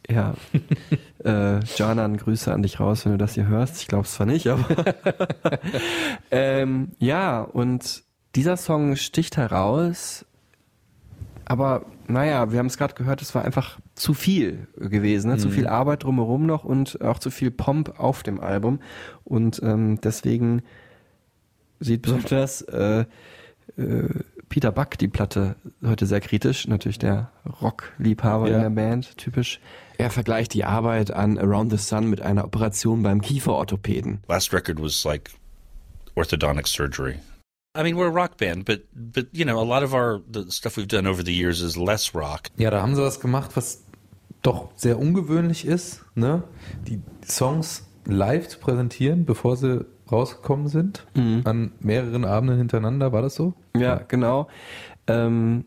Ja. 0.10 0.36
äh, 1.24 1.60
Janan, 1.78 2.18
Grüße 2.18 2.54
an 2.54 2.62
dich 2.62 2.80
raus, 2.80 3.06
wenn 3.06 3.14
du 3.14 3.18
das 3.18 3.34
hier 3.34 3.48
hörst. 3.48 3.82
Ich 3.82 3.88
glaube 3.88 4.06
es 4.06 4.14
zwar 4.14 4.28
nicht, 4.28 4.48
aber. 4.48 4.66
ähm, 6.32 6.92
ja, 7.00 7.42
und 7.42 8.04
dieser 8.36 8.58
Song 8.58 8.96
sticht 8.96 9.38
heraus. 9.38 10.26
Aber 11.46 11.86
naja, 12.08 12.52
wir 12.52 12.60
haben 12.60 12.66
es 12.66 12.78
gerade 12.78 12.96
gehört, 12.96 13.22
es 13.22 13.36
war 13.36 13.46
einfach 13.46 13.80
zu 13.94 14.14
viel 14.14 14.68
gewesen, 14.78 15.30
ne? 15.30 15.38
zu 15.38 15.50
viel 15.50 15.68
Arbeit 15.68 16.04
drumherum 16.04 16.46
noch 16.46 16.64
und 16.64 17.02
auch 17.02 17.20
zu 17.20 17.30
viel 17.30 17.52
Pomp 17.52 18.00
auf 18.00 18.24
dem 18.24 18.40
Album. 18.40 18.80
Und 19.24 19.62
ähm, 19.64 20.00
deswegen 20.02 20.64
sieht 21.80 22.02
besonders 22.02 22.62
äh, 22.64 23.06
äh, 23.78 24.10
Peter 24.50 24.72
Buck 24.72 24.98
die 24.98 25.08
Platte 25.08 25.56
heute 25.86 26.06
sehr 26.06 26.20
kritisch, 26.22 26.68
natürlich 26.68 27.00
der 27.00 27.30
Rockliebhaber 27.62 28.50
Ja. 28.50 28.56
in 28.56 28.62
der 28.62 28.70
Band, 28.70 29.18
typisch. 29.18 29.60
Er 29.98 30.10
vergleicht 30.10 30.54
die 30.54 30.66
Arbeit 30.66 31.12
an 31.12 31.38
Around 31.38 31.72
the 31.72 31.78
Sun 31.78 32.10
mit 32.10 32.22
einer 32.22 32.44
Operation 32.46 33.04
beim 33.04 33.22
Kieferorthopäden. 33.22 34.20
Last 34.28 34.54
record 34.54 34.82
was 34.82 35.04
like 35.04 35.32
orthodontic 36.16 36.68
surgery. 36.68 37.20
I 37.78 37.84
mean, 37.84 37.98
we're 37.98 38.08
a 38.08 38.14
rock 38.14 38.38
band, 38.38 38.66
but 38.66 38.84
but 38.94 39.28
you 39.34 39.44
know, 39.44 39.60
a 39.60 39.66
lot 39.66 39.84
of 39.84 39.94
our 39.94 40.22
the 40.32 40.50
stuff 40.50 40.78
we've 40.78 40.88
done 40.88 41.08
over 41.08 41.24
the 41.24 41.34
years 41.34 41.62
is 41.62 41.76
less 41.76 42.16
rock. 42.16 42.50
Ja, 42.58 42.70
da 42.70 42.82
haben 42.82 42.96
sie 42.96 43.02
was 43.02 43.20
gemacht, 43.20 43.52
was 43.56 43.84
doch 44.42 44.70
sehr 44.76 44.98
ungewöhnlich 44.98 45.66
ist, 45.66 46.06
ne? 46.16 46.44
Die 46.88 47.02
Songs 47.26 47.84
live 48.06 48.48
zu 48.48 48.60
präsentieren, 48.60 49.26
bevor 49.26 49.58
sie 49.58 49.86
rausgekommen 50.12 50.68
sind, 50.68 51.04
an 51.16 51.72
mehreren 51.80 52.26
Abenden 52.26 52.60
hintereinander, 52.60 53.12
war 53.12 53.24
das 53.24 53.34
so? 53.34 53.54
Ja, 53.76 53.96
genau. 54.08 54.48
Ähm, 55.08 55.66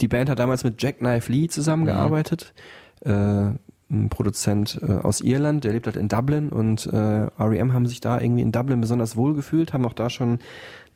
die 0.00 0.08
Band 0.08 0.30
hat 0.30 0.38
damals 0.38 0.64
mit 0.64 0.82
Jackknife 0.82 1.30
Lee 1.30 1.48
zusammengearbeitet. 1.48 2.54
Äh, 3.00 3.50
ein 3.88 4.08
Produzent 4.08 4.80
äh, 4.82 4.92
aus 4.92 5.20
Irland, 5.20 5.62
der 5.62 5.72
lebt 5.72 5.86
halt 5.86 5.96
in 5.96 6.08
Dublin 6.08 6.48
und 6.48 6.86
äh, 6.86 6.96
REM 7.38 7.72
haben 7.72 7.86
sich 7.86 8.00
da 8.00 8.20
irgendwie 8.20 8.42
in 8.42 8.50
Dublin 8.50 8.80
besonders 8.80 9.16
wohl 9.16 9.34
gefühlt, 9.34 9.72
haben 9.72 9.86
auch 9.86 9.92
da 9.92 10.10
schon 10.10 10.40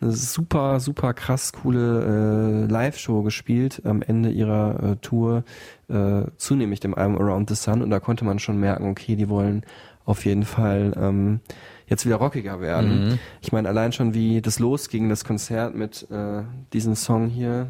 eine 0.00 0.12
super, 0.12 0.80
super 0.80 1.14
krass 1.14 1.52
coole 1.52 2.66
äh, 2.66 2.72
Live-Show 2.72 3.22
gespielt 3.22 3.82
am 3.84 4.02
Ende 4.02 4.30
ihrer 4.30 4.82
äh, 4.82 4.96
Tour, 4.96 5.44
äh, 5.88 6.22
zunehmend 6.36 6.82
dem 6.82 6.94
Album 6.94 7.20
Around 7.20 7.50
the 7.50 7.54
Sun 7.54 7.82
und 7.82 7.90
da 7.90 8.00
konnte 8.00 8.24
man 8.24 8.40
schon 8.40 8.58
merken, 8.58 8.88
okay, 8.90 9.14
die 9.14 9.28
wollen 9.28 9.62
auf 10.04 10.24
jeden 10.24 10.44
Fall 10.44 10.92
ähm, 10.96 11.40
jetzt 11.86 12.06
wieder 12.06 12.16
rockiger 12.16 12.60
werden. 12.60 13.20
Ich 13.40 13.52
meine, 13.52 13.68
allein 13.68 13.92
schon 13.92 14.14
wie 14.14 14.40
das 14.40 14.58
losging, 14.58 15.08
das 15.08 15.24
Konzert 15.24 15.76
mit 15.76 16.10
äh, 16.10 16.42
diesem 16.72 16.96
Song 16.96 17.28
hier. 17.28 17.68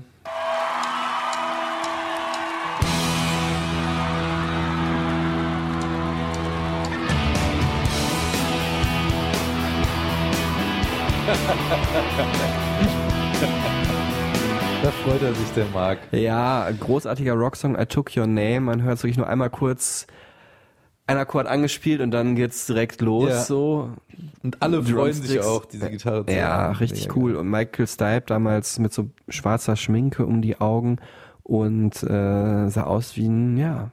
Da 14.82 14.90
freut 14.90 15.22
er 15.22 15.34
sich, 15.34 15.50
der 15.54 15.66
Marc. 15.74 15.98
Ja, 16.12 16.68
großartiger 16.78 17.34
Rocksong, 17.34 17.78
I 17.78 17.84
Took 17.86 18.16
Your 18.16 18.26
Name. 18.26 18.60
Man 18.60 18.82
hört 18.82 18.96
es 18.98 19.02
wirklich 19.02 19.18
nur 19.18 19.26
einmal 19.28 19.50
kurz 19.50 20.06
ein 21.06 21.18
Akkord 21.18 21.46
angespielt 21.48 22.00
und 22.00 22.12
dann 22.12 22.34
geht's 22.36 22.66
direkt 22.66 23.00
los, 23.00 23.28
Ja. 23.30 23.40
so. 23.42 23.90
Und 24.42 24.62
alle 24.62 24.82
freuen 24.82 25.12
sich 25.12 25.40
auch, 25.40 25.64
diese 25.66 25.90
Gitarre 25.90 26.24
zu 26.24 26.32
Ja, 26.32 26.48
haben. 26.48 26.76
richtig 26.76 27.08
Mega 27.08 27.14
cool. 27.20 27.36
Und 27.36 27.50
Michael 27.50 27.86
Stipe 27.86 28.22
damals 28.26 28.78
mit 28.78 28.92
so 28.92 29.10
schwarzer 29.28 29.76
Schminke 29.76 30.24
um 30.24 30.40
die 30.40 30.60
Augen 30.60 30.98
und 31.42 32.02
äh, 32.04 32.68
sah 32.68 32.84
aus 32.84 33.16
wie 33.16 33.26
ein, 33.28 33.56
ja, 33.56 33.90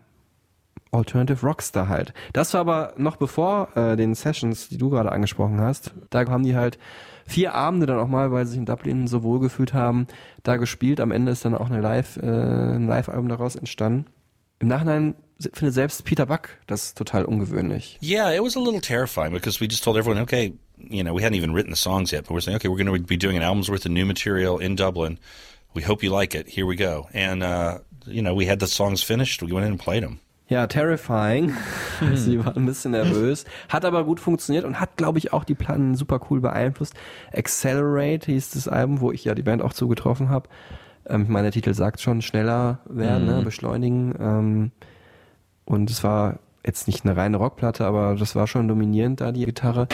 Alternative 0.92 1.46
Rockstar 1.46 1.90
halt. 1.90 2.14
Das 2.34 2.54
war 2.54 2.62
aber 2.62 2.94
noch 2.98 3.18
bevor 3.18 3.76
äh, 3.76 3.98
den 3.98 4.16
Sessions, 4.16 4.70
die 4.70 4.78
du 4.78 4.90
gerade 4.90 5.12
angesprochen 5.12 5.60
hast. 5.60 5.94
Da 6.12 6.26
haben 6.30 6.44
die 6.44 6.56
halt 6.56 6.78
vier 7.28 7.54
Abende 7.54 7.86
dann 7.86 8.00
auch 8.00 8.08
mal, 8.08 8.32
weil 8.32 8.46
sie 8.46 8.52
sich 8.52 8.60
in 8.60 8.66
Dublin 8.66 9.08
so 9.08 9.22
wohl 9.22 9.40
gefühlt 9.40 9.74
haben, 9.74 10.08
da 10.44 10.58
gespielt. 10.58 11.00
Am 11.00 11.12
Ende 11.12 11.32
ist 11.32 11.46
dann 11.46 11.54
auch 11.54 11.70
eine 11.70 11.82
Live, 11.82 12.18
äh, 12.18 12.26
ein 12.26 12.88
Live-Album 12.88 13.30
daraus 13.30 13.56
entstanden. 13.56 14.06
Im 14.60 14.70
Nachhinein 14.70 15.16
findet 15.54 15.76
selbst 15.76 16.04
Peter 16.04 16.26
Buck 16.26 16.50
das 16.66 16.96
total 16.96 17.26
ungewöhnlich. 17.26 18.00
Yeah, 18.02 18.32
it 18.32 18.42
was 18.42 18.58
a 18.58 18.60
little 18.60 18.82
terrifying 18.82 19.34
because 19.34 19.60
we 19.60 19.68
just 19.68 19.84
told 19.84 19.98
everyone, 19.98 20.22
okay, 20.22 20.54
you 20.78 21.04
know, 21.04 21.14
we 21.14 21.22
hadn't 21.22 21.38
even 21.38 21.54
written 21.54 21.72
the 21.72 21.78
songs 21.78 22.12
yet, 22.12 22.24
but 22.24 22.32
we're 22.32 22.42
saying, 22.42 22.56
okay, 22.56 22.70
we're 22.70 22.84
going 22.84 22.92
to 22.92 23.06
be 23.06 23.18
doing 23.18 23.38
an 23.38 23.44
album's 23.44 23.70
worth 23.70 23.86
of 23.86 23.92
new 23.92 24.06
material 24.06 24.58
in 24.58 24.76
Dublin. 24.76 25.20
We 25.76 25.84
hope 25.84 26.02
you 26.02 26.10
like 26.10 26.34
it. 26.34 26.48
Here 26.48 26.66
we 26.66 26.76
go. 26.76 27.08
And, 27.14 27.44
uh, 27.44 27.80
you 28.08 28.22
know, 28.22 28.34
we 28.34 28.46
had 28.46 28.60
the 28.60 28.68
songs 28.68 29.04
finished. 29.04 29.44
We 29.44 29.52
went 29.52 29.66
in 29.66 29.74
and 29.74 29.80
played 29.80 30.02
them. 30.02 30.20
Ja, 30.50 30.68
terrifying. 30.68 31.54
Sie 32.16 32.44
war 32.44 32.56
ein 32.56 32.66
bisschen 32.66 32.92
nervös. 32.92 33.46
Hat 33.70 33.86
aber 33.86 34.04
gut 34.06 34.20
funktioniert 34.20 34.66
und 34.66 34.80
hat, 34.80 34.96
glaube 34.98 35.18
ich, 35.20 35.34
auch 35.34 35.44
die 35.44 35.56
Platten 35.56 35.96
super 35.96 36.20
cool 36.30 36.40
beeinflusst. 36.40 36.94
Accelerate 37.34 38.32
hieß 38.32 38.52
das 38.52 38.68
Album, 38.68 39.02
wo 39.02 39.12
ich 39.12 39.26
ja 39.26 39.36
die 39.36 39.44
Band 39.44 39.62
auch 39.62 39.74
zugetroffen 39.74 40.30
habe. 40.30 40.48
Ähm, 41.08 41.24
ich 41.24 41.30
meine, 41.30 41.44
der 41.46 41.52
Titel 41.52 41.74
sagt 41.74 42.00
schon 42.02 42.22
schneller 42.22 42.80
werden, 42.86 43.26
Mhm. 43.28 43.36
ne, 43.38 43.42
beschleunigen. 43.44 44.16
Ähm, 44.20 44.72
und 45.66 45.90
es 45.90 46.04
war 46.04 46.40
jetzt 46.66 46.88
nicht 46.88 47.06
eine 47.06 47.16
reine 47.18 47.38
Rockplatte, 47.38 47.86
aber 47.86 48.16
das 48.16 48.36
war 48.36 48.48
schon 48.48 48.68
dominierend 48.68 49.22
da, 49.22 49.32
die 49.32 49.46
Gitarre. 49.46 49.88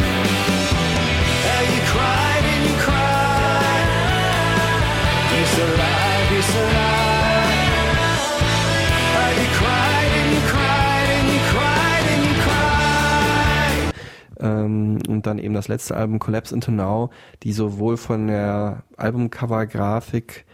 you 6.34 6.83
Ähm, 14.44 15.00
und 15.08 15.26
dann 15.26 15.40
eben 15.40 15.54
das 15.54 15.70
letzte 15.70 15.96
Album 15.96 16.20
Collapse 16.20 16.54
into 16.54 16.72
Now, 16.72 17.10
die 17.44 17.54
sowohl 17.54 17.98
von 17.98 18.28
der 18.28 18.84
Albumcover-Grafik 18.98 20.46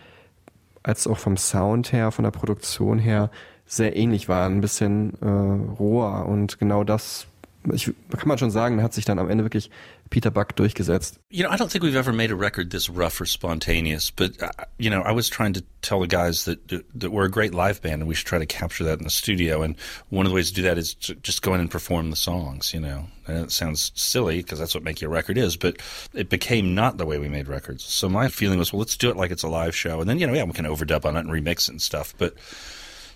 als 0.84 1.08
auch 1.08 1.18
vom 1.18 1.36
Sound 1.36 1.92
her, 1.92 2.12
von 2.12 2.24
der 2.24 2.32
Produktion 2.32 3.00
her 3.00 3.32
sehr 3.66 3.96
ähnlich 3.96 4.30
waren, 4.30 4.58
ein 4.58 4.62
bisschen 4.62 5.14
äh, 5.22 5.74
roher. 5.80 6.28
Und 6.28 6.60
genau 6.60 6.84
das, 6.84 7.28
ich, 7.74 7.86
kann 7.86 8.28
man 8.28 8.38
schon 8.38 8.52
sagen, 8.52 8.82
hat 8.82 8.94
sich 8.94 9.06
dann 9.06 9.20
am 9.20 9.30
Ende 9.30 9.44
wirklich 9.44 9.70
Peter 10.10 10.32
Buck 10.32 10.56
durchgesetzt. 10.56 11.20
You 11.30 11.44
know, 11.44 11.52
I 11.52 11.58
don't 11.58 11.70
think 11.70 11.84
we've 11.84 11.96
ever 11.96 12.14
made 12.14 12.32
a 12.32 12.36
record 12.36 12.72
this 12.72 12.90
rough 12.90 13.20
or 13.20 13.26
spontaneous, 13.26 14.12
but 14.12 14.42
uh, 14.42 14.50
you 14.78 14.90
know, 14.90 15.02
I 15.02 15.12
was 15.12 15.30
trying 15.30 15.54
to 15.54 15.64
tell 15.82 16.00
the 16.00 16.08
guys 16.08 16.46
that 16.46 16.68
that 16.70 17.12
we're 17.12 17.26
a 17.26 17.30
great 17.30 17.54
live 17.54 17.82
band 17.82 18.02
and 18.02 18.08
we 18.08 18.16
should 18.16 18.28
try 18.28 18.40
to 18.40 18.46
capture 18.46 18.84
that 18.86 18.98
in 19.00 19.04
the 19.04 19.10
studio. 19.10 19.62
And 19.62 19.76
one 20.10 20.26
of 20.26 20.32
the 20.32 20.36
ways 20.36 20.50
to 20.50 20.56
do 20.56 20.62
that 20.64 20.78
is 20.78 20.96
to 20.96 21.16
just 21.16 21.42
go 21.42 21.54
in 21.54 21.60
and 21.60 21.70
perform 21.70 22.10
the 22.10 22.16
songs. 22.16 22.74
You 22.74 22.80
know, 22.80 23.06
and 23.28 23.38
it 23.46 23.52
sounds 23.52 23.92
silly 23.94 24.38
because 24.38 24.60
that's 24.60 24.74
what 24.74 24.84
making 24.84 25.06
a 25.06 25.10
record 25.10 25.38
is, 25.38 25.58
but 25.58 25.78
it 26.14 26.30
became 26.30 26.74
not 26.74 26.98
the 26.98 27.06
way 27.06 27.20
we 27.20 27.30
made 27.30 27.48
records. 27.48 27.84
So 27.84 28.10
my 28.10 28.30
feeling 28.30 28.58
was, 28.58 28.72
well, 28.72 28.80
let's 28.80 28.98
do 28.98 29.10
it 29.10 29.18
like 29.18 29.32
it's 29.32 29.44
a 29.44 29.50
live 29.50 29.76
show, 29.76 30.00
and 30.00 30.10
then 30.10 30.20
you 30.20 30.28
know, 30.28 30.34
yeah, 30.34 30.46
we 30.46 30.54
can 30.54 30.66
overdub 30.66 31.06
on 31.06 31.18
it 31.18 31.26
and 31.26 31.30
remix 31.30 31.68
it 31.68 31.70
and 31.70 31.82
stuff, 31.82 32.14
but 32.18 32.36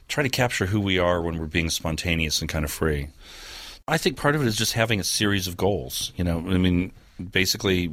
try 0.10 0.22
to 0.22 0.30
capture 0.30 0.66
who 0.66 0.80
we 0.80 1.00
are 1.00 1.22
when 1.22 1.40
we're 1.40 1.46
being 1.46 1.70
spontaneous 1.70 2.42
and 2.42 2.50
kind 2.50 2.66
of 2.66 2.72
free. 2.72 3.08
I 3.88 3.98
think 3.98 4.16
part 4.16 4.36
of 4.36 4.42
it 4.42 4.48
is 4.48 4.56
just 4.56 4.74
having 4.74 5.00
a 5.00 5.04
series 5.04 5.48
of 5.48 5.58
goals. 5.58 6.14
You 6.16 6.24
know, 6.24 6.38
I 6.38 6.58
mean, 6.58 6.94
basically, 7.32 7.92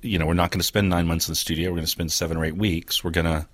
you 0.00 0.18
know, 0.18 0.26
we're 0.26 0.34
not 0.34 0.52
going 0.52 0.60
to 0.60 0.66
spend 0.66 0.88
nine 0.88 1.06
months 1.06 1.26
in 1.26 1.32
the 1.32 1.36
studio. 1.36 1.70
We're 1.70 1.76
going 1.76 1.84
to 1.84 1.90
spend 1.90 2.12
seven 2.12 2.36
or 2.36 2.44
eight 2.44 2.56
weeks. 2.56 3.02
We're 3.02 3.10
going 3.10 3.26
to 3.26 3.48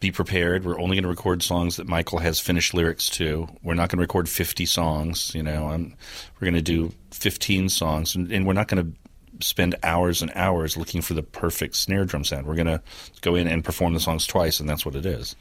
be 0.00 0.10
prepared. 0.10 0.64
We're 0.64 0.80
only 0.80 0.96
going 0.96 1.04
to 1.04 1.08
record 1.08 1.42
songs 1.42 1.76
that 1.76 1.86
Michael 1.86 2.18
has 2.18 2.40
finished 2.40 2.74
lyrics 2.74 3.08
to. 3.10 3.48
We're 3.62 3.74
not 3.74 3.90
going 3.90 3.98
to 3.98 4.02
record 4.02 4.28
50 4.28 4.66
songs. 4.66 5.32
You 5.36 5.42
know, 5.44 5.68
I'm, 5.68 5.94
we're 6.34 6.46
going 6.46 6.54
to 6.54 6.62
do 6.62 6.92
15 7.12 7.68
songs, 7.68 8.16
and, 8.16 8.32
and 8.32 8.44
we're 8.44 8.52
not 8.52 8.66
going 8.66 8.84
to 8.84 9.46
spend 9.46 9.76
hours 9.84 10.20
and 10.20 10.32
hours 10.34 10.76
looking 10.76 11.00
for 11.00 11.14
the 11.14 11.22
perfect 11.22 11.76
snare 11.76 12.06
drum 12.06 12.24
sound. 12.24 12.44
We're 12.44 12.56
going 12.56 12.66
to 12.66 12.82
go 13.20 13.36
in 13.36 13.46
and 13.46 13.64
perform 13.64 13.94
the 13.94 14.00
songs 14.00 14.26
twice, 14.26 14.58
and 14.58 14.68
that's 14.68 14.84
what 14.84 14.96
it 14.96 15.06
is. 15.06 15.36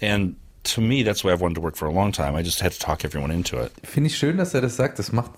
And 0.00 0.36
to 0.74 0.80
me, 0.80 1.04
that's 1.04 1.24
way 1.24 1.32
I've 1.32 1.40
wanted 1.40 1.56
to 1.56 1.62
work 1.62 1.76
for 1.76 1.88
a 1.88 1.92
long 1.92 2.12
time. 2.12 2.38
I 2.38 2.42
just 2.42 2.62
had 2.62 2.72
to 2.72 2.78
talk 2.78 3.04
everyone 3.04 3.32
into 3.32 3.56
it. 3.60 3.72
Finde 3.82 4.08
ich 4.08 4.16
schön, 4.16 4.36
dass 4.36 4.54
er 4.54 4.60
das 4.60 4.76
sagt. 4.76 4.98
Das 4.98 5.12
macht, 5.12 5.30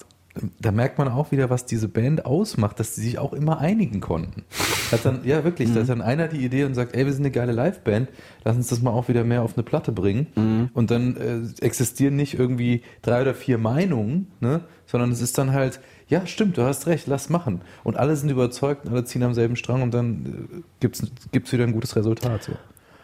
da 0.60 0.72
merkt 0.72 0.98
man 0.98 1.08
auch 1.08 1.30
wieder, 1.30 1.50
was 1.50 1.66
diese 1.66 1.88
Band 1.88 2.24
ausmacht, 2.24 2.78
dass 2.80 2.94
sie 2.94 3.02
sich 3.02 3.18
auch 3.18 3.32
immer 3.32 3.58
einigen 3.58 4.00
konnten. 4.00 4.44
Hat 4.92 5.04
dann, 5.04 5.24
ja 5.24 5.44
wirklich, 5.44 5.72
da 5.72 5.80
hat 5.80 5.88
dann 5.88 6.02
einer 6.02 6.28
die 6.28 6.44
Idee 6.44 6.64
und 6.64 6.74
sagt, 6.74 6.94
ey, 6.94 7.04
wir 7.04 7.12
sind 7.12 7.22
eine 7.22 7.30
geile 7.30 7.52
Liveband, 7.52 8.08
lass 8.44 8.56
uns 8.56 8.68
das 8.68 8.80
mal 8.80 8.90
auch 8.90 9.08
wieder 9.08 9.24
mehr 9.24 9.42
auf 9.42 9.54
eine 9.56 9.62
Platte 9.62 9.92
bringen. 9.92 10.26
Und 10.74 10.90
dann 10.90 11.16
äh, 11.16 11.64
existieren 11.64 12.16
nicht 12.16 12.38
irgendwie 12.38 12.82
drei 13.02 13.22
oder 13.22 13.34
vier 13.34 13.58
Meinungen, 13.58 14.28
ne? 14.40 14.62
sondern 14.86 15.12
es 15.12 15.20
ist 15.20 15.36
dann 15.38 15.52
halt, 15.52 15.80
ja, 16.08 16.26
stimmt, 16.26 16.56
du 16.56 16.62
hast 16.62 16.86
recht, 16.86 17.06
lass 17.06 17.28
machen. 17.28 17.60
Und 17.84 17.96
alle 17.96 18.16
sind 18.16 18.30
überzeugt 18.30 18.86
und 18.86 18.92
alle 18.92 19.04
ziehen 19.04 19.22
am 19.22 19.34
selben 19.34 19.56
Strang 19.56 19.82
und 19.82 19.92
dann 19.92 20.48
äh, 20.50 20.62
gibt's 20.80 21.02
gibt's 21.32 21.52
wieder 21.52 21.64
ein 21.64 21.72
gutes 21.72 21.96
Resultat. 21.96 22.44
So. 22.44 22.52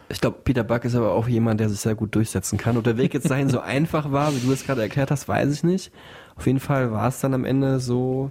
Ich 0.09 0.21
glaube, 0.21 0.39
Peter 0.45 0.65
Buck 0.65 0.85
ist 0.85 0.95
aber 0.95 1.13
auch 1.13 1.29
jemand, 1.29 1.61
der 1.61 1.69
sich 1.69 1.81
sehr 1.81 1.95
gut 1.95 2.15
durchsetzen 2.15 2.59
kann. 2.59 2.77
Ob 2.77 2.85
der 2.85 2.99
Weg 2.99 3.15
jetzt 3.15 3.31
dahin 3.31 3.49
so 3.49 3.61
einfach 3.61 4.13
war, 4.13 4.35
wie 4.35 4.41
du 4.41 4.53
es 4.53 4.65
gerade 4.65 4.83
erklärt 4.83 5.11
hast, 5.11 5.29
weiß 5.29 5.53
ich 5.53 5.65
nicht. 5.65 5.93
Auf 6.37 6.47
jeden 6.47 6.61
Fall 6.61 6.93
war 6.93 7.09
es 7.09 7.21
dann 7.21 7.35
am 7.35 7.45
Ende 7.45 7.81
so, 7.81 8.31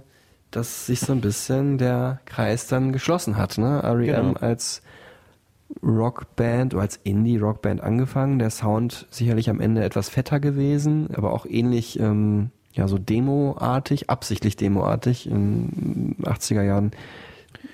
dass 0.50 0.86
sich 0.86 1.00
so 1.00 1.12
ein 1.12 1.20
bisschen 1.20 1.78
der 1.78 2.20
Kreis 2.26 2.68
dann 2.68 2.92
geschlossen 2.92 3.36
hat. 3.36 3.58
Ne? 3.58 3.82
R.E.M. 3.82 4.34
Genau. 4.34 4.40
als 4.40 4.82
Rockband 5.82 6.74
oder 6.74 6.82
als 6.82 7.00
Indie-Rockband 7.02 7.80
angefangen. 7.80 8.38
Der 8.38 8.50
Sound 8.50 9.06
sicherlich 9.10 9.50
am 9.50 9.60
Ende 9.60 9.82
etwas 9.82 10.08
fetter 10.08 10.40
gewesen, 10.40 11.08
aber 11.14 11.32
auch 11.32 11.46
ähnlich, 11.46 11.98
ähm, 11.98 12.50
ja, 12.72 12.88
so 12.88 12.98
Demo-artig, 12.98 14.10
absichtlich 14.10 14.56
Demo-artig. 14.56 15.26
In 15.28 16.16
den 16.18 16.24
80er 16.24 16.62
Jahren 16.62 16.92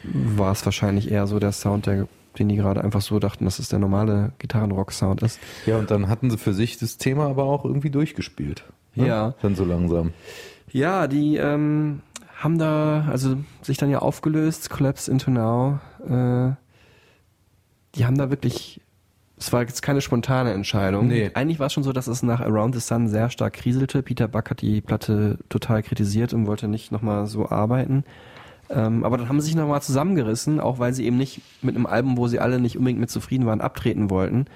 war 0.05 0.53
es 0.53 0.65
wahrscheinlich 0.65 1.11
eher 1.11 1.27
so 1.27 1.39
der 1.39 1.53
Sound, 1.53 1.87
der, 1.87 2.07
den 2.41 2.49
die 2.49 2.57
gerade 2.57 2.83
einfach 2.83 3.03
so 3.03 3.19
dachten, 3.19 3.45
dass 3.45 3.59
es 3.59 3.69
der 3.69 3.79
normale 3.79 4.33
Gitarrenrock-Sound 4.39 5.23
ist. 5.23 5.39
Ja, 5.67 5.79
und 5.79 5.91
dann 5.91 6.09
hatten 6.09 6.31
sie 6.31 6.39
für 6.39 6.55
sich 6.55 6.79
das 6.79 6.97
Thema 6.97 7.27
aber 7.27 7.45
auch 7.45 7.65
irgendwie 7.65 7.91
durchgespielt. 7.91 8.65
Ne? 8.95 9.07
Ja. 9.07 9.35
Dann 9.43 9.55
so 9.55 9.65
langsam. 9.65 10.13
Ja, 10.73 11.07
die 11.07 11.37
ähm, 11.37 12.01
haben 12.37 12.59
da, 12.59 13.07
also 13.11 13.37
sich 13.63 13.77
dann 13.77 13.91
ja 13.91 14.01
aufgelöst, 14.01 14.71
Collapse 14.71 15.11
into 15.11 15.31
Now. 15.31 15.79
Äh, 16.05 16.55
die 17.95 18.07
haben 18.07 18.17
da 18.17 18.31
wirklich, 18.31 18.81
es 19.37 19.53
war 19.53 19.63
jetzt 19.63 19.83
keine 19.83 20.01
spontane 20.01 20.53
Entscheidung. 20.53 21.09
Nee. 21.09 21.31
Eigentlich 21.35 21.59
war 21.59 21.67
es 21.67 21.73
schon 21.73 21.83
so, 21.83 21.93
dass 21.93 22.07
es 22.07 22.23
nach 22.23 22.41
Around 22.41 22.75
the 22.75 22.81
Sun 22.81 23.09
sehr 23.09 23.31
stark 23.31 23.55
kriselte. 23.55 24.03
Peter 24.03 24.29
Buck 24.29 24.51
hat 24.51 24.63
die 24.63 24.81
Platte 24.81 25.39
total 25.49 25.83
kritisiert 25.83 26.33
und 26.33 26.47
wollte 26.47 26.69
nicht 26.69 26.93
nochmal 26.93 27.27
so 27.27 27.49
arbeiten. 27.49 28.05
Ähm, 28.71 29.05
aber 29.05 29.19
dann 29.19 29.29
haben 29.29 29.41
sie 29.41 29.47
sich 29.47 29.57
nochmal 29.57 29.83
zusammengerissen, 29.83 30.61
auch 30.61 30.79
weil 30.79 30.95
sie 30.95 31.05
eben 31.05 31.17
nicht 31.17 31.43
mit 31.61 31.75
einem 31.75 31.87
Album, 31.87 32.17
wo 32.17 32.29
sie 32.29 32.39
alle 32.39 32.61
nicht 32.61 32.79
unbedingt 32.79 33.01
mit 33.01 33.11
zufrieden 33.11 33.45
waren, 33.47 33.61
abtreten 33.61 34.11
wollten. 34.11 34.47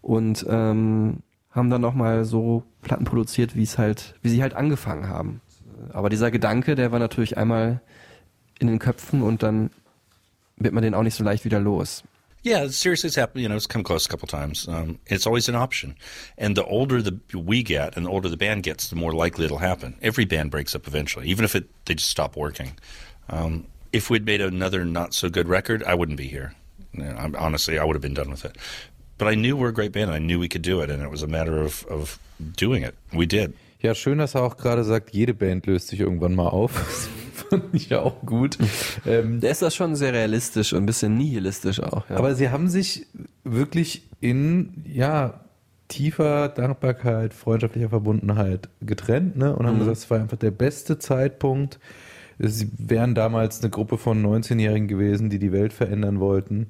Und 0.00 0.46
ähm, 0.48 1.18
haben 1.50 1.70
dann 1.70 1.80
nochmal 1.80 2.24
so 2.24 2.62
Platten 2.82 3.04
produziert, 3.04 3.56
wie 3.56 3.62
es 3.62 3.78
halt, 3.78 4.14
wie 4.22 4.30
sie 4.30 4.42
halt 4.42 4.54
angefangen 4.54 5.08
haben. 5.08 5.40
Aber 5.92 6.08
dieser 6.08 6.30
Gedanke, 6.30 6.74
der 6.74 6.92
war 6.92 6.98
natürlich 6.98 7.36
einmal 7.36 7.80
in 8.58 8.66
den 8.66 8.78
Köpfen 8.78 9.22
und 9.22 9.42
dann 9.42 9.70
wird 10.56 10.74
man 10.74 10.82
den 10.82 10.94
auch 10.94 11.02
nicht 11.02 11.14
so 11.14 11.24
leicht 11.24 11.44
wieder 11.44 11.60
los. 11.60 12.02
Yeah, 12.44 12.68
seriously, 12.68 13.08
it's 13.08 13.16
happened. 13.16 13.42
You 13.42 13.48
know, 13.48 13.56
it's 13.56 13.66
come 13.66 13.82
close 13.82 14.06
a 14.06 14.08
couple 14.08 14.28
times. 14.28 14.68
Um, 14.68 14.98
it's 15.06 15.26
always 15.26 15.48
an 15.48 15.56
option, 15.56 15.96
and 16.38 16.56
the 16.56 16.64
older 16.64 17.02
the 17.02 17.18
we 17.34 17.64
get, 17.64 17.96
and 17.96 18.06
the 18.06 18.10
older 18.10 18.30
the 18.30 18.36
band 18.36 18.62
gets, 18.62 18.88
the 18.88 18.96
more 18.96 19.12
likely 19.12 19.44
it'll 19.44 19.58
happen. 19.58 19.96
Every 20.00 20.24
band 20.24 20.50
breaks 20.50 20.74
up 20.74 20.86
eventually, 20.86 21.28
even 21.28 21.44
if 21.44 21.56
it 21.56 21.68
they 21.86 21.94
just 21.94 22.08
stop 22.08 22.36
working. 22.36 22.78
Um, 23.30 23.64
if 23.92 24.10
we'd 24.10 24.24
made 24.24 24.40
another 24.40 24.84
not 24.84 25.14
so 25.14 25.28
good 25.30 25.48
record, 25.48 25.82
I 25.84 25.94
wouldn't 25.94 26.16
be 26.18 26.28
here. 26.28 26.52
You 26.92 27.04
know, 27.04 27.16
I'm, 27.18 27.34
honestly, 27.36 27.78
I 27.78 27.84
would 27.84 27.94
have 27.94 28.02
been 28.02 28.14
done 28.14 28.30
with 28.30 28.44
it. 28.44 28.56
But 29.18 29.28
I 29.28 29.34
knew 29.34 29.56
we're 29.56 29.68
a 29.70 29.74
great 29.74 29.92
band. 29.92 30.10
and 30.10 30.14
I 30.14 30.18
knew 30.20 30.38
we 30.38 30.48
could 30.48 30.62
do 30.62 30.80
it, 30.82 30.90
and 30.90 31.02
it 31.02 31.10
was 31.10 31.22
a 31.22 31.26
matter 31.26 31.60
of 31.62 31.84
of 31.90 32.18
doing 32.56 32.82
it. 32.84 32.94
We 33.12 33.26
did. 33.26 33.52
Ja, 33.80 33.94
schön, 33.94 34.18
dass 34.18 34.34
er 34.34 34.42
auch 34.42 34.56
gerade 34.56 34.82
sagt, 34.84 35.10
jede 35.14 35.34
Band 35.34 35.66
löst 35.66 35.88
sich 35.88 36.00
irgendwann 36.00 36.34
mal 36.34 36.48
auf. 36.48 36.72
Das 37.38 37.60
fand 37.60 37.72
ich 37.74 37.88
ja 37.88 38.00
auch 38.02 38.20
gut. 38.26 38.58
Ähm, 39.06 39.40
Der 39.40 39.52
ist 39.52 39.62
das 39.62 39.74
schon 39.74 39.94
sehr 39.96 40.12
realistisch 40.12 40.72
und 40.74 40.82
ein 40.82 40.86
bisschen 40.86 41.16
nihilistisch 41.16 41.80
auch. 41.80 42.10
Ja. 42.10 42.16
aber 42.16 42.34
sie 42.34 42.50
haben 42.50 42.68
sich 42.68 43.06
wirklich 43.44 44.02
in, 44.20 44.84
ja, 44.84 45.40
tiefer 45.86 46.48
Dankbarkeit, 46.48 47.32
freundschaftlicher 47.32 47.88
Verbundenheit 47.88 48.68
getrennt, 48.82 49.36
ne? 49.36 49.54
Und 49.56 49.66
haben 49.66 49.76
Mhm. 49.76 49.78
gesagt, 49.80 49.96
es 49.98 50.10
war 50.10 50.20
einfach 50.20 50.36
der 50.36 50.50
beste 50.50 50.98
Zeitpunkt. 50.98 51.78
Sie 52.38 52.70
wären 52.78 53.14
damals 53.14 53.60
eine 53.62 53.70
Gruppe 53.70 53.98
von 53.98 54.24
19-Jährigen 54.24 54.86
gewesen, 54.88 55.28
die 55.30 55.38
die 55.38 55.52
Welt 55.52 55.72
verändern 55.72 56.20
wollten. 56.20 56.68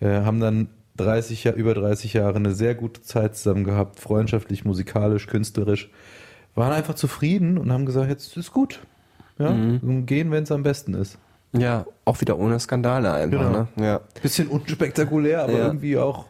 Äh, 0.00 0.22
haben 0.22 0.40
dann 0.40 0.68
30 0.96 1.44
Jahr, 1.44 1.54
über 1.54 1.74
30 1.74 2.14
Jahre 2.14 2.36
eine 2.36 2.52
sehr 2.52 2.74
gute 2.74 3.02
Zeit 3.02 3.36
zusammen 3.36 3.64
gehabt, 3.64 4.00
freundschaftlich, 4.00 4.64
musikalisch, 4.64 5.26
künstlerisch. 5.26 5.90
Waren 6.54 6.72
einfach 6.72 6.94
zufrieden 6.94 7.58
und 7.58 7.72
haben 7.72 7.86
gesagt, 7.86 8.08
jetzt 8.10 8.36
ist 8.36 8.52
gut. 8.52 8.80
Ja, 9.38 9.50
Mhm. 9.50 10.06
gehen, 10.06 10.30
wenn 10.30 10.44
es 10.44 10.52
am 10.52 10.62
besten 10.62 10.94
ist. 10.94 11.18
ja, 11.56 11.86
auch 12.04 12.20
wieder 12.20 12.36
ohne 12.38 12.58
Skandale 12.58 13.12
einfach. 13.12 13.38
Genau. 13.46 13.66
Ne? 13.76 13.84
Ja. 13.84 14.00
Bisschen 14.22 14.48
unspektakulär, 14.48 15.42
aber 15.44 15.52
Ja. 15.52 15.66
irgendwie 15.66 15.96
auch 15.98 16.26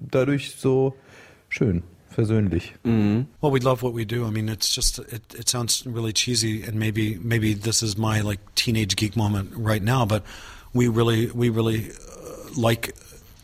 dadurch 0.00 0.56
so 0.56 0.94
schön, 1.50 1.82
versöhnlich. 2.14 2.72
Mhm. 2.84 3.26
Well, 3.40 3.52
we 3.52 3.60
love 3.60 3.82
what 3.82 3.92
we 3.94 4.04
do. 4.04 4.26
I 4.26 4.30
mean, 4.30 4.48
it's 4.48 4.74
just 4.74 4.98
it, 4.98 5.22
it 5.34 5.48
sounds 5.48 5.84
really 5.86 6.12
cheesy, 6.12 6.62
and 6.62 6.74
maybe 6.74 7.18
maybe 7.22 7.54
this 7.54 7.82
is 7.82 7.96
my 7.96 8.20
like 8.20 8.40
teenage 8.54 8.96
geek 8.96 9.16
moment 9.16 9.52
right 9.56 9.82
now, 9.82 10.06
but 10.06 10.22
we 10.72 10.88
really 10.88 11.30
we 11.32 11.48
really 11.48 11.90
uh, 11.90 12.50
like 12.56 12.94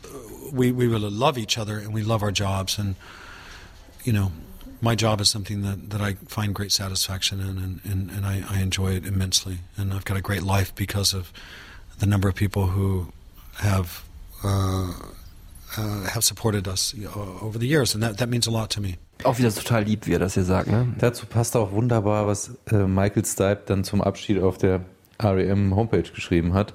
uh, 0.05 0.17
we 0.51 0.71
we 0.71 0.87
really 0.87 1.09
love 1.09 1.37
each 1.37 1.57
other 1.57 1.77
and 1.77 1.93
we 1.93 2.03
love 2.03 2.21
our 2.21 2.31
jobs 2.31 2.77
and 2.77 2.95
you 4.03 4.13
know 4.13 4.31
my 4.81 4.95
job 4.95 5.21
is 5.21 5.29
something 5.29 5.61
that, 5.61 5.91
that 5.91 6.01
I 6.01 6.15
find 6.27 6.55
great 6.55 6.71
satisfaction 6.71 7.39
in 7.39 7.57
and, 7.59 7.79
and, 7.83 8.09
and 8.09 8.25
I, 8.25 8.43
I 8.49 8.61
enjoy 8.61 8.93
it 8.93 9.05
immensely 9.05 9.59
and 9.77 9.93
I've 9.93 10.05
got 10.05 10.17
a 10.17 10.21
great 10.21 10.41
life 10.41 10.73
because 10.73 11.13
of 11.13 11.31
the 11.99 12.07
number 12.07 12.27
of 12.27 12.33
people 12.33 12.67
who 12.67 13.13
have 13.57 14.03
uh, 14.43 14.91
uh, 15.77 16.05
have 16.07 16.21
supported 16.23 16.67
us 16.67 16.95
over 17.41 17.59
the 17.59 17.67
years 17.67 17.93
and 17.95 18.03
that, 18.03 18.17
that 18.17 18.29
means 18.29 18.47
a 18.47 18.51
lot 18.51 18.69
to 18.73 18.81
me. 18.81 18.95
Auch 19.23 19.37
wieder 19.37 19.53
total 19.53 19.83
lieb, 19.83 20.07
wie 20.07 20.13
er 20.13 20.19
das 20.19 20.33
hier 20.33 20.43
sagt, 20.43 20.67
ne? 20.69 20.87
Dazu 20.97 21.25
passt 21.27 21.55
auch 21.55 21.71
wunderbar, 21.71 22.25
was 22.27 22.51
äh, 22.71 22.85
Michael 22.87 23.23
Stipe 23.25 23.61
dann 23.67 23.83
zum 23.83 24.01
Abschied 24.01 24.41
auf 24.41 24.57
der 24.57 24.81
REM 25.21 25.75
Homepage 25.75 26.01
geschrieben 26.03 26.53
hat. 26.53 26.73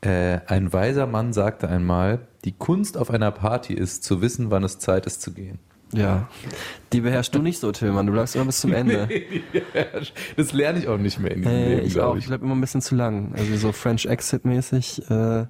Äh, 0.00 0.38
ein 0.46 0.72
weiser 0.72 1.06
Mann 1.08 1.32
sagte 1.32 1.68
einmal, 1.68 2.20
die 2.44 2.52
Kunst 2.52 2.96
auf 2.96 3.10
einer 3.10 3.32
Party 3.32 3.74
ist, 3.74 4.04
zu 4.04 4.20
wissen, 4.22 4.50
wann 4.52 4.62
es 4.62 4.78
Zeit 4.78 5.06
ist 5.06 5.20
zu 5.22 5.32
gehen. 5.32 5.58
Ja. 5.92 6.28
Die 6.92 7.00
beherrschst 7.00 7.34
du 7.34 7.40
nicht 7.40 7.58
so, 7.58 7.72
Tillmann. 7.72 8.06
Du 8.06 8.12
bleibst 8.12 8.36
immer 8.36 8.44
bis 8.44 8.60
zum 8.60 8.72
Ende. 8.74 9.08
das 10.36 10.52
lerne 10.52 10.78
ich 10.78 10.86
auch 10.86 10.98
nicht 10.98 11.18
mehr 11.18 11.32
in 11.32 11.42
diesem 11.42 11.52
Äh, 11.56 11.68
Leben, 11.74 11.86
ich 11.86 11.92
glaub 11.94 12.12
auch. 12.12 12.16
Ich 12.16 12.26
bleib 12.26 12.42
immer 12.42 12.54
ein 12.54 12.60
bisschen 12.60 12.82
zu 12.82 12.94
lang. 12.94 13.32
Also 13.36 13.56
so 13.56 13.72
French 13.72 14.06
Exit-mäßig. 14.06 15.10
Äh, 15.10 15.46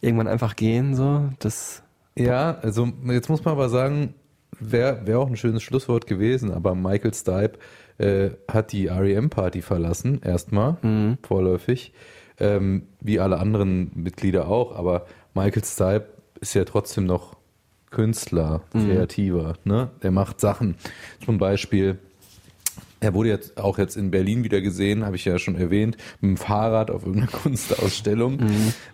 irgendwann 0.00 0.28
einfach 0.28 0.54
gehen, 0.56 0.94
so. 0.94 1.30
Das. 1.38 1.81
Ja, 2.16 2.58
also 2.62 2.88
jetzt 3.06 3.28
muss 3.28 3.44
man 3.44 3.52
aber 3.52 3.68
sagen, 3.68 4.14
wäre 4.60 5.06
wär 5.06 5.18
auch 5.18 5.28
ein 5.28 5.36
schönes 5.36 5.62
Schlusswort 5.62 6.06
gewesen, 6.06 6.50
aber 6.50 6.74
Michael 6.74 7.14
Stipe 7.14 7.58
äh, 7.98 8.30
hat 8.50 8.72
die 8.72 8.86
REM-Party 8.88 9.62
verlassen, 9.62 10.20
erstmal, 10.22 10.76
vorläufig, 11.22 11.92
ähm, 12.38 12.86
wie 13.00 13.18
alle 13.20 13.38
anderen 13.38 13.90
Mitglieder 13.94 14.48
auch, 14.48 14.76
aber 14.76 15.06
Michael 15.34 15.64
Stipe 15.64 16.06
ist 16.40 16.54
ja 16.54 16.64
trotzdem 16.64 17.06
noch 17.06 17.36
Künstler, 17.90 18.62
Mhm. 18.72 18.86
Kreativer, 18.86 19.54
ne? 19.64 19.90
Der 20.02 20.10
macht 20.10 20.40
Sachen. 20.40 20.76
Zum 21.24 21.36
Beispiel, 21.38 21.98
er 23.02 23.14
wurde 23.14 23.30
jetzt 23.30 23.58
auch 23.58 23.78
jetzt 23.78 23.96
in 23.96 24.12
Berlin 24.12 24.44
wieder 24.44 24.60
gesehen, 24.60 25.04
habe 25.04 25.16
ich 25.16 25.24
ja 25.24 25.40
schon 25.40 25.56
erwähnt, 25.56 25.96
mit 26.20 26.30
dem 26.30 26.36
Fahrrad 26.36 26.92
auf 26.92 27.04
irgendeiner 27.04 27.32
Kunstausstellung. 27.42 28.38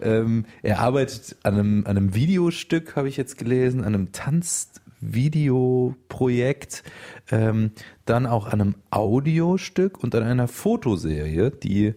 Ähm, 0.00 0.46
er 0.62 0.80
arbeitet 0.80 1.36
an 1.42 1.52
einem, 1.54 1.84
an 1.86 1.98
einem 1.98 2.14
Videostück, 2.14 2.96
habe 2.96 3.08
ich 3.08 3.18
jetzt 3.18 3.36
gelesen, 3.36 3.80
an 3.80 3.94
einem 3.94 4.12
Tanzvideoprojekt, 4.12 6.84
ähm, 7.30 7.72
dann 8.06 8.24
auch 8.26 8.46
an 8.46 8.62
einem 8.62 8.76
Audiostück 8.90 10.02
und 10.02 10.14
an 10.14 10.22
einer 10.22 10.48
Fotoserie, 10.48 11.50
die 11.50 11.92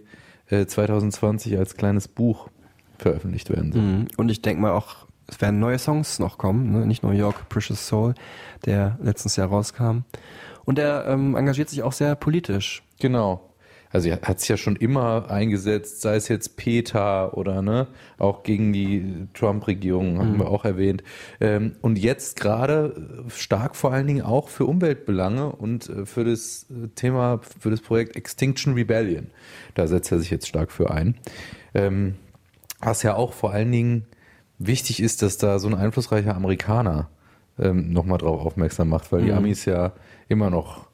äh, 0.49 0.65
2020 0.65 1.57
als 1.57 1.77
kleines 1.77 2.09
Buch 2.09 2.49
veröffentlicht 2.97 3.49
werden 3.49 3.71
soll. 3.71 3.81
Mhm. 3.81 4.09
Und 4.17 4.29
ich 4.29 4.41
denke 4.41 4.61
mal 4.61 4.71
auch, 4.71 5.07
es 5.27 5.39
werden 5.39 5.61
neue 5.61 5.79
Songs 5.79 6.19
noch 6.19 6.37
kommen, 6.37 6.73
ne? 6.73 6.85
nicht 6.85 7.03
nur 7.03 7.13
York 7.13 7.47
Precious 7.47 7.87
Soul, 7.87 8.15
der 8.65 8.99
letztes 9.01 9.37
Jahr 9.37 9.47
rauskam. 9.47 9.99
Und 10.65 10.79
er 10.79 11.05
ähm, 11.07 11.35
engagiert 11.35 11.69
sich 11.69 11.83
auch 11.83 11.93
sehr 11.93 12.15
politisch. 12.15 12.83
Genau. 12.99 13.47
Also 13.93 14.07
er 14.07 14.21
hat 14.21 14.39
sich 14.39 14.47
ja 14.47 14.55
schon 14.55 14.77
immer 14.77 15.29
eingesetzt, 15.29 15.99
sei 15.99 16.15
es 16.15 16.29
jetzt 16.29 16.55
PETA 16.55 17.31
oder 17.31 17.61
ne, 17.61 17.87
auch 18.17 18.43
gegen 18.43 18.71
die 18.71 19.27
Trump-Regierung, 19.33 20.17
haben 20.17 20.33
Mhm. 20.35 20.39
wir 20.39 20.47
auch 20.49 20.63
erwähnt. 20.63 21.03
Ähm, 21.41 21.73
und 21.81 21.99
jetzt 21.99 22.39
gerade 22.39 23.25
stark 23.27 23.75
vor 23.75 23.91
allen 23.91 24.07
Dingen 24.07 24.21
auch 24.21 24.47
für 24.47 24.65
Umweltbelange 24.65 25.51
und 25.51 25.89
äh, 25.89 26.05
für 26.05 26.23
das 26.23 26.67
äh, 26.69 26.87
Thema, 26.95 27.41
für 27.59 27.69
das 27.69 27.81
Projekt 27.81 28.15
Extinction 28.15 28.75
Rebellion. 28.75 29.27
Da 29.75 29.87
setzt 29.87 30.09
er 30.11 30.19
sich 30.19 30.29
jetzt 30.31 30.47
stark 30.47 30.71
für 30.71 30.89
ein. 30.91 31.15
Ähm, 31.73 32.15
was 32.79 33.03
ja 33.03 33.15
auch 33.15 33.33
vor 33.33 33.51
allen 33.51 33.73
Dingen 33.73 34.05
wichtig 34.57 35.01
ist, 35.03 35.21
dass 35.21 35.37
da 35.37 35.59
so 35.59 35.67
ein 35.67 35.75
einflussreicher 35.75 36.33
Amerikaner 36.35 37.09
ähm, 37.59 37.91
nochmal 37.91 38.19
drauf 38.19 38.39
aufmerksam 38.45 38.87
macht, 38.87 39.11
weil 39.11 39.23
die 39.23 39.31
Mhm. 39.31 39.37
Amis 39.37 39.65
ja 39.65 39.91
immer 40.31 40.49
noch 40.49 40.87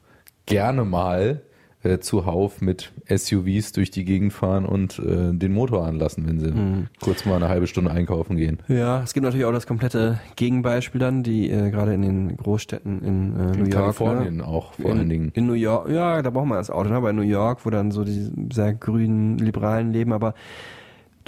gerne 0.46 0.84
mal 0.84 1.42
äh, 1.84 1.98
zuhauf 2.00 2.60
mit 2.60 2.90
SUVs 3.08 3.70
durch 3.72 3.92
die 3.92 4.04
Gegend 4.04 4.32
fahren 4.32 4.66
und 4.66 4.98
äh, 4.98 5.32
den 5.32 5.52
Motor 5.52 5.86
anlassen, 5.86 6.26
wenn 6.26 6.40
sie 6.40 6.50
Mhm. 6.50 6.86
kurz 7.00 7.24
mal 7.24 7.36
eine 7.36 7.48
halbe 7.48 7.68
Stunde 7.68 7.92
einkaufen 7.92 8.36
gehen. 8.36 8.58
Ja, 8.66 9.00
es 9.02 9.14
gibt 9.14 9.22
natürlich 9.24 9.46
auch 9.46 9.52
das 9.52 9.66
komplette 9.68 10.18
Gegenbeispiel 10.34 10.98
dann, 11.00 11.22
die 11.22 11.48
äh, 11.50 11.70
gerade 11.70 11.94
in 11.94 12.02
den 12.02 12.36
Großstädten 12.36 13.00
in 13.04 13.32
äh, 13.32 13.38
New 13.38 13.52
In 13.52 13.58
York. 13.58 13.70
Kalifornien 13.70 14.36
ne? 14.38 14.44
auch 14.48 14.72
vor 14.74 14.90
in, 14.90 14.98
allen 14.98 15.08
Dingen. 15.08 15.30
In 15.34 15.46
New 15.46 15.52
York, 15.52 15.88
ja, 15.90 16.20
da 16.20 16.30
braucht 16.30 16.46
man 16.48 16.58
das 16.58 16.68
Auto, 16.70 16.88
ne? 16.90 16.96
aber 16.96 17.10
in 17.10 17.16
New 17.16 17.22
York, 17.22 17.64
wo 17.64 17.70
dann 17.70 17.92
so 17.92 18.02
die 18.02 18.28
sehr 18.52 18.74
grünen, 18.74 19.38
liberalen 19.38 19.92
leben, 19.92 20.12
aber 20.12 20.34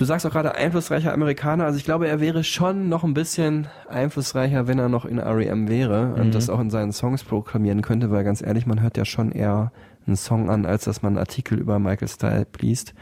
du 0.01 0.07
sagst 0.07 0.25
auch 0.25 0.31
gerade 0.31 0.55
einflussreicher 0.55 1.13
Amerikaner, 1.13 1.65
also 1.67 1.77
ich 1.77 1.85
glaube, 1.85 2.09
er 2.09 2.21
wäre 2.21 2.43
schon 2.43 2.89
noch 2.89 3.05
ein 3.05 3.13
bisschen 3.13 3.67
einflussreicher, 3.87 4.67
wenn 4.67 4.79
er 4.79 4.89
noch 4.89 5.05
in 5.05 5.19
REM 5.19 5.69
wäre 5.69 6.07
Mhm. 6.07 6.21
und 6.21 6.35
das 6.35 6.49
auch 6.49 6.59
in 6.59 6.71
seinen 6.71 6.93
Songs 6.93 7.23
proklamieren 7.23 7.83
könnte, 7.83 8.11
weil 8.11 8.25
ganz 8.25 8.41
ehrlich, 8.41 8.65
man 8.67 8.81
hört 8.81 8.97
ja 8.97 9.05
schon 9.05 9.31
eher 9.31 9.73
einen 10.07 10.17
Song 10.17 10.49
an, 10.49 10.65
als 10.65 10.85
dass 10.85 11.03
man 11.03 11.11
einen 11.13 11.19
Artikel 11.19 11.59
über 11.59 11.79
Michael 11.79 12.09
Stipe 12.09 12.47
liest. 12.61 12.95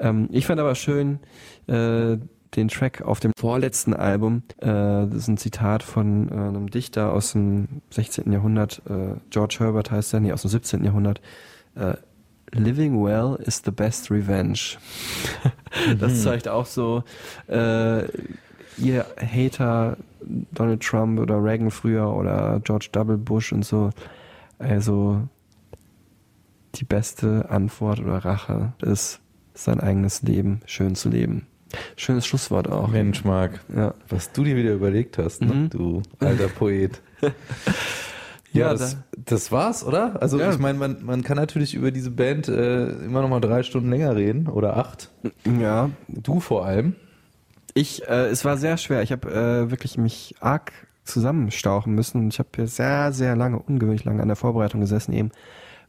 Ähm, 0.00 0.28
ich 0.32 0.46
fand 0.46 0.58
aber 0.60 0.74
schön, 0.74 1.20
äh, 1.68 2.18
den 2.56 2.68
Track 2.68 3.02
auf 3.02 3.20
dem 3.20 3.30
vorletzten 3.38 3.94
Album, 3.94 4.42
äh, 4.58 4.66
das 4.66 5.14
ist 5.14 5.28
ein 5.28 5.36
Zitat 5.36 5.84
von 5.84 6.28
äh, 6.28 6.34
einem 6.34 6.68
Dichter 6.68 7.12
aus 7.12 7.30
dem 7.32 7.68
16. 7.90 8.32
Jahrhundert, 8.32 8.82
äh, 8.90 9.14
George 9.30 9.56
Herbert 9.60 9.92
heißt 9.92 10.12
er, 10.14 10.20
nee, 10.20 10.32
aus 10.32 10.42
dem 10.42 10.50
17. 10.50 10.84
Jahrhundert, 10.84 11.20
äh, 11.76 11.94
Living 12.54 13.02
well 13.04 13.36
is 13.44 13.62
the 13.64 13.70
best 13.70 14.10
revenge. 14.10 14.76
das 15.98 16.12
Mhm. 16.12 16.16
zeigt 16.16 16.48
auch 16.48 16.66
so, 16.66 17.02
äh, 17.48 18.04
ihr 18.78 19.06
Hater 19.20 19.96
Donald 20.52 20.82
Trump 20.82 21.20
oder 21.20 21.42
Reagan 21.42 21.70
früher 21.70 22.08
oder 22.14 22.60
George 22.64 22.88
W. 22.92 23.16
Bush 23.16 23.52
und 23.52 23.64
so, 23.64 23.90
also 24.58 25.20
die 26.76 26.84
beste 26.84 27.50
Antwort 27.50 28.00
oder 28.00 28.24
Rache 28.24 28.72
ist, 28.82 29.20
sein 29.54 29.80
eigenes 29.80 30.22
Leben 30.22 30.60
schön 30.66 30.94
zu 30.94 31.08
leben. 31.08 31.46
Schönes 31.96 32.26
Schlusswort 32.26 32.70
auch. 32.70 32.88
Mensch, 32.88 33.24
Marc, 33.24 33.60
Ja. 33.74 33.94
was 34.08 34.32
du 34.32 34.44
dir 34.44 34.56
wieder 34.56 34.72
überlegt 34.72 35.18
hast, 35.18 35.40
ne? 35.42 35.54
Mhm. 35.54 35.70
du 35.70 36.02
alter 36.20 36.48
Poet. 36.48 37.00
Ja, 38.54 38.68
Ja, 38.68 38.72
das, 38.72 38.96
das 39.24 39.52
war's, 39.52 39.84
oder? 39.84 40.20
Also 40.22 40.38
Ja. 40.38 40.50
ich 40.52 40.58
meine, 40.58 40.78
man, 40.78 41.04
man 41.04 41.22
kann 41.22 41.36
natürlich 41.36 41.74
über 41.74 41.90
diese 41.90 42.10
Band 42.10 42.48
äh, 42.48 42.86
immer 43.04 43.20
noch 43.20 43.28
mal 43.28 43.40
drei 43.40 43.62
Stunden 43.62 43.90
länger 43.90 44.14
reden 44.16 44.48
oder 44.48 44.76
acht. 44.76 45.10
Ja. 45.60 45.90
Du 46.08 46.40
vor 46.40 46.64
allem. 46.64 46.94
Ich, 47.74 48.06
äh, 48.08 48.26
es 48.28 48.44
war 48.44 48.56
sehr 48.56 48.76
schwer. 48.78 49.02
Ich 49.02 49.12
habe 49.12 49.28
äh, 49.30 49.70
wirklich 49.70 49.98
mich 49.98 50.36
arg 50.40 50.72
zusammenstauchen 51.04 51.94
müssen 51.94 52.18
und 52.22 52.32
ich 52.32 52.38
habe 52.38 52.48
hier 52.54 52.66
sehr, 52.66 53.12
sehr 53.12 53.36
lange, 53.36 53.58
ungewöhnlich 53.58 54.04
lange 54.04 54.22
an 54.22 54.28
der 54.28 54.36
Vorbereitung 54.36 54.80
gesessen, 54.80 55.12
eben 55.12 55.30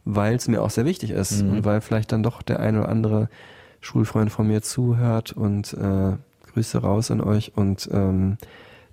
weil 0.04 0.34
es 0.36 0.46
mir 0.46 0.62
auch 0.62 0.70
sehr 0.70 0.84
wichtig 0.84 1.10
ist 1.10 1.42
Mhm. 1.42 1.50
und 1.50 1.64
weil 1.64 1.80
vielleicht 1.80 2.12
dann 2.12 2.22
doch 2.22 2.42
der 2.42 2.60
eine 2.60 2.80
oder 2.80 2.88
andere 2.90 3.28
Schulfreund 3.80 4.30
von 4.30 4.46
mir 4.46 4.62
zuhört 4.62 5.32
und 5.32 5.72
äh, 5.74 6.16
Grüße 6.52 6.78
raus 6.78 7.10
an 7.10 7.20
euch 7.20 7.52
und 7.56 7.88
ähm, 7.92 8.36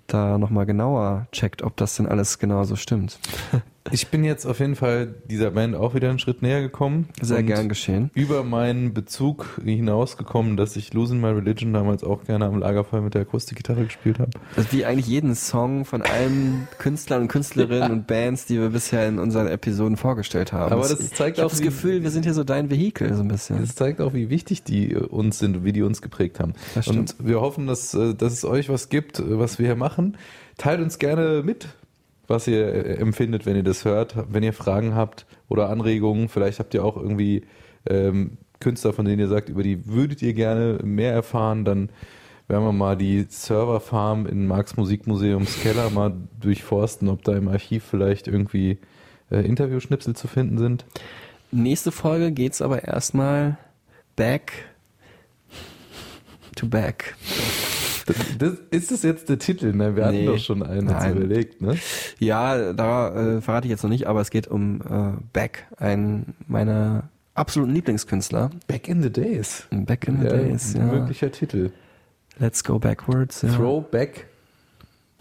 da 0.06 0.38
nochmal 0.38 0.66
genauer 0.66 1.26
checkt, 1.32 1.62
ob 1.62 1.76
das 1.76 1.96
denn 1.96 2.06
alles 2.06 2.38
genauso 2.38 2.76
stimmt. 2.76 3.18
Ich 3.90 4.08
bin 4.08 4.24
jetzt 4.24 4.46
auf 4.46 4.60
jeden 4.60 4.76
Fall 4.76 5.14
dieser 5.26 5.50
Band 5.50 5.76
auch 5.76 5.94
wieder 5.94 6.08
einen 6.08 6.18
Schritt 6.18 6.40
näher 6.40 6.62
gekommen. 6.62 7.08
Sehr 7.20 7.42
gern 7.42 7.68
geschehen. 7.68 8.10
Über 8.14 8.42
meinen 8.42 8.94
Bezug 8.94 9.60
hinausgekommen, 9.62 10.56
dass 10.56 10.76
ich 10.76 10.94
Losing 10.94 11.20
My 11.20 11.28
Religion 11.28 11.74
damals 11.74 12.02
auch 12.02 12.24
gerne 12.24 12.46
am 12.46 12.58
Lagerfeuer 12.58 13.02
mit 13.02 13.12
der 13.12 13.22
Akustikgitarre 13.22 13.84
gespielt 13.84 14.18
habe. 14.18 14.30
Ist 14.56 14.72
wie 14.72 14.86
eigentlich 14.86 15.06
jeden 15.06 15.34
Song 15.34 15.84
von 15.84 16.00
allen 16.00 16.66
Künstlern 16.78 17.22
und 17.22 17.28
Künstlerinnen 17.28 17.92
und 17.92 18.06
Bands, 18.06 18.46
die 18.46 18.58
wir 18.58 18.70
bisher 18.70 19.06
in 19.06 19.18
unseren 19.18 19.48
Episoden 19.48 19.98
vorgestellt 19.98 20.54
haben. 20.54 20.72
Aber 20.72 20.88
das 20.88 21.10
zeigt 21.10 21.36
ich 21.36 21.42
habe 21.42 21.46
auch, 21.46 21.50
das 21.50 21.60
Gefühl, 21.60 22.02
wir 22.02 22.10
sind 22.10 22.24
hier 22.24 22.34
so 22.34 22.42
dein 22.42 22.70
Vehikel 22.70 23.12
so 23.14 23.20
ein 23.20 23.28
bisschen. 23.28 23.60
Das 23.60 23.74
zeigt 23.74 24.00
auch, 24.00 24.14
wie 24.14 24.30
wichtig 24.30 24.62
die 24.62 24.96
uns 24.96 25.38
sind 25.38 25.58
und 25.58 25.64
wie 25.64 25.72
die 25.72 25.82
uns 25.82 26.00
geprägt 26.00 26.40
haben. 26.40 26.54
Und 26.86 27.16
wir 27.18 27.42
hoffen, 27.42 27.66
dass, 27.66 27.92
äh, 27.92 28.14
dass 28.14 28.32
es 28.32 28.44
euch 28.46 28.70
was 28.70 28.88
gibt, 28.88 29.18
äh, 29.18 29.38
was 29.38 29.58
wir 29.58 29.66
hier 29.66 29.76
machen. 29.76 30.16
Teilt 30.56 30.80
uns 30.80 30.98
gerne 30.98 31.42
mit, 31.44 31.68
was 32.26 32.46
ihr 32.46 32.66
äh, 32.66 32.94
empfindet, 32.96 33.46
wenn 33.46 33.56
ihr 33.56 33.62
das 33.62 33.84
hört. 33.84 34.16
Wenn 34.30 34.42
ihr 34.42 34.52
Fragen 34.52 34.94
habt 34.94 35.26
oder 35.48 35.70
Anregungen, 35.70 36.28
vielleicht 36.28 36.58
habt 36.58 36.74
ihr 36.74 36.84
auch 36.84 36.96
irgendwie 36.96 37.44
ähm, 37.88 38.38
Künstler, 38.60 38.92
von 38.92 39.04
denen 39.04 39.20
ihr 39.20 39.28
sagt, 39.28 39.48
über 39.48 39.62
die 39.62 39.86
würdet 39.86 40.22
ihr 40.22 40.32
gerne 40.32 40.78
mehr 40.82 41.12
erfahren, 41.12 41.64
dann 41.64 41.90
werden 42.48 42.64
wir 42.64 42.72
mal 42.72 42.96
die 42.96 43.26
Serverfarm 43.28 44.26
in 44.26 44.46
Marx 44.46 44.76
Musikmuseums 44.76 45.60
Keller 45.62 45.90
mal 45.90 46.14
durchforsten, 46.40 47.08
ob 47.08 47.24
da 47.24 47.36
im 47.36 47.48
Archiv 47.48 47.84
vielleicht 47.84 48.28
irgendwie 48.28 48.78
äh, 49.30 49.40
Interviewschnipsel 49.40 50.14
zu 50.14 50.28
finden 50.28 50.58
sind. 50.58 50.84
Nächste 51.50 51.92
Folge 51.92 52.32
geht's 52.32 52.60
aber 52.60 52.84
erstmal 52.84 53.58
back 54.16 54.52
to 56.56 56.66
back. 56.66 57.14
Das, 58.38 58.52
ist 58.70 58.90
das 58.90 59.02
jetzt 59.02 59.28
der 59.28 59.38
Titel? 59.38 59.72
Ne? 59.72 59.96
Wir 59.96 60.04
hatten 60.04 60.16
Nee. 60.16 60.26
doch 60.26 60.38
schon 60.38 60.62
einen 60.62 60.86
Nein. 60.86 61.16
überlegt, 61.16 61.62
ne? 61.62 61.76
Ja, 62.18 62.72
da 62.72 63.36
äh, 63.36 63.40
verrate 63.40 63.66
ich 63.66 63.70
jetzt 63.70 63.82
noch 63.82 63.90
nicht, 63.90 64.06
aber 64.06 64.20
es 64.20 64.30
geht 64.30 64.46
um 64.48 64.80
äh, 64.82 65.20
Beck, 65.32 65.66
ein 65.78 66.34
meiner 66.46 67.04
absoluten 67.34 67.72
Lieblingskünstler. 67.72 68.50
Back 68.66 68.88
in 68.88 69.02
the 69.02 69.10
Days. 69.10 69.66
Back 69.70 70.06
in 70.06 70.20
the 70.20 70.26
Ja, 70.26 70.32
Days, 70.36 70.74
ein 70.74 70.86
ja. 70.86 70.92
möglicher 70.92 71.32
Titel. 71.32 71.70
Let's 72.38 72.62
go 72.62 72.78
backwards. 72.78 73.42
Ja. 73.42 73.48
Throwback 73.54 74.26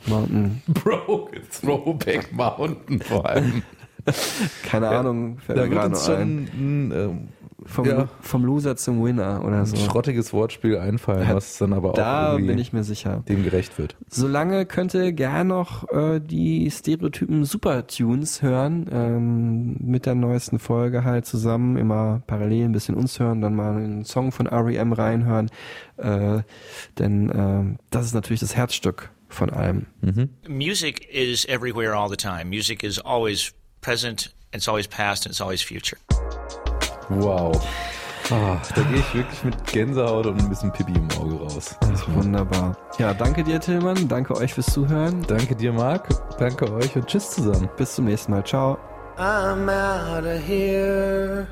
Mountain. 0.08 0.62
Bro, 0.68 1.30
Throwback 1.62 2.34
Mountain 2.34 3.00
vor 3.02 3.26
allem. 3.30 3.64
Keine 4.66 4.90
Ahnung, 4.90 5.38
fällt 5.40 5.58
Da 5.60 5.64
mir 5.64 5.70
gerade 5.70 5.94
noch 5.94 6.06
schon 6.06 6.16
ein. 6.16 6.38
ein, 6.58 6.92
ähm, 6.94 7.28
Vom, 7.66 7.86
ja, 7.86 8.10
vom 8.22 8.46
Loser 8.46 8.76
zum 8.76 9.04
Winner 9.04 9.44
oder 9.46 9.60
ein 9.60 9.66
so. 9.66 9.78
schrottiges 9.78 10.34
Wortspiel 10.34 10.78
einfallen, 10.78 11.28
was 11.34 11.58
dann 11.58 11.74
aber 11.74 11.92
auch 11.92 11.94
Da 11.96 12.32
irgendwie 12.32 12.48
bin 12.48 12.58
ich 12.60 12.74
mir 12.74 12.84
sicher. 12.84 13.24
dem 13.28 13.44
gerecht 13.44 13.78
wird. 13.78 13.96
Solange 14.10 14.66
könnt 14.66 14.94
ihr 14.94 15.12
gern 15.14 15.48
noch 15.48 15.90
äh, 15.92 16.20
die 16.20 16.70
Stereotypen 16.72 17.46
Supertunes 17.46 18.42
hören, 18.42 18.90
ähm, 18.92 19.78
mit 19.80 20.06
der 20.06 20.16
neuesten 20.16 20.60
Folge 20.60 21.04
halt 21.04 21.26
zusammen, 21.26 21.78
immer 21.78 22.22
parallel 22.28 22.66
ein 22.66 22.72
bisschen 22.72 22.96
uns 22.96 23.20
hören, 23.20 23.42
dann 23.42 23.56
mal 23.56 23.76
einen 23.76 24.06
Song 24.06 24.32
von 24.32 24.46
R.E.M. 24.48 24.94
reinhören, 24.94 25.50
äh, 25.98 26.42
denn 27.00 27.30
äh, 27.30 27.78
das 27.90 28.06
ist 28.06 28.14
natürlich 28.14 28.40
das 28.42 28.56
Herzstück 28.56 29.10
von 29.30 29.50
allem. 29.50 29.88
Music 30.48 31.08
is 31.12 31.46
everywhere 31.46 31.96
all 31.96 32.10
the 32.10 32.16
time. 32.16 32.46
Music 32.46 32.84
is 32.84 33.00
always 33.00 33.52
present, 33.82 34.34
it's 34.54 34.68
always 34.68 34.88
past, 34.88 35.26
and 35.26 35.32
it's 35.32 35.42
always 35.42 35.62
future. 35.62 35.98
Wow. 37.10 37.62
Ah, 38.32 38.58
da 38.74 38.82
gehe 38.84 39.00
ich 39.00 39.14
wirklich 39.14 39.44
mit 39.44 39.66
Gänsehaut 39.68 40.26
und 40.26 40.40
ein 40.42 40.50
bisschen 40.50 40.72
Pipi 40.72 40.94
im 40.94 41.08
Auge 41.20 41.36
raus. 41.36 41.76
Wunderbar. 42.08 42.76
Ja, 42.98 43.14
danke 43.14 43.44
dir, 43.44 43.60
Tillmann. 43.60 44.08
Danke 44.08 44.36
euch 44.38 44.54
fürs 44.54 44.68
Zuhören. 44.68 45.24
Danke 45.28 45.56
dir, 45.56 45.74
Marc. 45.74 46.08
Danke 46.38 46.72
euch 46.72 46.96
und 46.96 47.08
tschüss 47.08 47.32
zusammen. 47.32 47.70
Bis 47.76 47.96
zum 47.96 48.06
nächsten 48.06 48.32
Mal. 48.32 48.44
Ciao. 48.44 48.78
I'm 49.18 49.70
out 49.70 50.26
of 50.26 50.42
here. 50.48 51.48